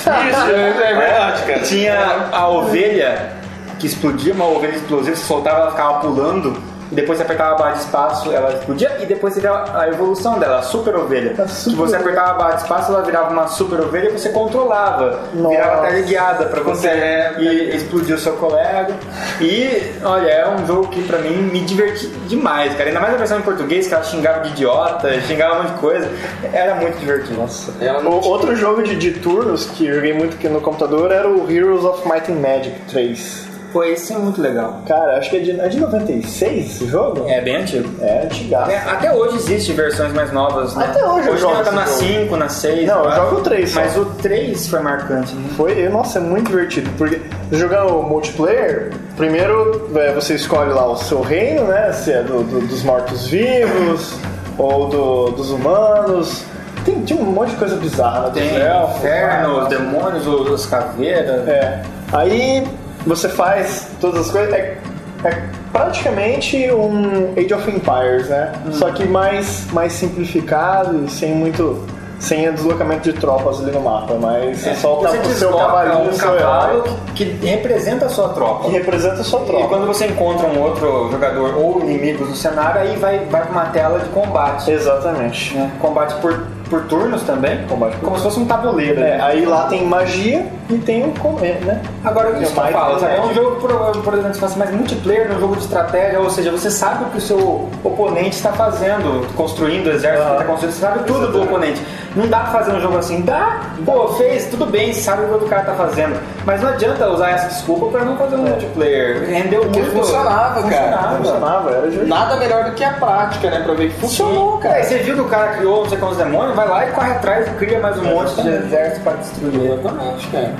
Isso, 0.00 0.50
é, 0.50 0.94
verdade, 0.94 1.42
cara. 1.42 1.60
Tinha 1.60 2.28
a 2.32 2.48
ovelha 2.48 3.32
que 3.78 3.86
explodia, 3.86 4.34
uma 4.34 4.46
ovelha 4.46 4.76
explosiva, 4.76 5.16
você 5.16 5.24
soltava, 5.24 5.60
ela 5.60 5.70
ficava 5.70 6.00
pulando 6.00 6.69
depois 6.90 7.18
você 7.18 7.24
apertava 7.24 7.54
a 7.54 7.58
barra 7.58 7.72
de 7.72 7.80
espaço, 7.80 8.32
ela 8.32 8.52
explodia, 8.52 8.96
e 9.00 9.06
depois 9.06 9.34
você 9.34 9.40
via 9.40 9.52
a 9.52 9.88
evolução 9.88 10.38
dela, 10.38 10.58
a 10.58 10.62
super 10.62 10.94
ovelha. 10.96 11.34
A 11.42 11.46
super 11.48 11.70
que 11.70 11.76
você 11.76 11.96
apertava 11.96 12.30
a 12.30 12.34
barra 12.34 12.50
de 12.56 12.62
espaço, 12.62 12.92
ela 12.92 13.02
virava 13.02 13.30
uma 13.30 13.46
super 13.48 13.80
ovelha 13.80 14.08
e 14.08 14.12
você 14.18 14.30
controlava. 14.30 15.20
Nossa. 15.34 15.48
Virava 15.56 15.86
teleguiada 15.86 16.44
pra 16.46 16.60
você 16.62 16.88
É, 16.88 17.34
e 17.38 17.76
explodir 17.76 18.14
o 18.14 18.18
seu 18.18 18.32
colega. 18.34 18.94
E, 19.40 19.92
olha, 20.04 20.28
é 20.28 20.48
um 20.48 20.66
jogo 20.66 20.88
que 20.88 21.02
pra 21.04 21.18
mim 21.18 21.36
me 21.42 21.60
diverti 21.60 22.06
demais, 22.28 22.72
cara. 22.74 22.88
Ainda 22.90 23.00
mais 23.00 23.14
a 23.14 23.16
versão 23.16 23.38
em 23.38 23.42
português, 23.42 23.86
que 23.86 23.94
ela 23.94 24.02
xingava 24.04 24.40
de 24.40 24.48
idiota, 24.50 25.20
xingava 25.22 25.54
um 25.54 25.62
monte 25.62 25.72
de 25.74 25.78
coisa. 25.80 26.08
Era 26.52 26.74
muito 26.74 26.98
divertido. 26.98 27.40
Nossa. 27.40 27.72
O- 28.04 28.28
outro 28.28 28.54
jogo 28.56 28.82
de, 28.82 28.96
de 28.96 29.12
turnos 29.12 29.66
que 29.66 29.86
eu 29.86 29.94
joguei 29.94 30.12
muito 30.12 30.34
aqui 30.36 30.48
no 30.48 30.60
computador 30.60 31.10
era 31.12 31.28
o 31.28 31.50
Heroes 31.50 31.84
of 31.84 32.06
Might 32.08 32.30
and 32.30 32.36
Magic 32.36 32.78
3. 32.90 33.49
Pô, 33.72 33.84
esse 33.84 34.12
é 34.12 34.16
muito 34.18 34.40
legal. 34.40 34.80
Cara, 34.86 35.16
acho 35.18 35.30
que 35.30 35.36
é 35.36 35.40
de, 35.40 35.60
é 35.60 35.68
de 35.68 35.78
96 35.78 36.66
esse 36.66 36.86
jogo? 36.86 37.24
É 37.28 37.40
bem 37.40 37.56
antigo. 37.56 37.88
É, 38.02 38.24
antigaço. 38.24 38.70
É, 38.70 38.76
até 38.78 39.12
hoje 39.12 39.36
existe 39.36 39.72
versões 39.72 40.12
mais 40.12 40.32
novas, 40.32 40.74
né? 40.74 40.86
Até 40.86 41.04
hoje 41.04 41.26
eu 41.28 41.32
hoje 41.34 41.42
jogo 41.42 41.52
ainda 41.54 41.64
tá 41.64 41.72
na 41.72 41.84
jogo. 41.86 41.98
5, 41.98 42.36
na 42.36 42.48
6. 42.48 42.86
Não, 42.88 43.04
eu 43.04 43.12
jogo 43.12 43.36
o 43.36 43.40
três 43.42 43.70
só. 43.70 43.80
Mas 43.80 43.96
o 43.96 44.04
3 44.06 44.66
foi 44.68 44.80
marcante, 44.80 45.34
né? 45.34 45.48
Foi, 45.56 45.88
nossa, 45.88 46.18
é 46.18 46.22
muito 46.22 46.48
divertido, 46.48 46.90
porque 46.98 47.20
jogar 47.52 47.86
o 47.86 48.02
multiplayer, 48.02 48.90
primeiro 49.16 49.88
é, 49.94 50.12
você 50.12 50.34
escolhe 50.34 50.72
lá 50.72 50.86
o 50.90 50.96
seu 50.96 51.20
reino, 51.20 51.64
né? 51.66 51.92
Se 51.92 52.12
é 52.12 52.22
do, 52.22 52.42
do- 52.42 52.66
dos 52.66 52.82
mortos-vivos 52.82 54.14
ou 54.58 54.88
do- 54.88 55.30
dos 55.32 55.50
humanos. 55.50 56.44
Tem, 56.84 57.00
tinha 57.02 57.20
um 57.20 57.26
monte 57.26 57.50
de 57.50 57.56
coisa 57.56 57.76
bizarra, 57.76 58.22
né? 58.28 58.30
Tem 58.34 58.56
elfos, 58.56 58.96
inferno, 58.98 59.62
os 59.62 59.68
demônios, 59.68 60.26
os- 60.26 60.52
as 60.54 60.66
caveiras. 60.66 61.46
É. 61.46 61.82
Aí 62.12 62.66
você 63.06 63.28
faz 63.28 63.88
todas 64.00 64.26
as 64.26 64.30
coisas. 64.30 64.52
É, 64.54 64.76
é 65.24 65.42
praticamente 65.72 66.70
um 66.72 67.32
Age 67.36 67.52
of 67.54 67.70
Empires, 67.70 68.28
né? 68.28 68.52
Hum. 68.66 68.72
Só 68.72 68.90
que 68.90 69.04
mais, 69.04 69.66
mais 69.72 69.92
simplificado 69.92 71.04
e 71.04 71.10
sem 71.10 71.34
muito. 71.34 71.84
sem 72.18 72.52
deslocamento 72.52 73.10
de 73.10 73.18
tropas 73.18 73.60
ali 73.60 73.70
no 73.72 73.80
mapa. 73.80 74.14
Mas 74.20 74.58
você 74.58 74.74
solta 74.74 75.08
Você 75.08 75.18
o 75.18 75.34
seu 75.34 75.52
cavalinho, 75.56 76.10
um 76.10 76.12
seu 76.12 76.32
cavalo 76.36 76.84
que 77.14 77.24
representa 77.24 78.06
a 78.06 78.08
sua 78.10 78.28
tropa. 78.30 78.64
que 78.64 78.70
representa 78.72 79.20
a 79.20 79.24
sua 79.24 79.40
E 79.40 79.44
tropa. 79.46 79.68
quando 79.68 79.86
você 79.86 80.06
encontra 80.06 80.46
um 80.46 80.60
outro 80.60 81.08
jogador 81.10 81.56
ou 81.56 81.80
inimigos 81.80 82.28
no 82.28 82.34
cenário, 82.36 82.80
aí 82.82 82.96
vai, 82.96 83.20
vai 83.30 83.42
pra 83.42 83.50
uma 83.52 83.66
tela 83.66 83.98
de 84.00 84.08
combate. 84.10 84.70
Exatamente. 84.70 85.54
né? 85.54 85.70
Combate 85.80 86.14
por, 86.20 86.46
por 86.70 86.82
turnos 86.84 87.22
também. 87.24 87.66
Combate 87.68 87.96
por 87.96 88.04
como 88.06 88.16
se 88.16 88.22
fosse 88.22 88.40
um 88.40 88.46
tabuleiro. 88.46 89.00
É, 89.00 89.18
né? 89.18 89.18
aí 89.20 89.44
lá 89.44 89.66
tem 89.66 89.84
magia 89.84 90.46
e 90.70 90.78
tem 90.78 91.04
o 91.04 91.10
comer, 91.18 91.60
né? 91.64 91.80
Agora, 92.04 92.30
isso 92.40 92.52
que 92.52 92.58
eu 92.58 92.62
mais 92.62 92.72
falo, 92.74 93.00
sabe? 93.00 93.16
é 93.16 93.20
um 93.20 93.34
jogo, 93.34 93.56
por, 93.56 93.70
por 94.02 94.14
exemplo, 94.14 94.34
se 94.34 94.40
fosse 94.40 94.56
mais 94.58 94.70
multiplayer, 94.70 95.32
um 95.36 95.40
jogo 95.40 95.56
de 95.56 95.62
estratégia, 95.64 96.20
ou 96.20 96.30
seja, 96.30 96.50
você 96.52 96.70
sabe 96.70 97.04
o 97.04 97.06
que 97.08 97.18
o 97.18 97.20
seu 97.20 97.68
oponente 97.82 98.36
está 98.36 98.52
fazendo, 98.52 99.26
construindo 99.34 99.88
o 99.88 99.90
exército, 99.90 100.22
Ah. 100.28 100.32
está 100.32 100.44
construindo, 100.44 100.72
você 100.72 100.80
sabe 100.80 101.04
tudo 101.04 101.26
do 101.32 101.42
oponente. 101.42 101.82
Não 102.14 102.26
dá 102.26 102.40
pra 102.40 102.50
fazer 102.50 102.72
um 102.72 102.80
jogo 102.80 102.98
assim, 102.98 103.20
dá, 103.22 103.60
pô, 103.84 104.08
fez, 104.14 104.46
tudo 104.46 104.66
bem, 104.66 104.92
sabe 104.92 105.24
o 105.24 105.38
que 105.38 105.44
o 105.44 105.48
cara 105.48 105.62
tá 105.62 105.74
fazendo. 105.74 106.18
Mas 106.44 106.60
não 106.62 106.70
adianta 106.70 107.08
usar 107.08 107.30
essa 107.30 107.48
desculpa 107.48 107.86
pra 107.86 108.04
não 108.04 108.16
fazer 108.16 108.36
um 108.36 108.42
multiplayer. 108.42 109.28
Rendeu 109.28 109.62
muito. 109.64 109.90
funcionava, 109.92 110.62
cara. 110.62 110.98
Funcionava. 110.98 111.16
Funcionava, 111.16 111.70
era. 111.70 112.04
Nada 112.06 112.36
melhor 112.36 112.64
do 112.64 112.72
que 112.72 112.82
a 112.84 112.92
prática, 112.94 113.50
né? 113.50 113.60
Pra 113.64 113.74
ver 113.74 113.90
que 113.90 114.00
funcionou, 114.00 114.54
Sim. 114.56 114.62
cara. 114.62 114.74
Aí 114.76 114.84
você 114.84 114.98
viu 114.98 115.14
que 115.14 115.20
o 115.20 115.28
cara 115.28 115.48
criou 115.56 115.82
não 115.82 115.88
sei 115.88 115.98
quantos 115.98 116.16
demônios, 116.18 116.54
vai 116.60 116.68
lá 116.68 116.88
e 116.88 116.92
corre 116.92 117.12
atrás 117.12 117.46
e 117.46 117.50
cria 117.52 117.80
mais 117.80 117.96
um 117.98 118.04
monte 118.04 118.42
de 118.42 118.48
exército 118.48 119.00
pra 119.00 119.12
destruir. 119.14 119.72
Exatamente, 119.72 120.28
cara. 120.28 120.54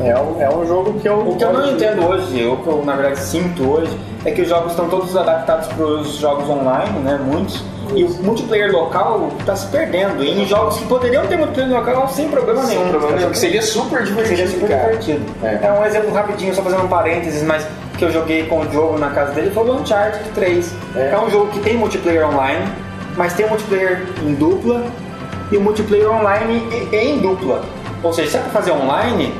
É 0.00 0.20
um, 0.20 0.42
é 0.42 0.48
um 0.48 0.66
jogo 0.66 0.98
que 1.00 1.08
eu. 1.08 1.18
O 1.20 1.36
que 1.36 1.44
eu 1.44 1.52
não 1.52 1.70
entendo 1.70 2.06
hoje, 2.06 2.44
ou 2.44 2.56
que 2.58 2.66
eu 2.68 2.84
na 2.84 2.94
verdade 2.96 3.20
sinto 3.20 3.68
hoje, 3.68 3.96
é 4.24 4.30
que 4.30 4.42
os 4.42 4.48
jogos 4.48 4.72
estão 4.72 4.88
todos 4.88 5.16
adaptados 5.16 5.68
para 5.68 5.84
os 5.84 6.16
jogos 6.16 6.48
online, 6.48 6.98
né? 7.00 7.18
Muitos. 7.24 7.62
E 7.94 8.04
o 8.04 8.10
multiplayer 8.22 8.70
local 8.70 9.28
está 9.40 9.56
se 9.56 9.66
perdendo. 9.68 10.22
E 10.22 10.42
em 10.42 10.46
jogos 10.46 10.76
que 10.76 10.86
poderiam 10.86 11.26
ter 11.26 11.36
multiplayer 11.38 11.72
local 11.72 12.08
sem 12.08 12.28
problema 12.28 12.62
nenhum. 12.64 12.82
Sem 12.82 12.90
problema 12.90 13.16
nenhum, 13.16 13.30
que 13.30 13.38
seria 13.38 13.62
super 13.62 14.02
divertido, 14.04 14.36
Seria 14.36 14.48
super 14.52 14.68
cara. 14.68 14.82
divertido. 14.82 15.24
É. 15.42 15.58
É. 15.62 15.72
um 15.72 15.84
exemplo 15.84 16.12
rapidinho, 16.12 16.54
só 16.54 16.62
fazendo 16.62 16.84
um 16.84 16.88
parênteses, 16.88 17.42
mas 17.44 17.66
que 17.96 18.04
eu 18.04 18.12
joguei 18.12 18.46
com 18.46 18.60
o 18.60 18.66
Diogo 18.66 18.98
na 18.98 19.10
casa 19.10 19.32
dele 19.32 19.50
foi 19.50 19.64
o 19.64 19.74
Uncharted 19.74 20.22
3. 20.34 20.74
É. 20.96 21.10
É. 21.12 21.18
um 21.18 21.30
jogo 21.30 21.46
que 21.50 21.60
tem 21.60 21.76
multiplayer 21.76 22.28
online, 22.28 22.70
mas 23.16 23.32
tem 23.32 23.48
multiplayer 23.48 24.02
em 24.22 24.34
dupla 24.34 24.84
e 25.50 25.56
o 25.56 25.60
multiplayer 25.60 26.10
online 26.10 26.62
em 26.92 27.18
dupla. 27.18 27.62
Ou 28.02 28.12
seja, 28.12 28.30
se 28.30 28.36
é 28.36 28.40
pra 28.40 28.50
fazer 28.50 28.70
online, 28.72 29.34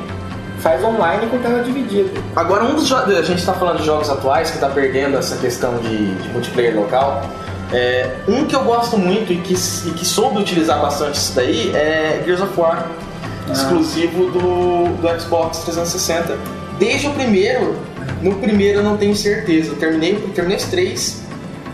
faz 0.59 0.83
online 0.83 1.27
com 1.27 1.37
tela 1.39 1.63
dividida. 1.63 2.09
Agora, 2.35 2.63
um 2.65 2.75
dos 2.75 2.87
jo- 2.87 2.95
a 2.95 3.21
gente 3.21 3.45
tá 3.45 3.53
falando 3.53 3.77
de 3.79 3.85
jogos 3.85 4.09
atuais 4.09 4.51
que 4.51 4.57
tá 4.57 4.67
perdendo 4.69 5.17
essa 5.17 5.37
questão 5.37 5.77
de, 5.77 6.15
de 6.15 6.29
multiplayer 6.29 6.75
local. 6.75 7.21
É, 7.71 8.15
um 8.27 8.45
que 8.45 8.55
eu 8.55 8.63
gosto 8.63 8.97
muito 8.97 9.31
e 9.31 9.37
que, 9.37 9.53
e 9.53 9.91
que 9.91 10.03
soube 10.05 10.39
utilizar 10.39 10.81
bastante 10.81 11.15
isso 11.19 11.33
daí 11.35 11.71
é 11.75 12.21
Gears 12.25 12.41
of 12.41 12.59
War, 12.59 12.87
exclusivo 13.51 14.25
do, 14.31 14.87
do 14.97 15.19
Xbox 15.21 15.59
360. 15.59 16.37
Desde 16.77 17.07
o 17.07 17.11
primeiro, 17.13 17.75
no 18.21 18.35
primeiro 18.35 18.79
eu 18.79 18.83
não 18.83 18.97
tenho 18.97 19.15
certeza. 19.15 19.69
Eu 19.71 19.75
terminei, 19.75 20.13
eu 20.15 20.29
terminei 20.33 20.57
os 20.57 20.65
três, 20.65 21.21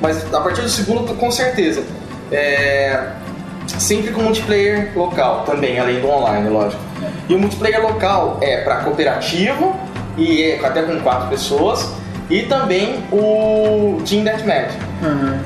mas 0.01 0.21
a 0.33 0.41
partir 0.41 0.61
do 0.61 0.69
segundo 0.69 1.13
com 1.15 1.31
certeza. 1.31 1.83
É, 2.31 3.07
sempre 3.67 4.11
com 4.11 4.21
multiplayer 4.21 4.91
local 4.95 5.43
também, 5.45 5.79
além 5.79 5.99
do 5.99 6.09
online, 6.09 6.49
lógico. 6.49 6.81
E 7.27 7.33
o 7.33 7.39
multiplayer 7.39 7.81
local 7.81 8.37
é 8.41 8.61
para 8.61 8.77
cooperativo 8.77 9.75
e 10.17 10.43
é 10.43 10.65
até 10.65 10.81
com 10.83 10.99
quatro 11.01 11.29
pessoas 11.29 11.91
e 12.29 12.43
também 12.43 13.03
o 13.11 14.01
Team 14.07 14.23
Deathmatch. 14.23 14.73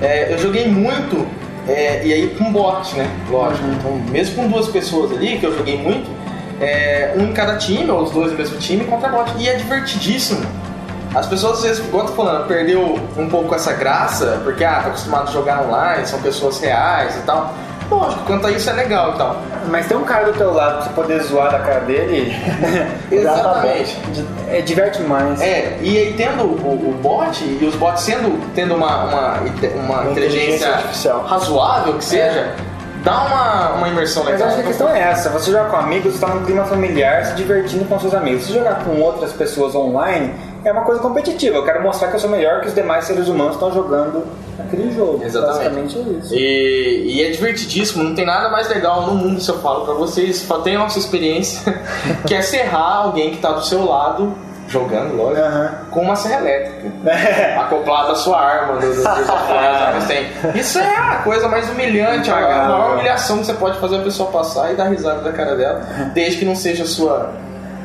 É, 0.01 0.34
eu 0.34 0.38
joguei 0.38 0.67
muito 0.67 1.28
é, 1.67 2.05
e 2.05 2.13
aí 2.13 2.36
com 2.38 2.51
bot, 2.51 2.95
né? 2.95 3.09
Lógico. 3.30 3.67
Então, 3.67 3.91
mesmo 4.09 4.36
com 4.36 4.47
duas 4.47 4.67
pessoas 4.67 5.11
ali 5.11 5.38
que 5.38 5.45
eu 5.45 5.55
joguei 5.57 5.78
muito, 5.78 6.09
é, 6.61 7.13
um 7.17 7.26
em 7.26 7.34
cada 7.34 7.57
time 7.57 7.89
ou 7.89 8.03
os 8.03 8.11
dois 8.11 8.32
no 8.32 8.38
mesmo 8.38 8.57
time 8.57 8.84
contra 8.86 9.09
bot 9.09 9.32
e 9.38 9.47
é 9.47 9.55
divertidíssimo. 9.55 10.45
As 11.13 11.26
pessoas 11.26 11.57
às 11.57 11.63
vezes, 11.63 11.86
igual 11.86 12.03
eu 12.03 12.09
tô 12.09 12.15
falando, 12.15 12.47
perdeu 12.47 12.99
um 13.17 13.28
pouco 13.30 13.53
essa 13.55 13.74
graça, 13.74 14.41
porque 14.43 14.63
ah, 14.63 14.82
tá 14.82 14.88
acostumado 14.89 15.30
a 15.30 15.32
jogar 15.32 15.63
online, 15.63 16.05
são 16.05 16.22
pessoas 16.22 16.59
reais 16.59 17.15
e 17.15 17.22
tal. 17.22 17.53
Lógico, 17.89 18.23
quanto 18.25 18.45
a 18.47 18.51
isso 18.51 18.69
é 18.69 18.73
legal 18.73 19.13
e 19.13 19.17
tal. 19.17 19.37
Mas 19.67 19.87
tem 19.87 19.97
um 19.97 20.03
cara 20.03 20.25
do 20.25 20.33
teu 20.37 20.53
lado 20.53 20.75
pra 20.77 20.83
você 20.83 20.89
poder 20.93 21.23
zoar 21.23 21.51
da 21.51 21.59
cara 21.59 21.79
dele. 21.81 22.31
Exatamente. 23.11 23.97
é, 24.47 24.61
diverte 24.61 25.01
mais. 25.03 25.41
É, 25.41 25.77
e 25.81 25.97
aí 25.97 26.13
tendo 26.15 26.43
o, 26.43 26.89
o 26.89 26.99
bot 27.01 27.43
e 27.43 27.65
os 27.65 27.75
bots 27.75 28.03
sendo 28.03 28.39
tendo 28.53 28.75
uma, 28.75 29.05
uma, 29.05 29.09
uma 29.09 30.01
Uma 30.01 30.11
inteligência, 30.11 30.11
inteligência 30.11 30.69
artificial. 30.75 31.23
razoável 31.23 31.93
que 31.95 32.03
seja, 32.05 32.53
dá 33.03 33.21
uma, 33.25 33.69
uma 33.77 33.87
imersão 33.89 34.23
Mas 34.23 34.33
eu 34.33 34.37
legal. 34.39 34.47
acho 34.49 34.55
que 34.57 34.61
a 34.63 34.67
questão 34.67 34.89
é 34.89 34.99
essa, 35.01 35.29
você 35.29 35.51
jogar 35.51 35.69
com 35.69 35.77
amigos, 35.77 36.13
você 36.13 36.25
tá 36.25 36.33
num 36.33 36.45
clima 36.45 36.63
familiar, 36.65 37.25
se 37.25 37.35
divertindo 37.35 37.85
com 37.85 37.99
seus 37.99 38.13
amigos. 38.13 38.43
Se 38.45 38.53
jogar 38.53 38.83
com 38.83 38.99
outras 39.01 39.31
pessoas 39.33 39.73
online, 39.75 40.33
é 40.63 40.71
uma 40.71 40.81
coisa 40.83 41.01
competitiva. 41.01 41.57
Eu 41.57 41.63
quero 41.65 41.81
mostrar 41.81 42.09
que 42.09 42.15
eu 42.15 42.19
sou 42.19 42.29
melhor 42.29 42.61
que 42.61 42.67
os 42.67 42.75
demais 42.75 43.05
seres 43.05 43.27
humanos 43.27 43.57
que 43.57 43.63
estão 43.63 43.73
jogando 43.73 44.25
aquele 44.68 44.91
jogo. 44.91 45.24
Exatamente. 45.24 45.57
Basicamente 45.57 45.97
é 45.97 46.20
isso. 46.20 46.36
E, 46.36 47.03
e 47.16 47.24
é 47.24 47.30
divertidíssimo, 47.32 48.03
não 48.03 48.16
tem 48.16 48.26
nada 48.26 48.49
mais 48.49 48.70
legal 48.70 49.07
no 49.07 49.16
mundo 49.16 49.41
se 49.41 49.49
eu 49.49 49.60
falo 49.60 49.86
pra 49.86 49.93
vocês, 49.93 50.47
tenham 50.64 50.86
essa 50.86 50.99
experiência, 50.99 51.82
que 52.26 52.34
é 52.34 52.41
serrar 52.41 53.05
alguém 53.05 53.32
que 53.32 53.38
tá 53.38 53.51
do 53.51 53.66
seu 53.66 53.86
lado, 53.86 54.34
jogando, 54.68 55.16
lógico, 55.16 55.45
Aham. 55.45 55.72
com 55.89 56.01
uma 56.01 56.16
serra 56.16 56.41
elétrica. 56.41 56.91
acoplada 57.60 58.12
à 58.12 58.16
sua 58.16 58.39
arma 58.39 58.80
dos 58.80 59.05
armas 59.05 60.05
tem. 60.05 60.28
Isso 60.55 60.80
é 60.80 60.95
a 60.95 61.16
coisa 61.24 61.47
mais 61.47 61.70
humilhante, 61.70 62.30
a 62.30 62.36
maior 62.36 62.93
humilhação 62.93 63.39
que 63.39 63.45
você 63.45 63.53
pode 63.53 63.80
fazer 63.80 63.97
a 63.97 64.01
pessoa 64.01 64.32
passar 64.32 64.72
e 64.72 64.76
dar 64.76 64.89
risada 64.89 65.22
da 65.22 65.32
cara 65.32 65.55
dela, 65.55 65.82
desde 66.14 66.38
que 66.38 66.45
não 66.45 66.55
seja 66.55 66.86
sua 66.86 67.34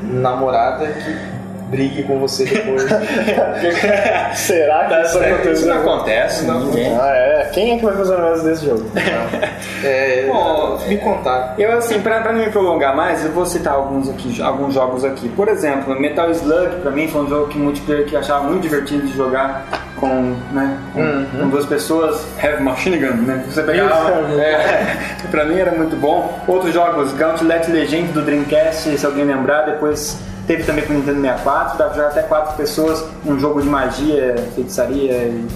namorada 0.03 0.87
que 0.87 1.34
brigue 1.75 2.03
com 2.05 2.19
você 2.19 2.45
depois. 2.45 2.83
Será 4.35 4.85
que 4.85 4.95
isso 5.03 5.19
Isso 5.19 5.19
aconteceu? 5.19 5.75
não 5.75 5.81
acontece, 5.81 6.45
ninguém. 6.45 6.97
Ah, 6.99 7.13
é. 7.15 7.51
Quem 7.53 7.73
é 7.75 7.79
que 7.79 7.85
vai 7.85 7.97
fazer 7.97 8.15
o 8.15 8.19
negócio 8.19 8.45
desse 8.45 8.65
jogo? 8.67 8.85
É, 9.85 10.27
Bom, 10.33 10.79
me 10.89 10.97
contar. 10.97 11.55
Eu, 11.59 11.77
assim, 11.77 12.01
pra, 12.01 12.21
pra 12.21 12.33
não 12.33 12.41
me 12.41 12.51
prolongar 12.51 12.97
mais, 12.97 13.23
eu 13.23 13.33
vou 13.33 13.45
citar 13.45 13.75
alguns, 13.75 14.09
aqui, 14.09 14.41
alguns 14.41 14.73
jogos 14.73 15.05
aqui. 15.05 15.29
Por 15.29 15.47
exemplo, 15.49 15.99
Metal 16.01 16.31
Slug, 16.31 16.77
pra 16.81 16.91
mim, 16.91 17.07
foi 17.07 17.23
um 17.23 17.29
jogo 17.29 17.49
que 17.49 17.59
multiplayer 17.59 18.07
que 18.07 18.15
eu 18.15 18.21
achava 18.21 18.45
muito 18.49 18.63
divertido 18.63 19.07
de 19.07 19.15
jogar 19.15 19.67
com, 20.01 20.35
né, 20.53 20.79
com, 20.95 21.27
com 21.39 21.49
duas 21.51 21.67
pessoas. 21.67 22.25
Heavy 22.43 22.63
Machine 22.63 22.97
Gun, 22.97 23.15
né? 23.27 23.45
Você 23.47 23.63
pegava. 23.63 24.23
Isso, 24.31 24.41
É, 24.41 24.97
pra 25.31 25.45
mim 25.45 25.59
era 25.59 25.73
muito 25.73 25.97
bom. 25.97 26.39
Outros 26.49 26.73
jogos, 26.73 27.13
Gauntlet 27.13 27.71
Legend 27.71 28.09
do 28.13 28.23
Dreamcast, 28.23 28.97
se 28.97 29.05
alguém 29.05 29.25
lembrar, 29.25 29.63
depois 29.67 30.19
teve 30.47 30.63
também 30.65 30.85
pro 30.85 30.95
Nintendo 30.95 31.21
64, 31.21 31.79
dá 31.79 31.85
pra 31.87 31.95
jogar 31.95 32.09
até 32.09 32.23
quatro 32.23 32.57
pessoas, 32.57 33.05
um 33.25 33.39
jogo 33.39 33.61
de 33.63 33.69
magia, 33.69 34.35
feitiçaria 34.55 35.13
e 35.29 35.47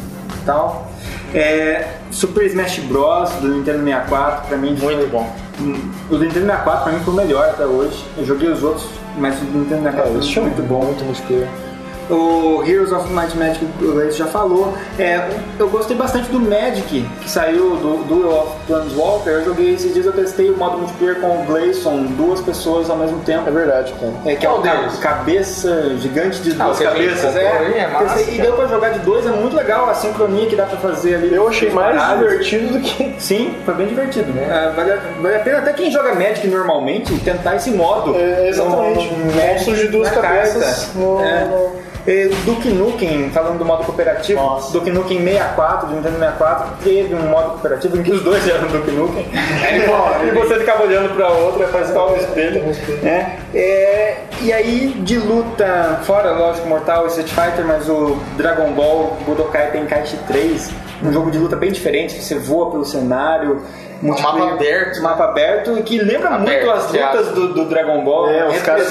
tal. 0.44 0.86
É, 1.34 1.86
Super 2.10 2.46
Smash 2.46 2.78
Bros. 2.80 3.30
do 3.40 3.48
Nintendo 3.48 3.84
64, 3.84 4.48
pra 4.48 4.56
mim 4.56 4.76
foi 4.76 4.96
Muito 4.96 5.10
bom. 5.10 5.30
o 6.10 6.16
do 6.16 6.24
Nintendo 6.24 6.46
64 6.46 6.84
pra 6.84 6.92
mim 6.92 7.00
foi 7.04 7.14
o 7.14 7.16
melhor 7.16 7.44
até 7.50 7.66
hoje. 7.66 8.04
Eu 8.16 8.24
joguei 8.24 8.48
os 8.50 8.62
outros, 8.62 8.88
mas 9.18 9.36
o 9.42 9.44
do 9.44 9.58
Nintendo 9.58 9.82
64 9.82 10.18
É, 10.18 10.22
foi 10.22 10.42
é 10.42 10.46
muito 10.46 10.62
bom. 10.62 10.84
Muito 10.84 11.04
multiplayer. 11.04 11.48
O 12.10 12.62
Heroes 12.66 12.92
of 12.92 13.10
Might 13.12 13.32
and 13.34 13.38
Magic, 13.38 13.64
o 13.82 14.10
já 14.12 14.26
falou. 14.26 14.74
É, 14.98 15.28
eu 15.58 15.68
gostei 15.68 15.96
bastante 15.96 16.30
do 16.30 16.40
Magic, 16.40 17.06
que 17.20 17.30
saiu 17.30 17.76
do 17.76 18.04
Duel 18.04 18.30
of 18.32 18.56
Planeswalker. 18.66 19.32
Eu 19.34 19.44
joguei 19.44 19.74
esses 19.74 19.92
dias, 19.92 20.06
eu 20.06 20.12
testei 20.12 20.50
o 20.50 20.56
modo 20.56 20.78
multiplayer 20.78 21.20
com 21.20 21.42
o 21.42 21.44
Gleison, 21.44 22.04
duas 22.16 22.40
pessoas 22.40 22.88
ao 22.88 22.96
mesmo 22.96 23.18
tempo. 23.20 23.48
É 23.48 23.52
verdade, 23.52 23.92
cara. 24.00 24.12
É, 24.24 24.36
que 24.36 24.46
é 24.46 24.50
o 24.50 24.58
deles? 24.58 24.96
cabeça 25.00 25.96
gigante 25.98 26.40
de 26.40 26.52
duas 26.52 26.76
o 26.76 26.80
que 26.80 26.86
a 26.86 26.94
gente 26.94 27.06
cabeças. 27.08 27.36
aí, 27.36 27.44
é 27.78 27.86
massa, 27.88 28.20
e 28.22 28.38
deu 28.40 28.52
pra 28.54 28.66
jogar 28.66 28.88
de 28.90 28.98
dois, 29.00 29.26
é 29.26 29.30
muito 29.30 29.54
legal 29.56 29.88
a 29.90 29.94
sincronia 29.94 30.46
que 30.46 30.56
dá 30.56 30.64
pra 30.64 30.78
fazer 30.78 31.16
ali. 31.16 31.34
Eu 31.34 31.46
achei 31.48 31.70
mais 31.70 31.96
Paradas. 31.96 32.18
divertido 32.30 32.72
do 32.72 32.80
que. 32.80 33.14
Sim, 33.18 33.54
foi 33.64 33.74
bem 33.74 33.86
divertido. 33.86 34.32
É, 34.38 34.72
vale, 34.74 34.92
a- 34.92 35.00
vale 35.20 35.36
a 35.36 35.40
pena 35.40 35.58
até 35.58 35.72
quem 35.72 35.90
joga 35.90 36.14
Magic 36.14 36.46
normalmente 36.48 37.12
tentar 37.20 37.56
esse 37.56 37.70
modo. 37.70 38.14
É, 38.16 38.48
exatamente. 38.48 39.12
No 39.12 39.26
Magic 39.26 39.48
Monstros 39.48 39.78
de 39.78 39.88
duas 39.88 40.10
na 40.14 40.22
cabeças 40.22 40.84
carta. 40.86 40.98
no- 40.98 41.20
É. 41.20 41.44
no- 41.44 41.88
É, 41.97 41.97
Duke 42.44 42.70
Nukem, 42.70 43.30
falando 43.30 43.58
do 43.58 43.64
modo 43.64 43.84
cooperativo, 43.84 44.40
Nossa. 44.40 44.72
Duke 44.72 44.90
Nukem 44.90 45.22
64, 45.22 45.88
de 45.88 45.94
Nintendo 45.94 46.18
64, 46.18 46.68
teve 46.82 47.14
um 47.14 47.28
modo 47.28 47.50
cooperativo 47.50 47.98
em 47.98 48.02
que 48.02 48.12
os 48.12 48.22
dois 48.22 48.48
eram 48.48 48.66
Duke 48.68 48.90
Nukem. 48.90 49.26
e 50.26 50.30
você 50.30 50.58
ficava 50.58 50.84
olhando 50.84 51.14
pra 51.14 51.28
outra, 51.28 51.68
faz 51.68 51.90
igual 51.90 52.12
o 52.12 52.16
espelho. 52.16 52.62
né? 53.02 53.38
É, 53.54 54.16
e 54.40 54.52
aí, 54.52 54.94
de 55.00 55.18
luta, 55.18 56.00
fora, 56.04 56.32
lógico, 56.32 56.68
Mortal 56.68 57.04
e 57.04 57.08
Street 57.08 57.28
Fighter, 57.28 57.64
mas 57.66 57.88
o 57.88 58.16
Dragon 58.36 58.72
Ball 58.72 59.16
Budokai 59.26 59.70
Tenkaichi 59.70 60.16
3, 60.26 60.70
um 61.02 61.12
jogo 61.12 61.30
de 61.30 61.38
luta 61.38 61.56
bem 61.56 61.72
diferente, 61.72 62.14
que 62.14 62.24
você 62.24 62.38
voa 62.38 62.70
pelo 62.70 62.84
cenário. 62.84 63.62
Multiplayer- 64.02 64.38
mapa 64.40 64.54
aberto. 64.54 65.02
Mapa 65.02 65.24
aberto, 65.24 65.78
e 65.78 65.82
que 65.82 65.98
lembra 65.98 66.30
Aberto, 66.30 66.66
muito 66.66 66.70
as 66.70 66.86
lutas 66.92 67.02
aspas. 67.20 67.28
do, 67.34 67.54
do 67.54 67.64
Dragon 67.66 68.04
Ball. 68.04 68.30
É, 68.30 68.48
os 68.48 68.62
caras 68.62 68.86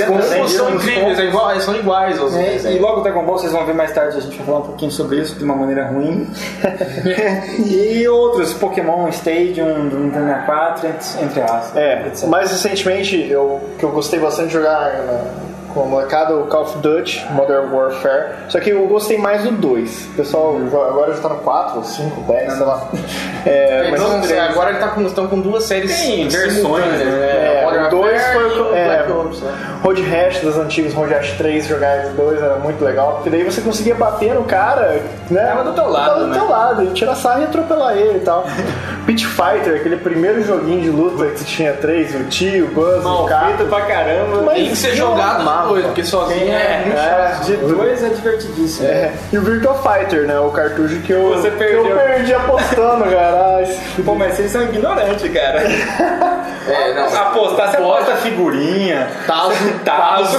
são 0.49 0.70
incríveis, 0.76 1.20
é 1.20 1.26
igual, 1.26 1.60
são 1.60 1.76
iguais 1.76 2.20
aos 2.20 2.36
é, 2.36 2.72
e 2.74 2.80
logo 2.80 2.99
o 2.99 3.03
Dragon 3.03 3.24
Ball 3.26 3.38
vocês 3.38 3.51
vão 3.51 3.66
ver 3.66 3.74
mais 3.74 3.91
tarde, 3.91 4.18
a 4.18 4.22
gente 4.22 4.38
vai 4.38 4.45
falar 4.45 4.60
um 4.60 4.64
pouquinho 4.64 4.91
sobre 4.91 5.18
isso 5.18 5.36
de 5.36 5.43
uma 5.43 5.55
maneira 5.55 5.86
ruim. 5.88 6.28
e 7.66 8.08
outros, 8.08 8.53
Pokémon 8.53 9.08
Stadium, 9.10 9.89
do 9.89 9.97
Nintendo 9.99 10.26
64, 10.26 10.88
entre- 10.88 11.24
entre 11.24 11.41
as. 11.41 11.76
É, 11.76 12.08
etc. 12.08 12.28
mais 12.28 12.51
recentemente, 12.51 13.30
eu, 13.30 13.60
que 13.78 13.84
eu 13.84 13.89
gostei 13.91 14.20
bastante 14.20 14.47
de 14.47 14.53
jogar 14.53 14.78
a 14.78 15.47
molecada, 15.86 16.36
o 16.36 16.48
Call 16.48 16.64
of 16.64 16.78
Duty, 16.80 17.26
Modern 17.32 17.74
Warfare. 17.74 18.30
Só 18.50 18.60
que 18.60 18.70
eu 18.72 18.88
gostei 18.88 19.18
mais 19.18 19.44
do 19.44 19.52
2. 19.52 20.08
O 20.08 20.16
pessoal 20.16 20.56
agora 20.90 21.14
já 21.14 21.22
tá 21.22 21.30
no 21.30 21.36
4, 21.38 21.84
5, 21.84 22.22
10, 22.22 22.54
sei 22.54 22.66
lá. 22.66 22.88
É, 23.46 23.90
mas 23.90 24.02
Então, 24.02 24.20
o 24.20 24.22
três- 24.22 24.42
agora 24.42 24.72
ele 24.72 24.80
tá 24.80 24.90
com, 24.90 25.02
estão 25.06 25.26
com 25.28 25.40
duas 25.40 25.64
séries 25.64 25.96
Tem 25.98 26.28
versões, 26.28 26.54
simultâneas, 26.56 27.00
né? 27.00 27.62
É, 27.62 27.62
Modern 27.64 27.86
o 27.86 27.90
2 27.92 28.12
Warfare 28.12 28.34
foi 28.50 28.62
o 28.62 28.76
é, 28.76 28.86
Black 29.06 29.12
Ops, 29.14 29.40
né? 29.42 29.54
Road 29.84 30.02
Rash 30.02 30.42
das 30.42 30.58
antigas, 30.58 30.94
Road 30.94 31.14
Rash 31.14 31.32
3, 31.38 31.66
jogar 31.66 32.08
os 32.08 32.12
dois 32.14 32.42
era 32.42 32.56
muito 32.58 32.84
legal, 32.84 33.14
porque 33.14 33.30
daí 33.30 33.44
você 33.46 33.62
conseguia 33.62 33.96
bater 33.96 34.34
no 34.34 34.44
cara, 34.44 35.00
né? 35.32 35.46
Tava 35.46 35.64
do 35.64 35.74
teu 35.74 35.88
lado, 35.90 36.08
Tava 36.10 36.20
do 36.20 36.28
né? 36.28 36.38
teu 36.40 36.50
lado, 36.50 36.84
e 36.84 36.88
tirar 36.88 37.16
sarro 37.16 37.42
e 37.42 37.44
atropelar 37.46 37.96
ele 37.98 38.18
e 38.18 38.22
tal. 38.22 38.46
Pit 39.08 39.26
Fighter, 39.26 39.76
aquele 39.80 39.96
primeiro 39.96 40.44
joguinho 40.44 40.82
de 40.82 40.90
luta 40.90 41.26
que 41.28 41.46
tinha 41.46 41.72
três, 41.72 42.14
o 42.14 42.26
tio, 42.26 42.66
o 42.66 42.72
Buzz, 42.72 42.98
o 43.00 43.04
Mal 43.04 43.26
cara. 43.28 43.46
feito 43.56 43.66
pra 43.70 43.82
caramba. 43.86 44.42
Mas 44.46 44.56
Tem 44.56 44.70
que 44.70 44.76
ser 44.76 44.94
jogado 44.96 45.40
amava. 45.42 45.66
Porque 45.68 46.03
sozinho 46.03 46.51
é, 46.53 46.82
muito 46.86 46.97
É, 46.97 47.03
chato. 47.34 47.45
de 47.45 47.55
dois 47.57 48.03
é 48.03 48.09
divertidíssimo. 48.09 48.88
É, 48.88 49.13
e 49.32 49.38
o 49.38 49.41
Virtua 49.41 49.74
Fighter, 49.76 50.28
né? 50.28 50.39
O 50.39 50.49
cartucho 50.51 50.99
que 51.01 51.11
eu, 51.13 51.30
Você 51.30 51.51
que 51.51 51.57
perdeu. 51.57 51.86
eu 51.88 51.97
perdi 51.97 52.34
apostando, 52.34 53.03
cara. 53.05 53.57
Ai, 53.57 53.78
Pô, 54.05 54.15
mas 54.15 54.34
vocês 54.36 54.51
são 54.51 54.63
ignorantes, 54.63 55.32
cara. 55.32 55.61
É, 56.68 56.93
não, 56.93 57.05
Apostar, 57.22 57.72
você 57.72 57.78
aposta 57.78 58.15
figurinha, 58.18 59.07
Tazo, 59.26 59.53
tazo, 59.86 60.38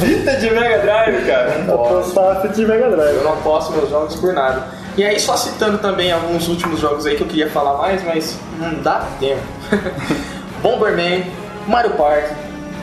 fita 0.00 0.36
de 0.36 0.50
Mega 0.50 0.78
Drive, 0.78 1.26
cara. 1.26 1.50
Apostar 1.68 2.36
fita 2.40 2.54
de 2.54 2.64
Mega 2.64 2.88
Drive. 2.88 3.16
Eu 3.16 3.24
não 3.24 3.36
posso 3.42 3.70
meus 3.72 3.90
jogos 3.90 4.16
por 4.16 4.32
nada. 4.32 4.64
E 4.96 5.04
aí, 5.04 5.20
só 5.20 5.36
citando 5.36 5.76
também 5.76 6.10
alguns 6.10 6.48
últimos 6.48 6.80
jogos 6.80 7.04
aí 7.04 7.16
que 7.16 7.22
eu 7.22 7.26
queria 7.26 7.50
falar 7.50 7.76
mais, 7.76 8.02
mas 8.02 8.38
não 8.58 8.72
dá 8.82 9.02
tempo. 9.20 9.42
Bomberman, 10.62 11.26
Mario 11.66 11.90
Party, 11.92 12.32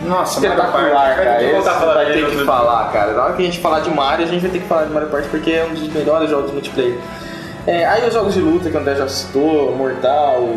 Nossa, 0.02 0.40
Party. 0.40 0.48
espetacular, 0.56 1.16
Vai 1.16 1.26
cara. 1.26 1.44
Esse 1.44 1.62
falar 1.70 1.94
vai 1.94 2.06
ter 2.06 2.26
que 2.30 2.46
falar, 2.46 2.92
cara. 2.92 3.14
Na 3.14 3.24
hora 3.24 3.34
que 3.34 3.42
a 3.42 3.46
gente 3.46 3.60
falar 3.60 3.80
de 3.82 3.90
Mario, 3.90 4.26
a 4.26 4.30
gente 4.30 4.42
vai 4.42 4.52
ter 4.52 4.60
que 4.60 4.68
falar 4.68 4.86
de 4.86 4.94
Mario 4.94 5.10
Party 5.10 5.28
porque 5.30 5.52
é 5.52 5.66
um 5.66 5.74
dos 5.74 5.88
melhores 5.94 6.30
jogos 6.30 6.52
multiplayer. 6.52 6.98
É, 7.68 7.86
aí 7.86 8.08
os 8.08 8.14
jogos 8.14 8.34
de 8.34 8.40
luta 8.42 8.70
que 8.70 8.76
o 8.76 8.80
André 8.80 8.96
já 8.96 9.08
citou, 9.08 9.76
Mortal, 9.76 10.48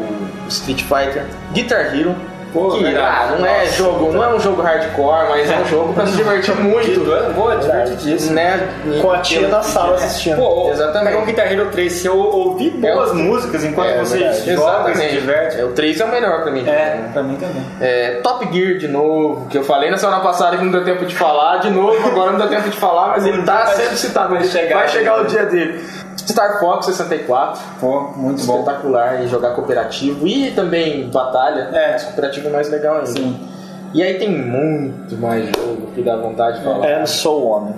Street 0.48 0.82
Fighter, 0.82 1.26
Guitar 1.52 1.94
Hero. 1.94 2.14
Pô, 2.52 2.70
que, 2.72 2.84
ah, 2.96 3.34
não 3.38 3.46
é 3.46 3.60
Nossa. 3.60 3.72
jogo, 3.72 4.12
não 4.12 4.22
é 4.22 4.34
um 4.34 4.38
jogo 4.40 4.60
hardcore, 4.62 5.28
mas 5.30 5.50
é 5.50 5.56
um 5.58 5.64
jogo 5.64 5.92
pra 5.94 6.06
se 6.06 6.12
divertir 6.12 6.54
muito. 6.60 7.00
Boa, 7.34 7.56
divertidíssimo. 7.56 8.34
Né? 8.34 8.68
Com 9.00 9.10
a 9.10 9.18
tia 9.18 9.48
na 9.48 9.62
sala 9.62 9.94
assistindo. 9.96 10.36
Pô, 10.36 10.68
Exatamente. 10.70 11.12
Pega 11.12 11.18
um 11.22 11.26
Guitar 11.26 11.52
Hero 11.52 11.66
3, 11.70 11.92
se 11.92 12.06
eu 12.06 12.16
ouvir 12.18 12.70
boas 12.70 13.10
É, 13.10 13.14
músicas 13.14 13.64
enquanto 13.64 13.88
é, 13.88 13.98
você 13.98 14.18
verdade. 14.18 14.54
joga 14.54 14.90
e 14.90 14.96
se 14.96 15.08
diverte. 15.08 15.60
É, 15.60 15.64
o 15.64 15.68
3 15.72 16.00
é 16.00 16.04
o 16.04 16.08
melhor 16.08 16.42
pra 16.42 16.50
mim. 16.52 16.68
É, 16.68 17.00
pra 17.12 17.22
mim 17.22 17.36
também. 17.36 17.64
É, 17.80 18.20
Top 18.22 18.46
Gear 18.52 18.78
de 18.78 18.88
novo, 18.88 19.46
que 19.48 19.56
eu 19.56 19.64
falei 19.64 19.90
na 19.90 19.96
semana 19.96 20.20
passada 20.20 20.56
que 20.56 20.64
não 20.64 20.70
deu 20.70 20.84
tempo 20.84 21.04
de 21.06 21.14
falar, 21.14 21.58
de 21.58 21.70
novo, 21.70 22.06
agora 22.06 22.32
não 22.32 22.38
deu 22.38 22.48
tempo 22.48 22.68
de 22.68 22.76
falar, 22.76 23.08
mas 23.08 23.26
ele 23.26 23.42
tá 23.42 23.66
sendo 23.68 23.96
citado, 23.96 24.30
vai 24.30 24.40
vai 24.40 24.48
chegar. 24.48 24.78
vai 24.78 24.88
chegar 24.88 25.20
o 25.22 25.24
dia 25.24 25.44
dele. 25.46 25.80
Star 26.26 26.60
Fox 26.60 26.86
64, 26.86 27.60
Pô, 27.80 28.00
muito 28.16 28.44
bom. 28.46 28.60
espetacular, 28.60 29.22
e 29.22 29.28
jogar 29.28 29.50
cooperativo 29.54 30.26
e 30.26 30.50
também 30.52 31.08
batalha, 31.10 31.68
É. 31.72 31.92
mas 31.92 32.04
cooperativo 32.04 32.48
é 32.48 32.50
mais 32.52 32.70
legal 32.70 32.94
ainda. 32.96 33.06
Sim. 33.06 33.48
E 33.94 34.02
aí 34.02 34.14
tem 34.18 34.30
muito 34.30 35.16
mais 35.18 35.46
jogo 35.54 35.88
que 35.94 36.02
dá 36.02 36.16
vontade 36.16 36.58
de 36.58 36.64
falar. 36.64 36.86
And 36.86 37.06
so 37.06 37.46
on. 37.46 37.72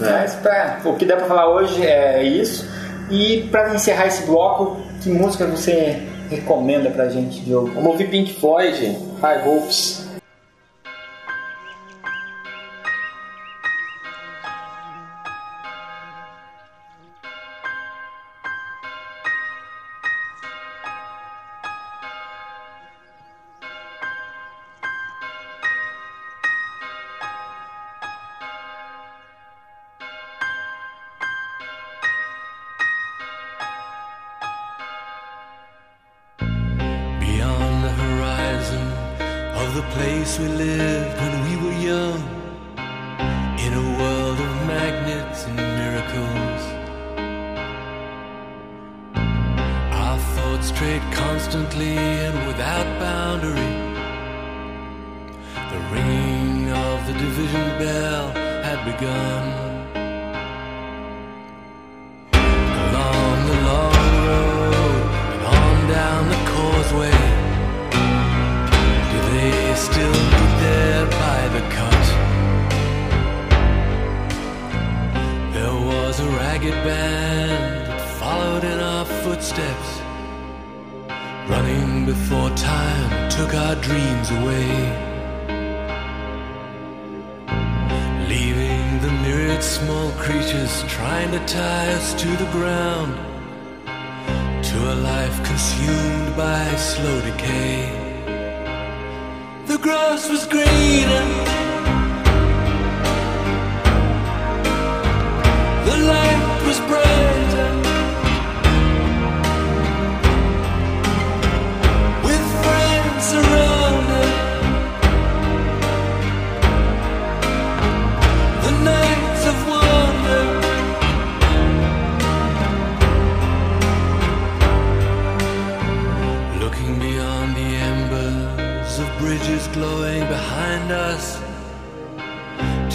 Mas 0.00 0.34
pra, 0.36 0.78
o 0.84 0.94
que 0.94 1.04
dá 1.04 1.16
pra 1.16 1.26
falar 1.26 1.48
hoje 1.50 1.84
é 1.86 2.22
isso. 2.22 2.66
E 3.10 3.48
pra 3.50 3.74
encerrar 3.74 4.06
esse 4.06 4.24
bloco, 4.26 4.76
que 5.02 5.10
música 5.10 5.44
você 5.46 6.06
recomenda 6.30 6.88
pra 6.90 7.08
gente, 7.08 7.40
Diogo? 7.40 7.70
Vamos 7.74 7.90
ouvir 7.92 8.08
Pink 8.08 8.38
Floyd, 8.40 8.96
High 9.20 9.48
Hopes. 9.48 10.07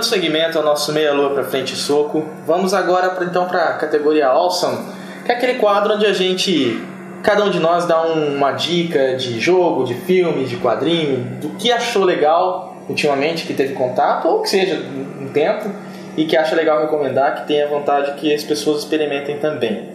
Dando 0.00 0.08
seguimento 0.08 0.56
ao 0.56 0.64
nosso 0.64 0.94
meia 0.94 1.12
lua 1.12 1.34
pra 1.34 1.44
frente 1.44 1.76
soco, 1.76 2.24
vamos 2.46 2.72
agora 2.72 3.10
pra, 3.10 3.26
então 3.26 3.46
para 3.46 3.64
a 3.64 3.72
categoria 3.74 4.28
Awesome, 4.28 4.78
que 5.26 5.30
é 5.30 5.34
aquele 5.34 5.58
quadro 5.58 5.92
onde 5.92 6.06
a 6.06 6.12
gente, 6.14 6.82
cada 7.22 7.44
um 7.44 7.50
de 7.50 7.60
nós 7.60 7.84
dá 7.84 8.02
um- 8.06 8.34
uma 8.34 8.52
dica 8.52 9.14
de 9.16 9.38
jogo, 9.38 9.84
de 9.84 9.92
filme, 9.92 10.46
de 10.46 10.56
quadrinho, 10.56 11.38
do 11.38 11.50
que 11.50 11.70
achou 11.70 12.02
legal 12.02 12.76
ultimamente, 12.88 13.44
que 13.44 13.52
teve 13.52 13.74
contato, 13.74 14.26
ou 14.26 14.40
que 14.40 14.48
seja 14.48 14.82
um 15.20 15.28
tempo, 15.34 15.70
e 16.16 16.24
que 16.24 16.34
acha 16.34 16.56
legal 16.56 16.80
recomendar, 16.80 17.34
que 17.42 17.46
tenha 17.46 17.68
vontade 17.68 18.14
que 18.14 18.34
as 18.34 18.42
pessoas 18.42 18.78
experimentem 18.78 19.36
também. 19.36 19.90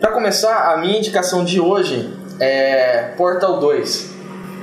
Para 0.00 0.12
começar, 0.12 0.72
a 0.72 0.78
minha 0.78 0.96
indicação 0.96 1.44
de 1.44 1.60
hoje 1.60 2.08
é 2.40 3.10
Portal 3.18 3.60
2. 3.60 4.14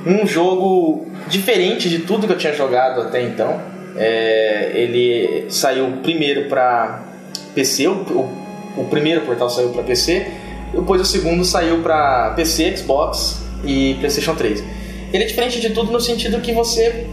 Um 0.04 0.26
jogo 0.26 1.06
diferente 1.28 1.88
de 1.88 2.00
tudo 2.00 2.26
que 2.26 2.32
eu 2.32 2.38
tinha 2.38 2.52
jogado 2.54 3.02
até 3.02 3.22
então. 3.22 3.75
É, 3.98 4.72
ele 4.74 5.46
saiu 5.48 5.90
primeiro 6.02 6.48
para 6.48 7.02
PC, 7.54 7.86
o, 7.88 7.92
o, 7.92 8.80
o 8.82 8.84
primeiro 8.90 9.22
portal 9.22 9.48
saiu 9.50 9.70
para 9.70 9.82
PC, 9.82 10.26
depois 10.72 11.00
o 11.00 11.04
segundo 11.04 11.44
saiu 11.44 11.82
para 11.82 12.32
PC, 12.36 12.76
Xbox 12.76 13.40
e 13.64 13.94
PlayStation 13.98 14.34
3. 14.34 14.62
Ele 15.12 15.24
é 15.24 15.26
diferente 15.26 15.60
de 15.60 15.70
tudo 15.70 15.90
no 15.92 16.00
sentido 16.00 16.40
que 16.40 16.52
você 16.52 17.06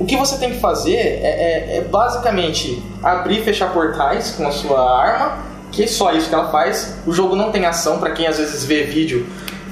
o 0.00 0.04
que 0.04 0.16
você 0.16 0.38
tem 0.38 0.50
que 0.52 0.60
fazer 0.60 0.94
é, 0.94 1.72
é- 1.72 1.76
é 1.78 1.80
basicamente 1.80 2.80
abrir 3.02 3.40
e 3.40 3.42
fechar 3.42 3.72
portais 3.72 4.30
com 4.30 4.46
a 4.46 4.52
sua 4.52 4.80
arma, 4.96 5.38
que 5.72 5.82
é 5.82 5.86
só 5.88 6.12
isso 6.12 6.28
que 6.28 6.34
ela 6.36 6.52
faz. 6.52 6.96
O 7.04 7.12
jogo 7.12 7.34
não 7.34 7.50
tem 7.50 7.66
ação, 7.66 7.98
pra 7.98 8.12
quem 8.12 8.24
às 8.28 8.38
vezes 8.38 8.64
vê 8.64 8.84
vídeo, 8.84 9.26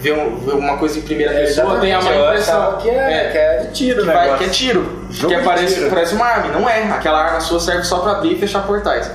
vê, 0.07 0.13
um- 0.13 0.59
uma 0.59 0.77
coisa 0.79 0.99
em 0.99 1.03
primeira 1.03 1.33
pessoa, 1.35 1.79
tem 1.81 1.93
a 1.93 2.01
má 2.01 2.11
É, 2.11 2.19
eu 2.19 2.25
impressão. 2.27 2.77
que 2.79 2.91
é, 2.91 3.29
que 3.33 3.39
é 3.39 3.57
de 3.59 3.73
tiro, 3.73 4.01
que, 4.03 4.07
né? 4.07 4.13
vai- 4.15 4.39
que 4.39 4.45
é 4.45 4.49
tiro. 4.49 5.07
Jogo 5.11 5.35
que 5.35 5.43
parece, 5.43 5.75
tiro. 5.75 5.91
parece 5.91 6.15
uma 6.15 6.27
arma. 6.27 6.47
e 6.49 6.51
Não 6.61 6.69
é. 6.69 6.83
Aquela 6.85 7.21
arma 7.23 7.41
sua 7.41 7.59
serve 7.61 7.85
só 7.85 7.99
pra 7.99 8.13
abrir 8.13 8.33
e 8.35 8.39
fechar 8.39 8.63
portais. 8.67 9.11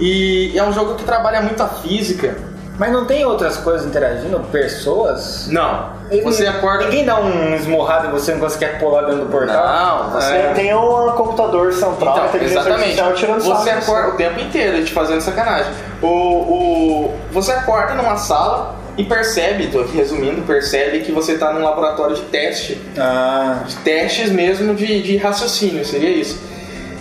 E 0.00 0.52
é 0.56 0.62
um 0.62 0.72
jogo 0.72 0.94
que 0.94 1.04
trabalha 1.04 1.40
muito 1.40 1.62
a 1.62 1.66
física. 1.68 2.36
Mas 2.78 2.92
não 2.92 3.06
tem 3.06 3.24
outras 3.24 3.56
coisas 3.56 3.84
interagindo? 3.84 4.38
Pessoas? 4.52 5.48
Não. 5.50 5.90
Ele- 6.08 6.22
Você 6.22 6.46
acorda. 6.46 6.84
Ninguém 6.84 7.04
dá 7.04 7.18
um 7.18 7.52
esmorrado 7.56 8.06
em 8.06 8.10
você 8.12 8.32
você 8.34 8.56
quer 8.56 8.78
pular 8.78 9.02
dentro 9.02 9.24
do 9.24 9.26
portal? 9.26 9.66
Não, 9.66 10.10
você 10.10 10.26
Você 10.28 10.52
tem 10.54 10.72
um 10.74 11.10
computador 11.12 11.72
central, 11.72 12.14
Então, 12.14 12.26
inteligência 12.26 12.60
exatamente. 12.60 13.00
artificial 13.00 13.12
tirando 13.14 13.40
Você 13.42 13.70
acorda 13.70 14.08
o 14.10 14.12
tempo 14.12 14.38
inteiro 14.40 14.84
te 14.84 14.92
fazendo 14.92 15.20
sacanagem. 15.20 15.72
O, 16.00 16.06
o, 16.06 17.14
você 17.32 17.50
acorda 17.50 17.94
numa 17.94 18.16
sala 18.16 18.76
e 18.98 19.04
percebe, 19.04 19.68
tô 19.68 19.80
aqui 19.80 19.96
resumindo, 19.96 20.42
percebe 20.42 21.00
que 21.00 21.12
você 21.12 21.32
está 21.32 21.52
num 21.52 21.62
laboratório 21.62 22.16
de 22.16 22.22
teste. 22.22 22.76
Ah, 22.98 23.62
De 23.66 23.76
testes 23.76 24.30
mesmo 24.30 24.74
de, 24.74 25.00
de 25.02 25.16
raciocínio, 25.16 25.84
seria 25.84 26.10
isso. 26.10 26.38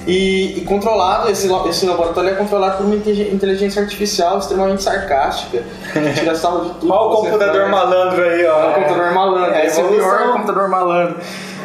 E, 0.07 0.59
e 0.59 0.61
controlado, 0.61 1.29
esse, 1.29 1.49
esse 1.67 1.85
laboratório 1.85 2.29
é 2.29 2.33
controlado 2.35 2.77
por 2.77 2.85
uma 2.85 2.95
inte- 2.95 3.29
inteligência 3.33 3.81
artificial 3.81 4.37
extremamente 4.39 4.81
sarcástica. 4.81 5.63
que 5.91 6.13
Tira 6.19 6.33
sarro 6.37 6.63
de 6.65 6.79
tudo. 6.79 6.93
olha 6.93 7.01
o 7.01 7.15
computador 7.23 7.61
faz. 7.61 7.71
malandro 7.71 8.23
aí, 8.23 8.45
ó. 8.45 8.59
É 8.63 8.69
o 8.69 8.73
computador 8.75 9.11
malandro. 9.13 9.53
É, 9.55 9.65
Esse 9.65 9.81
é 9.81 9.83
o 9.83 9.87
pior 9.89 10.31
computador 10.31 10.69
malandro. 10.69 11.15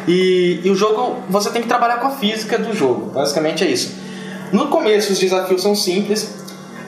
E, 0.09 0.59
e 0.61 0.69
o 0.69 0.75
jogo, 0.75 1.19
você 1.29 1.51
tem 1.51 1.61
que 1.61 1.67
trabalhar 1.69 1.97
com 2.01 2.07
a 2.07 2.11
física 2.11 2.57
do 2.57 2.73
jogo. 2.75 3.11
Basicamente 3.11 3.63
é 3.63 3.67
isso. 3.67 3.95
No 4.51 4.67
começo, 4.67 5.13
os 5.13 5.19
desafios 5.19 5.61
são 5.61 5.73
simples. 5.73 6.42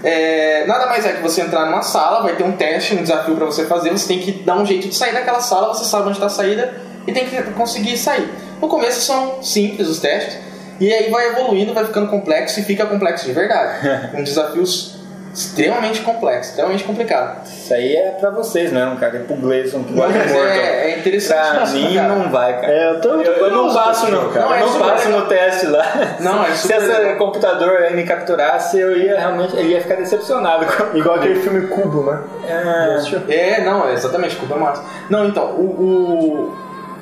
É, 0.06 0.66
nada 0.68 0.86
mais 0.86 1.04
é 1.04 1.14
que 1.14 1.22
você 1.22 1.42
entrar 1.42 1.66
numa 1.66 1.82
sala, 1.82 2.22
vai 2.22 2.36
ter 2.36 2.44
um 2.44 2.52
teste, 2.52 2.94
um 2.94 3.02
desafio 3.02 3.36
pra 3.36 3.46
você 3.46 3.66
fazer. 3.66 3.90
Você 3.90 4.08
tem 4.08 4.20
que 4.20 4.32
dar 4.32 4.56
um 4.56 4.66
jeito 4.66 4.88
de 4.88 4.96
sair 4.96 5.14
daquela 5.14 5.40
sala. 5.40 5.74
Você 5.74 5.84
sabe 5.84 6.04
onde 6.04 6.14
está 6.14 6.28
a 6.28 6.30
saída 6.30 6.76
e 7.08 7.12
tem 7.12 7.26
que 7.26 7.42
conseguir 7.54 7.98
sair. 7.98 8.30
No 8.62 8.68
começo 8.68 9.02
são 9.02 9.42
simples 9.42 9.88
os 9.88 10.00
testes. 10.00 10.38
E 10.80 10.94
aí 10.94 11.10
vai 11.10 11.30
evoluindo, 11.30 11.74
vai 11.74 11.86
ficando 11.86 12.08
complexo 12.08 12.60
e 12.60 12.64
fica 12.64 12.86
complexo 12.86 13.26
de 13.26 13.32
verdade. 13.32 14.12
com 14.14 14.24
desafios 14.24 14.95
extremamente 15.36 16.02
complexos, 16.02 16.48
extremamente 16.52 16.84
complicados. 16.86 17.50
Isso 17.52 17.74
aí 17.74 17.96
é 17.96 18.12
pra 18.12 18.30
vocês 18.30 18.72
mesmo, 18.72 18.96
cara. 18.96 19.18
É 19.18 19.20
pro 19.20 19.36
Gleison 19.36 19.82
de 19.82 19.94
Mas 19.94 20.16
morto. 20.16 20.48
é, 20.48 20.92
é 20.92 20.98
interessante 21.00 21.56
Pra 21.58 21.66
mim 21.68 21.94
cara. 21.96 22.08
não 22.08 22.30
vai, 22.32 22.54
cara. 22.62 22.74
É, 22.74 22.90
eu 22.92 23.02
tô 23.02 23.10
eu, 23.22 23.22
eu 23.34 23.52
não 23.52 23.74
passo 23.74 24.10
não, 24.10 24.30
cara. 24.30 24.48
cara. 24.48 24.62
eu 24.62 24.68
Não, 24.68 24.76
é 24.76 24.80
não 24.80 24.88
passo 24.90 25.06
legal. 25.08 25.20
no 25.22 25.28
teste 25.28 25.66
lá. 25.68 25.86
Não, 26.22 26.44
é 26.46 26.52
Se 26.56 26.74
esse 26.74 27.16
computador 27.16 27.78
aí 27.82 27.94
me 27.96 28.04
capturasse, 28.06 28.80
eu 28.80 28.98
ia 28.98 29.20
realmente 29.20 29.56
eu 29.58 29.64
ia 29.66 29.82
ficar 29.82 29.96
decepcionado 29.96 30.66
Igual 30.98 31.16
aquele 31.18 31.36
filme 31.42 31.68
Cubo, 31.68 32.10
né? 32.10 32.22
É, 32.48 33.58
É, 33.58 33.62
não, 33.64 33.88
é 33.90 33.94
exatamente, 33.94 34.36
Cuba 34.38 34.56
é 34.56 34.60
massa. 34.60 34.84
Não, 35.10 35.26
então, 35.28 35.48
o, 35.52 35.66
o- 35.66 36.58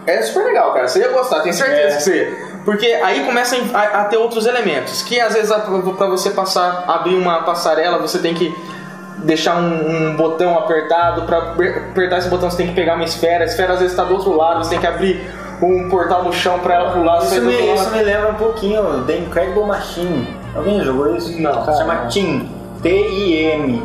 É 0.07 0.21
super 0.23 0.43
legal, 0.45 0.73
cara. 0.73 0.87
Você 0.87 0.99
ia 0.99 1.09
gostar, 1.09 1.41
tenho 1.41 1.53
certeza 1.53 1.93
É. 1.93 1.97
que 1.97 2.03
você 2.03 2.15
ia. 2.17 2.52
Porque 2.65 2.85
aí 2.85 3.25
começa 3.25 3.57
a, 3.73 4.01
a 4.01 4.05
ter 4.05 4.17
outros 4.17 4.45
elementos. 4.45 5.01
Que 5.01 5.19
às 5.19 5.33
vezes 5.33 5.51
a- 5.51 5.59
pra 5.59 6.07
você 6.07 6.29
passar, 6.29 6.85
abrir 6.87 7.15
uma 7.15 7.43
passarela, 7.43 7.97
você 7.97 8.19
tem 8.19 8.33
que 8.33 8.55
deixar 9.17 9.55
um, 9.57 10.09
um 10.11 10.15
botão 10.15 10.57
apertado. 10.57 11.23
Pra 11.23 11.37
aper- 11.39 11.89
apertar 11.91 12.19
esse 12.19 12.29
botão, 12.29 12.49
você 12.49 12.57
tem 12.57 12.67
que 12.67 12.73
pegar 12.73 12.95
uma 12.95 13.03
esfera. 13.03 13.43
A 13.43 13.47
esfera 13.47 13.73
às 13.73 13.79
vezes 13.79 13.93
está 13.93 14.03
do 14.05 14.13
outro 14.13 14.35
lado, 14.35 14.63
você 14.63 14.69
tem 14.71 14.79
que 14.79 14.87
abrir 14.87 15.29
um 15.61 15.89
portal 15.89 16.23
no 16.23 16.31
chão 16.33 16.59
pra 16.59 16.75
ela 16.75 16.91
pular. 16.91 17.19
Isso 17.23 17.41
me, 17.41 17.73
isso 17.73 17.89
me 17.91 18.01
lembra 18.03 18.29
um 18.31 18.35
pouquinho 18.35 19.03
The 19.05 19.17
Incredible 19.17 19.65
Machine. 19.65 20.27
Alguém 20.55 20.81
jogou 20.83 21.15
isso? 21.15 21.41
Não. 21.41 21.65
Se 21.65 21.77
chama 21.77 22.07
TIM. 22.07 22.49
T-I-M. 22.81 23.81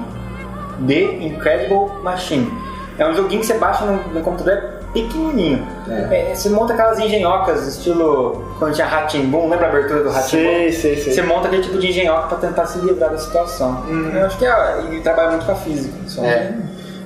The 0.87 1.03
Incredible 1.25 1.91
Machine. 2.03 2.53
É 2.99 3.07
um 3.07 3.15
joguinho 3.15 3.41
que 3.41 3.47
você 3.47 3.55
baixa 3.59 3.85
no, 3.85 3.97
no 4.13 4.21
computador 4.23 4.55
é 4.55 4.78
pequenininho. 4.93 5.67
É, 5.89 6.33
você 6.35 6.49
monta 6.49 6.73
aquelas 6.73 6.99
engenhocas, 6.99 7.67
estilo 7.67 8.55
quando 8.59 8.75
tinha 8.75 8.87
Ratimbum, 8.87 9.49
lembra 9.49 9.67
a 9.67 9.69
abertura 9.71 10.03
do 10.03 10.11
Ratimbum? 10.11 10.43
Sei, 10.43 10.73
sei, 10.73 10.97
sei. 10.97 11.13
Você 11.15 11.23
monta 11.23 11.47
aquele 11.49 11.63
tipo 11.63 11.79
de 11.79 11.89
engenhoca 11.89 12.29
pra 12.29 12.39
tentar 12.39 12.67
se 12.67 12.79
livrar 12.79 13.11
da 13.11 13.19
situação. 13.19 13.85
Eu 14.15 14.27
acho 14.27 14.39
que 14.39 14.47
é, 14.47 14.79
ele 14.87 15.01
trabalha 15.01 15.31
muito 15.31 15.47
com 15.47 15.53
a 15.53 15.57
física. 15.57 15.95
Só. 16.07 16.25
É. 16.25 16.53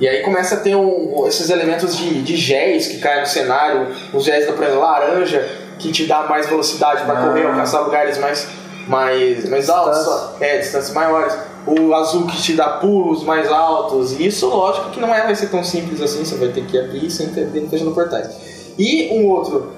E 0.00 0.08
aí 0.08 0.22
começa 0.22 0.56
a 0.56 0.58
ter 0.58 0.74
o- 0.74 1.24
esses 1.28 1.48
elementos 1.50 1.96
de, 1.96 2.22
de 2.22 2.36
géis 2.36 2.88
que 2.88 2.98
caem 2.98 3.20
no 3.20 3.26
cenário, 3.26 3.88
os 4.12 4.24
géis 4.24 4.46
da 4.46 4.52
exemplo, 4.52 4.80
laranja, 4.80 5.48
que 5.78 5.92
te 5.92 6.06
dá 6.06 6.22
mais 6.24 6.46
velocidade 6.48 7.04
para 7.04 7.18
Ah. 7.20 7.26
correr, 7.26 7.46
alcançar 7.46 7.80
lugares 7.80 8.18
mais, 8.18 8.48
mais, 8.88 9.48
mais 9.48 9.70
altos, 9.70 10.40
é, 10.40 10.58
distâncias 10.58 10.92
maiores. 10.92 11.36
O 11.66 11.94
azul 11.94 12.26
que 12.26 12.36
te 12.42 12.54
dá 12.54 12.68
pulos 12.70 13.22
mais 13.24 13.50
altos. 13.50 14.18
E 14.18 14.26
isso, 14.26 14.48
lógico, 14.48 14.90
que 14.90 15.00
não 15.00 15.14
é, 15.14 15.22
vai 15.24 15.34
ser 15.34 15.48
tão 15.48 15.62
simples 15.62 16.00
assim, 16.00 16.24
você 16.24 16.34
vai 16.36 16.48
ter 16.48 16.64
que 16.64 16.78
abrir 16.78 17.08
sem 17.10 17.28
ter 17.28 17.46
dentro 17.46 17.70
fechando 17.70 17.92
portais. 17.92 18.72
E 18.78 19.10
um 19.12 19.28
outro 19.28 19.70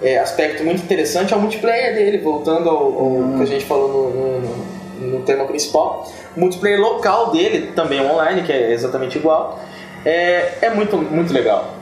é, 0.00 0.18
aspecto 0.18 0.62
muito 0.64 0.82
interessante 0.82 1.32
é 1.32 1.36
o 1.36 1.40
multiplayer 1.40 1.94
dele, 1.94 2.18
voltando 2.18 2.68
ao, 2.68 2.76
ao 2.76 3.36
que 3.38 3.42
a 3.42 3.46
gente 3.46 3.64
falou 3.64 3.88
no, 3.88 4.10
no- 4.10 4.40
no- 4.40 5.18
no 5.18 5.24
tema 5.24 5.44
principal. 5.46 6.08
O 6.36 6.40
multiplayer 6.40 6.80
local 6.80 7.30
dele, 7.32 7.72
também 7.74 8.00
online, 8.00 8.42
que 8.42 8.52
é 8.52 8.72
exatamente 8.72 9.18
igual, 9.18 9.58
é, 10.04 10.58
é 10.62 10.70
muito, 10.70 10.96
muito 10.96 11.32
legal. 11.32 11.74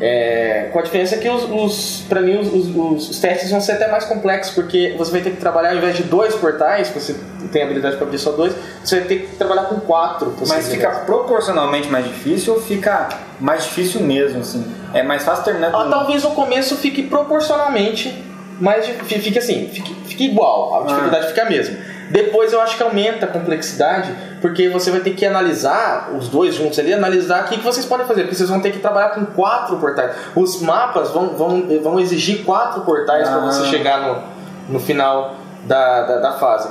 É, 0.00 0.68
com 0.72 0.78
a 0.78 0.82
diferença 0.82 1.16
que 1.16 1.28
os, 1.28 1.42
os 1.50 2.04
para 2.08 2.20
mim 2.20 2.38
os, 2.38 2.46
os- 2.54 3.10
os 3.10 3.18
testes 3.18 3.50
vão 3.50 3.60
ser 3.60 3.72
até 3.72 3.88
mais 3.90 4.04
complexos 4.04 4.54
porque 4.54 4.94
você 4.96 5.10
vai 5.10 5.20
ter 5.22 5.30
que 5.30 5.38
trabalhar 5.38 5.70
ao 5.70 5.76
invés 5.76 5.96
de 5.96 6.04
dois 6.04 6.34
portais, 6.36 6.88
que 6.90 7.00
você 7.00 7.16
tem 7.50 7.64
habilidade 7.64 7.96
para 7.96 8.06
abrir 8.06 8.18
só 8.18 8.30
dois, 8.30 8.54
você 8.84 9.00
vai 9.00 9.08
ter 9.08 9.16
que 9.22 9.36
trabalhar 9.36 9.64
com 9.64 9.80
quatro. 9.80 10.32
Mas 10.46 10.68
fica 10.68 10.88
proporcionalmente 11.06 11.88
mais 11.88 12.04
difícil 12.06 12.54
ou 12.54 12.60
fica 12.60 13.08
mais 13.40 13.64
difícil 13.64 14.00
mesmo, 14.02 14.40
assim? 14.40 14.64
É 14.94 15.02
mais 15.02 15.24
fácil 15.24 15.44
terminar 15.44 15.68
Ah, 15.74 15.84
com... 15.84 15.90
talvez 15.90 16.22
no 16.22 16.30
começo 16.30 16.76
fique 16.76 17.02
proporcionalmente 17.48 18.24
mais 18.60 18.86
dif- 18.86 19.04
fi- 19.04 19.18
fique 19.20 19.38
assim, 19.38 19.68
fique, 19.72 19.94
fique 20.06 20.24
igual, 20.26 20.82
a 20.82 20.86
dificuldade 20.86 21.28
fica 21.28 21.42
a 21.42 21.50
mesma. 21.50 21.76
Depois 22.10 22.52
eu 22.52 22.60
acho 22.60 22.76
que 22.76 22.82
aumenta 22.82 23.26
a 23.26 23.28
complexidade, 23.28 24.12
porque 24.40 24.68
você 24.68 24.90
vai 24.90 25.00
ter 25.00 25.10
que 25.10 25.26
analisar 25.26 26.10
os 26.16 26.28
dois 26.28 26.54
juntos 26.54 26.78
ali, 26.78 26.92
analisar 26.92 27.44
o 27.44 27.48
que, 27.48 27.58
que 27.58 27.64
vocês 27.64 27.84
podem 27.84 28.06
fazer, 28.06 28.22
porque 28.22 28.34
vocês 28.36 28.48
vão 28.48 28.60
ter 28.60 28.72
que 28.72 28.78
trabalhar 28.78 29.10
com 29.10 29.26
quatro 29.26 29.76
portais. 29.76 30.12
Os 30.34 30.60
mapas 30.62 31.10
vão, 31.10 31.30
vão, 31.30 31.62
vão 31.82 32.00
exigir 32.00 32.44
quatro 32.44 32.80
portais 32.82 33.28
para 33.28 33.38
Ah. 33.38 33.52
você 33.52 33.66
chegar 33.66 34.00
no, 34.00 34.72
no 34.74 34.80
final 34.80 35.36
da, 35.64 36.02
da, 36.02 36.18
da 36.18 36.32
fase. 36.38 36.68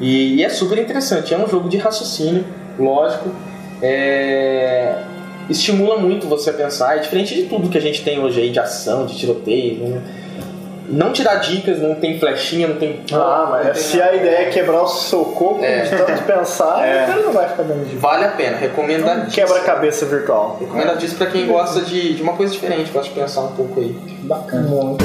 E, 0.00 0.36
e 0.36 0.44
é 0.44 0.48
super 0.48 0.78
interessante, 0.78 1.32
é 1.34 1.38
um 1.38 1.46
jogo 1.48 1.68
de 1.68 1.76
raciocínio, 1.76 2.44
lógico. 2.78 3.30
É, 3.82 4.96
estimula 5.48 5.98
muito 5.98 6.26
você 6.26 6.50
a 6.50 6.52
pensar, 6.54 6.96
é 6.96 7.00
diferente 7.00 7.34
de 7.34 7.44
tudo 7.44 7.68
que 7.68 7.76
a 7.78 7.80
gente 7.80 8.02
tem 8.02 8.18
hoje 8.18 8.40
aí 8.40 8.50
de 8.50 8.58
ação, 8.58 9.04
de 9.06 9.16
tiroteio. 9.16 9.78
Não, 9.88 10.02
não 10.88 11.12
te 11.12 11.22
dá 11.22 11.36
dicas, 11.36 11.78
não 11.80 11.94
tem 11.94 12.18
flechinha, 12.18 12.68
não 12.68 12.76
tem. 12.76 13.00
Ah, 13.12 13.46
não 13.50 13.56
tem 13.58 13.64
mas 13.68 13.78
se 13.78 13.96
nada. 13.96 14.10
a 14.10 14.16
ideia 14.16 14.36
é 14.36 14.50
quebrar 14.50 14.82
o 14.82 14.86
seu 14.86 15.24
corpo 15.24 15.64
É. 15.64 15.80
de 15.82 15.90
tanto 15.96 16.22
pensar, 16.24 16.76
o 16.76 17.06
cara 17.06 17.22
não 17.22 17.32
vai 17.32 17.48
ficar 17.48 17.62
dando 17.62 17.88
de 17.88 17.96
Vale 17.96 18.24
a 18.24 18.28
pena, 18.28 18.56
recomendadíssimo. 18.56 19.32
quebra-cabeça 19.32 20.04
virtual. 20.06 20.56
Recomendadíssimo 20.60 21.18
pra 21.18 21.26
quem 21.28 21.46
gosta 21.46 21.80
de, 21.80 22.14
de 22.14 22.22
uma 22.22 22.34
coisa 22.34 22.52
diferente, 22.52 22.90
gosta 22.90 23.08
de 23.08 23.18
pensar 23.18 23.40
um 23.42 23.52
pouco 23.52 23.80
aí. 23.80 23.92
Bacana. 24.22 24.68
Muito. 24.68 25.04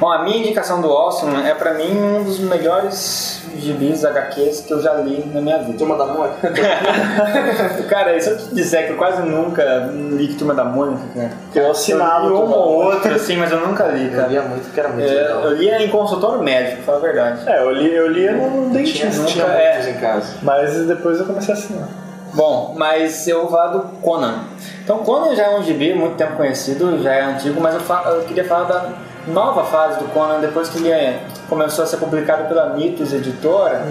Bom, 0.00 0.10
a 0.12 0.22
minha 0.22 0.38
indicação 0.38 0.80
do 0.80 0.88
Awesome 0.92 1.42
é 1.44 1.54
pra 1.54 1.74
mim 1.74 1.90
um 1.90 2.22
dos 2.22 2.38
melhores 2.38 3.42
gibis 3.60 4.04
HQs 4.04 4.60
que 4.62 4.72
eu 4.72 4.80
já 4.82 4.94
li 4.94 5.24
na 5.32 5.40
minha 5.40 5.58
vida. 5.58 5.78
Turma 5.78 5.96
da 5.96 6.06
Mônica. 6.06 6.52
Cara, 7.88 8.16
e 8.16 8.20
se 8.20 8.30
eu 8.30 8.36
te 8.38 8.54
disser 8.54 8.86
que 8.86 8.92
eu 8.92 8.96
quase 8.96 9.22
nunca 9.22 9.62
li 9.92 10.28
Turma 10.34 10.54
da 10.54 10.64
Mônica, 10.64 11.02
cara? 11.14 11.30
Eu 11.54 11.70
assinava 11.70 12.26
Eu 12.26 12.30
li 12.30 12.36
Turma 12.36 12.46
uma 12.46 12.56
da 12.56 12.62
ou 12.62 12.84
outra, 12.84 13.14
assim, 13.14 13.36
mas 13.36 13.50
eu 13.52 13.60
nunca 13.66 13.84
li, 13.86 14.06
Eu 14.06 14.12
cara. 14.12 14.28
lia 14.28 14.42
muito, 14.42 14.64
porque 14.64 14.80
era 14.80 14.88
muito 14.88 15.08
É, 15.08 15.14
legal. 15.14 15.42
eu 15.44 15.54
lia 15.54 15.82
em 15.84 15.88
consultório 15.88 16.42
médico, 16.42 16.76
pra 16.76 16.84
falar 16.84 16.98
a 16.98 17.00
verdade. 17.00 17.40
É, 17.48 17.62
eu 17.62 17.70
li, 17.72 17.94
eu 17.94 18.08
lia 18.08 18.32
no 18.32 18.70
dentista, 18.70 19.24
tinha 19.24 19.44
é. 19.44 19.72
muitos 19.74 19.88
em 19.88 20.00
casa. 20.00 20.26
mas 20.42 20.74
depois 20.86 21.18
eu 21.18 21.26
comecei 21.26 21.54
a 21.54 21.56
assinar. 21.56 21.88
Bom, 22.34 22.74
mas 22.76 23.26
eu 23.26 23.40
vou 23.42 23.50
falar 23.50 23.68
do 23.68 23.80
Conan. 24.02 24.40
Então, 24.84 24.98
Conan 24.98 25.34
já 25.34 25.44
é 25.44 25.58
um 25.58 25.62
gibi 25.62 25.94
muito 25.94 26.16
tempo 26.16 26.36
conhecido, 26.36 27.02
já 27.02 27.12
é 27.14 27.22
antigo, 27.22 27.60
mas 27.60 27.74
eu, 27.74 27.80
fa- 27.80 28.04
eu 28.06 28.22
queria 28.22 28.44
falar 28.44 28.64
da 28.64 28.88
nova 29.28 29.64
fase 29.64 29.98
do 29.98 30.06
Conan, 30.12 30.40
depois 30.40 30.68
que 30.68 30.78
ele 30.78 30.90
é- 30.90 31.20
começou 31.48 31.84
a 31.84 31.86
ser 31.86 31.96
publicado 31.98 32.44
pela 32.44 32.70
Mitos 32.70 33.12
Editora 33.12 33.82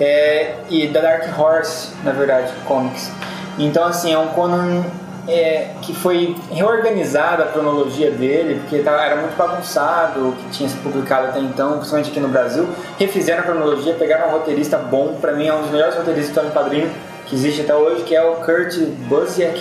é, 0.00 0.54
e 0.70 0.86
da 0.88 1.00
Dark 1.00 1.38
Horse, 1.38 1.90
na 2.02 2.12
verdade, 2.12 2.52
Comics. 2.66 3.10
Então, 3.58 3.84
assim, 3.84 4.12
é 4.12 4.18
um 4.18 4.28
Conan 4.28 4.82
é, 5.26 5.68
que 5.80 5.94
foi 5.94 6.36
reorganizada 6.50 7.44
a 7.44 7.46
cronologia 7.46 8.10
dele, 8.10 8.60
porque 8.60 8.78
tava- 8.82 9.02
era 9.02 9.16
muito 9.16 9.34
bagunçado 9.36 10.28
o 10.28 10.32
que 10.32 10.50
tinha 10.50 10.68
sido 10.68 10.82
publicado 10.82 11.28
até 11.28 11.38
então, 11.40 11.76
principalmente 11.78 12.10
aqui 12.10 12.20
no 12.20 12.28
Brasil. 12.28 12.68
Refizeram 12.98 13.40
a 13.40 13.42
cronologia, 13.44 13.94
pegaram 13.94 14.28
um 14.28 14.32
roteirista 14.32 14.76
bom, 14.76 15.16
pra 15.20 15.32
mim 15.32 15.46
é 15.46 15.54
um 15.54 15.62
dos 15.62 15.70
melhores 15.70 15.94
roteiristas 15.94 16.26
de 16.26 16.30
História 16.30 16.48
em 16.48 16.52
Quadrinho 16.52 16.90
que 17.26 17.34
existe 17.34 17.62
até 17.62 17.74
hoje, 17.74 18.02
que 18.02 18.14
é 18.14 18.22
o 18.22 18.34
Kurt 18.36 18.76
Busiek. 19.08 19.58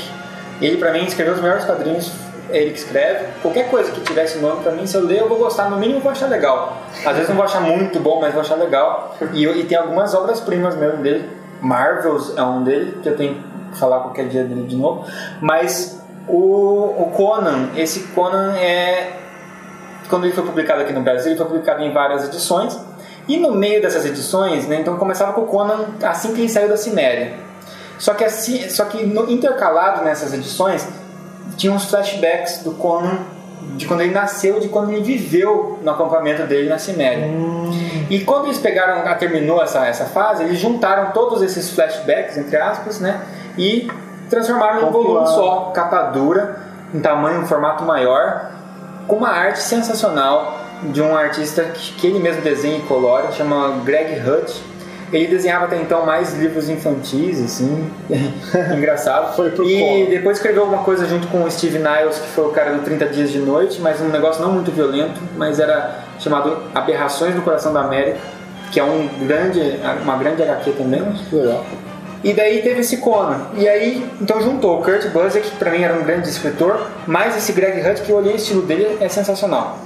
Ele, 0.62 0.76
pra 0.78 0.92
mim, 0.92 1.06
escreveu 1.06 1.34
os 1.34 1.42
melhores 1.42 1.64
quadrinhos, 1.64 2.12
ele 2.50 2.72
que 2.72 2.80
escreve. 2.80 3.28
Qualquer 3.42 3.70
coisa 3.70 3.92
que 3.92 4.02
tivesse 4.02 4.38
nome, 4.40 4.62
pra 4.64 4.72
mim, 4.72 4.86
se 4.86 4.96
eu 4.96 5.06
ler, 5.06 5.22
eu 5.22 5.30
vou 5.30 5.38
gostar, 5.38 5.70
no 5.70 5.78
mínimo 5.78 6.00
eu 6.00 6.04
vou 6.04 6.12
achar 6.12 6.28
legal. 6.28 6.78
Às 7.06 7.14
vezes 7.14 7.30
não 7.30 7.36
vou 7.36 7.46
achar 7.46 7.62
muito 7.62 8.00
bom, 8.00 8.20
mas 8.20 8.34
vou 8.34 8.42
achar 8.42 8.56
legal. 8.56 9.16
E, 9.34 9.46
e 9.46 9.64
tem 9.66 9.78
algumas 9.78 10.14
obras-primas 10.14 10.76
mesmo 10.76 11.02
dele. 11.02 11.30
Marvels 11.62 12.34
é 12.38 12.44
um 12.44 12.64
dele, 12.64 13.00
que 13.02 13.10
eu 13.10 13.16
tenho 13.16 13.42
que 13.72 13.78
falar 13.78 14.00
qualquer 14.02 14.28
dia 14.28 14.44
dele 14.44 14.68
de 14.68 14.76
novo. 14.76 15.06
Mas 15.42 16.02
o, 16.28 17.04
o 17.04 17.12
Conan, 17.16 17.70
esse 17.76 18.02
Conan 18.08 18.56
é. 18.58 19.20
Quando 20.10 20.26
ele 20.26 20.34
foi 20.34 20.44
publicado 20.44 20.82
aqui 20.82 20.94
no 20.94 21.02
Brasil, 21.02 21.32
ele 21.32 21.38
foi 21.38 21.48
publicado 21.48 21.82
em 21.82 21.92
várias 21.92 22.26
edições. 22.26 22.78
E 23.28 23.38
no 23.38 23.52
meio 23.52 23.82
dessas 23.82 24.06
edições, 24.06 24.68
né, 24.68 24.82
então 24.82 24.98
começava 24.98 25.32
com 25.32 25.42
o 25.42 25.46
Conan 25.46 25.86
assim 26.04 26.34
que 26.34 26.42
ele 26.42 26.50
saiu 26.50 26.68
da 26.68 26.76
Ciméria. 26.76 27.34
Só 27.98 28.14
que, 28.14 28.26
assim, 28.26 28.70
só 28.70 28.84
que 28.86 29.06
no, 29.06 29.32
intercalado 29.32 30.04
nessas 30.04 30.34
edições, 30.34 30.86
tinha 31.58 31.72
uns 31.72 31.86
flashbacks 31.86 32.64
do 32.64 32.72
Conan 32.72 33.20
de 33.76 33.88
quando 33.88 34.02
ele 34.02 34.14
nasceu, 34.14 34.60
de 34.60 34.68
quando 34.68 34.92
ele 34.92 35.02
viveu 35.02 35.80
no 35.82 35.92
acampamento 35.92 36.44
dele 36.44 36.70
na 36.70 36.78
Ciméria. 36.78 37.28
E 38.10 38.20
quando 38.20 38.46
eles 38.46 38.60
pegaram, 38.60 39.02
ah, 39.06 39.16
terminou 39.16 39.62
essa, 39.62 39.86
essa 39.88 40.06
fase, 40.06 40.44
eles 40.44 40.60
juntaram 40.60 41.12
todos 41.12 41.42
esses 41.42 41.70
flashbacks, 41.72 42.38
entre 42.38 42.58
aspas, 42.58 43.00
né? 43.00 43.22
E 43.58 43.90
transformaram 44.30 44.82
em 44.82 44.86
um 44.86 44.92
volume 44.92 45.26
só, 45.28 45.72
capa 45.74 46.04
dura, 46.04 46.60
em 46.94 47.00
tamanho, 47.00 47.42
um 47.42 47.46
formato 47.46 47.84
maior, 47.84 48.52
com 49.08 49.16
uma 49.16 49.30
arte 49.30 49.60
sensacional 49.60 50.60
de 50.84 51.02
um 51.02 51.16
artista 51.16 51.64
que, 51.64 51.94
que 51.94 52.08
ele 52.08 52.20
mesmo 52.20 52.42
desenha 52.42 52.78
e 52.78 52.82
colore, 52.82 53.32
chama 53.32 53.82
Greg 53.84 54.20
Hutt. 54.20 54.73
Ele 55.14 55.28
desenhava 55.28 55.66
até 55.66 55.78
então 55.78 56.06
mais 56.06 56.34
livros 56.34 56.70
infantis, 56.70 57.40
assim, 57.40 57.90
engraçado. 58.76 59.36
Foi 59.36 59.52
pro 59.52 59.64
e 59.64 60.08
depois 60.10 60.38
escreveu 60.38 60.64
alguma 60.64 60.84
coisa 60.84 61.06
junto 61.06 61.28
com 61.28 61.44
o 61.44 61.52
Steve 61.52 61.78
Niles, 61.78 62.18
que 62.18 62.28
foi 62.30 62.46
o 62.46 62.50
cara 62.50 62.74
do 62.74 62.84
30 62.84 63.06
Dias 63.08 63.32
de 63.32 63.40
Noite, 63.40 63.80
mas 63.80 64.02
um 64.02 64.10
negócio 64.10 64.42
não 64.42 64.52
muito 64.52 64.72
violento, 64.72 65.20
mas 65.38 65.60
era 65.60 66.04
chamado 66.20 66.58
Aberrações 66.74 67.36
do 67.36 67.42
Coração 67.42 67.72
da 67.72 67.82
América, 67.82 68.18
que 68.72 68.80
é 68.80 68.84
um 68.84 69.08
grande, 69.28 69.80
uma 70.02 70.18
grande 70.18 70.42
HQ 70.42 70.72
também. 70.72 71.04
Legal. 71.32 71.64
E 72.24 72.34
daí 72.34 72.62
teve 72.62 72.80
esse 72.80 72.98
Conan. 72.98 73.48
E 73.54 73.68
aí, 73.68 74.10
então 74.22 74.42
juntou 74.42 74.80
o 74.80 74.84
Kurt 74.84 75.08
Busiek, 75.10 75.50
que 75.50 75.58
pra 75.58 75.70
mim 75.70 75.84
era 75.84 75.94
um 75.94 76.04
grande 76.04 76.30
escritor, 76.30 76.90
mais 77.06 77.36
esse 77.36 77.52
Greg 77.52 77.86
Hutt, 77.86 78.02
que 78.02 78.10
eu 78.12 78.16
olhei 78.16 78.34
o 78.34 78.36
estilo 78.38 78.62
dele, 78.62 78.98
é 79.02 79.10
sensacional. 79.10 79.78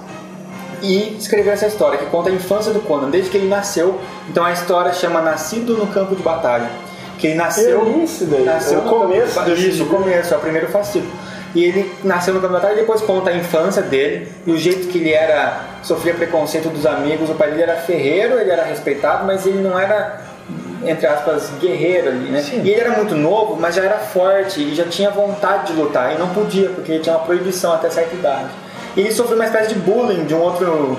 E 0.81 1.15
escreveu 1.17 1.53
essa 1.53 1.67
história, 1.67 1.97
que 1.97 2.05
conta 2.07 2.29
a 2.29 2.33
infância 2.33 2.71
do 2.71 2.79
Conan, 2.79 3.09
desde 3.09 3.29
que 3.29 3.37
ele 3.37 3.47
nasceu. 3.47 3.99
Então 4.29 4.43
a 4.43 4.51
história 4.51 4.93
chama 4.93 5.21
Nascido 5.21 5.75
no 5.75 5.87
Campo 5.87 6.15
de 6.15 6.23
Batalha. 6.23 6.69
Que 7.17 7.27
ele 7.27 7.35
nasceu... 7.35 7.85
Eu 7.85 8.03
isso 8.03 8.25
daí, 8.25 8.43
Nasceu 8.43 8.79
o 8.79 8.83
no 8.83 8.89
campo 8.89 8.99
de 8.99 9.13
começo 9.13 9.35
batalha. 9.35 9.55
desse 9.55 9.69
Isso, 9.69 9.83
o 9.83 9.87
começo, 9.87 10.33
é 10.33 10.37
o 10.37 10.39
primeiro 10.39 10.67
fascículo. 10.67 11.11
E 11.55 11.63
ele 11.63 11.91
nasceu 12.03 12.33
no 12.33 12.39
campo 12.39 12.53
de 12.53 12.61
batalha 12.61 12.77
e 12.77 12.81
depois 12.81 13.01
conta 13.01 13.31
a 13.31 13.33
infância 13.35 13.81
dele 13.81 14.31
e 14.45 14.51
o 14.51 14.57
jeito 14.57 14.87
que 14.89 14.99
ele 14.99 15.11
era, 15.11 15.61
sofria 15.81 16.13
preconceito 16.13 16.69
dos 16.69 16.85
amigos. 16.85 17.29
O 17.29 17.33
pai 17.33 17.49
dele 17.49 17.63
era 17.63 17.75
ferreiro, 17.75 18.39
ele 18.39 18.51
era 18.51 18.63
respeitado, 18.63 19.25
mas 19.25 19.47
ele 19.47 19.59
não 19.59 19.79
era, 19.79 20.21
entre 20.85 21.07
aspas, 21.07 21.49
guerreiro 21.59 22.09
ali, 22.09 22.29
né? 22.29 22.43
E 22.51 22.69
ele 22.69 22.81
era 22.81 22.91
muito 22.91 23.15
novo, 23.15 23.57
mas 23.59 23.73
já 23.73 23.83
era 23.83 23.97
forte 23.97 24.61
e 24.61 24.75
já 24.75 24.83
tinha 24.83 25.09
vontade 25.09 25.73
de 25.73 25.79
lutar 25.79 26.13
e 26.13 26.19
não 26.19 26.29
podia, 26.29 26.69
porque 26.69 26.91
ele 26.91 26.99
tinha 26.99 27.15
uma 27.15 27.25
proibição 27.25 27.73
até 27.73 27.89
certa 27.89 28.13
idade. 28.13 28.49
E 28.97 29.01
ele 29.01 29.11
sofreu 29.11 29.37
uma 29.37 29.45
espécie 29.45 29.75
de 29.75 29.79
bullying 29.79 30.25
de 30.25 30.33
um 30.33 30.41
outro 30.41 30.97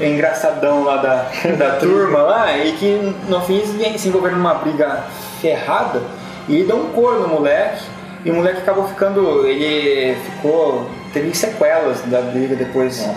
engraçadão 0.00 0.82
lá 0.82 0.96
da, 0.96 1.30
da 1.56 1.76
turma 1.76 2.18
lá 2.20 2.58
e 2.58 2.72
que 2.72 3.14
no 3.28 3.40
fim 3.42 3.62
se 3.96 4.08
envolveram 4.08 4.36
numa 4.36 4.54
briga 4.54 5.04
ferrada 5.40 6.02
e 6.48 6.64
deu 6.64 6.76
um 6.76 6.90
cor 6.90 7.20
no 7.20 7.28
moleque 7.28 7.82
e 8.24 8.30
o 8.32 8.34
moleque 8.34 8.58
acabou 8.58 8.88
ficando 8.88 9.46
ele 9.46 10.16
ficou 10.16 10.90
teve 11.12 11.32
sequelas 11.34 12.00
da 12.06 12.20
briga 12.20 12.56
depois. 12.56 13.08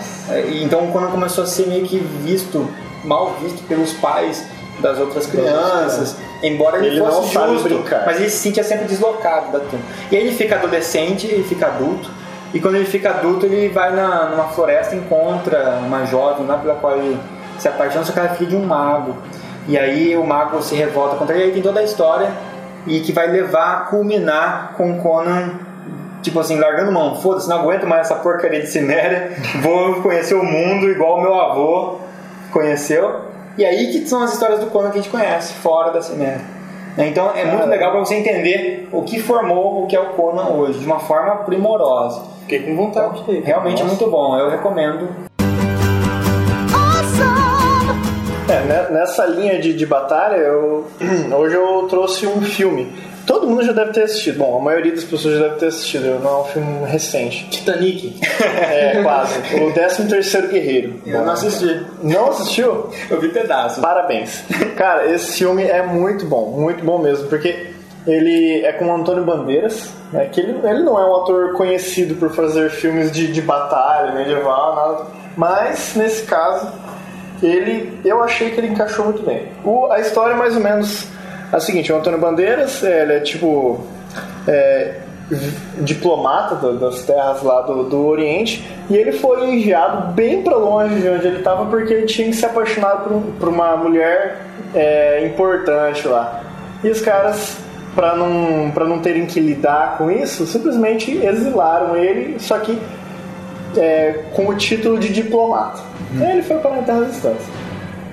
E 0.48 0.62
então 0.62 0.86
quando 0.92 1.10
começou 1.10 1.42
a 1.42 1.46
ser 1.46 1.66
meio 1.66 1.84
que 1.84 1.98
visto 1.98 2.68
mal 3.04 3.36
visto 3.42 3.66
pelos 3.66 3.92
pais 3.94 4.46
das 4.78 4.98
outras 4.98 5.26
crianças 5.26 6.16
embora 6.42 6.78
ele, 6.78 6.96
Ele 6.96 7.00
fosse 7.00 7.34
justo 7.34 7.84
mas 8.06 8.20
ele 8.20 8.30
se 8.30 8.38
sentia 8.38 8.62
sempre 8.62 8.86
deslocado 8.86 9.50
da 9.50 9.58
turma. 9.58 9.84
E 10.10 10.16
aí 10.16 10.22
ele 10.22 10.36
fica 10.36 10.54
adolescente 10.54 11.26
ele 11.26 11.42
fica 11.42 11.66
adulto 11.66 12.08
e 12.52 12.60
quando 12.60 12.76
ele 12.76 12.84
fica 12.84 13.10
adulto, 13.10 13.46
ele 13.46 13.68
vai 13.68 13.94
na, 13.94 14.26
numa 14.26 14.48
floresta 14.48 14.94
e 14.94 14.98
encontra 14.98 15.78
uma 15.86 16.04
jovem 16.04 16.46
lá 16.46 16.58
pela 16.58 16.74
qual 16.74 16.96
ele 16.96 17.18
se 17.58 17.68
apaixona, 17.68 18.04
só 18.04 18.12
que 18.12 18.18
ela 18.18 18.30
é 18.30 18.34
filha 18.34 18.50
de 18.50 18.56
um 18.56 18.64
mago. 18.64 19.16
E 19.68 19.78
aí 19.78 20.16
o 20.16 20.24
mago 20.24 20.60
se 20.62 20.74
revolta 20.74 21.16
contra 21.16 21.36
ele, 21.36 21.44
e 21.44 21.46
aí 21.46 21.52
tem 21.52 21.62
toda 21.62 21.80
a 21.80 21.84
história 21.84 22.30
e 22.86 23.00
que 23.00 23.12
vai 23.12 23.28
levar 23.28 23.72
a 23.72 23.80
culminar 23.82 24.72
com 24.76 24.92
o 24.92 25.02
Conan, 25.02 25.60
tipo 26.22 26.40
assim, 26.40 26.58
largando 26.58 26.90
mão, 26.90 27.20
foda-se, 27.20 27.48
não 27.48 27.60
aguento 27.60 27.86
mais 27.86 28.06
essa 28.06 28.16
porcaria 28.16 28.60
de 28.60 28.66
Ciméria, 28.66 29.36
vou 29.62 30.02
conhecer 30.02 30.34
o 30.34 30.42
mundo 30.42 30.88
igual 30.88 31.18
o 31.18 31.22
meu 31.22 31.34
avô 31.38 31.98
conheceu. 32.50 33.26
E 33.56 33.64
aí 33.64 33.92
que 33.92 34.06
são 34.08 34.22
as 34.22 34.32
histórias 34.32 34.60
do 34.60 34.66
Conan 34.66 34.90
que 34.90 34.98
a 34.98 35.02
gente 35.02 35.10
conhece, 35.10 35.52
fora 35.54 35.92
da 35.92 36.00
Ciméria. 36.00 36.40
Né? 36.96 37.08
Então 37.08 37.30
é 37.34 37.44
muito 37.44 37.66
legal 37.66 37.92
para 37.92 38.00
você 38.00 38.16
entender 38.16 38.88
o 38.92 39.02
que 39.02 39.20
formou 39.20 39.84
o 39.84 39.86
que 39.86 39.96
é 39.96 40.00
o 40.00 40.10
Conan 40.10 40.48
hoje, 40.50 40.78
de 40.78 40.86
uma 40.86 40.98
forma 40.98 41.36
primorosa. 41.44 42.22
Fiquei 42.42 42.60
com 42.60 42.76
vontade 42.76 43.22
de 43.24 43.32
ir. 43.32 43.42
Realmente 43.42 43.82
é 43.82 43.84
muito 43.84 44.10
bom, 44.10 44.36
eu 44.38 44.50
recomendo. 44.50 45.08
É, 48.48 48.60
né, 48.64 48.88
nessa 48.90 49.26
linha 49.26 49.60
de, 49.60 49.72
de 49.72 49.86
batalha, 49.86 50.36
eu, 50.36 50.84
hoje 51.38 51.54
eu 51.54 51.86
trouxe 51.88 52.26
um 52.26 52.42
filme. 52.42 52.92
Todo 53.26 53.46
mundo 53.46 53.62
já 53.62 53.72
deve 53.72 53.92
ter 53.92 54.02
assistido. 54.02 54.38
Bom, 54.38 54.58
a 54.58 54.62
maioria 54.62 54.92
das 54.92 55.04
pessoas 55.04 55.34
já 55.36 55.42
deve 55.44 55.56
ter 55.56 55.66
assistido. 55.66 56.20
Não 56.20 56.30
é 56.30 56.40
um 56.40 56.44
filme 56.44 56.86
recente. 56.86 57.48
Titanic. 57.50 58.20
É, 58.70 59.02
quase. 59.02 59.38
O 59.62 59.72
13 59.72 60.08
terceiro 60.08 60.48
Guerreiro. 60.48 60.94
Eu 61.04 61.24
não 61.24 61.32
assisti, 61.32 61.86
Não 62.02 62.30
assistiu? 62.30 62.90
eu 63.10 63.20
vi 63.20 63.28
pedaços. 63.28 63.82
Parabéns. 63.82 64.42
Cara, 64.76 65.10
esse 65.12 65.32
filme 65.38 65.62
é 65.64 65.82
muito 65.82 66.24
bom, 66.24 66.50
muito 66.52 66.84
bom 66.84 66.98
mesmo, 66.98 67.28
porque 67.28 67.70
ele 68.06 68.64
é 68.64 68.72
com 68.72 68.86
o 68.86 68.94
Antônio 68.94 69.24
Bandeiras, 69.24 69.90
né, 70.12 70.26
que 70.32 70.40
ele, 70.40 70.52
ele 70.66 70.82
não 70.82 70.98
é 70.98 71.04
um 71.04 71.22
ator 71.22 71.52
conhecido 71.54 72.14
por 72.14 72.30
fazer 72.30 72.70
filmes 72.70 73.10
de, 73.12 73.30
de 73.32 73.42
batalha, 73.42 74.12
medieval, 74.12 74.74
nada. 74.74 75.06
Mas, 75.36 75.94
nesse 75.94 76.22
caso, 76.24 76.68
ele, 77.42 77.98
eu 78.04 78.22
achei 78.22 78.50
que 78.50 78.58
ele 78.60 78.68
encaixou 78.68 79.04
muito 79.06 79.22
bem. 79.22 79.48
O, 79.64 79.86
a 79.90 80.00
história 80.00 80.34
é 80.34 80.36
mais 80.36 80.54
ou 80.56 80.62
menos 80.62 81.06
a 81.52 81.60
seguinte, 81.60 81.92
o 81.92 81.96
Antônio 81.96 82.18
Bandeiras, 82.20 82.82
é, 82.84 83.02
ele 83.02 83.12
é 83.14 83.20
tipo... 83.20 83.80
é, 84.46 84.94
diplomata 85.78 86.56
da- 86.56 86.72
das 86.72 87.02
terras 87.02 87.40
lá 87.44 87.60
do, 87.62 87.84
do 87.84 88.04
Oriente 88.06 88.68
e 88.90 88.96
ele 88.96 89.12
foi 89.12 89.48
enviado 89.48 90.12
bem 90.12 90.42
para 90.42 90.56
longe 90.56 90.96
de 91.00 91.08
onde 91.08 91.24
ele 91.26 91.38
estava 91.38 91.66
porque 91.66 91.92
ele 91.94 92.06
tinha 92.06 92.32
se 92.32 92.44
apaixonado 92.44 93.04
por, 93.08 93.22
por 93.38 93.48
uma 93.48 93.76
mulher 93.76 94.40
é, 94.74 95.24
importante 95.24 96.08
lá. 96.08 96.42
E 96.82 96.90
os 96.90 97.00
caras 97.00 97.56
para 97.94 98.16
não 98.16 98.72
para 98.72 98.84
não 98.84 98.98
terem 98.98 99.24
que 99.26 99.38
lidar 99.38 99.98
com 99.98 100.10
isso 100.10 100.44
simplesmente 100.46 101.16
exilaram 101.24 101.94
ele 101.96 102.38
só 102.40 102.58
que 102.58 102.76
é, 103.76 104.24
com 104.34 104.48
o 104.48 104.54
título 104.56 104.98
de 104.98 105.12
diplomata. 105.12 105.78
Aí 106.20 106.32
ele 106.32 106.42
foi 106.42 106.56
para 106.58 106.74
a 106.74 106.82
terra 106.82 107.04
distância 107.04 107.59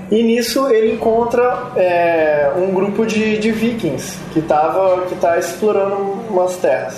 e 0.09 0.23
nisso 0.23 0.67
ele 0.69 0.93
encontra 0.93 1.63
é, 1.75 2.51
um 2.55 2.71
grupo 2.73 3.05
de, 3.05 3.37
de 3.37 3.51
vikings 3.51 4.17
que 4.33 4.39
estava 4.39 5.01
que 5.07 5.15
tá 5.15 5.37
explorando 5.37 5.95
umas 6.29 6.55
terras. 6.57 6.95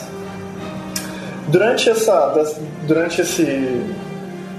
Durante 1.47 1.89
essa 1.89 2.33
durante 2.87 3.21
esse 3.21 3.81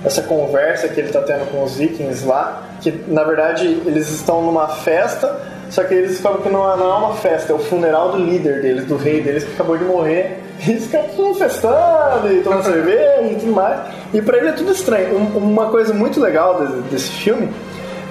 essa 0.04 0.22
conversa 0.22 0.88
que 0.88 0.98
ele 0.98 1.08
está 1.08 1.20
tendo 1.20 1.50
com 1.50 1.62
os 1.62 1.76
vikings 1.76 2.26
lá, 2.26 2.62
que 2.80 2.90
na 3.06 3.22
verdade 3.22 3.66
eles 3.84 4.08
estão 4.08 4.40
numa 4.42 4.66
festa, 4.68 5.38
só 5.68 5.84
que 5.84 5.92
eles 5.94 6.18
falam 6.20 6.40
que 6.40 6.48
não 6.48 6.72
é, 6.72 6.76
não 6.76 6.90
é 6.90 6.94
uma 6.94 7.14
festa, 7.16 7.52
é 7.52 7.54
o 7.54 7.58
funeral 7.58 8.12
do 8.12 8.18
líder 8.18 8.62
deles, 8.62 8.86
do 8.86 8.96
rei 8.96 9.20
deles 9.22 9.44
que 9.44 9.52
acabou 9.52 9.76
de 9.76 9.84
morrer. 9.84 10.40
E 10.66 10.70
eles 10.72 10.84
ficam 10.86 11.04
tudo 11.14 11.34
festando 11.34 12.32
e 12.32 12.40
tomando 12.42 12.64
cerveja 12.64 13.22
e 13.30 13.36
tudo 13.38 13.52
mais. 13.52 13.78
E 14.12 14.20
pra 14.22 14.38
ele 14.38 14.48
é 14.48 14.52
tudo 14.52 14.72
estranho. 14.72 15.16
Um- 15.16 15.36
uma 15.38 15.66
coisa 15.66 15.92
muito 15.94 16.18
legal 16.18 16.66
de- 16.66 16.80
desse 16.90 17.10
filme 17.10 17.48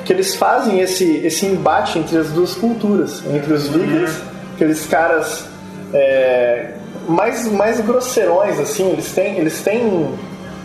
que 0.10 0.14
eles 0.14 0.36
fazem 0.36 0.80
esse, 0.80 1.18
esse 1.18 1.46
embate 1.46 2.00
entre 2.00 2.18
as 2.18 2.32
duas 2.32 2.56
culturas, 2.56 3.24
entre 3.32 3.54
os 3.54 3.68
vikings, 3.68 4.20
aqueles 4.56 4.88
caras 4.88 5.46
é, 5.94 6.72
mais, 7.08 7.48
mais 7.52 7.80
grosseirões, 7.80 8.60
assim, 8.60 8.90
eles 8.90 9.12
têm, 9.14 9.38
eles 9.38 9.62
têm 9.62 10.10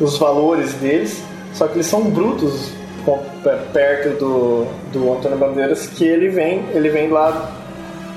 os 0.00 0.16
valores 0.16 0.72
deles, 0.72 1.22
só 1.52 1.66
que 1.66 1.74
eles 1.74 1.86
são 1.86 2.04
brutos 2.04 2.72
perto 3.74 4.18
do, 4.18 4.66
do 4.90 5.12
Antônio 5.12 5.36
Bandeiras, 5.36 5.88
que 5.88 6.06
ele 6.06 6.30
vem, 6.30 6.64
ele 6.72 6.88
vem 6.88 7.10
lá 7.10 7.52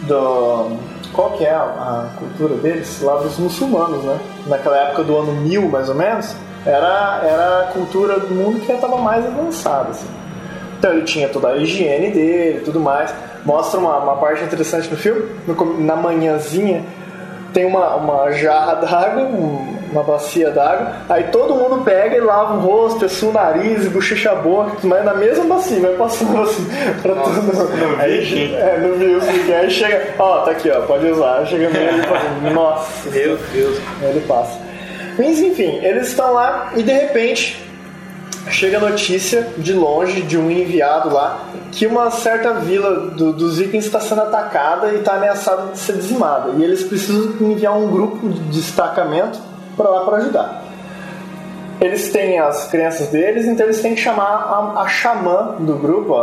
do 0.03 0.77
qual 1.11 1.31
que 1.31 1.43
é 1.43 1.51
a, 1.51 1.59
a 1.59 2.09
cultura 2.17 2.55
deles? 2.55 3.01
Lá 3.01 3.17
dos 3.17 3.37
muçulmanos, 3.37 4.01
né? 4.05 4.17
Naquela 4.45 4.77
época 4.77 5.03
do 5.03 5.17
ano 5.17 5.33
1000, 5.33 5.67
mais 5.67 5.89
ou 5.89 5.95
menos, 5.95 6.33
era, 6.65 7.21
era 7.21 7.63
a 7.63 7.71
cultura 7.73 8.17
do 8.17 8.33
mundo 8.33 8.61
que 8.61 8.71
estava 8.71 8.95
mais 8.95 9.25
avançada, 9.25 9.89
assim. 9.89 10.16
Então 10.77 10.91
ele 10.93 11.03
tinha 11.03 11.27
toda 11.29 11.49
a 11.49 11.57
higiene 11.57 12.11
dele 12.11 12.57
e 12.59 12.61
tudo 12.61 12.79
mais. 12.79 13.13
Mostra 13.45 13.79
uma, 13.79 13.97
uma 13.97 14.15
parte 14.17 14.43
interessante 14.43 14.89
no 14.89 14.97
filme, 14.97 15.23
no 15.47 15.79
na 15.79 15.95
manhãzinha 15.95 16.83
tem 17.53 17.65
uma, 17.65 17.95
uma 17.95 18.31
jarra 18.33 18.75
d'água, 18.75 19.23
um- 19.23 19.75
uma 19.91 20.03
bacia 20.03 20.51
d'água, 20.51 20.91
aí 21.07 21.23
todo 21.31 21.55
mundo 21.55 21.81
pega 21.83 22.17
e 22.17 22.19
lava 22.19 22.55
o 22.55 22.59
rosto, 22.59 22.99
pessoa 22.99 23.31
o 23.31 23.33
nariz, 23.33 23.87
bochecha 23.87 24.31
a 24.31 24.35
boca, 24.35 24.73
mas 24.83 25.03
na 25.05 25.13
mesma 25.13 25.45
bacia, 25.45 25.79
vai 25.79 25.93
passando 25.93 26.41
assim 26.41 26.67
pra 27.01 27.15
todo 27.15 27.41
mundo. 27.41 27.95
Aí, 27.99 28.53
é, 28.53 28.77
no 28.77 28.95
Viking, 29.21 29.53
aí 29.53 29.71
chega, 29.71 30.13
ó, 30.19 30.41
tá 30.41 30.51
aqui, 30.51 30.69
ó, 30.69 30.81
pode 30.81 31.07
usar. 31.07 31.45
Chega 31.45 31.69
meio 31.69 32.03
fazendo, 32.03 32.53
nossa. 32.53 33.09
Meu 33.09 33.37
Deus. 33.37 33.79
Aí 34.01 34.09
ele 34.09 34.21
passa. 34.27 34.59
Mas 35.17 35.39
enfim, 35.39 35.79
eles 35.83 36.09
estão 36.09 36.33
lá 36.33 36.73
e 36.75 36.83
de 36.83 36.91
repente 36.91 37.65
chega 38.49 38.77
a 38.77 38.79
notícia 38.81 39.47
de 39.57 39.73
longe 39.73 40.21
de 40.21 40.37
um 40.37 40.49
enviado 40.49 41.09
lá 41.13 41.39
que 41.71 41.85
uma 41.85 42.09
certa 42.11 42.53
vila 42.53 43.07
do- 43.11 43.33
dos 43.33 43.57
vikings 43.57 43.85
está 43.87 43.99
sendo 43.99 44.21
atacada 44.21 44.87
e 44.91 44.95
está 44.99 45.13
ameaçada 45.15 45.71
de 45.71 45.77
ser 45.77 45.93
dizimada. 45.97 46.51
E 46.57 46.63
eles 46.63 46.83
precisam 46.83 47.33
enviar 47.41 47.77
um 47.77 47.89
grupo 47.91 48.27
de 48.29 48.39
destacamento 48.49 49.37
para 49.75 49.89
lá 49.89 50.05
para 50.05 50.17
ajudar. 50.17 50.63
Eles 51.79 52.09
têm 52.11 52.39
as 52.39 52.67
crianças 52.67 53.09
deles, 53.09 53.45
então 53.45 53.65
eles 53.65 53.81
têm 53.81 53.93
que 53.93 54.01
chamar 54.01 54.23
a, 54.23 54.81
a 54.81 54.87
xamã 54.87 55.55
do 55.59 55.75
grupo 55.75 56.13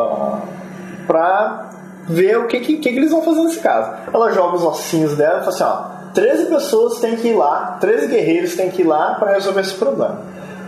para 1.07 1.71
ver 2.09 2.39
o 2.39 2.47
que, 2.49 2.61
que, 2.61 2.77
que 2.79 2.89
eles 2.89 3.11
vão 3.13 3.23
fazer 3.23 3.41
nesse 3.43 3.61
caso. 3.61 3.91
Ela 4.13 4.33
joga 4.33 4.57
os 4.57 4.65
ossinhos 4.65 5.17
dela 5.17 5.41
e 5.41 5.45
fala 5.45 5.49
assim: 5.51 5.63
ó, 5.65 6.11
13 6.13 6.47
pessoas 6.47 6.99
têm 7.01 7.17
que 7.17 7.29
ir 7.29 7.35
lá, 7.37 7.77
13 7.81 8.09
guerreiros 8.09 8.55
têm 8.57 8.71
que 8.71 8.83
ir 8.83 8.87
lá 8.87 9.15
para 9.15 9.33
resolver 9.35 9.61
esse 9.61 9.75
problema. 9.75 10.19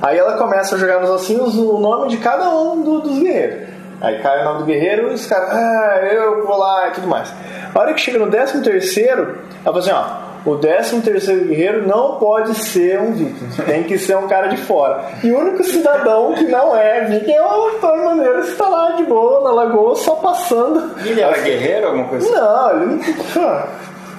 Aí 0.02 0.18
ela 0.18 0.34
começa 0.36 0.74
a 0.74 0.78
jogar 0.78 1.00
nos 1.00 1.10
ossinhos 1.10 1.56
o 1.56 1.78
nome 1.78 2.08
de 2.08 2.18
cada 2.18 2.50
um 2.50 2.82
do- 2.82 3.00
dos 3.00 3.18
guerreiros. 3.18 3.68
Aí 4.00 4.18
cai 4.20 4.42
o 4.42 4.44
nome 4.44 4.58
do 4.60 4.64
guerreiro 4.66 5.10
e 5.10 5.14
os 5.14 5.24
caras, 5.26 5.48
ah, 5.52 6.00
eu 6.12 6.46
vou 6.46 6.56
lá 6.58 6.88
e 6.88 6.90
tudo 6.92 7.06
mais. 7.08 7.32
A 7.74 7.78
hora 7.80 7.94
que 7.94 8.00
chega 8.00 8.18
no 8.18 8.30
13 8.30 8.62
terceiro, 8.62 9.38
ela 9.64 9.64
fala 9.64 9.78
assim, 9.78 9.90
ó, 9.90 10.26
o 10.50 10.56
13 10.58 11.00
terceiro 11.00 11.46
guerreiro 11.46 11.88
não 11.88 12.16
pode 12.16 12.54
ser 12.54 13.00
um 13.00 13.12
viking, 13.12 13.48
tem 13.64 13.82
que 13.84 13.96
ser 13.98 14.16
um 14.18 14.28
cara 14.28 14.48
de 14.48 14.58
fora. 14.58 15.00
E 15.24 15.32
o 15.32 15.38
único 15.38 15.64
cidadão 15.64 16.34
que 16.34 16.44
não 16.44 16.76
é 16.76 17.04
viking 17.06 17.32
é 17.32 17.42
o 17.42 17.68
Antônio 17.68 18.04
Maneiro, 18.04 18.42
que 18.42 18.48
está 18.50 18.68
lá 18.68 18.92
de 18.92 19.02
boa, 19.04 19.42
na 19.42 19.50
lagoa, 19.50 19.96
só 19.96 20.16
passando. 20.16 20.94
Ele 21.04 21.20
era 21.22 21.38
guerreiro, 21.38 21.86
alguma 21.86 22.04
coisa 22.08 22.26
assim? 22.26 22.36
Não, 22.36 22.70
ele 22.70 22.86
não. 23.34 23.62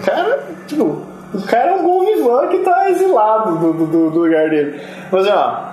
Cara, 0.05 0.39
tipo, 0.67 1.01
o 1.37 1.47
cara 1.47 1.71
é 1.71 1.75
um 1.75 1.83
bom 1.83 1.97
que 2.49 2.59
tá 2.59 2.89
exilado 2.89 3.57
do, 3.57 3.73
do- 3.73 4.09
do- 4.11 4.19
lugar 4.19 4.49
dele. 4.49 4.79
Mas 5.11 5.27
ó, 5.27 5.71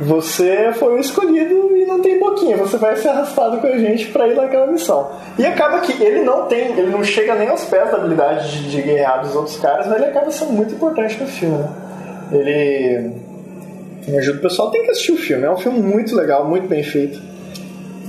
você 0.00 0.72
foi 0.74 0.94
o 0.94 0.98
escolhido 0.98 1.76
e 1.76 1.84
não 1.86 2.00
tem 2.00 2.18
boquinha, 2.18 2.56
você 2.56 2.76
vai 2.76 2.96
ser 2.96 3.08
arrastado 3.08 3.58
com 3.58 3.66
a 3.66 3.78
gente 3.78 4.06
pra 4.08 4.26
ir 4.26 4.34
naquela 4.34 4.66
missão. 4.66 5.10
E 5.38 5.44
acaba 5.46 5.80
que 5.80 6.02
ele 6.02 6.22
não 6.22 6.46
tem, 6.46 6.72
ele 6.78 6.90
não 6.90 7.04
chega 7.04 7.34
nem 7.34 7.48
aos 7.48 7.64
pés 7.64 7.90
da 7.90 7.96
habilidade 7.98 8.48
de, 8.62 8.70
de 8.70 8.82
guerrear 8.82 9.20
dos 9.22 9.34
outros 9.34 9.56
caras, 9.58 9.86
mas 9.86 9.96
ele 9.96 10.06
acaba 10.06 10.30
sendo 10.30 10.52
muito 10.52 10.74
importante 10.74 11.20
no 11.20 11.26
filme, 11.26 11.58
né? 11.58 11.68
Ele. 12.32 13.10
Me 14.06 14.18
ajuda 14.18 14.38
o 14.38 14.42
pessoal, 14.42 14.70
tem 14.70 14.84
que 14.84 14.90
assistir 14.90 15.12
o 15.12 15.16
filme, 15.16 15.44
é 15.44 15.50
um 15.50 15.56
filme 15.56 15.80
muito 15.80 16.14
legal, 16.14 16.46
muito 16.46 16.68
bem 16.68 16.82
feito. 16.82 17.18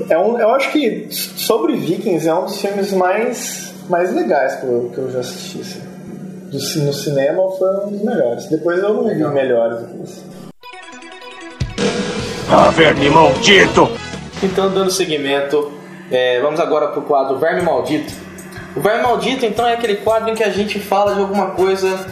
É 0.09 0.17
um, 0.17 0.37
eu 0.37 0.49
acho 0.49 0.71
que 0.71 1.07
sobre 1.09 1.73
Vikings 1.77 2.27
é 2.27 2.33
um 2.33 2.43
dos 2.45 2.59
filmes 2.59 2.91
mais, 2.91 3.73
mais 3.89 4.13
legais 4.13 4.55
que 4.55 4.65
eu, 4.65 4.91
que 4.93 4.97
eu 4.97 5.09
já 5.11 5.19
assisti. 5.19 5.61
assim. 5.61 5.94
Do, 6.51 6.57
no 6.57 6.93
cinema 6.93 7.51
foi 7.57 7.85
um 7.85 7.91
dos 7.91 8.01
melhores. 8.01 8.45
Depois 8.45 8.79
eu 8.79 8.93
não 8.93 9.07
vi 9.07 9.15
melhores 9.15 9.79
do 9.79 9.87
que 9.87 10.03
isso. 10.03 10.23
Ah, 12.49 12.69
verme 12.69 13.09
maldito! 13.09 13.89
Então, 14.43 14.69
dando 14.71 14.91
seguimento, 14.91 15.71
é, 16.11 16.39
vamos 16.41 16.59
agora 16.59 16.89
pro 16.89 17.01
quadro 17.01 17.37
Verme 17.37 17.61
Maldito. 17.61 18.13
O 18.75 18.81
Verme 18.81 19.03
Maldito, 19.03 19.45
então, 19.45 19.67
é 19.67 19.73
aquele 19.73 19.95
quadro 19.97 20.29
em 20.29 20.35
que 20.35 20.43
a 20.43 20.49
gente 20.49 20.79
fala 20.79 21.15
de 21.15 21.21
alguma 21.21 21.51
coisa 21.51 22.05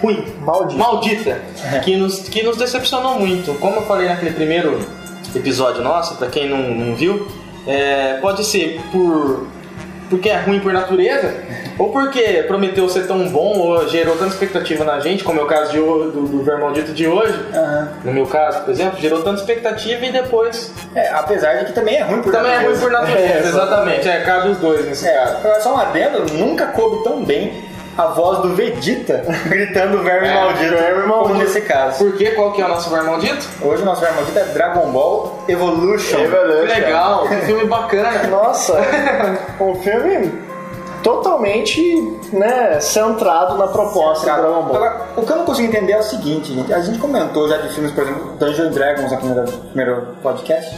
ruim, 0.00 0.24
Maldito. 0.40 0.78
maldita, 0.78 1.40
que 1.82 1.96
nos, 1.96 2.20
que 2.28 2.42
nos 2.42 2.56
decepcionou 2.56 3.18
muito. 3.18 3.54
Como 3.58 3.76
eu 3.76 3.82
falei 3.82 4.08
naquele 4.08 4.32
primeiro 4.32 4.78
episódio 5.34 5.82
nosso, 5.82 6.16
pra 6.16 6.28
quem 6.28 6.48
não, 6.48 6.74
não 6.74 6.94
viu, 6.94 7.26
é, 7.66 8.18
pode 8.20 8.44
ser 8.44 8.80
por 8.92 9.46
porque 10.08 10.28
é 10.28 10.36
ruim 10.38 10.60
por 10.60 10.72
natureza, 10.72 11.34
ou 11.78 11.90
porque 11.90 12.44
prometeu 12.46 12.88
ser 12.88 13.06
tão 13.06 13.28
bom 13.28 13.58
ou 13.58 13.88
gerou 13.88 14.16
tanta 14.16 14.30
expectativa 14.30 14.84
na 14.84 14.98
gente, 15.00 15.22
como 15.24 15.40
é 15.40 15.42
o 15.42 15.46
caso 15.46 15.72
de, 15.72 15.78
do, 15.78 16.26
do 16.28 16.42
Verme 16.42 16.62
Maldito 16.62 16.92
de 16.92 17.06
hoje. 17.06 17.38
No 18.04 18.12
meu 18.12 18.26
caso, 18.26 18.60
por 18.62 18.70
exemplo, 18.70 18.98
gerou 19.00 19.22
tanta 19.22 19.40
expectativa 19.40 20.04
e 20.06 20.12
depois 20.12 20.72
É, 20.94 21.10
apesar 21.10 21.54
de 21.58 21.66
que 21.66 21.72
também 21.72 21.96
é 21.96 22.02
ruim 22.02 22.22
por 22.22 22.32
também 22.32 22.52
é 22.52 22.58
ruim 22.58 22.78
por 22.78 22.90
natureza, 22.92 23.22
É, 23.34 23.38
exatamente. 23.48 24.08
É, 24.08 24.20
cabe 24.20 24.48
os 24.50 24.58
dois 24.58 24.84
nesse 24.86 25.06
É, 25.06 25.12
caso. 25.14 25.62
só 25.62 25.74
um 25.74 25.78
adendo, 25.78 26.32
nunca 26.34 26.66
coube 26.66 27.04
tão 27.04 27.24
bem 27.24 27.65
a 27.96 28.06
voz 28.06 28.40
do 28.40 28.54
Vegeta 28.54 29.24
gritando 29.46 30.02
verme 30.02 30.28
É, 30.28 30.34
maldito, 30.34 30.70
verme 30.70 31.02
como 31.02 31.14
maldito. 31.14 31.38
nesse 31.38 31.60
caso. 31.62 32.04
Por 32.04 32.16
quê? 32.16 32.30
Qual 32.32 32.52
que 32.52 32.60
é 32.62 32.64
o 32.64 32.68
nosso 32.68 32.90
verme 32.90 33.06
maldito? 33.10 33.46
Hoje 33.62 33.82
o 33.82 33.84
nosso 33.86 34.00
verme 34.00 34.16
maldito 34.16 34.38
é 34.38 34.44
Dragon 34.44 34.90
Ball 34.90 35.38
Evolution. 35.48 36.16
Que 36.18 36.80
legal, 36.80 37.26
que 37.28 37.34
filme 37.46 37.64
bacana. 37.66 38.22
Nossa, 38.28 38.78
um 39.60 39.74
filme 39.76 40.46
totalmente 41.02 42.18
né, 42.32 42.80
centrado 42.80 43.56
na 43.56 43.68
proposta 43.68 44.28
do 44.28 44.40
Dragon 44.42 44.62
Ball. 44.62 44.76
Agora, 44.76 45.06
o 45.16 45.22
que 45.22 45.30
eu 45.32 45.36
não 45.36 45.44
consigo 45.44 45.68
entender 45.68 45.92
é 45.92 45.98
o 45.98 46.02
seguinte, 46.02 46.52
gente. 46.52 46.72
A 46.74 46.80
gente 46.80 46.98
comentou 46.98 47.48
já 47.48 47.58
de 47.58 47.68
filmes, 47.72 47.92
por 47.92 48.02
exemplo, 48.02 48.32
Dungeons 48.38 48.74
Dragons 48.74 49.12
no 49.12 49.18
primeiro, 49.18 49.52
primeiro 49.52 50.06
podcast. 50.22 50.76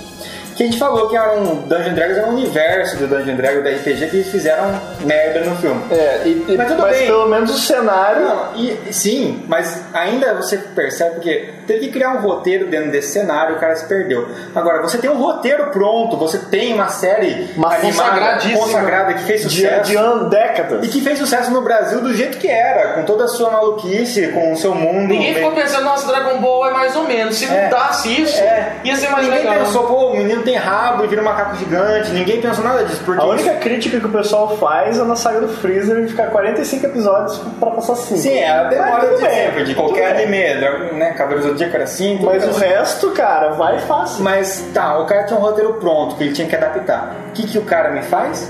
Que 0.58 0.64
a 0.64 0.66
gente 0.66 0.78
falou 0.78 1.08
que 1.08 1.16
era 1.16 1.34
um 1.38 1.62
Dungeons 1.68 1.94
Dragons 1.94 2.16
era 2.18 2.26
um 2.26 2.30
universo 2.32 2.96
do 2.96 3.06
Dungeons 3.06 3.36
Dragons 3.36 3.62
da 3.62 3.70
RPG 3.70 4.08
que 4.08 4.16
eles 4.16 4.28
fizeram 4.28 4.64
merda 5.04 5.40
no 5.48 5.54
filme. 5.56 5.80
É, 5.90 6.22
e, 6.24 6.44
e- 6.48 6.56
Mas 6.56 6.66
tudo 6.68 6.82
mas 6.82 6.96
bem. 6.98 7.06
pelo 7.06 7.28
menos 7.28 7.50
o 7.54 7.58
cenário. 7.58 8.22
Não, 8.24 8.56
e, 8.56 8.92
sim, 8.92 9.44
mas 9.46 9.80
ainda 9.94 10.34
você 10.34 10.58
percebe 10.58 11.20
que 11.20 11.54
teve 11.64 11.80
que 11.86 11.92
criar 11.92 12.10
um 12.16 12.20
roteiro 12.22 12.66
dentro 12.66 12.90
desse 12.90 13.12
cenário, 13.12 13.54
o 13.54 13.58
cara 13.60 13.76
se 13.76 13.86
perdeu. 13.86 14.28
Agora, 14.52 14.82
você 14.82 14.98
tem 14.98 15.08
um 15.08 15.16
roteiro 15.16 15.66
pronto, 15.70 16.16
você 16.16 16.38
tem 16.38 16.74
uma 16.74 16.88
série 16.88 17.50
Uma 17.56 17.74
animada, 17.76 18.40
consagrada 18.58 19.14
que 19.14 19.22
fez 19.22 19.42
De, 19.42 19.48
sucesso. 19.62 19.90
de 19.90 19.96
anos, 19.96 20.28
décadas. 20.28 20.84
E 20.84 20.88
que 20.88 21.00
fez 21.00 21.18
sucesso 21.20 21.52
no 21.52 21.60
Brasil 21.62 22.00
do 22.00 22.12
jeito 22.12 22.36
que 22.38 22.48
era, 22.48 22.94
com 22.94 23.04
toda 23.04 23.26
a 23.26 23.28
sua 23.28 23.50
maluquice, 23.50 24.26
com 24.32 24.52
o 24.52 24.56
seu 24.56 24.74
mundo. 24.74 25.06
Ninguém 25.06 25.34
bem- 25.34 25.34
ficou 25.34 25.52
pensando, 25.52 25.84
nossa, 25.84 26.04
Dragon 26.08 26.40
Ball 26.40 26.66
é 26.66 26.72
mais 26.72 26.96
ou 26.96 27.04
menos. 27.04 27.36
Se 27.36 27.44
É. 27.44 27.66
mudasse 27.66 28.20
isso, 28.22 28.40
É. 28.40 28.72
ia 28.82 28.96
ser 28.96 29.08
mais 29.10 29.24
Ninguém 29.24 29.44
legal. 29.46 29.64
pensou, 29.64 29.84
pô, 29.84 30.06
o 30.08 30.16
menino 30.16 30.42
tem 30.48 30.56
rabo 30.56 31.04
e 31.04 31.06
vira 31.08 31.20
um 31.20 31.24
macaco 31.24 31.56
gigante. 31.56 32.10
Ninguém 32.10 32.40
pensou 32.40 32.64
nada 32.64 32.84
disso. 32.84 33.02
Porque 33.04 33.20
A 33.20 33.24
única 33.26 33.54
crítica 33.56 34.00
que 34.00 34.06
o 34.06 34.08
pessoal 34.08 34.56
faz 34.56 34.98
é 34.98 35.04
na 35.04 35.14
saga 35.16 35.40
do 35.42 35.48
Freezer 35.48 36.02
de 36.02 36.08
ficar 36.08 36.28
45 36.28 36.86
episódios 36.86 37.38
pra 37.60 37.70
passar 37.70 37.96
5. 37.96 38.18
Sim, 38.20 38.38
é 38.38 38.50
a 38.50 38.64
demora 38.64 39.08
de 39.08 39.18
sempre, 39.18 39.64
de 39.64 39.74
qualquer 39.74 40.14
bem. 40.14 40.24
anime, 40.24 40.60
Dragon- 40.60 40.94
né? 40.96 41.12
Cavaleiro 41.12 41.44
do 41.44 41.48
Zodíaco 41.50 41.74
era 41.74 41.84
assim. 41.84 42.18
Mas 42.22 42.44
o 42.46 42.50
assim. 42.50 42.60
resto, 42.60 43.10
cara, 43.10 43.50
vai 43.50 43.78
fácil. 43.80 44.22
Mas 44.24 44.64
tá, 44.72 44.98
o 44.98 45.06
cara 45.06 45.24
tinha 45.24 45.38
um 45.38 45.42
roteiro 45.42 45.74
pronto 45.74 46.16
que 46.16 46.24
ele 46.24 46.32
tinha 46.32 46.48
que 46.48 46.56
adaptar. 46.56 47.14
O 47.28 47.32
que, 47.32 47.46
que 47.46 47.58
o 47.58 47.62
cara 47.64 47.90
me 47.90 48.02
faz? 48.02 48.48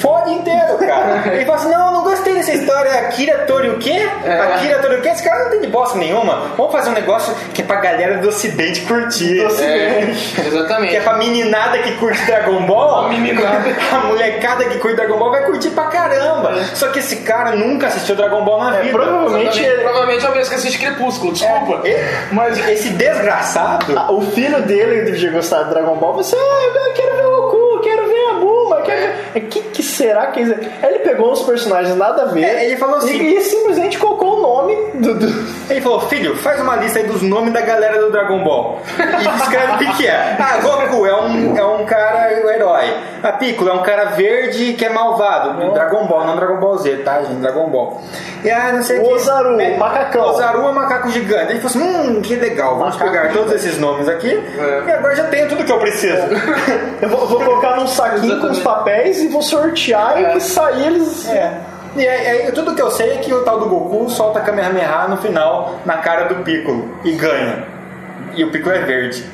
Fode 0.00 0.30
inteiro, 0.32 0.78
cara. 0.78 1.22
Ele 1.34 1.44
fala 1.44 1.58
assim: 1.58 1.70
não, 1.70 1.92
não 1.92 2.02
gostei 2.04 2.34
dessa 2.34 2.52
história. 2.52 2.90
Akira 3.00 3.38
Tori 3.46 3.68
o 3.70 3.78
quê? 3.78 4.08
Akira 4.54 4.78
Tori 4.78 4.96
o 4.96 5.02
quê? 5.02 5.08
Esse 5.08 5.22
cara 5.22 5.44
não 5.44 5.50
tem 5.50 5.60
de 5.60 5.66
bosta 5.68 5.98
nenhuma. 5.98 6.52
Vamos 6.56 6.72
fazer 6.72 6.90
um 6.90 6.94
negócio 6.94 7.34
que 7.52 7.62
é 7.62 7.64
pra 7.64 7.76
galera 7.76 8.18
do 8.18 8.28
ocidente 8.28 8.80
curtir. 8.82 9.40
Do 9.40 9.46
Ocidente. 9.46 10.34
É, 10.38 10.40
Que 10.42 10.48
exatamente. 10.48 10.96
é 10.96 11.00
pra 11.00 11.14
meninada 11.14 11.78
que 11.78 11.92
curte 11.96 12.24
Dragon 12.24 12.62
Ball. 12.66 13.06
A 13.06 13.08
meninada. 13.08 13.64
A 13.92 13.98
molecada 14.06 14.64
que 14.64 14.78
curte 14.78 14.96
Dragon 14.96 15.18
Ball 15.18 15.30
vai 15.30 15.44
curtir 15.44 15.70
pra 15.70 15.84
caramba. 15.84 16.54
Só 16.74 16.88
que 16.88 16.98
esse 17.00 17.16
cara 17.16 17.52
nunca 17.52 17.86
assistiu 17.88 18.16
Dragon 18.16 18.44
Ball 18.44 18.64
na 18.64 18.78
É, 18.78 18.82
vida. 18.82 18.92
provavelmente 18.98 19.46
Exatamente. 19.48 19.64
ele- 19.66 19.82
Provavelmente 19.84 20.24
é 20.24 20.28
o 20.28 20.34
mesmo 20.34 20.48
que 20.50 20.56
assiste 20.56 20.78
Crepúsculo, 20.78 21.32
desculpa. 21.32 21.86
É, 21.86 22.24
Mas 22.32 22.58
esse 22.68 22.88
desgraçado. 22.90 23.92
Ah, 23.96 24.10
O 24.12 24.20
filho 24.22 24.62
dele 24.62 25.02
devia 25.10 25.30
gostar 25.30 25.64
de 25.64 25.70
Dragon 25.70 25.96
Ball. 25.96 26.14
Você, 26.14 26.36
ah, 26.36 26.72
eu 26.86 26.92
quero 26.94 27.16
ver 27.16 27.23
é, 29.04 29.38
é 29.38 29.40
que, 29.40 29.60
que 29.60 29.82
será 29.82 30.26
que 30.28 30.40
é 30.40 30.86
Ele 30.88 30.98
pegou 31.00 31.32
uns 31.32 31.42
personagens 31.42 31.96
nada 31.96 32.22
a 32.22 32.26
ver. 32.26 32.44
É, 32.44 32.64
ele 32.66 32.76
falou 32.76 32.96
assim. 32.96 33.16
E, 33.16 33.36
e, 33.36 33.40
simplesmente 33.42 33.98
colocou 33.98 34.38
o 34.38 34.42
nome 34.42 34.76
do, 34.94 35.14
do, 35.14 35.26
Ele 35.70 35.80
falou, 35.80 36.00
filho, 36.00 36.36
faz 36.36 36.60
uma 36.60 36.76
lista 36.76 36.98
aí 36.98 37.06
dos 37.06 37.22
nomes 37.22 37.52
da 37.52 37.60
galera 37.60 37.98
do 38.00 38.10
Dragon 38.10 38.42
Ball. 38.42 38.80
E 38.98 39.42
escreve 39.42 39.72
o 39.72 39.78
que, 39.78 39.96
que 39.98 40.06
é. 40.06 40.36
Ah, 40.38 40.58
Goku 40.62 41.06
é 41.06 41.20
um, 41.20 41.56
é 41.56 41.64
um 41.64 41.84
cara, 41.84 42.40
o 42.42 42.46
um 42.46 42.50
herói. 42.50 42.94
A 43.22 43.32
Piccolo 43.32 43.70
é 43.70 43.72
um 43.72 43.82
cara 43.82 44.06
verde 44.10 44.74
que 44.74 44.84
é 44.84 44.90
malvado. 44.90 45.72
Dragon 45.72 46.06
Ball, 46.06 46.26
não 46.26 46.36
Dragon 46.36 46.58
Ball 46.58 46.78
Z, 46.78 46.96
tá, 46.98 47.22
gente? 47.22 47.40
Dragon 47.40 47.68
Ball. 47.68 48.02
E 48.44 48.50
ah, 48.50 48.72
não 48.72 48.82
sei 48.82 48.98
o 48.98 49.02
que. 49.02 49.12
Ozaru, 49.14 49.58
é, 49.58 49.76
macacão. 49.78 50.28
Ozaru 50.28 50.68
é 50.68 50.72
macaco 50.72 51.08
gigante. 51.08 51.52
Ele 51.52 51.60
falou 51.60 51.66
assim, 51.66 52.08
hum, 52.08 52.20
que 52.20 52.36
legal, 52.36 52.76
vamos 52.76 52.94
macaco 52.96 53.10
pegar 53.10 53.32
todos 53.32 53.52
esses 53.54 53.78
nomes 53.78 54.08
aqui. 54.08 54.30
É. 54.30 54.82
E 54.86 54.92
agora 54.92 55.16
já 55.16 55.24
tenho 55.24 55.48
tudo 55.48 55.64
que 55.64 55.72
eu 55.72 55.78
preciso. 55.78 56.22
eu 57.00 57.08
vou, 57.08 57.26
vou 57.26 57.40
colocar 57.42 57.76
num 57.76 57.86
saquinho 57.86 58.24
Exatamente. 58.24 58.46
com 58.46 58.52
os 58.52 58.60
papéis 58.60 58.93
10 58.94 59.22
e 59.22 59.28
vou 59.28 59.42
sortear 59.42 60.16
é. 60.16 60.36
e 60.36 60.40
sair 60.40 60.86
eles. 60.86 61.28
É. 61.28 61.60
E 61.96 62.04
é, 62.04 62.46
é, 62.46 62.50
tudo 62.50 62.74
que 62.74 62.82
eu 62.82 62.90
sei 62.90 63.12
é 63.12 63.16
que 63.18 63.32
o 63.32 63.42
tal 63.42 63.60
do 63.60 63.66
Goku 63.66 64.10
solta 64.10 64.40
a 64.40 64.42
Kamehameha 64.42 65.06
no 65.08 65.16
final, 65.16 65.80
na 65.84 65.98
cara 65.98 66.24
do 66.24 66.42
Piccolo, 66.42 66.98
e 67.04 67.12
ganha. 67.12 67.64
E 68.34 68.42
o 68.44 68.50
Piccolo 68.50 68.74
é 68.74 68.80
verde. 68.80 69.24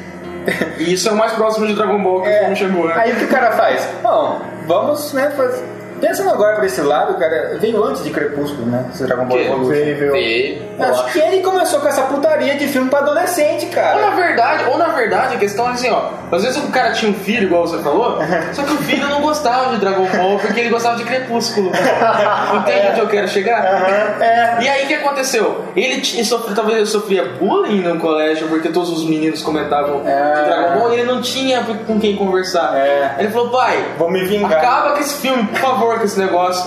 E 0.78 0.93
isso 0.93 1.09
é 1.09 1.12
o 1.12 1.16
mais 1.16 1.32
próximo 1.32 1.66
de 1.66 1.74
Dragon 1.74 2.03
Ball 2.03 2.23
que 2.23 2.28
é, 2.28 2.49
não 2.49 2.57
chegou, 2.57 2.87
né? 2.87 2.95
Aí 2.97 3.12
o 3.12 3.16
que 3.16 3.24
o 3.24 3.28
cara 3.28 3.53
faz? 3.53 3.87
Bom, 4.03 4.41
vamos, 4.66 5.12
né, 5.12 5.31
fazer 5.31 5.80
Pensando 6.01 6.31
agora 6.31 6.56
por 6.56 6.64
esse 6.64 6.81
lado, 6.81 7.14
cara, 7.18 7.56
veio 7.60 7.82
antes 7.85 8.02
de 8.05 8.10
Crepúsculo, 8.10 8.66
né? 8.66 8.86
Esse 8.93 9.05
Dragon 9.05 9.27
Ball? 9.27 9.39
Evolution. 9.39 9.70
Veio. 10.12 10.62
Acho 10.81 11.12
que 11.12 11.18
ele 11.18 11.43
começou 11.43 11.81
com 11.81 11.89
essa 11.89 12.02
putaria 12.02 12.56
de 12.56 12.66
filme 12.68 12.89
pra 12.89 13.01
adolescente, 13.01 13.66
Ou 13.66 13.70
cara. 13.72 14.01
na 14.01 14.10
verdade, 14.16 14.64
ou 14.70 14.78
na 14.78 14.89
verdade, 14.89 15.35
a 15.35 15.39
questão 15.39 15.68
é 15.68 15.72
assim, 15.72 15.90
ó. 15.90 16.10
Às 16.32 16.43
vezes 16.44 16.62
o 16.62 16.68
cara 16.68 16.93
tinha 16.93 17.10
um 17.10 17.14
filho, 17.14 17.44
igual 17.44 17.66
você 17.66 17.82
falou, 17.82 18.18
só 18.52 18.62
que 18.62 18.72
o 18.72 18.78
filho 18.78 19.06
não 19.09 19.20
gostava 19.20 19.74
de 19.74 19.81
Dragon 19.81 20.06
Ball 20.06 20.39
porque 20.39 20.60
ele 20.60 20.70
gostava 20.70 20.97
de 20.97 21.05
Crepúsculo. 21.05 21.70
Entende 22.56 22.89
onde 22.93 23.01
eu 23.01 23.09
quero 23.09 23.28
chegar? 23.28 23.64
É. 24.20 24.59
E 24.62 24.68
aí 24.68 24.85
o 24.85 24.89
que 24.89 24.94
aconteceu? 24.94 25.64
Ele 25.77 26.01
tinha, 26.01 26.24
sofre- 26.24 26.55
talvez 26.55 26.77
ele 26.78 26.86
sofria 26.86 27.24
bullying 27.39 27.82
no 27.82 27.98
colégio 27.98 28.48
porque 28.48 28.68
todos 28.70 28.90
os 28.90 29.05
meninos 29.09 29.43
comentavam 29.43 30.02
É. 30.06 30.35
de 30.35 30.44
Dragon 30.48 30.78
Ball 30.78 30.93
e 30.94 31.01
ele 31.01 31.05
não 31.12 31.20
tinha 31.20 31.62
com 31.86 31.98
quem 32.01 32.16
conversar. 32.16 32.77
É. 32.77 33.16
Ele 33.18 33.28
falou, 33.28 33.51
pai, 33.51 33.85
Vou 33.98 34.10
me 34.10 34.24
vingar. 34.24 34.52
acaba 34.59 34.93
com 34.93 35.01
esse 35.01 35.14
filme, 35.20 35.44
por 35.48 35.59
favor, 35.59 35.90
com 35.99 36.05
esse 36.05 36.19
negócio. 36.19 36.65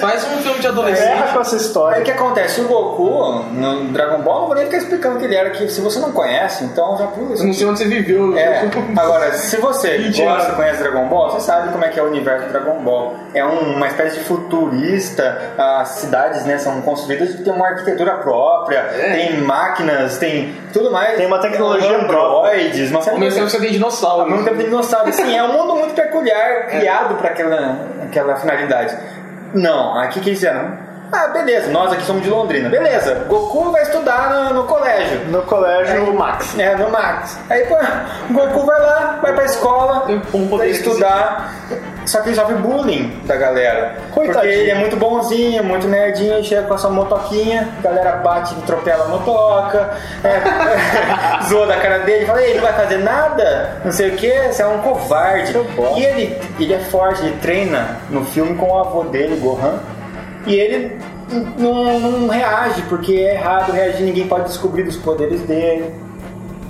Faz 0.00 0.24
um 0.24 0.38
filme 0.38 0.58
de 0.60 0.66
adolescente. 0.66 1.08
Erra 1.08 1.32
com 1.32 1.40
essa 1.40 1.54
Aí 1.56 1.60
o 1.60 1.64
história. 1.64 2.02
que 2.02 2.10
acontece? 2.10 2.60
O 2.60 2.64
Goku, 2.68 3.44
no 3.52 3.84
Dragon 3.92 4.18
Ball, 4.22 4.40
não 4.40 4.46
vou 4.46 4.54
nem 4.56 4.64
ficar 4.66 4.78
explicando 4.78 5.18
que 5.18 5.24
ele 5.24 5.34
era, 5.36 5.50
que 5.50 5.68
se 5.68 5.80
você 5.80 5.98
não 5.98 6.12
conhece, 6.12 6.64
então 6.64 6.96
já 6.98 7.06
pula 7.06 7.32
isso. 7.34 7.42
Eu 7.42 7.46
não 7.46 7.54
sei 7.54 7.66
onde 7.66 7.78
você 7.78 7.84
viveu. 7.86 8.36
É, 8.36 8.68
agora, 8.96 9.32
se 9.32 9.56
você 9.58 9.96
20 9.98 10.22
gosta, 10.22 10.52
conhece 10.52 10.82
Dragon 10.82 11.06
Ball, 11.08 11.30
você 11.30 11.40
sabe 11.40 11.70
como 11.72 11.84
é 11.84 11.88
que 11.88 11.98
é 11.98 12.02
o 12.02 12.06
universo 12.06 12.46
do 12.46 12.52
Dragon 12.52 12.78
Ball. 12.82 13.14
É 13.34 13.44
um- 13.44 13.76
uma 13.76 13.86
espécie 13.88 14.18
de 14.18 14.24
futurista, 14.24 15.52
as 15.58 15.88
cidades 15.88 16.44
né, 16.44 16.58
são 16.58 16.80
construídas 16.82 17.30
e 17.30 17.42
tem 17.42 17.52
uma 17.52 17.66
arquitetura 17.68 18.14
própria, 18.14 18.78
É. 18.78 19.12
tem 19.12 19.40
máquinas, 19.40 20.18
tem 20.18 20.54
tudo 20.72 20.90
mais. 20.90 21.16
Tem 21.16 21.26
uma 21.26 21.38
tecnologia 21.40 21.98
androides, 21.98 22.90
uma 22.90 23.00
série 23.02 23.14
Ao 23.16 23.18
de 23.18 23.24
mesmo 23.24 23.38
tempo 23.40 23.50
você 23.50 23.58
tem 23.58 23.66
Ao 23.68 23.72
dinossauro. 23.72 24.30
mesmo 24.30 24.44
tempo 24.44 24.56
tem 24.56 24.66
dinossauro. 24.66 25.08
Assim, 25.08 25.36
é 25.36 25.42
um 25.42 25.52
mundo 25.52 25.76
muito 25.76 25.94
peculiar, 25.94 26.66
criado 26.68 27.14
para 27.16 27.30
aquela, 27.30 27.76
aquela 28.04 28.36
finalidade. 28.36 28.55
Não, 29.54 29.98
aqui 29.98 30.20
que 30.20 30.30
eles 30.30 30.38
fizeram. 30.38 30.85
Ah, 31.12 31.28
beleza, 31.28 31.70
nós 31.70 31.92
aqui 31.92 32.02
somos 32.02 32.22
de 32.22 32.28
Londrina. 32.30 32.68
Beleza, 32.68 33.24
Goku 33.28 33.70
vai 33.70 33.82
estudar 33.82 34.30
no, 34.30 34.54
no 34.54 34.64
colégio. 34.64 35.20
No 35.28 35.42
colégio 35.42 36.12
Max. 36.12 36.58
É, 36.58 36.74
no 36.76 36.90
Max. 36.90 37.38
Aí, 37.48 37.64
pô, 37.66 37.76
o 37.76 38.32
Goku 38.34 38.66
vai 38.66 38.80
lá, 38.80 39.18
vai 39.22 39.32
pra 39.32 39.44
escola, 39.44 40.04
um 40.34 40.48
poder 40.48 40.56
vai 40.58 40.70
estudar. 40.70 41.52
Só 42.06 42.20
que 42.20 42.28
ele 42.28 42.36
sofre 42.36 42.54
bullying 42.54 43.20
da 43.24 43.34
galera. 43.34 43.96
Porque 44.14 44.26
Coitadinho. 44.32 44.52
ele 44.52 44.70
é 44.70 44.74
muito 44.76 44.96
bonzinho, 44.96 45.64
muito 45.64 45.88
nerdinho, 45.88 46.42
chega 46.44 46.62
com 46.62 46.74
a 46.74 46.78
sua 46.78 46.90
motoquinha, 46.90 47.68
a 47.78 47.82
galera 47.82 48.12
bate 48.18 48.54
e 48.54 48.58
atropela 48.58 49.06
a 49.06 49.08
motoca, 49.08 49.90
é, 50.22 51.42
zoa 51.48 51.66
da 51.66 51.76
cara 51.78 51.98
dele, 52.00 52.24
fala, 52.24 52.40
"Ei, 52.42 52.50
ele 52.50 52.60
não 52.60 52.64
vai 52.66 52.74
fazer 52.74 52.98
nada, 52.98 53.80
não 53.84 53.90
sei 53.90 54.10
o 54.10 54.16
que, 54.16 54.30
você 54.52 54.62
é 54.62 54.66
um 54.66 54.78
covarde. 54.78 55.52
E 55.96 56.04
ele, 56.04 56.40
ele 56.60 56.74
é 56.74 56.78
forte, 56.78 57.22
ele 57.22 57.36
treina 57.42 57.96
no 58.08 58.24
filme 58.24 58.54
com 58.56 58.70
o 58.70 58.78
avô 58.78 59.02
dele, 59.02 59.40
Gohan, 59.40 59.80
e 60.46 60.54
ele 60.54 60.96
não, 61.58 61.98
não 61.98 62.28
reage, 62.28 62.82
porque 62.82 63.12
é 63.14 63.34
errado 63.34 63.72
reagir, 63.72 64.04
ninguém 64.04 64.26
pode 64.28 64.44
descobrir 64.44 64.84
dos 64.84 64.96
poderes 64.96 65.40
dele. 65.42 65.92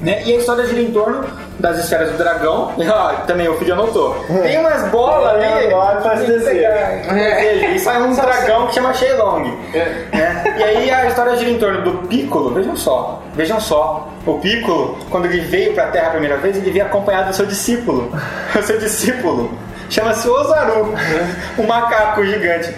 Né? 0.00 0.22
E 0.24 0.34
a 0.34 0.36
história 0.36 0.66
gira 0.66 0.82
em 0.82 0.90
torno 0.90 1.24
das 1.58 1.78
esferas 1.78 2.12
do 2.12 2.18
dragão. 2.18 2.72
Ó, 2.76 3.12
também 3.26 3.48
o 3.48 3.56
filho 3.56 3.72
anotou. 3.72 4.14
Tem 4.42 4.58
umas 4.58 4.88
bolas 4.90 5.34
ali. 5.34 5.44
É, 5.44 5.70
faz 6.02 6.20
tem 6.20 6.26
que 6.26 6.32
desenho. 6.32 6.56
pegar. 6.56 7.18
É. 7.18 7.74
E 7.74 7.78
sai 7.78 8.02
um 8.02 8.14
dragão 8.14 8.66
que 8.66 8.74
chama 8.74 8.92
Shenlong. 8.92 9.44
Né? 9.72 10.54
E 10.58 10.62
aí 10.62 10.90
a 10.90 11.06
história 11.06 11.36
gira 11.36 11.50
em 11.50 11.58
torno 11.58 11.82
do 11.82 12.08
Piccolo. 12.08 12.52
Vejam 12.52 12.76
só, 12.76 13.22
vejam 13.34 13.58
só. 13.58 14.08
O 14.26 14.34
Piccolo, 14.34 14.98
quando 15.10 15.26
ele 15.26 15.40
veio 15.40 15.72
pra 15.72 15.86
Terra 15.86 16.08
a 16.08 16.10
primeira 16.10 16.36
vez, 16.36 16.56
ele 16.58 16.70
veio 16.70 16.84
acompanhado 16.84 17.30
do 17.30 17.34
seu 17.36 17.46
discípulo. 17.46 18.10
O 18.56 18.62
seu 18.62 18.78
discípulo 18.78 19.50
chama-se 19.90 20.28
Ozaru, 20.28 20.94
um 21.58 21.66
macaco 21.66 22.24
gigante. 22.24 22.74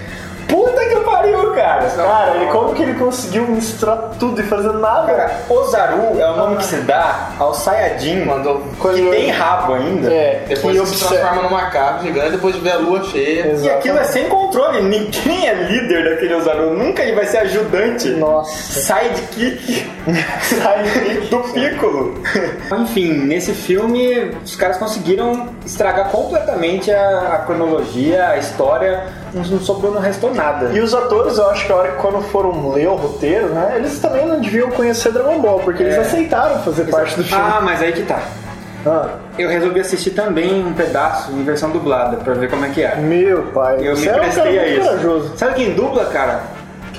Puta 0.49 0.81
que 0.87 0.97
pariu, 1.01 1.53
cara! 1.53 1.87
Cara, 1.87 2.37
ele, 2.37 2.47
como 2.51 2.75
que 2.75 2.83
ele 2.83 2.95
conseguiu 2.95 3.47
misturar 3.49 4.11
tudo 4.19 4.41
e 4.41 4.45
fazer 4.45 4.73
nada? 4.73 5.13
Cara, 5.13 5.41
Ozaru 5.49 6.19
é 6.19 6.31
o 6.31 6.37
nome 6.37 6.57
que 6.57 6.65
se 6.65 6.77
dá 6.77 7.31
ao 7.39 7.53
Saiyajin 7.55 8.25
Mandou. 8.25 8.63
que 8.81 9.11
tem 9.11 9.31
rabo 9.31 9.75
ainda. 9.75 10.13
É, 10.13 10.45
Depois 10.49 10.75
que 10.75 10.83
ele 10.83 10.87
se 10.87 11.07
transforma 11.07 11.43
num 11.43 11.51
macaco 11.51 12.03
gigante 12.05 12.31
depois 12.31 12.55
de 12.55 12.61
ver 12.61 12.73
a 12.73 12.77
lua 12.79 13.05
cheia. 13.05 13.53
E 13.53 13.71
aquilo 13.71 13.99
é 13.99 14.05
sem 14.05 14.29
controle, 14.29 14.83
ninguém 14.83 15.49
é 15.49 15.55
líder 15.55 16.11
daquele 16.11 16.35
Ozaru, 16.35 16.75
nunca 16.75 17.03
ele 17.03 17.15
vai 17.15 17.27
ser 17.27 17.39
ajudante. 17.39 18.09
Nossa. 18.11 18.81
Sidekick 18.81 19.91
do 21.31 21.41
Piccolo. 21.53 22.15
Enfim, 22.81 23.13
nesse 23.13 23.53
filme 23.53 24.33
os 24.45 24.57
caras 24.57 24.79
conseguiram 24.79 25.49
estragar 25.65 26.09
completamente 26.11 26.91
a, 26.91 27.35
a 27.35 27.39
cronologia, 27.39 28.29
a 28.29 28.39
história, 28.39 29.05
não, 29.33 29.61
sobrou, 29.61 29.93
não 29.93 30.01
restou 30.01 30.35
nada. 30.35 30.71
E 30.73 30.81
os 30.81 30.95
atores, 30.95 31.39
eu 31.39 31.49
acho 31.51 31.67
que 31.67 31.73
a 31.73 31.77
hora 31.77 31.89
que 31.93 31.97
quando 31.99 32.23
foram 32.29 32.71
ler 32.73 32.89
o 32.89 32.95
roteiro, 32.95 33.49
né, 33.49 33.75
eles 33.77 33.99
também 33.99 34.27
não 34.27 34.41
deviam 34.41 34.71
conhecer 34.71 35.13
Dragon 35.13 35.41
Ball, 35.41 35.61
porque 35.61 35.83
eles 35.83 35.95
É. 35.97 36.01
aceitaram 36.01 36.61
fazer 36.63 36.85
parte 36.91 37.17
do 37.17 37.25
filme. 37.25 37.43
Ah, 37.45 37.61
mas 37.63 37.83
aí 37.83 37.93
que 37.93 38.03
tá. 38.03 38.21
Ah, 38.87 39.09
Eu 39.37 39.49
resolvi 39.49 39.81
assistir 39.81 40.11
também 40.13 40.65
um 40.65 40.73
pedaço 40.73 41.31
em 41.33 41.43
versão 41.45 41.71
dublada 41.71 42.17
pra 42.19 42.35
ver 42.35 42.49
como 42.49 42.65
é 42.65 42.69
que 42.71 42.83
é. 42.83 42.97
meu 42.97 43.43
pai, 43.55 43.77
Eu 43.81 43.95
me 43.95 43.97
você 43.97 44.09
é 44.09 44.17
um 44.17 44.19
prestei 44.21 44.59
a 44.59 44.67
isso. 44.69 44.89
corajoso. 44.89 45.33
Sabe 45.37 45.55
quem 45.55 45.75
dubla, 45.75 46.07
cara? 46.07 46.41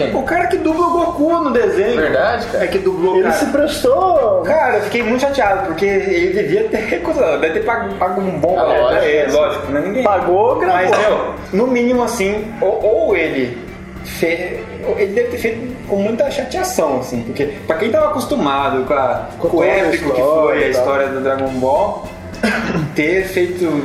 Quem? 0.05 0.15
O 0.15 0.23
cara 0.23 0.47
que 0.47 0.57
dubla 0.57 0.87
o 0.87 0.91
Goku 0.91 1.43
no 1.43 1.51
desenho. 1.51 1.99
Verdade, 2.01 2.47
cara? 2.47 2.63
É 2.63 2.67
que 2.67 2.77
dublou, 2.79 3.15
Ele 3.15 3.23
cara. 3.23 3.35
se 3.35 3.45
prestou. 3.47 4.41
Cara, 4.43 4.77
eu 4.77 4.81
fiquei 4.83 5.03
muito 5.03 5.21
chateado, 5.21 5.67
porque 5.67 5.85
ele 5.85 6.33
devia 6.33 6.63
ter 6.65 6.77
recusado, 6.77 7.39
deve 7.39 7.59
ter 7.59 7.65
pago, 7.65 7.93
pago 7.95 8.21
um 8.21 8.39
bom 8.39 8.57
Ah, 8.57 8.63
valor 8.63 8.89
pra 8.89 8.99
lógico, 9.01 9.31
lógico, 9.37 9.71
né? 9.71 9.81
Ninguém. 9.81 10.03
Pagou, 10.03 10.55
gravou. 10.57 10.75
Mas, 10.89 10.99
meu, 10.99 11.33
no 11.53 11.67
mínimo 11.67 12.01
assim, 12.03 12.45
ou, 12.61 12.81
ou 13.07 13.15
ele 13.17 13.57
fe- 14.05 14.63
ele 14.97 15.13
deve 15.13 15.27
ter 15.29 15.37
feito 15.37 15.87
com 15.87 15.97
muita 15.97 16.31
chateação, 16.31 16.99
assim, 16.99 17.21
porque 17.23 17.45
pra 17.67 17.75
quem 17.77 17.91
tava 17.91 18.07
acostumado 18.07 18.85
com, 18.85 18.93
a, 18.93 19.27
Com 19.37 19.49
com 19.49 19.57
o 19.57 19.63
épico 19.63 20.11
que 20.13 20.21
foi 20.21 20.63
a 20.63 20.69
história 20.69 21.07
do 21.09 21.19
Dragon 21.21 21.49
Ball, 21.59 22.07
ter 22.95 23.25
feito. 23.25 23.83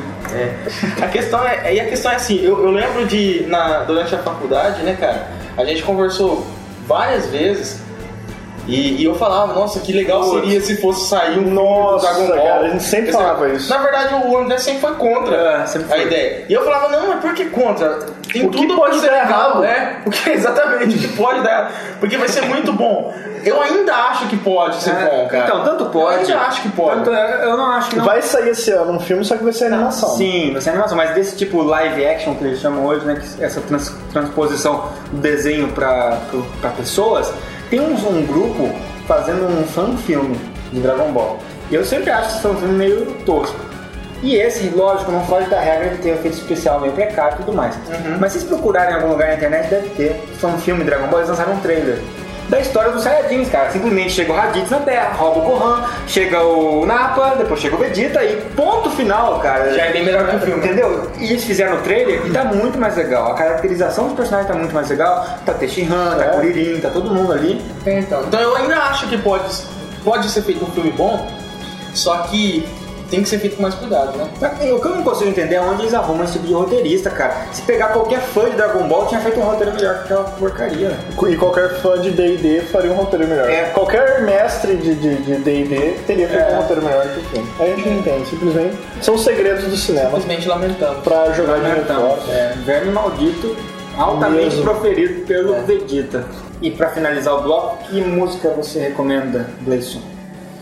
A 1.03 1.07
questão 1.09 1.47
é, 1.47 1.75
e 1.75 1.81
a 1.81 1.85
questão 1.87 2.11
é 2.13 2.17
assim, 2.17 2.45
eu, 2.45 2.63
eu 2.65 2.71
lembro 2.71 3.05
de, 3.07 3.45
na, 3.49 3.79
durante 3.85 4.15
a 4.15 4.19
faculdade, 4.19 4.83
né, 4.83 4.97
cara, 4.99 5.27
a 5.57 5.65
gente 5.65 5.83
conversou 5.83 6.47
várias 6.87 7.27
vezes 7.27 7.81
e, 8.67 9.03
e 9.03 9.05
eu 9.05 9.15
falava, 9.15 9.53
nossa, 9.53 9.81
que 9.81 9.93
legal 9.93 10.23
Putz. 10.23 10.41
seria 10.45 10.61
se 10.61 10.81
fosse 10.81 11.09
sair 11.09 11.39
um 11.39 11.51
Nossa, 11.51 12.07
Dragon 12.07 12.27
Ball. 12.29 12.37
cara, 12.47 12.61
a 12.61 12.69
gente 12.71 12.83
sempre 12.83 13.13
falava 13.13 13.49
isso. 13.51 13.69
Na 13.71 13.79
verdade, 13.79 14.15
o 14.27 14.39
André 14.39 14.59
sempre 14.59 14.81
foi 14.81 14.95
contra 14.95 15.37
É, 15.63 15.67
sempre 15.67 15.93
a 15.93 15.97
foi. 15.97 16.07
ideia. 16.07 16.45
E 16.49 16.53
eu 16.53 16.65
falava, 16.65 16.89
não, 16.89 17.09
mas 17.09 17.21
por 17.21 17.35
que 17.35 17.45
contra? 17.47 17.99
Tem 18.33 18.47
O 18.47 18.51
que 18.51 18.57
tudo 18.63 18.75
pode 18.77 18.93
pra 18.99 19.01
ser 19.01 19.11
dar 19.11 19.23
legal, 19.25 19.63
errado? 19.63 19.65
É, 19.65 19.97
o 20.07 20.11
que, 20.11 20.31
exatamente, 20.31 20.97
o 20.97 20.99
que 20.99 21.09
pode 21.17 21.41
dar 21.43 21.51
errado. 21.51 21.73
Porque 22.01 22.17
vai 22.17 22.29
ser 22.29 22.43
muito 22.43 22.73
bom. 22.73 23.13
Eu 23.45 23.61
ainda 23.61 23.93
acho 23.95 24.27
que 24.29 24.39
pode 24.39 24.77
ser 24.83 24.91
É, 24.91 25.05
bom, 25.05 25.29
cara. 25.29 25.45
Então, 25.45 25.65
tanto 25.65 25.85
pode. 25.91 26.15
Eu 26.15 26.21
ainda 26.21 26.39
acho 26.49 26.63
que 26.63 26.69
pode. 26.71 27.05
Tanto, 27.05 27.11
eu 27.11 27.57
não 27.59 27.67
acho 27.73 27.91
que 27.91 27.97
não. 27.97 28.05
Vai 28.07 28.23
sair 28.23 28.49
esse 28.49 28.71
ano 28.71 28.93
um 28.93 28.99
filme, 29.01 29.23
só 29.23 29.37
que 29.37 29.45
vai 29.45 29.53
ser 29.53 29.67
animação. 29.67 30.09
Sim, 30.17 30.53
vai 30.53 30.63
ser 30.63 30.71
animação, 30.71 30.97
mas 30.97 31.15
desse 31.15 31.37
tipo 31.37 31.63
live 31.63 32.07
action 32.07 32.35
que 32.37 32.45
eles 32.45 32.59
chamam 32.61 32.87
hoje, 32.87 33.05
né? 33.05 33.21
que 33.21 33.45
essa 33.45 33.61
trans- 33.61 33.95
transposição 34.15 34.89
do 35.13 35.19
desenho 35.21 35.69
para 35.73 36.17
pessoas, 36.77 37.31
tem 37.75 37.81
um, 37.81 37.93
um 37.93 38.25
grupo 38.25 38.71
fazendo 39.09 39.47
um 39.47 39.65
fan 39.67 39.97
filme 39.97 40.39
de 40.73 40.79
Dragon 40.79 41.11
Ball. 41.11 41.41
E 41.73 41.75
eu 41.75 41.85
sempre 41.85 42.09
acho 42.09 42.31
esse 42.31 42.41
fan 42.41 42.55
filme 42.55 42.75
meio 42.75 43.07
tosco. 43.27 43.59
E 44.23 44.37
esse, 44.37 44.69
lógico, 44.69 45.11
não 45.11 45.27
foge 45.27 45.51
da 45.51 45.59
regra 45.59 45.91
de 45.91 45.97
ter 45.99 46.13
um 46.13 46.15
efeito 46.15 46.39
especial 46.39 46.81
meio 46.81 46.93
precário 46.93 47.35
e 47.35 47.39
tudo 47.39 47.53
mais. 47.53 47.77
Mas 48.21 48.33
se 48.33 48.39
vocês 48.39 48.45
procurarem 48.45 48.93
em 48.93 48.95
algum 48.95 49.09
lugar 49.09 49.29
na 49.29 49.35
internet, 49.35 49.69
deve 49.69 49.89
ter. 49.91 50.13
Fan 50.39 50.57
filme 50.59 50.85
Dragon 50.85 51.09
Ball, 51.09 51.19
eles 51.19 51.31
lançaram 51.31 51.55
um 51.55 51.61
trailer. 51.61 51.99
Da 52.49 52.61
história 52.61 52.93
dos 52.93 53.03
Saiyajins, 53.03 53.49
cara. 53.49 53.71
Simplesmente 53.71 54.11
chega 54.13 54.33
o 54.33 54.37
Raditz 54.37 54.71
na 54.71 54.81
Terra, 54.81 55.13
rouba 55.15 55.41
o 55.41 55.43
Gohan, 55.43 55.85
chega 56.07 56.43
o 56.43 56.85
Nappa, 56.85 57.37
depois 57.39 57.59
chega 57.61 57.75
o 57.75 57.79
Vegeta 57.79 58.23
e 58.23 58.37
ponto 58.55 58.91
final, 58.91 59.41
cara. 59.41 59.73
Já 59.75 59.87
é 59.87 59.93
bem 59.93 60.05
melhor 60.05 60.29
que 60.29 60.37
o 60.37 60.41
filme. 60.41 60.65
Entendeu? 60.65 61.11
E 61.19 61.25
eles 61.25 61.45
fizeram 61.45 61.77
o 61.77 61.81
trailer 61.81 62.27
e 62.27 62.31
tá 62.31 62.45
muito 62.45 62.79
mais 62.79 62.97
legal. 62.97 63.33
A 63.33 63.35
caracterização 63.35 64.09
dos 64.09 64.17
personagens 64.17 64.51
tá 64.51 64.57
muito 64.59 64.75
mais 64.75 64.89
legal. 64.91 65.27
Tá 65.47 65.55
Tenshinhan, 65.55 66.17
tá 66.19 66.25
É. 66.25 66.29
Kuririn, 66.29 66.81
tá 66.81 66.91
todo 66.91 67.11
mundo 67.15 67.33
ali. 67.33 67.65
Então, 67.87 68.23
então 68.25 68.41
eu 68.41 68.57
ainda 68.57 68.77
acho 68.77 69.09
que 69.09 69.17
pode, 69.17 69.45
pode 70.05 70.29
ser 70.29 70.43
feito 70.43 70.65
um 70.65 70.69
filme 70.69 70.91
bom, 70.91 71.27
só 71.95 72.19
que 72.25 72.69
tem 73.15 73.23
que 73.23 73.29
ser 73.29 73.39
feito 73.39 73.57
com 73.57 73.63
mais 73.63 73.75
cuidado, 73.75 74.17
né? 74.19 74.29
O 74.73 74.81
que 74.81 74.87
eu 74.89 74.95
não 74.97 75.03
consigo 75.05 75.31
entender 75.31 75.55
é 75.57 75.61
onde 75.61 75.83
eles 75.83 75.95
arrumam 75.95 76.25
esse 76.25 76.35
tipo 76.35 76.47
de 76.47 76.53
roteirista, 76.53 77.11
cara. 77.11 77.47
Se 77.53 77.63
pegar 77.63 77.89
qualquer 77.89 78.21
fã 78.21 78.49
de 78.51 78.57
Dragon 78.57 78.89
Ball, 78.89 79.07
tinha 79.07 79.21
feito 79.21 79.39
um 79.39 79.45
roteiro 79.45 79.73
melhor 79.75 79.95
que 79.99 80.01
aquela 80.05 80.25
porcaria. 80.25 80.93
E 81.29 81.37
qualquer 81.37 81.69
fã 81.81 82.01
de 82.01 82.11
D&D 82.11 82.63
faria 82.63 82.91
um 82.91 82.97
roteiro 82.97 83.27
melhor. 83.29 83.49
É. 83.49 83.65
Qualquer 83.71 84.23
mestre 84.23 84.77
de 84.77 84.95
de- 84.95 85.17
de 85.17 85.35
D&D 85.37 85.99
teria 86.07 86.29
feito 86.29 86.43
É. 86.51 86.53
um 86.55 86.57
roteiro 86.57 86.83
melhor 86.83 87.03
que 87.09 87.21
o 87.21 87.23
filme. 87.25 87.49
A 87.61 87.65
gente 87.67 87.89
não 87.89 87.99
entende, 87.99 88.27
simplesmente. 88.29 88.79
São 89.03 89.17
segredos 89.19 89.65
do 89.65 89.77
cinema 89.77 90.11
Simplesmente 90.11 90.49
lamentando. 90.49 91.01
pra 91.03 91.31
jogar 91.33 91.59
Então, 91.79 92.17
fora. 92.17 92.33
é, 92.33 92.55
verme 92.65 92.91
maldito 92.93 93.55
Altamente 93.97 94.57
Mesmo. 94.57 94.63
proferido 94.65 95.25
pelo 95.25 95.55
Vegeta. 95.63 96.25
E 96.61 96.69
pra 96.69 96.89
finalizar 96.89 97.33
o 97.39 97.43
bloco, 97.43 97.79
que 97.85 98.01
música 98.01 98.49
você 98.49 98.81
recomenda, 98.81 99.47
Gleison? 99.63 100.01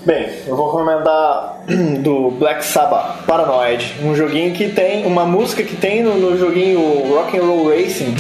Bem, 0.05 0.31
eu 0.47 0.55
vou 0.55 0.67
recomendar 0.71 1.52
do 2.03 2.31
Black 2.33 2.65
Sabbath, 2.65 3.25
Paranoid. 3.27 3.95
Um 4.03 4.15
joguinho 4.15 4.53
que 4.53 4.69
tem, 4.69 5.05
uma 5.07 5.25
música 5.25 5.63
que 5.63 5.77
tem 5.77 6.03
no, 6.03 6.17
no 6.17 6.39
joguinho 6.39 6.81
Rock 7.15 7.37
and 7.39 7.43
Roll 7.43 7.69
Racing. 7.69 8.15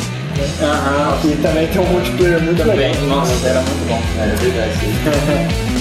Aham, 0.62 1.18
E 1.30 1.36
também 1.42 1.66
tem 1.68 1.80
um 1.80 1.86
multiplayer 1.86 2.40
muito 2.42 2.58
também. 2.58 2.76
legal. 2.92 3.02
Nossa, 3.06 3.46
era 3.48 3.60
muito 3.60 3.88
bom. 3.88 4.00
É 4.20 4.26
verdade. 4.26 5.62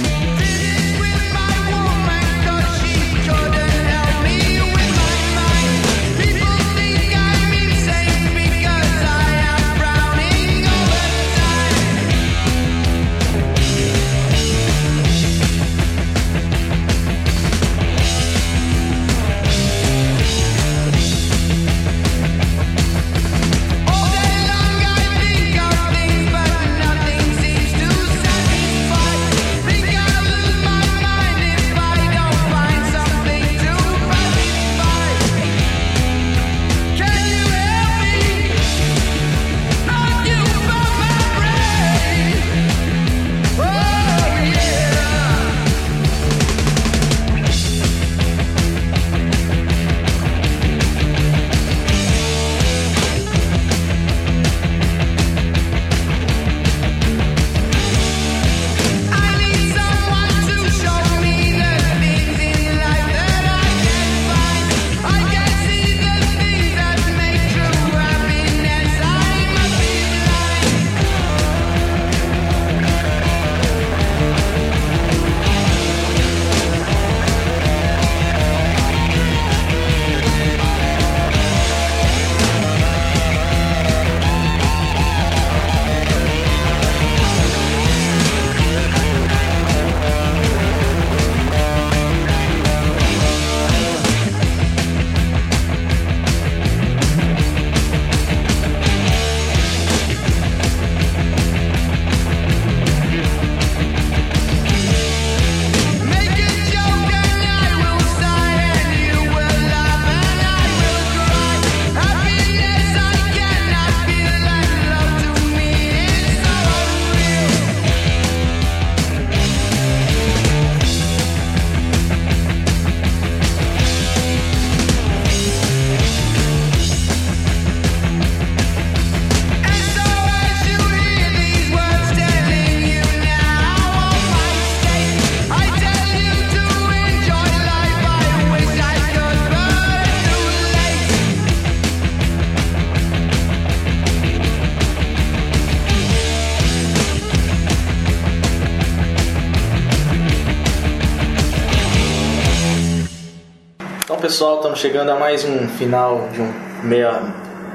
chegando 154.81 155.11
a 155.11 155.15
mais 155.15 155.45
um 155.45 155.67
final 155.67 156.27
de 156.33 156.41
um 156.41 156.51
meia, 156.83 157.21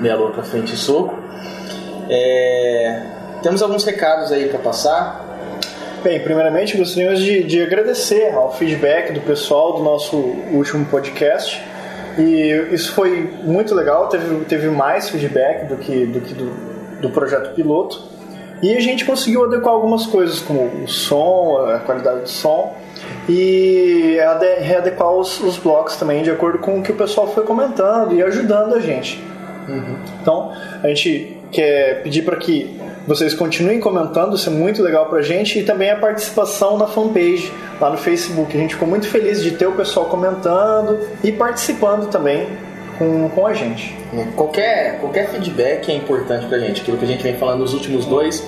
meia 0.01 0.17
lua 0.17 0.33
pra 0.33 0.43
frente 0.43 0.75
e 0.75 0.77
soco. 0.77 1.17
É, 2.11 3.01
temos 3.45 3.63
alguns 3.63 3.85
recados 3.85 4.33
aí 4.33 4.49
para 4.49 4.59
passar. 4.59 5.25
Bem, 6.03 6.19
primeiramente 6.19 6.77
gostaríamos 6.77 7.21
de, 7.21 7.45
de 7.45 7.63
agradecer 7.63 8.35
ao 8.35 8.53
feedback 8.53 9.13
do 9.13 9.21
pessoal 9.21 9.75
do 9.75 9.85
nosso 9.85 10.17
último 10.17 10.85
podcast. 10.87 11.63
E 12.19 12.75
isso 12.75 12.93
foi 12.93 13.33
muito 13.45 13.73
legal, 13.73 14.09
teve, 14.09 14.45
teve 14.47 14.69
mais 14.69 15.09
feedback 15.09 15.69
do 15.69 15.77
que, 15.77 16.07
do, 16.07 16.21
que 16.21 16.35
do, 16.35 16.51
do 17.03 17.11
projeto 17.11 17.55
piloto. 17.55 18.03
E 18.61 18.77
a 18.77 18.81
gente 18.81 19.05
conseguiu 19.05 19.45
adequar 19.45 19.75
algumas 19.75 20.07
coisas, 20.07 20.41
como 20.41 20.83
o 20.83 20.89
som, 20.89 21.69
a 21.73 21.79
qualidade 21.79 22.23
do 22.23 22.29
som, 22.29 22.75
e 23.29 24.19
ade- 24.21 24.61
readequar 24.61 25.11
os, 25.13 25.41
os 25.41 25.57
blocos 25.57 25.97
também, 25.97 26.23
de 26.23 26.31
acordo 26.31 26.59
com 26.59 26.79
o 26.79 26.83
que 26.83 26.93
o 26.93 26.95
pessoal 26.97 27.27
foi 27.33 27.45
comentando 27.45 28.15
e 28.15 28.23
ajudando 28.23 28.75
a 28.75 28.81
gente. 28.81 29.23
Então, 30.23 30.53
a 30.83 30.89
gente 30.89 31.37
quer 31.51 32.03
pedir 32.03 32.23
para 32.23 32.37
que 32.37 32.79
vocês 33.07 33.35
continuem 33.35 33.81
comentando, 33.81 34.35
isso 34.37 34.49
é 34.49 34.53
muito 34.53 34.83
legal 34.83 35.07
pra 35.07 35.23
gente, 35.23 35.59
e 35.59 35.63
também 35.63 35.91
a 35.91 35.97
participação 35.97 36.77
na 36.77 36.87
fanpage 36.87 37.53
lá 37.81 37.91
no 37.91 37.97
Facebook. 37.97 38.57
A 38.57 38.61
gente 38.61 38.75
ficou 38.75 38.89
muito 38.89 39.09
feliz 39.09 39.43
de 39.43 39.53
ter 39.53 39.67
o 39.67 39.73
pessoal 39.73 40.07
comentando 40.07 40.99
e 41.23 41.31
participando 41.33 42.09
também 42.11 42.47
com, 42.99 43.29
com 43.31 43.47
a 43.47 43.55
gente. 43.55 43.97
Qualquer, 44.35 44.99
qualquer 45.01 45.29
feedback 45.31 45.91
é 45.91 45.95
importante 45.97 46.47
pra 46.47 46.59
gente, 46.59 46.81
aquilo 46.83 46.97
que 46.97 47.05
a 47.05 47.09
gente 47.09 47.23
vem 47.23 47.35
falando 47.35 47.61
nos 47.61 47.75
últimos 47.75 48.07
dois. 48.07 48.45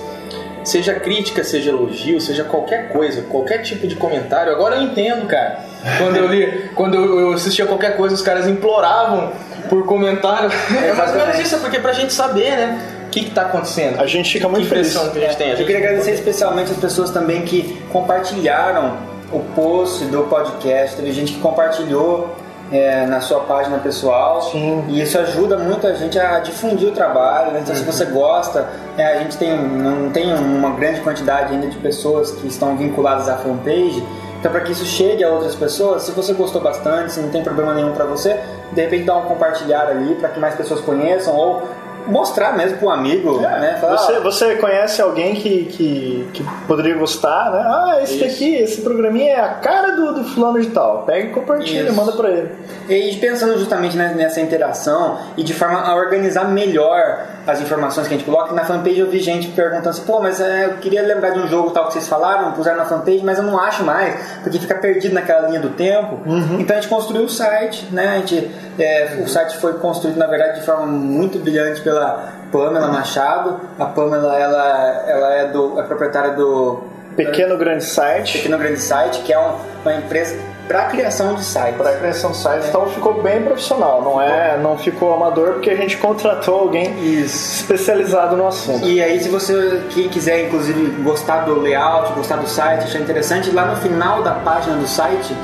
Seja 0.63 0.93
crítica, 0.95 1.43
seja 1.43 1.69
elogio, 1.69 2.19
seja 2.19 2.43
qualquer 2.43 2.89
coisa, 2.89 3.21
qualquer 3.23 3.59
tipo 3.59 3.87
de 3.87 3.95
comentário. 3.95 4.51
Agora 4.51 4.75
eu 4.75 4.83
entendo, 4.83 5.25
cara. 5.25 5.59
Quando 5.97 6.17
eu 6.17 6.27
li, 6.27 6.69
quando 6.75 6.95
eu 6.95 7.33
assistia 7.33 7.65
qualquer 7.65 7.95
coisa, 7.95 8.13
os 8.15 8.21
caras 8.21 8.47
imploravam 8.47 9.31
por 9.69 9.85
comentário. 9.85 10.49
É 10.83 10.93
mais 10.93 11.11
ou 11.11 11.17
menos 11.17 11.39
isso, 11.39 11.55
é 11.55 11.59
porque 11.59 11.79
pra 11.79 11.93
gente 11.93 12.11
saber, 12.13 12.51
né? 12.51 12.95
O 13.07 13.09
que, 13.09 13.23
que 13.23 13.31
tá 13.31 13.43
acontecendo. 13.43 13.99
A 13.99 14.05
gente 14.05 14.31
fica 14.31 14.45
que 14.45 14.51
muito 14.51 14.67
feliz. 14.67 14.87
impressão 14.87 15.11
que 15.11 15.17
a 15.17 15.21
gente 15.21 15.37
tem. 15.37 15.47
A 15.47 15.51
Eu 15.51 15.57
gente 15.57 15.65
queria 15.65 15.81
agradecer 15.81 16.11
especialmente 16.11 16.71
as 16.71 16.77
pessoas 16.77 17.09
também 17.09 17.41
que 17.41 17.81
compartilharam 17.91 18.97
o 19.31 19.39
post 19.55 20.05
do 20.05 20.23
podcast. 20.23 20.95
Teve 20.95 21.11
gente 21.11 21.33
que 21.33 21.39
compartilhou 21.39 22.35
é, 22.71 23.05
na 23.05 23.21
sua 23.21 23.41
página 23.41 23.77
pessoal. 23.79 24.41
Sim. 24.41 24.85
E 24.87 25.01
isso 25.01 25.17
ajuda 25.17 25.57
muito 25.57 25.87
a 25.87 25.93
gente 25.93 26.19
a 26.19 26.39
difundir 26.39 26.89
o 26.89 26.91
trabalho. 26.91 27.51
né? 27.51 27.61
Então, 27.61 27.75
se 27.75 27.83
você 27.83 28.05
gosta, 28.05 28.67
é, 28.97 29.05
a 29.05 29.19
gente 29.19 29.37
tem, 29.37 29.57
não 29.57 30.09
tem 30.11 30.33
uma 30.33 30.71
grande 30.71 31.01
quantidade 31.01 31.53
ainda 31.53 31.67
de 31.67 31.77
pessoas 31.77 32.31
que 32.31 32.47
estão 32.47 32.75
vinculadas 32.77 33.27
à 33.27 33.37
fanpage. 33.37 34.03
Então, 34.39 34.51
para 34.51 34.61
que 34.61 34.71
isso 34.71 34.85
chegue 34.85 35.23
a 35.23 35.29
outras 35.29 35.55
pessoas, 35.55 36.03
se 36.03 36.11
você 36.11 36.33
gostou 36.33 36.61
bastante, 36.61 37.11
se 37.11 37.19
não 37.19 37.29
tem 37.29 37.43
problema 37.43 37.73
nenhum 37.73 37.91
para 37.91 38.05
você, 38.05 38.39
de 38.71 38.81
repente 38.81 39.03
dá 39.03 39.17
um 39.17 39.23
compartilhar 39.23 39.87
ali 39.87 40.15
para 40.15 40.29
que 40.29 40.39
mais 40.39 40.55
pessoas 40.55 40.79
conheçam 40.79 41.35
ou 41.35 41.67
mostrar 42.07 42.55
mesmo 42.55 42.77
para 42.77 42.87
um 42.87 42.91
amigo, 42.91 43.39
né? 43.39 43.77
Falar, 43.79 43.97
Você, 43.97 44.19
você 44.19 44.55
conhece 44.55 45.01
alguém 45.01 45.35
que, 45.35 45.65
que, 45.65 46.29
que 46.33 46.43
poderia 46.67 46.95
gostar, 46.95 47.51
né? 47.51 47.63
Ah, 47.65 47.99
esse 48.01 48.19
daqui, 48.19 48.55
esse 48.55 48.81
programinha 48.81 49.33
é 49.33 49.39
a 49.39 49.49
cara 49.55 49.91
do, 49.91 50.13
do 50.13 50.23
fulano 50.23 50.59
de 50.59 50.67
tal. 50.67 51.03
Pega 51.03 51.27
e 51.27 51.31
compartilha, 51.31 51.83
Isso. 51.83 51.93
manda 51.93 52.11
pra 52.13 52.29
ele. 52.29 52.51
E 52.89 53.15
pensando 53.17 53.57
justamente 53.57 53.95
nessa 53.97 54.41
interação 54.41 55.17
e 55.37 55.43
de 55.43 55.53
forma 55.53 55.79
a 55.79 55.95
organizar 55.95 56.45
melhor 56.45 57.27
as 57.45 57.61
informações 57.61 58.07
que 58.07 58.13
a 58.13 58.17
gente 58.17 58.25
coloca, 58.25 58.53
na 58.53 58.63
fanpage 58.63 58.99
eu 58.99 59.09
vi 59.09 59.19
gente 59.19 59.47
perguntando 59.49 59.89
assim, 59.89 60.03
pô, 60.03 60.19
mas 60.19 60.39
é, 60.39 60.65
eu 60.65 60.73
queria 60.77 61.01
lembrar 61.01 61.31
de 61.31 61.39
um 61.39 61.47
jogo 61.47 61.71
tal 61.71 61.87
que 61.87 61.93
vocês 61.93 62.07
falaram, 62.07 62.51
puseram 62.51 62.77
na 62.77 62.85
fanpage, 62.85 63.23
mas 63.23 63.37
eu 63.37 63.43
não 63.43 63.59
acho 63.59 63.83
mais, 63.83 64.15
porque 64.43 64.59
fica 64.59 64.75
perdido 64.75 65.13
naquela 65.13 65.47
linha 65.47 65.59
do 65.59 65.69
tempo. 65.69 66.19
Então 66.59 66.75
a 66.75 66.79
gente 66.79 66.89
construiu 66.89 67.23
o 67.23 67.29
site, 67.29 67.87
né? 67.91 68.15
A 68.15 68.17
gente, 68.19 68.49
é, 68.83 69.19
o 69.23 69.27
site 69.27 69.57
foi 69.57 69.73
construído, 69.73 70.17
na 70.17 70.27
verdade, 70.27 70.59
de 70.59 70.65
forma 70.65 70.85
muito 70.85 71.39
brilhante 71.39 71.81
pela, 71.81 72.29
Pamela 72.51 72.87
Machado. 72.87 73.59
A 73.77 73.85
Pamela 73.85 74.37
ela, 74.39 75.03
ela 75.07 75.33
é, 75.35 75.45
do, 75.47 75.79
é 75.79 75.83
proprietária 75.83 76.31
do 76.33 76.83
Pequeno 77.15 77.57
grande 77.57 77.83
site. 77.83 78.37
Pequeno 78.37 78.57
Grande 78.57 78.79
Site, 78.79 79.19
que 79.23 79.33
é 79.33 79.39
um- 79.39 79.55
uma 79.83 79.93
empresa 79.93 80.37
para 80.69 80.85
criação 80.85 81.35
de 81.35 81.43
sites. 81.43 81.75
Para 81.75 81.97
criação 81.97 82.31
de 82.31 82.37
sites, 82.37 82.69
então 82.69 82.85
ficou 82.87 83.21
bem 83.21 83.43
profissional, 83.43 84.01
não 84.01 84.21
é, 84.21 84.57
não 84.57 84.77
ficou 84.77 85.13
amador 85.15 85.53
porque 85.53 85.69
a 85.69 85.75
gente 85.75 85.97
contratou 85.97 86.59
alguém 86.59 86.97
especializado 87.21 88.37
no 88.37 88.47
assunto. 88.47 88.85
E 88.85 89.01
aí, 89.01 89.19
se 89.21 89.27
você 89.27 89.81
quem 89.89 90.07
quiser, 90.07 90.45
inclusive, 90.45 91.01
gostar 91.03 91.45
do 91.45 91.59
layout, 91.59 92.13
gostar 92.13 92.37
do 92.37 92.47
site, 92.47 92.83
achar 92.85 92.99
interessante, 92.99 93.51
lá 93.51 93.65
no 93.65 93.75
final 93.77 94.21
da 94.23 94.35
página 94.35 94.77
do 94.77 94.87
site 94.87 95.35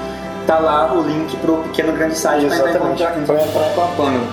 tá 0.46 0.60
lá 0.60 0.94
o 0.94 1.02
link 1.02 1.36
pro 1.38 1.58
pequeno 1.58 1.94
grande 1.94 2.16
site 2.18 2.46
para 2.48 2.92
entrar, 2.92 3.18
entrar 3.20 3.74
com 3.76 3.82
a 3.82 3.88
Pamela. 3.98 4.28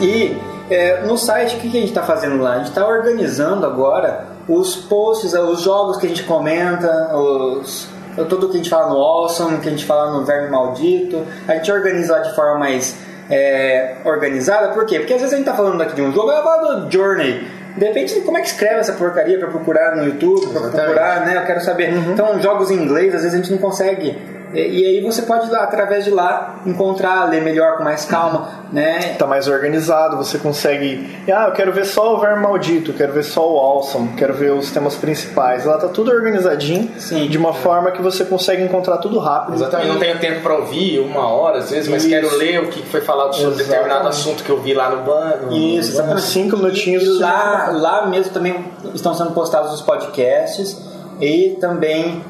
E 0.00 0.36
é, 0.70 1.02
no 1.02 1.18
site, 1.18 1.56
o 1.56 1.58
que 1.60 1.70
que 1.70 1.76
a 1.76 1.80
gente 1.80 1.90
está 1.90 2.02
fazendo 2.02 2.40
lá? 2.42 2.54
A 2.54 2.58
gente 2.58 2.68
está 2.68 2.86
organizando 2.86 3.66
agora 3.66 4.26
os 4.48 4.76
posts, 4.76 5.32
os 5.34 5.62
jogos 5.62 5.96
que 5.96 6.06
a 6.06 6.08
gente 6.08 6.22
comenta, 6.24 7.14
os, 7.14 7.88
tudo 8.28 8.48
que 8.48 8.54
a 8.54 8.56
gente 8.56 8.70
fala 8.70 8.88
no 8.88 8.96
Awesome, 8.96 9.58
que 9.58 9.68
a 9.68 9.70
gente 9.70 9.84
fala 9.84 10.12
no 10.12 10.24
Verme 10.24 10.48
Maldito. 10.48 11.24
A 11.46 11.54
gente 11.54 11.70
organiza 11.70 12.12
lá 12.12 12.18
de 12.20 12.34
forma 12.34 12.58
mais 12.58 12.96
é, 13.28 13.96
organizada. 14.04 14.68
Por 14.68 14.86
quê? 14.86 14.98
Porque 14.98 15.14
às 15.14 15.20
vezes 15.20 15.34
a 15.34 15.36
gente 15.36 15.46
está 15.46 15.56
falando 15.56 15.80
aqui 15.80 15.94
de 15.94 16.02
um 16.02 16.12
jogo, 16.12 16.30
eu 16.30 16.42
falo 16.42 16.80
do 16.80 16.92
Journey. 16.92 17.46
De 17.76 17.86
repente, 17.86 18.20
como 18.22 18.36
é 18.36 18.40
que 18.40 18.48
escreve 18.48 18.80
essa 18.80 18.92
porcaria 18.94 19.38
para 19.38 19.48
procurar 19.48 19.96
no 19.96 20.04
YouTube, 20.04 20.52
para 20.52 20.70
procurar, 20.70 21.24
né? 21.24 21.36
Eu 21.36 21.46
quero 21.46 21.60
saber. 21.60 21.92
Então, 21.92 22.40
jogos 22.40 22.70
em 22.70 22.74
inglês, 22.74 23.14
às 23.14 23.22
vezes 23.22 23.34
a 23.34 23.36
gente 23.36 23.52
não 23.52 23.58
consegue. 23.58 24.18
E, 24.52 24.58
e 24.58 24.86
aí 24.86 25.00
você 25.00 25.22
pode 25.22 25.46
ir 25.46 25.50
lá, 25.50 25.64
através 25.64 26.04
de 26.04 26.10
lá, 26.10 26.60
encontrar, 26.66 27.28
ler 27.28 27.42
melhor, 27.42 27.76
com 27.76 27.84
mais 27.84 28.04
calma, 28.04 28.48
né? 28.72 29.14
Tá 29.18 29.26
mais 29.26 29.48
organizado, 29.48 30.16
você 30.16 30.38
consegue. 30.38 31.08
Ah, 31.32 31.46
eu 31.48 31.52
quero 31.52 31.72
ver 31.72 31.84
só 31.84 32.14
o 32.14 32.20
Verme 32.20 32.42
Maldito, 32.42 32.92
quero 32.92 33.12
ver 33.12 33.22
só 33.22 33.48
o 33.48 33.58
Awesome, 33.58 34.10
quero 34.16 34.34
ver 34.34 34.52
os 34.52 34.70
temas 34.70 34.96
principais. 34.96 35.64
Lá 35.64 35.78
tá 35.78 35.88
tudo 35.88 36.10
organizadinho, 36.10 36.90
Sim. 36.98 37.28
de 37.28 37.38
uma 37.38 37.52
forma 37.52 37.90
que 37.90 38.02
você 38.02 38.24
consegue 38.24 38.62
encontrar 38.62 38.98
tudo 38.98 39.18
rápido. 39.18 39.54
Exatamente, 39.54 39.88
não 39.88 39.98
tenho 39.98 40.18
tempo 40.18 40.40
pra 40.42 40.56
ouvir 40.56 40.98
uma 41.00 41.28
hora 41.28 41.58
às 41.58 41.70
vezes, 41.70 41.88
mas 41.88 42.04
Isso. 42.04 42.10
quero 42.10 42.36
ler 42.36 42.60
o 42.62 42.68
que 42.68 42.82
foi 42.86 43.00
falado 43.00 43.34
sobre 43.34 43.54
Exatamente. 43.54 43.68
determinado 43.70 44.08
assunto 44.08 44.42
que 44.42 44.50
eu 44.50 44.60
vi 44.60 44.74
lá 44.74 44.90
no 44.90 45.02
banco. 45.02 45.52
Isso, 45.52 45.92
exatamente. 45.92 46.22
cinco 46.22 46.56
minutinhos 46.56 47.02
E 47.02 47.06
você 47.06 47.22
lá, 47.22 47.70
lá 47.72 48.06
mesmo 48.06 48.32
também 48.32 48.64
estão 48.94 49.14
sendo 49.14 49.30
postados 49.32 49.72
os 49.72 49.82
podcasts 49.82 50.89
e 51.20 51.56
também, 51.60 52.24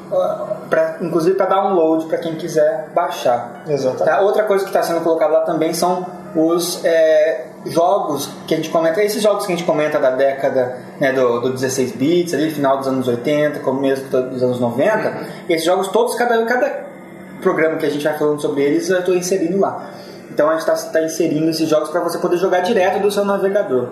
pra, 0.69 0.97
inclusive 1.01 1.35
para 1.35 1.45
download 1.47 2.05
para 2.05 2.17
quem 2.17 2.35
quiser 2.35 2.89
baixar. 2.93 3.63
Exatamente. 3.67 4.05
Tá? 4.05 4.21
Outra 4.21 4.43
coisa 4.43 4.63
que 4.63 4.69
está 4.69 4.83
sendo 4.83 5.01
colocada 5.01 5.31
lá 5.31 5.41
também 5.41 5.73
são 5.73 6.05
os 6.35 6.83
é, 6.83 7.45
jogos 7.65 8.29
que 8.47 8.53
a 8.53 8.57
gente 8.57 8.69
comenta, 8.69 9.01
esses 9.01 9.21
jogos 9.21 9.45
que 9.45 9.53
a 9.53 9.55
gente 9.55 9.65
comenta 9.65 9.99
da 9.99 10.11
década 10.11 10.77
né, 10.99 11.13
do, 11.13 11.39
do 11.39 11.53
16 11.53 11.93
bits, 11.93 12.33
ali, 12.33 12.51
final 12.51 12.77
dos 12.77 12.87
anos 12.87 13.07
80, 13.07 13.59
começo 13.59 14.03
dos 14.03 14.43
anos 14.43 14.59
90. 14.59 15.13
Esses 15.49 15.65
jogos 15.65 15.87
todos, 15.87 16.15
cada, 16.15 16.43
cada 16.45 16.85
programa 17.41 17.77
que 17.77 17.85
a 17.85 17.89
gente 17.89 18.03
vai 18.03 18.17
falando 18.17 18.41
sobre 18.41 18.63
eles, 18.63 18.89
eu 18.89 18.99
estou 18.99 19.15
inserindo 19.15 19.59
lá. 19.59 19.89
Então 20.29 20.49
a 20.49 20.57
gente 20.57 20.69
está 20.69 21.01
inserindo 21.01 21.49
esses 21.49 21.67
jogos 21.67 21.89
para 21.89 22.01
você 22.01 22.17
poder 22.17 22.37
jogar 22.37 22.61
direto 22.61 23.01
do 23.01 23.11
seu 23.11 23.23
navegador. 23.25 23.89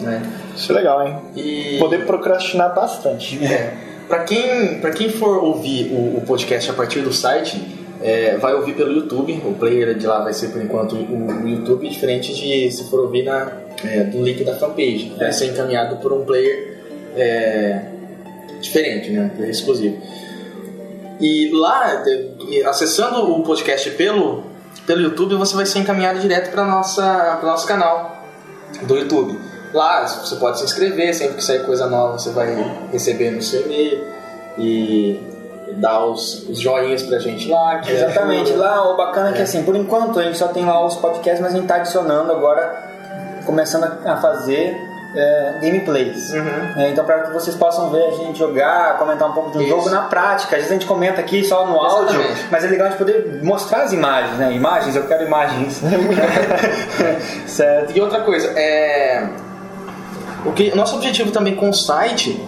Né? 0.00 0.22
Isso 0.54 0.72
é 0.72 0.74
legal, 0.74 1.06
hein? 1.06 1.18
E 1.34 1.78
Poder 1.78 2.04
procrastinar 2.06 2.74
bastante. 2.74 3.42
É. 3.44 3.74
Para 4.08 4.24
quem, 4.24 4.78
pra 4.80 4.90
quem 4.90 5.10
for 5.10 5.42
ouvir 5.42 5.92
o, 5.92 6.18
o 6.18 6.22
podcast 6.26 6.70
a 6.70 6.74
partir 6.74 7.00
do 7.00 7.12
site, 7.12 7.60
é, 8.00 8.36
vai 8.36 8.54
ouvir 8.54 8.74
pelo 8.74 8.92
YouTube. 8.92 9.42
O 9.44 9.54
player 9.54 9.94
de 9.94 10.06
lá 10.06 10.22
vai 10.22 10.32
ser 10.32 10.48
por 10.48 10.62
enquanto 10.62 10.94
o, 10.94 11.42
o 11.44 11.48
YouTube, 11.48 11.88
diferente 11.88 12.34
de 12.34 12.70
se 12.70 12.88
for 12.88 13.00
ouvir 13.00 13.24
na, 13.24 13.52
é, 13.84 14.04
do 14.04 14.22
link 14.22 14.44
da 14.44 14.56
fanpage. 14.56 15.12
Vai 15.18 15.32
ser 15.32 15.46
encaminhado 15.46 15.96
por 15.96 16.12
um 16.12 16.24
player 16.24 16.78
é, 17.16 17.82
diferente, 18.60 19.10
né? 19.10 19.30
Player 19.34 19.50
exclusivo. 19.50 19.96
E 21.20 21.50
lá, 21.52 22.04
acessando 22.66 23.32
o 23.32 23.42
podcast 23.42 23.90
pelo, 23.92 24.44
pelo 24.86 25.00
YouTube, 25.00 25.34
você 25.34 25.56
vai 25.56 25.66
ser 25.66 25.78
encaminhado 25.78 26.20
direto 26.20 26.50
para 26.50 26.64
para 26.64 27.42
nosso 27.42 27.66
canal 27.66 28.24
do 28.82 28.96
YouTube. 28.96 29.55
Lá 29.72 30.06
você 30.06 30.36
pode 30.36 30.58
se 30.58 30.64
inscrever, 30.64 31.14
sempre 31.14 31.36
que 31.36 31.44
sair 31.44 31.64
coisa 31.64 31.86
nova 31.86 32.18
você 32.18 32.30
vai 32.30 32.54
receber 32.92 33.30
no 33.30 33.42
seu 33.42 33.62
e-mail 33.62 34.04
e 34.58 35.20
dar 35.76 36.04
os, 36.04 36.48
os 36.48 36.60
joinhas 36.60 37.02
pra 37.02 37.18
gente 37.18 37.48
lá. 37.48 37.78
que 37.78 37.92
Exatamente, 37.92 38.52
ajuda. 38.52 38.64
lá 38.64 38.92
o 38.92 38.96
bacana 38.96 39.30
é 39.30 39.32
que 39.32 39.42
assim, 39.42 39.62
por 39.62 39.76
enquanto 39.76 40.18
a 40.18 40.22
gente 40.22 40.38
só 40.38 40.48
tem 40.48 40.64
lá 40.64 40.84
os 40.84 40.96
podcasts, 40.96 41.40
mas 41.40 41.54
a 41.54 41.56
gente 41.56 41.66
tá 41.66 41.76
adicionando 41.76 42.32
agora, 42.32 43.42
começando 43.44 43.84
a 43.84 44.16
fazer 44.16 44.76
é, 45.14 45.58
gameplays. 45.62 46.32
É, 46.76 46.90
então 46.90 47.04
para 47.04 47.22
que 47.22 47.32
vocês 47.32 47.56
possam 47.56 47.90
ver 47.90 48.04
a 48.06 48.10
gente 48.12 48.38
jogar, 48.38 48.98
comentar 48.98 49.28
um 49.28 49.32
pouco 49.32 49.50
de 49.50 49.58
um 49.58 49.68
jogo 49.68 49.88
na 49.90 50.02
prática. 50.02 50.56
Às 50.56 50.62
vezes 50.62 50.70
a 50.70 50.74
gente 50.74 50.86
comenta 50.86 51.20
aqui 51.20 51.44
só 51.44 51.66
no 51.66 51.78
áudio, 51.78 52.20
Exatamente. 52.20 52.46
mas 52.50 52.64
é 52.64 52.68
legal 52.68 52.86
a 52.86 52.90
gente 52.90 52.98
poder 52.98 53.40
mostrar 53.42 53.82
as 53.82 53.92
imagens, 53.92 54.38
né? 54.38 54.52
Imagens, 54.52 54.94
eu 54.94 55.06
quero 55.06 55.24
imagens. 55.24 55.80
certo. 57.46 57.96
E 57.96 58.00
outra 58.00 58.20
coisa, 58.20 58.48
é. 58.58 59.26
O 60.46 60.52
que, 60.52 60.74
nosso 60.74 60.96
objetivo 60.96 61.30
também 61.30 61.54
com 61.54 61.68
o 61.70 61.74
site 61.74 62.40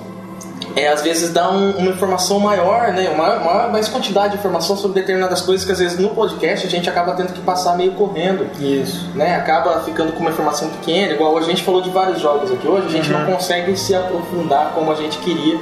é 0.77 0.89
às 0.89 1.03
vezes 1.03 1.33
dar 1.33 1.51
um- 1.51 1.73
uma 1.73 1.91
informação 1.91 2.39
maior, 2.39 2.93
né? 2.93 3.09
Uma, 3.11 3.35
uma- 3.37 3.69
mais 3.69 3.89
quantidade 3.89 4.35
de 4.35 4.39
informação 4.39 4.77
sobre 4.77 5.01
determinadas 5.01 5.41
coisas 5.41 5.66
que 5.66 5.73
às 5.73 5.79
vezes 5.81 5.99
no 5.99 6.11
podcast 6.11 6.66
a 6.66 6.70
gente 6.70 6.89
acaba 6.89 7.15
tendo 7.15 7.33
que 7.33 7.41
passar 7.41 7.77
meio 7.77 7.93
correndo. 7.93 8.47
Isso. 8.61 9.09
né, 9.15 9.35
acaba 9.35 9.81
ficando 9.81 10.12
com 10.12 10.20
uma 10.20 10.31
informação 10.31 10.69
pequena, 10.69 11.15
igual 11.15 11.37
a 11.37 11.41
gente 11.43 11.62
falou 11.65 11.81
de 11.83 11.91
vários 11.91 12.20
jogos 12.20 12.53
aqui 12.53 12.66
hoje, 12.69 12.87
a 12.87 12.91
gente 12.91 13.12
Uhum. 13.12 13.19
não 13.20 13.33
consegue 13.33 13.77
se 13.77 13.95
aprofundar 13.95 14.73
como 14.75 14.93
a 14.93 14.95
gente 14.95 15.19
queria, 15.19 15.59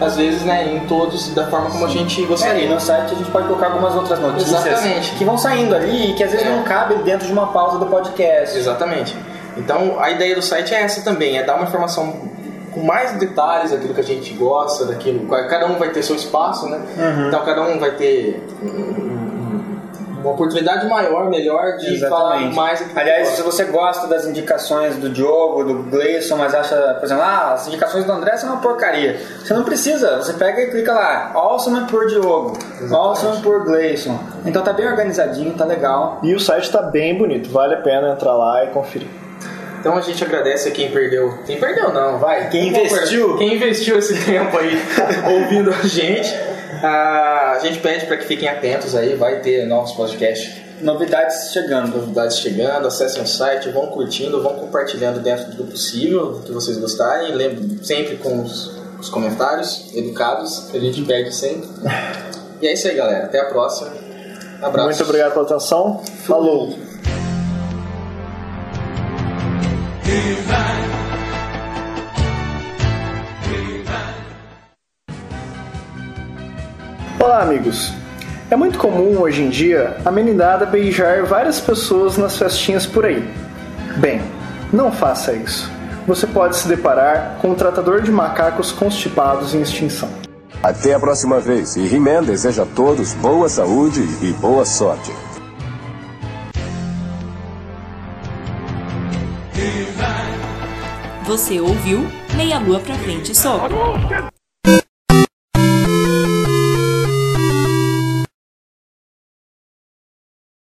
às 0.00 0.16
vezes, 0.16 0.42
né, 0.42 0.72
em 0.72 0.80
todos 0.86 1.28
da 1.30 1.46
forma 1.46 1.70
como 1.70 1.84
a 1.84 1.88
gente 1.88 2.22
É, 2.22 2.26
gostaria. 2.26 2.64
e 2.64 2.68
no 2.68 2.78
site 2.80 3.12
a 3.12 3.16
gente 3.16 3.30
pode 3.30 3.46
colocar 3.48 3.66
algumas 3.66 3.94
outras 3.94 4.20
notícias 4.20 4.64
Exatamente. 4.66 5.10
que 5.12 5.24
vão 5.24 5.36
saindo 5.38 5.74
ali 5.74 6.10
e 6.10 6.14
que 6.14 6.22
às 6.22 6.30
vezes 6.30 6.46
É. 6.46 6.50
não 6.50 6.62
cabem 6.62 6.98
dentro 6.98 7.26
de 7.26 7.32
uma 7.32 7.48
pausa 7.48 7.78
do 7.78 7.86
podcast. 7.86 8.56
Exatamente. 8.56 9.16
Então, 9.56 9.98
a 10.00 10.10
ideia 10.10 10.34
do 10.34 10.42
site 10.42 10.74
é 10.74 10.82
essa 10.82 11.02
também, 11.02 11.38
é 11.38 11.42
dar 11.44 11.54
uma 11.56 11.64
informação 11.64 12.30
com 12.72 12.80
mais 12.82 13.12
detalhes 13.18 13.70
daquilo 13.70 13.92
que 13.92 14.00
a 14.00 14.04
gente 14.04 14.32
gosta, 14.32 14.86
daquilo, 14.86 15.26
cada 15.28 15.66
um 15.66 15.76
vai 15.78 15.90
ter 15.90 16.02
seu 16.02 16.16
espaço, 16.16 16.68
né? 16.70 16.80
Uhum. 16.96 17.28
Então, 17.28 17.44
cada 17.44 17.62
um 17.62 17.78
vai 17.78 17.90
ter 17.92 18.42
um- 18.62 18.66
um- 18.66 19.82
uma 20.22 20.30
oportunidade 20.30 20.86
maior, 20.88 21.28
melhor 21.28 21.76
de 21.78 21.98
falar 22.08 22.40
mais 22.54 22.80
Aliás, 22.96 23.28
se 23.30 23.42
você 23.42 23.64
gosta 23.64 24.06
das 24.06 24.24
indicações 24.24 24.96
do 24.96 25.10
Diogo, 25.10 25.64
do 25.64 25.74
Gleison, 25.90 26.36
mas 26.36 26.54
acha, 26.54 26.76
por 26.98 27.04
exemplo, 27.04 27.24
ah, 27.24 27.52
as 27.54 27.66
indicações 27.66 28.04
do 28.04 28.12
André 28.12 28.36
são 28.36 28.50
uma 28.50 28.60
porcaria. 28.62 29.20
Você 29.44 29.52
não 29.52 29.64
precisa, 29.64 30.18
você 30.18 30.32
pega 30.34 30.62
e 30.62 30.70
clica 30.70 30.92
lá, 30.94 31.32
Awesome 31.34 31.86
por 31.88 32.06
Diogo, 32.06 32.56
Awesome 32.90 33.42
por 33.42 33.64
Gleison. 33.64 34.16
Então 34.46 34.62
tá 34.62 34.72
bem 34.72 34.86
organizadinho, 34.86 35.52
tá 35.54 35.64
legal. 35.64 36.20
E 36.22 36.32
o 36.34 36.40
site 36.40 36.70
tá 36.70 36.80
bem 36.82 37.18
bonito, 37.18 37.50
vale 37.50 37.74
a 37.74 37.78
pena 37.82 38.12
entrar 38.12 38.32
lá 38.34 38.64
e 38.64 38.68
conferir. 38.68 39.08
Então 39.82 39.96
a 39.96 40.00
gente 40.00 40.22
agradece 40.22 40.68
a 40.68 40.70
quem 40.70 40.92
perdeu. 40.92 41.36
Quem 41.44 41.58
perdeu 41.58 41.92
não, 41.92 42.16
vai. 42.20 42.48
Quem 42.50 42.68
investiu. 42.68 43.36
Quem 43.36 43.56
investiu 43.56 43.98
esse 43.98 44.14
tempo 44.24 44.56
aí 44.56 44.78
ouvindo 45.42 45.70
a 45.70 45.82
gente. 45.82 46.32
Ah, 46.80 47.54
a 47.56 47.58
gente 47.58 47.80
pede 47.80 48.06
para 48.06 48.16
que 48.16 48.24
fiquem 48.24 48.48
atentos 48.48 48.94
aí, 48.94 49.16
vai 49.16 49.40
ter 49.40 49.66
novos 49.66 49.90
podcasts, 49.92 50.52
Novidades 50.80 51.52
chegando. 51.52 51.96
novidades 51.96 52.38
chegando, 52.38 52.86
acessem 52.86 53.22
o 53.22 53.26
site, 53.26 53.70
vão 53.70 53.88
curtindo, 53.88 54.40
vão 54.40 54.54
compartilhando 54.54 55.20
dentro 55.20 55.52
do 55.52 55.64
possível, 55.64 56.40
que 56.44 56.52
vocês 56.52 56.76
gostarem. 56.78 57.34
Lembre 57.34 57.84
sempre 57.84 58.16
com 58.18 58.40
os, 58.42 58.80
os 59.00 59.08
comentários 59.08 59.90
educados, 59.96 60.70
a 60.72 60.78
gente 60.78 61.02
pede 61.02 61.34
sempre. 61.34 61.68
E 62.62 62.68
é 62.68 62.74
isso 62.74 62.86
aí, 62.86 62.94
galera. 62.94 63.24
Até 63.24 63.40
a 63.40 63.46
próxima. 63.46 63.90
Abraço. 64.62 64.86
Muito 64.90 65.02
obrigado 65.02 65.32
pela 65.32 65.44
atenção. 65.44 66.00
Falou! 66.24 66.91
Olá, 77.18 77.42
amigos. 77.42 77.92
É 78.50 78.56
muito 78.56 78.78
comum 78.78 79.18
hoje 79.20 79.42
em 79.42 79.48
dia 79.48 79.96
a 80.04 80.10
meninada 80.10 80.66
beijar 80.66 81.24
várias 81.24 81.60
pessoas 81.60 82.18
nas 82.18 82.36
festinhas 82.36 82.84
por 82.84 83.06
aí. 83.06 83.26
Bem, 83.96 84.20
não 84.72 84.92
faça 84.92 85.32
isso. 85.32 85.70
Você 86.06 86.26
pode 86.26 86.56
se 86.56 86.68
deparar 86.68 87.38
com 87.40 87.52
um 87.52 87.54
tratador 87.54 88.02
de 88.02 88.12
macacos 88.12 88.70
constipados 88.70 89.54
em 89.54 89.62
extinção. 89.62 90.10
Até 90.62 90.94
a 90.94 91.00
próxima 91.00 91.40
vez. 91.40 91.76
E 91.76 91.86
He-Man 91.86 92.24
deseja 92.24 92.64
a 92.64 92.66
todos 92.66 93.14
boa 93.14 93.48
saúde 93.48 94.02
e 94.20 94.32
boa 94.32 94.66
sorte. 94.66 95.10
Você 101.32 101.58
ouviu 101.58 102.06
Meia 102.36 102.58
Lua 102.58 102.78
pra 102.78 102.94
Frente 102.94 103.34
Soco. 103.34 103.66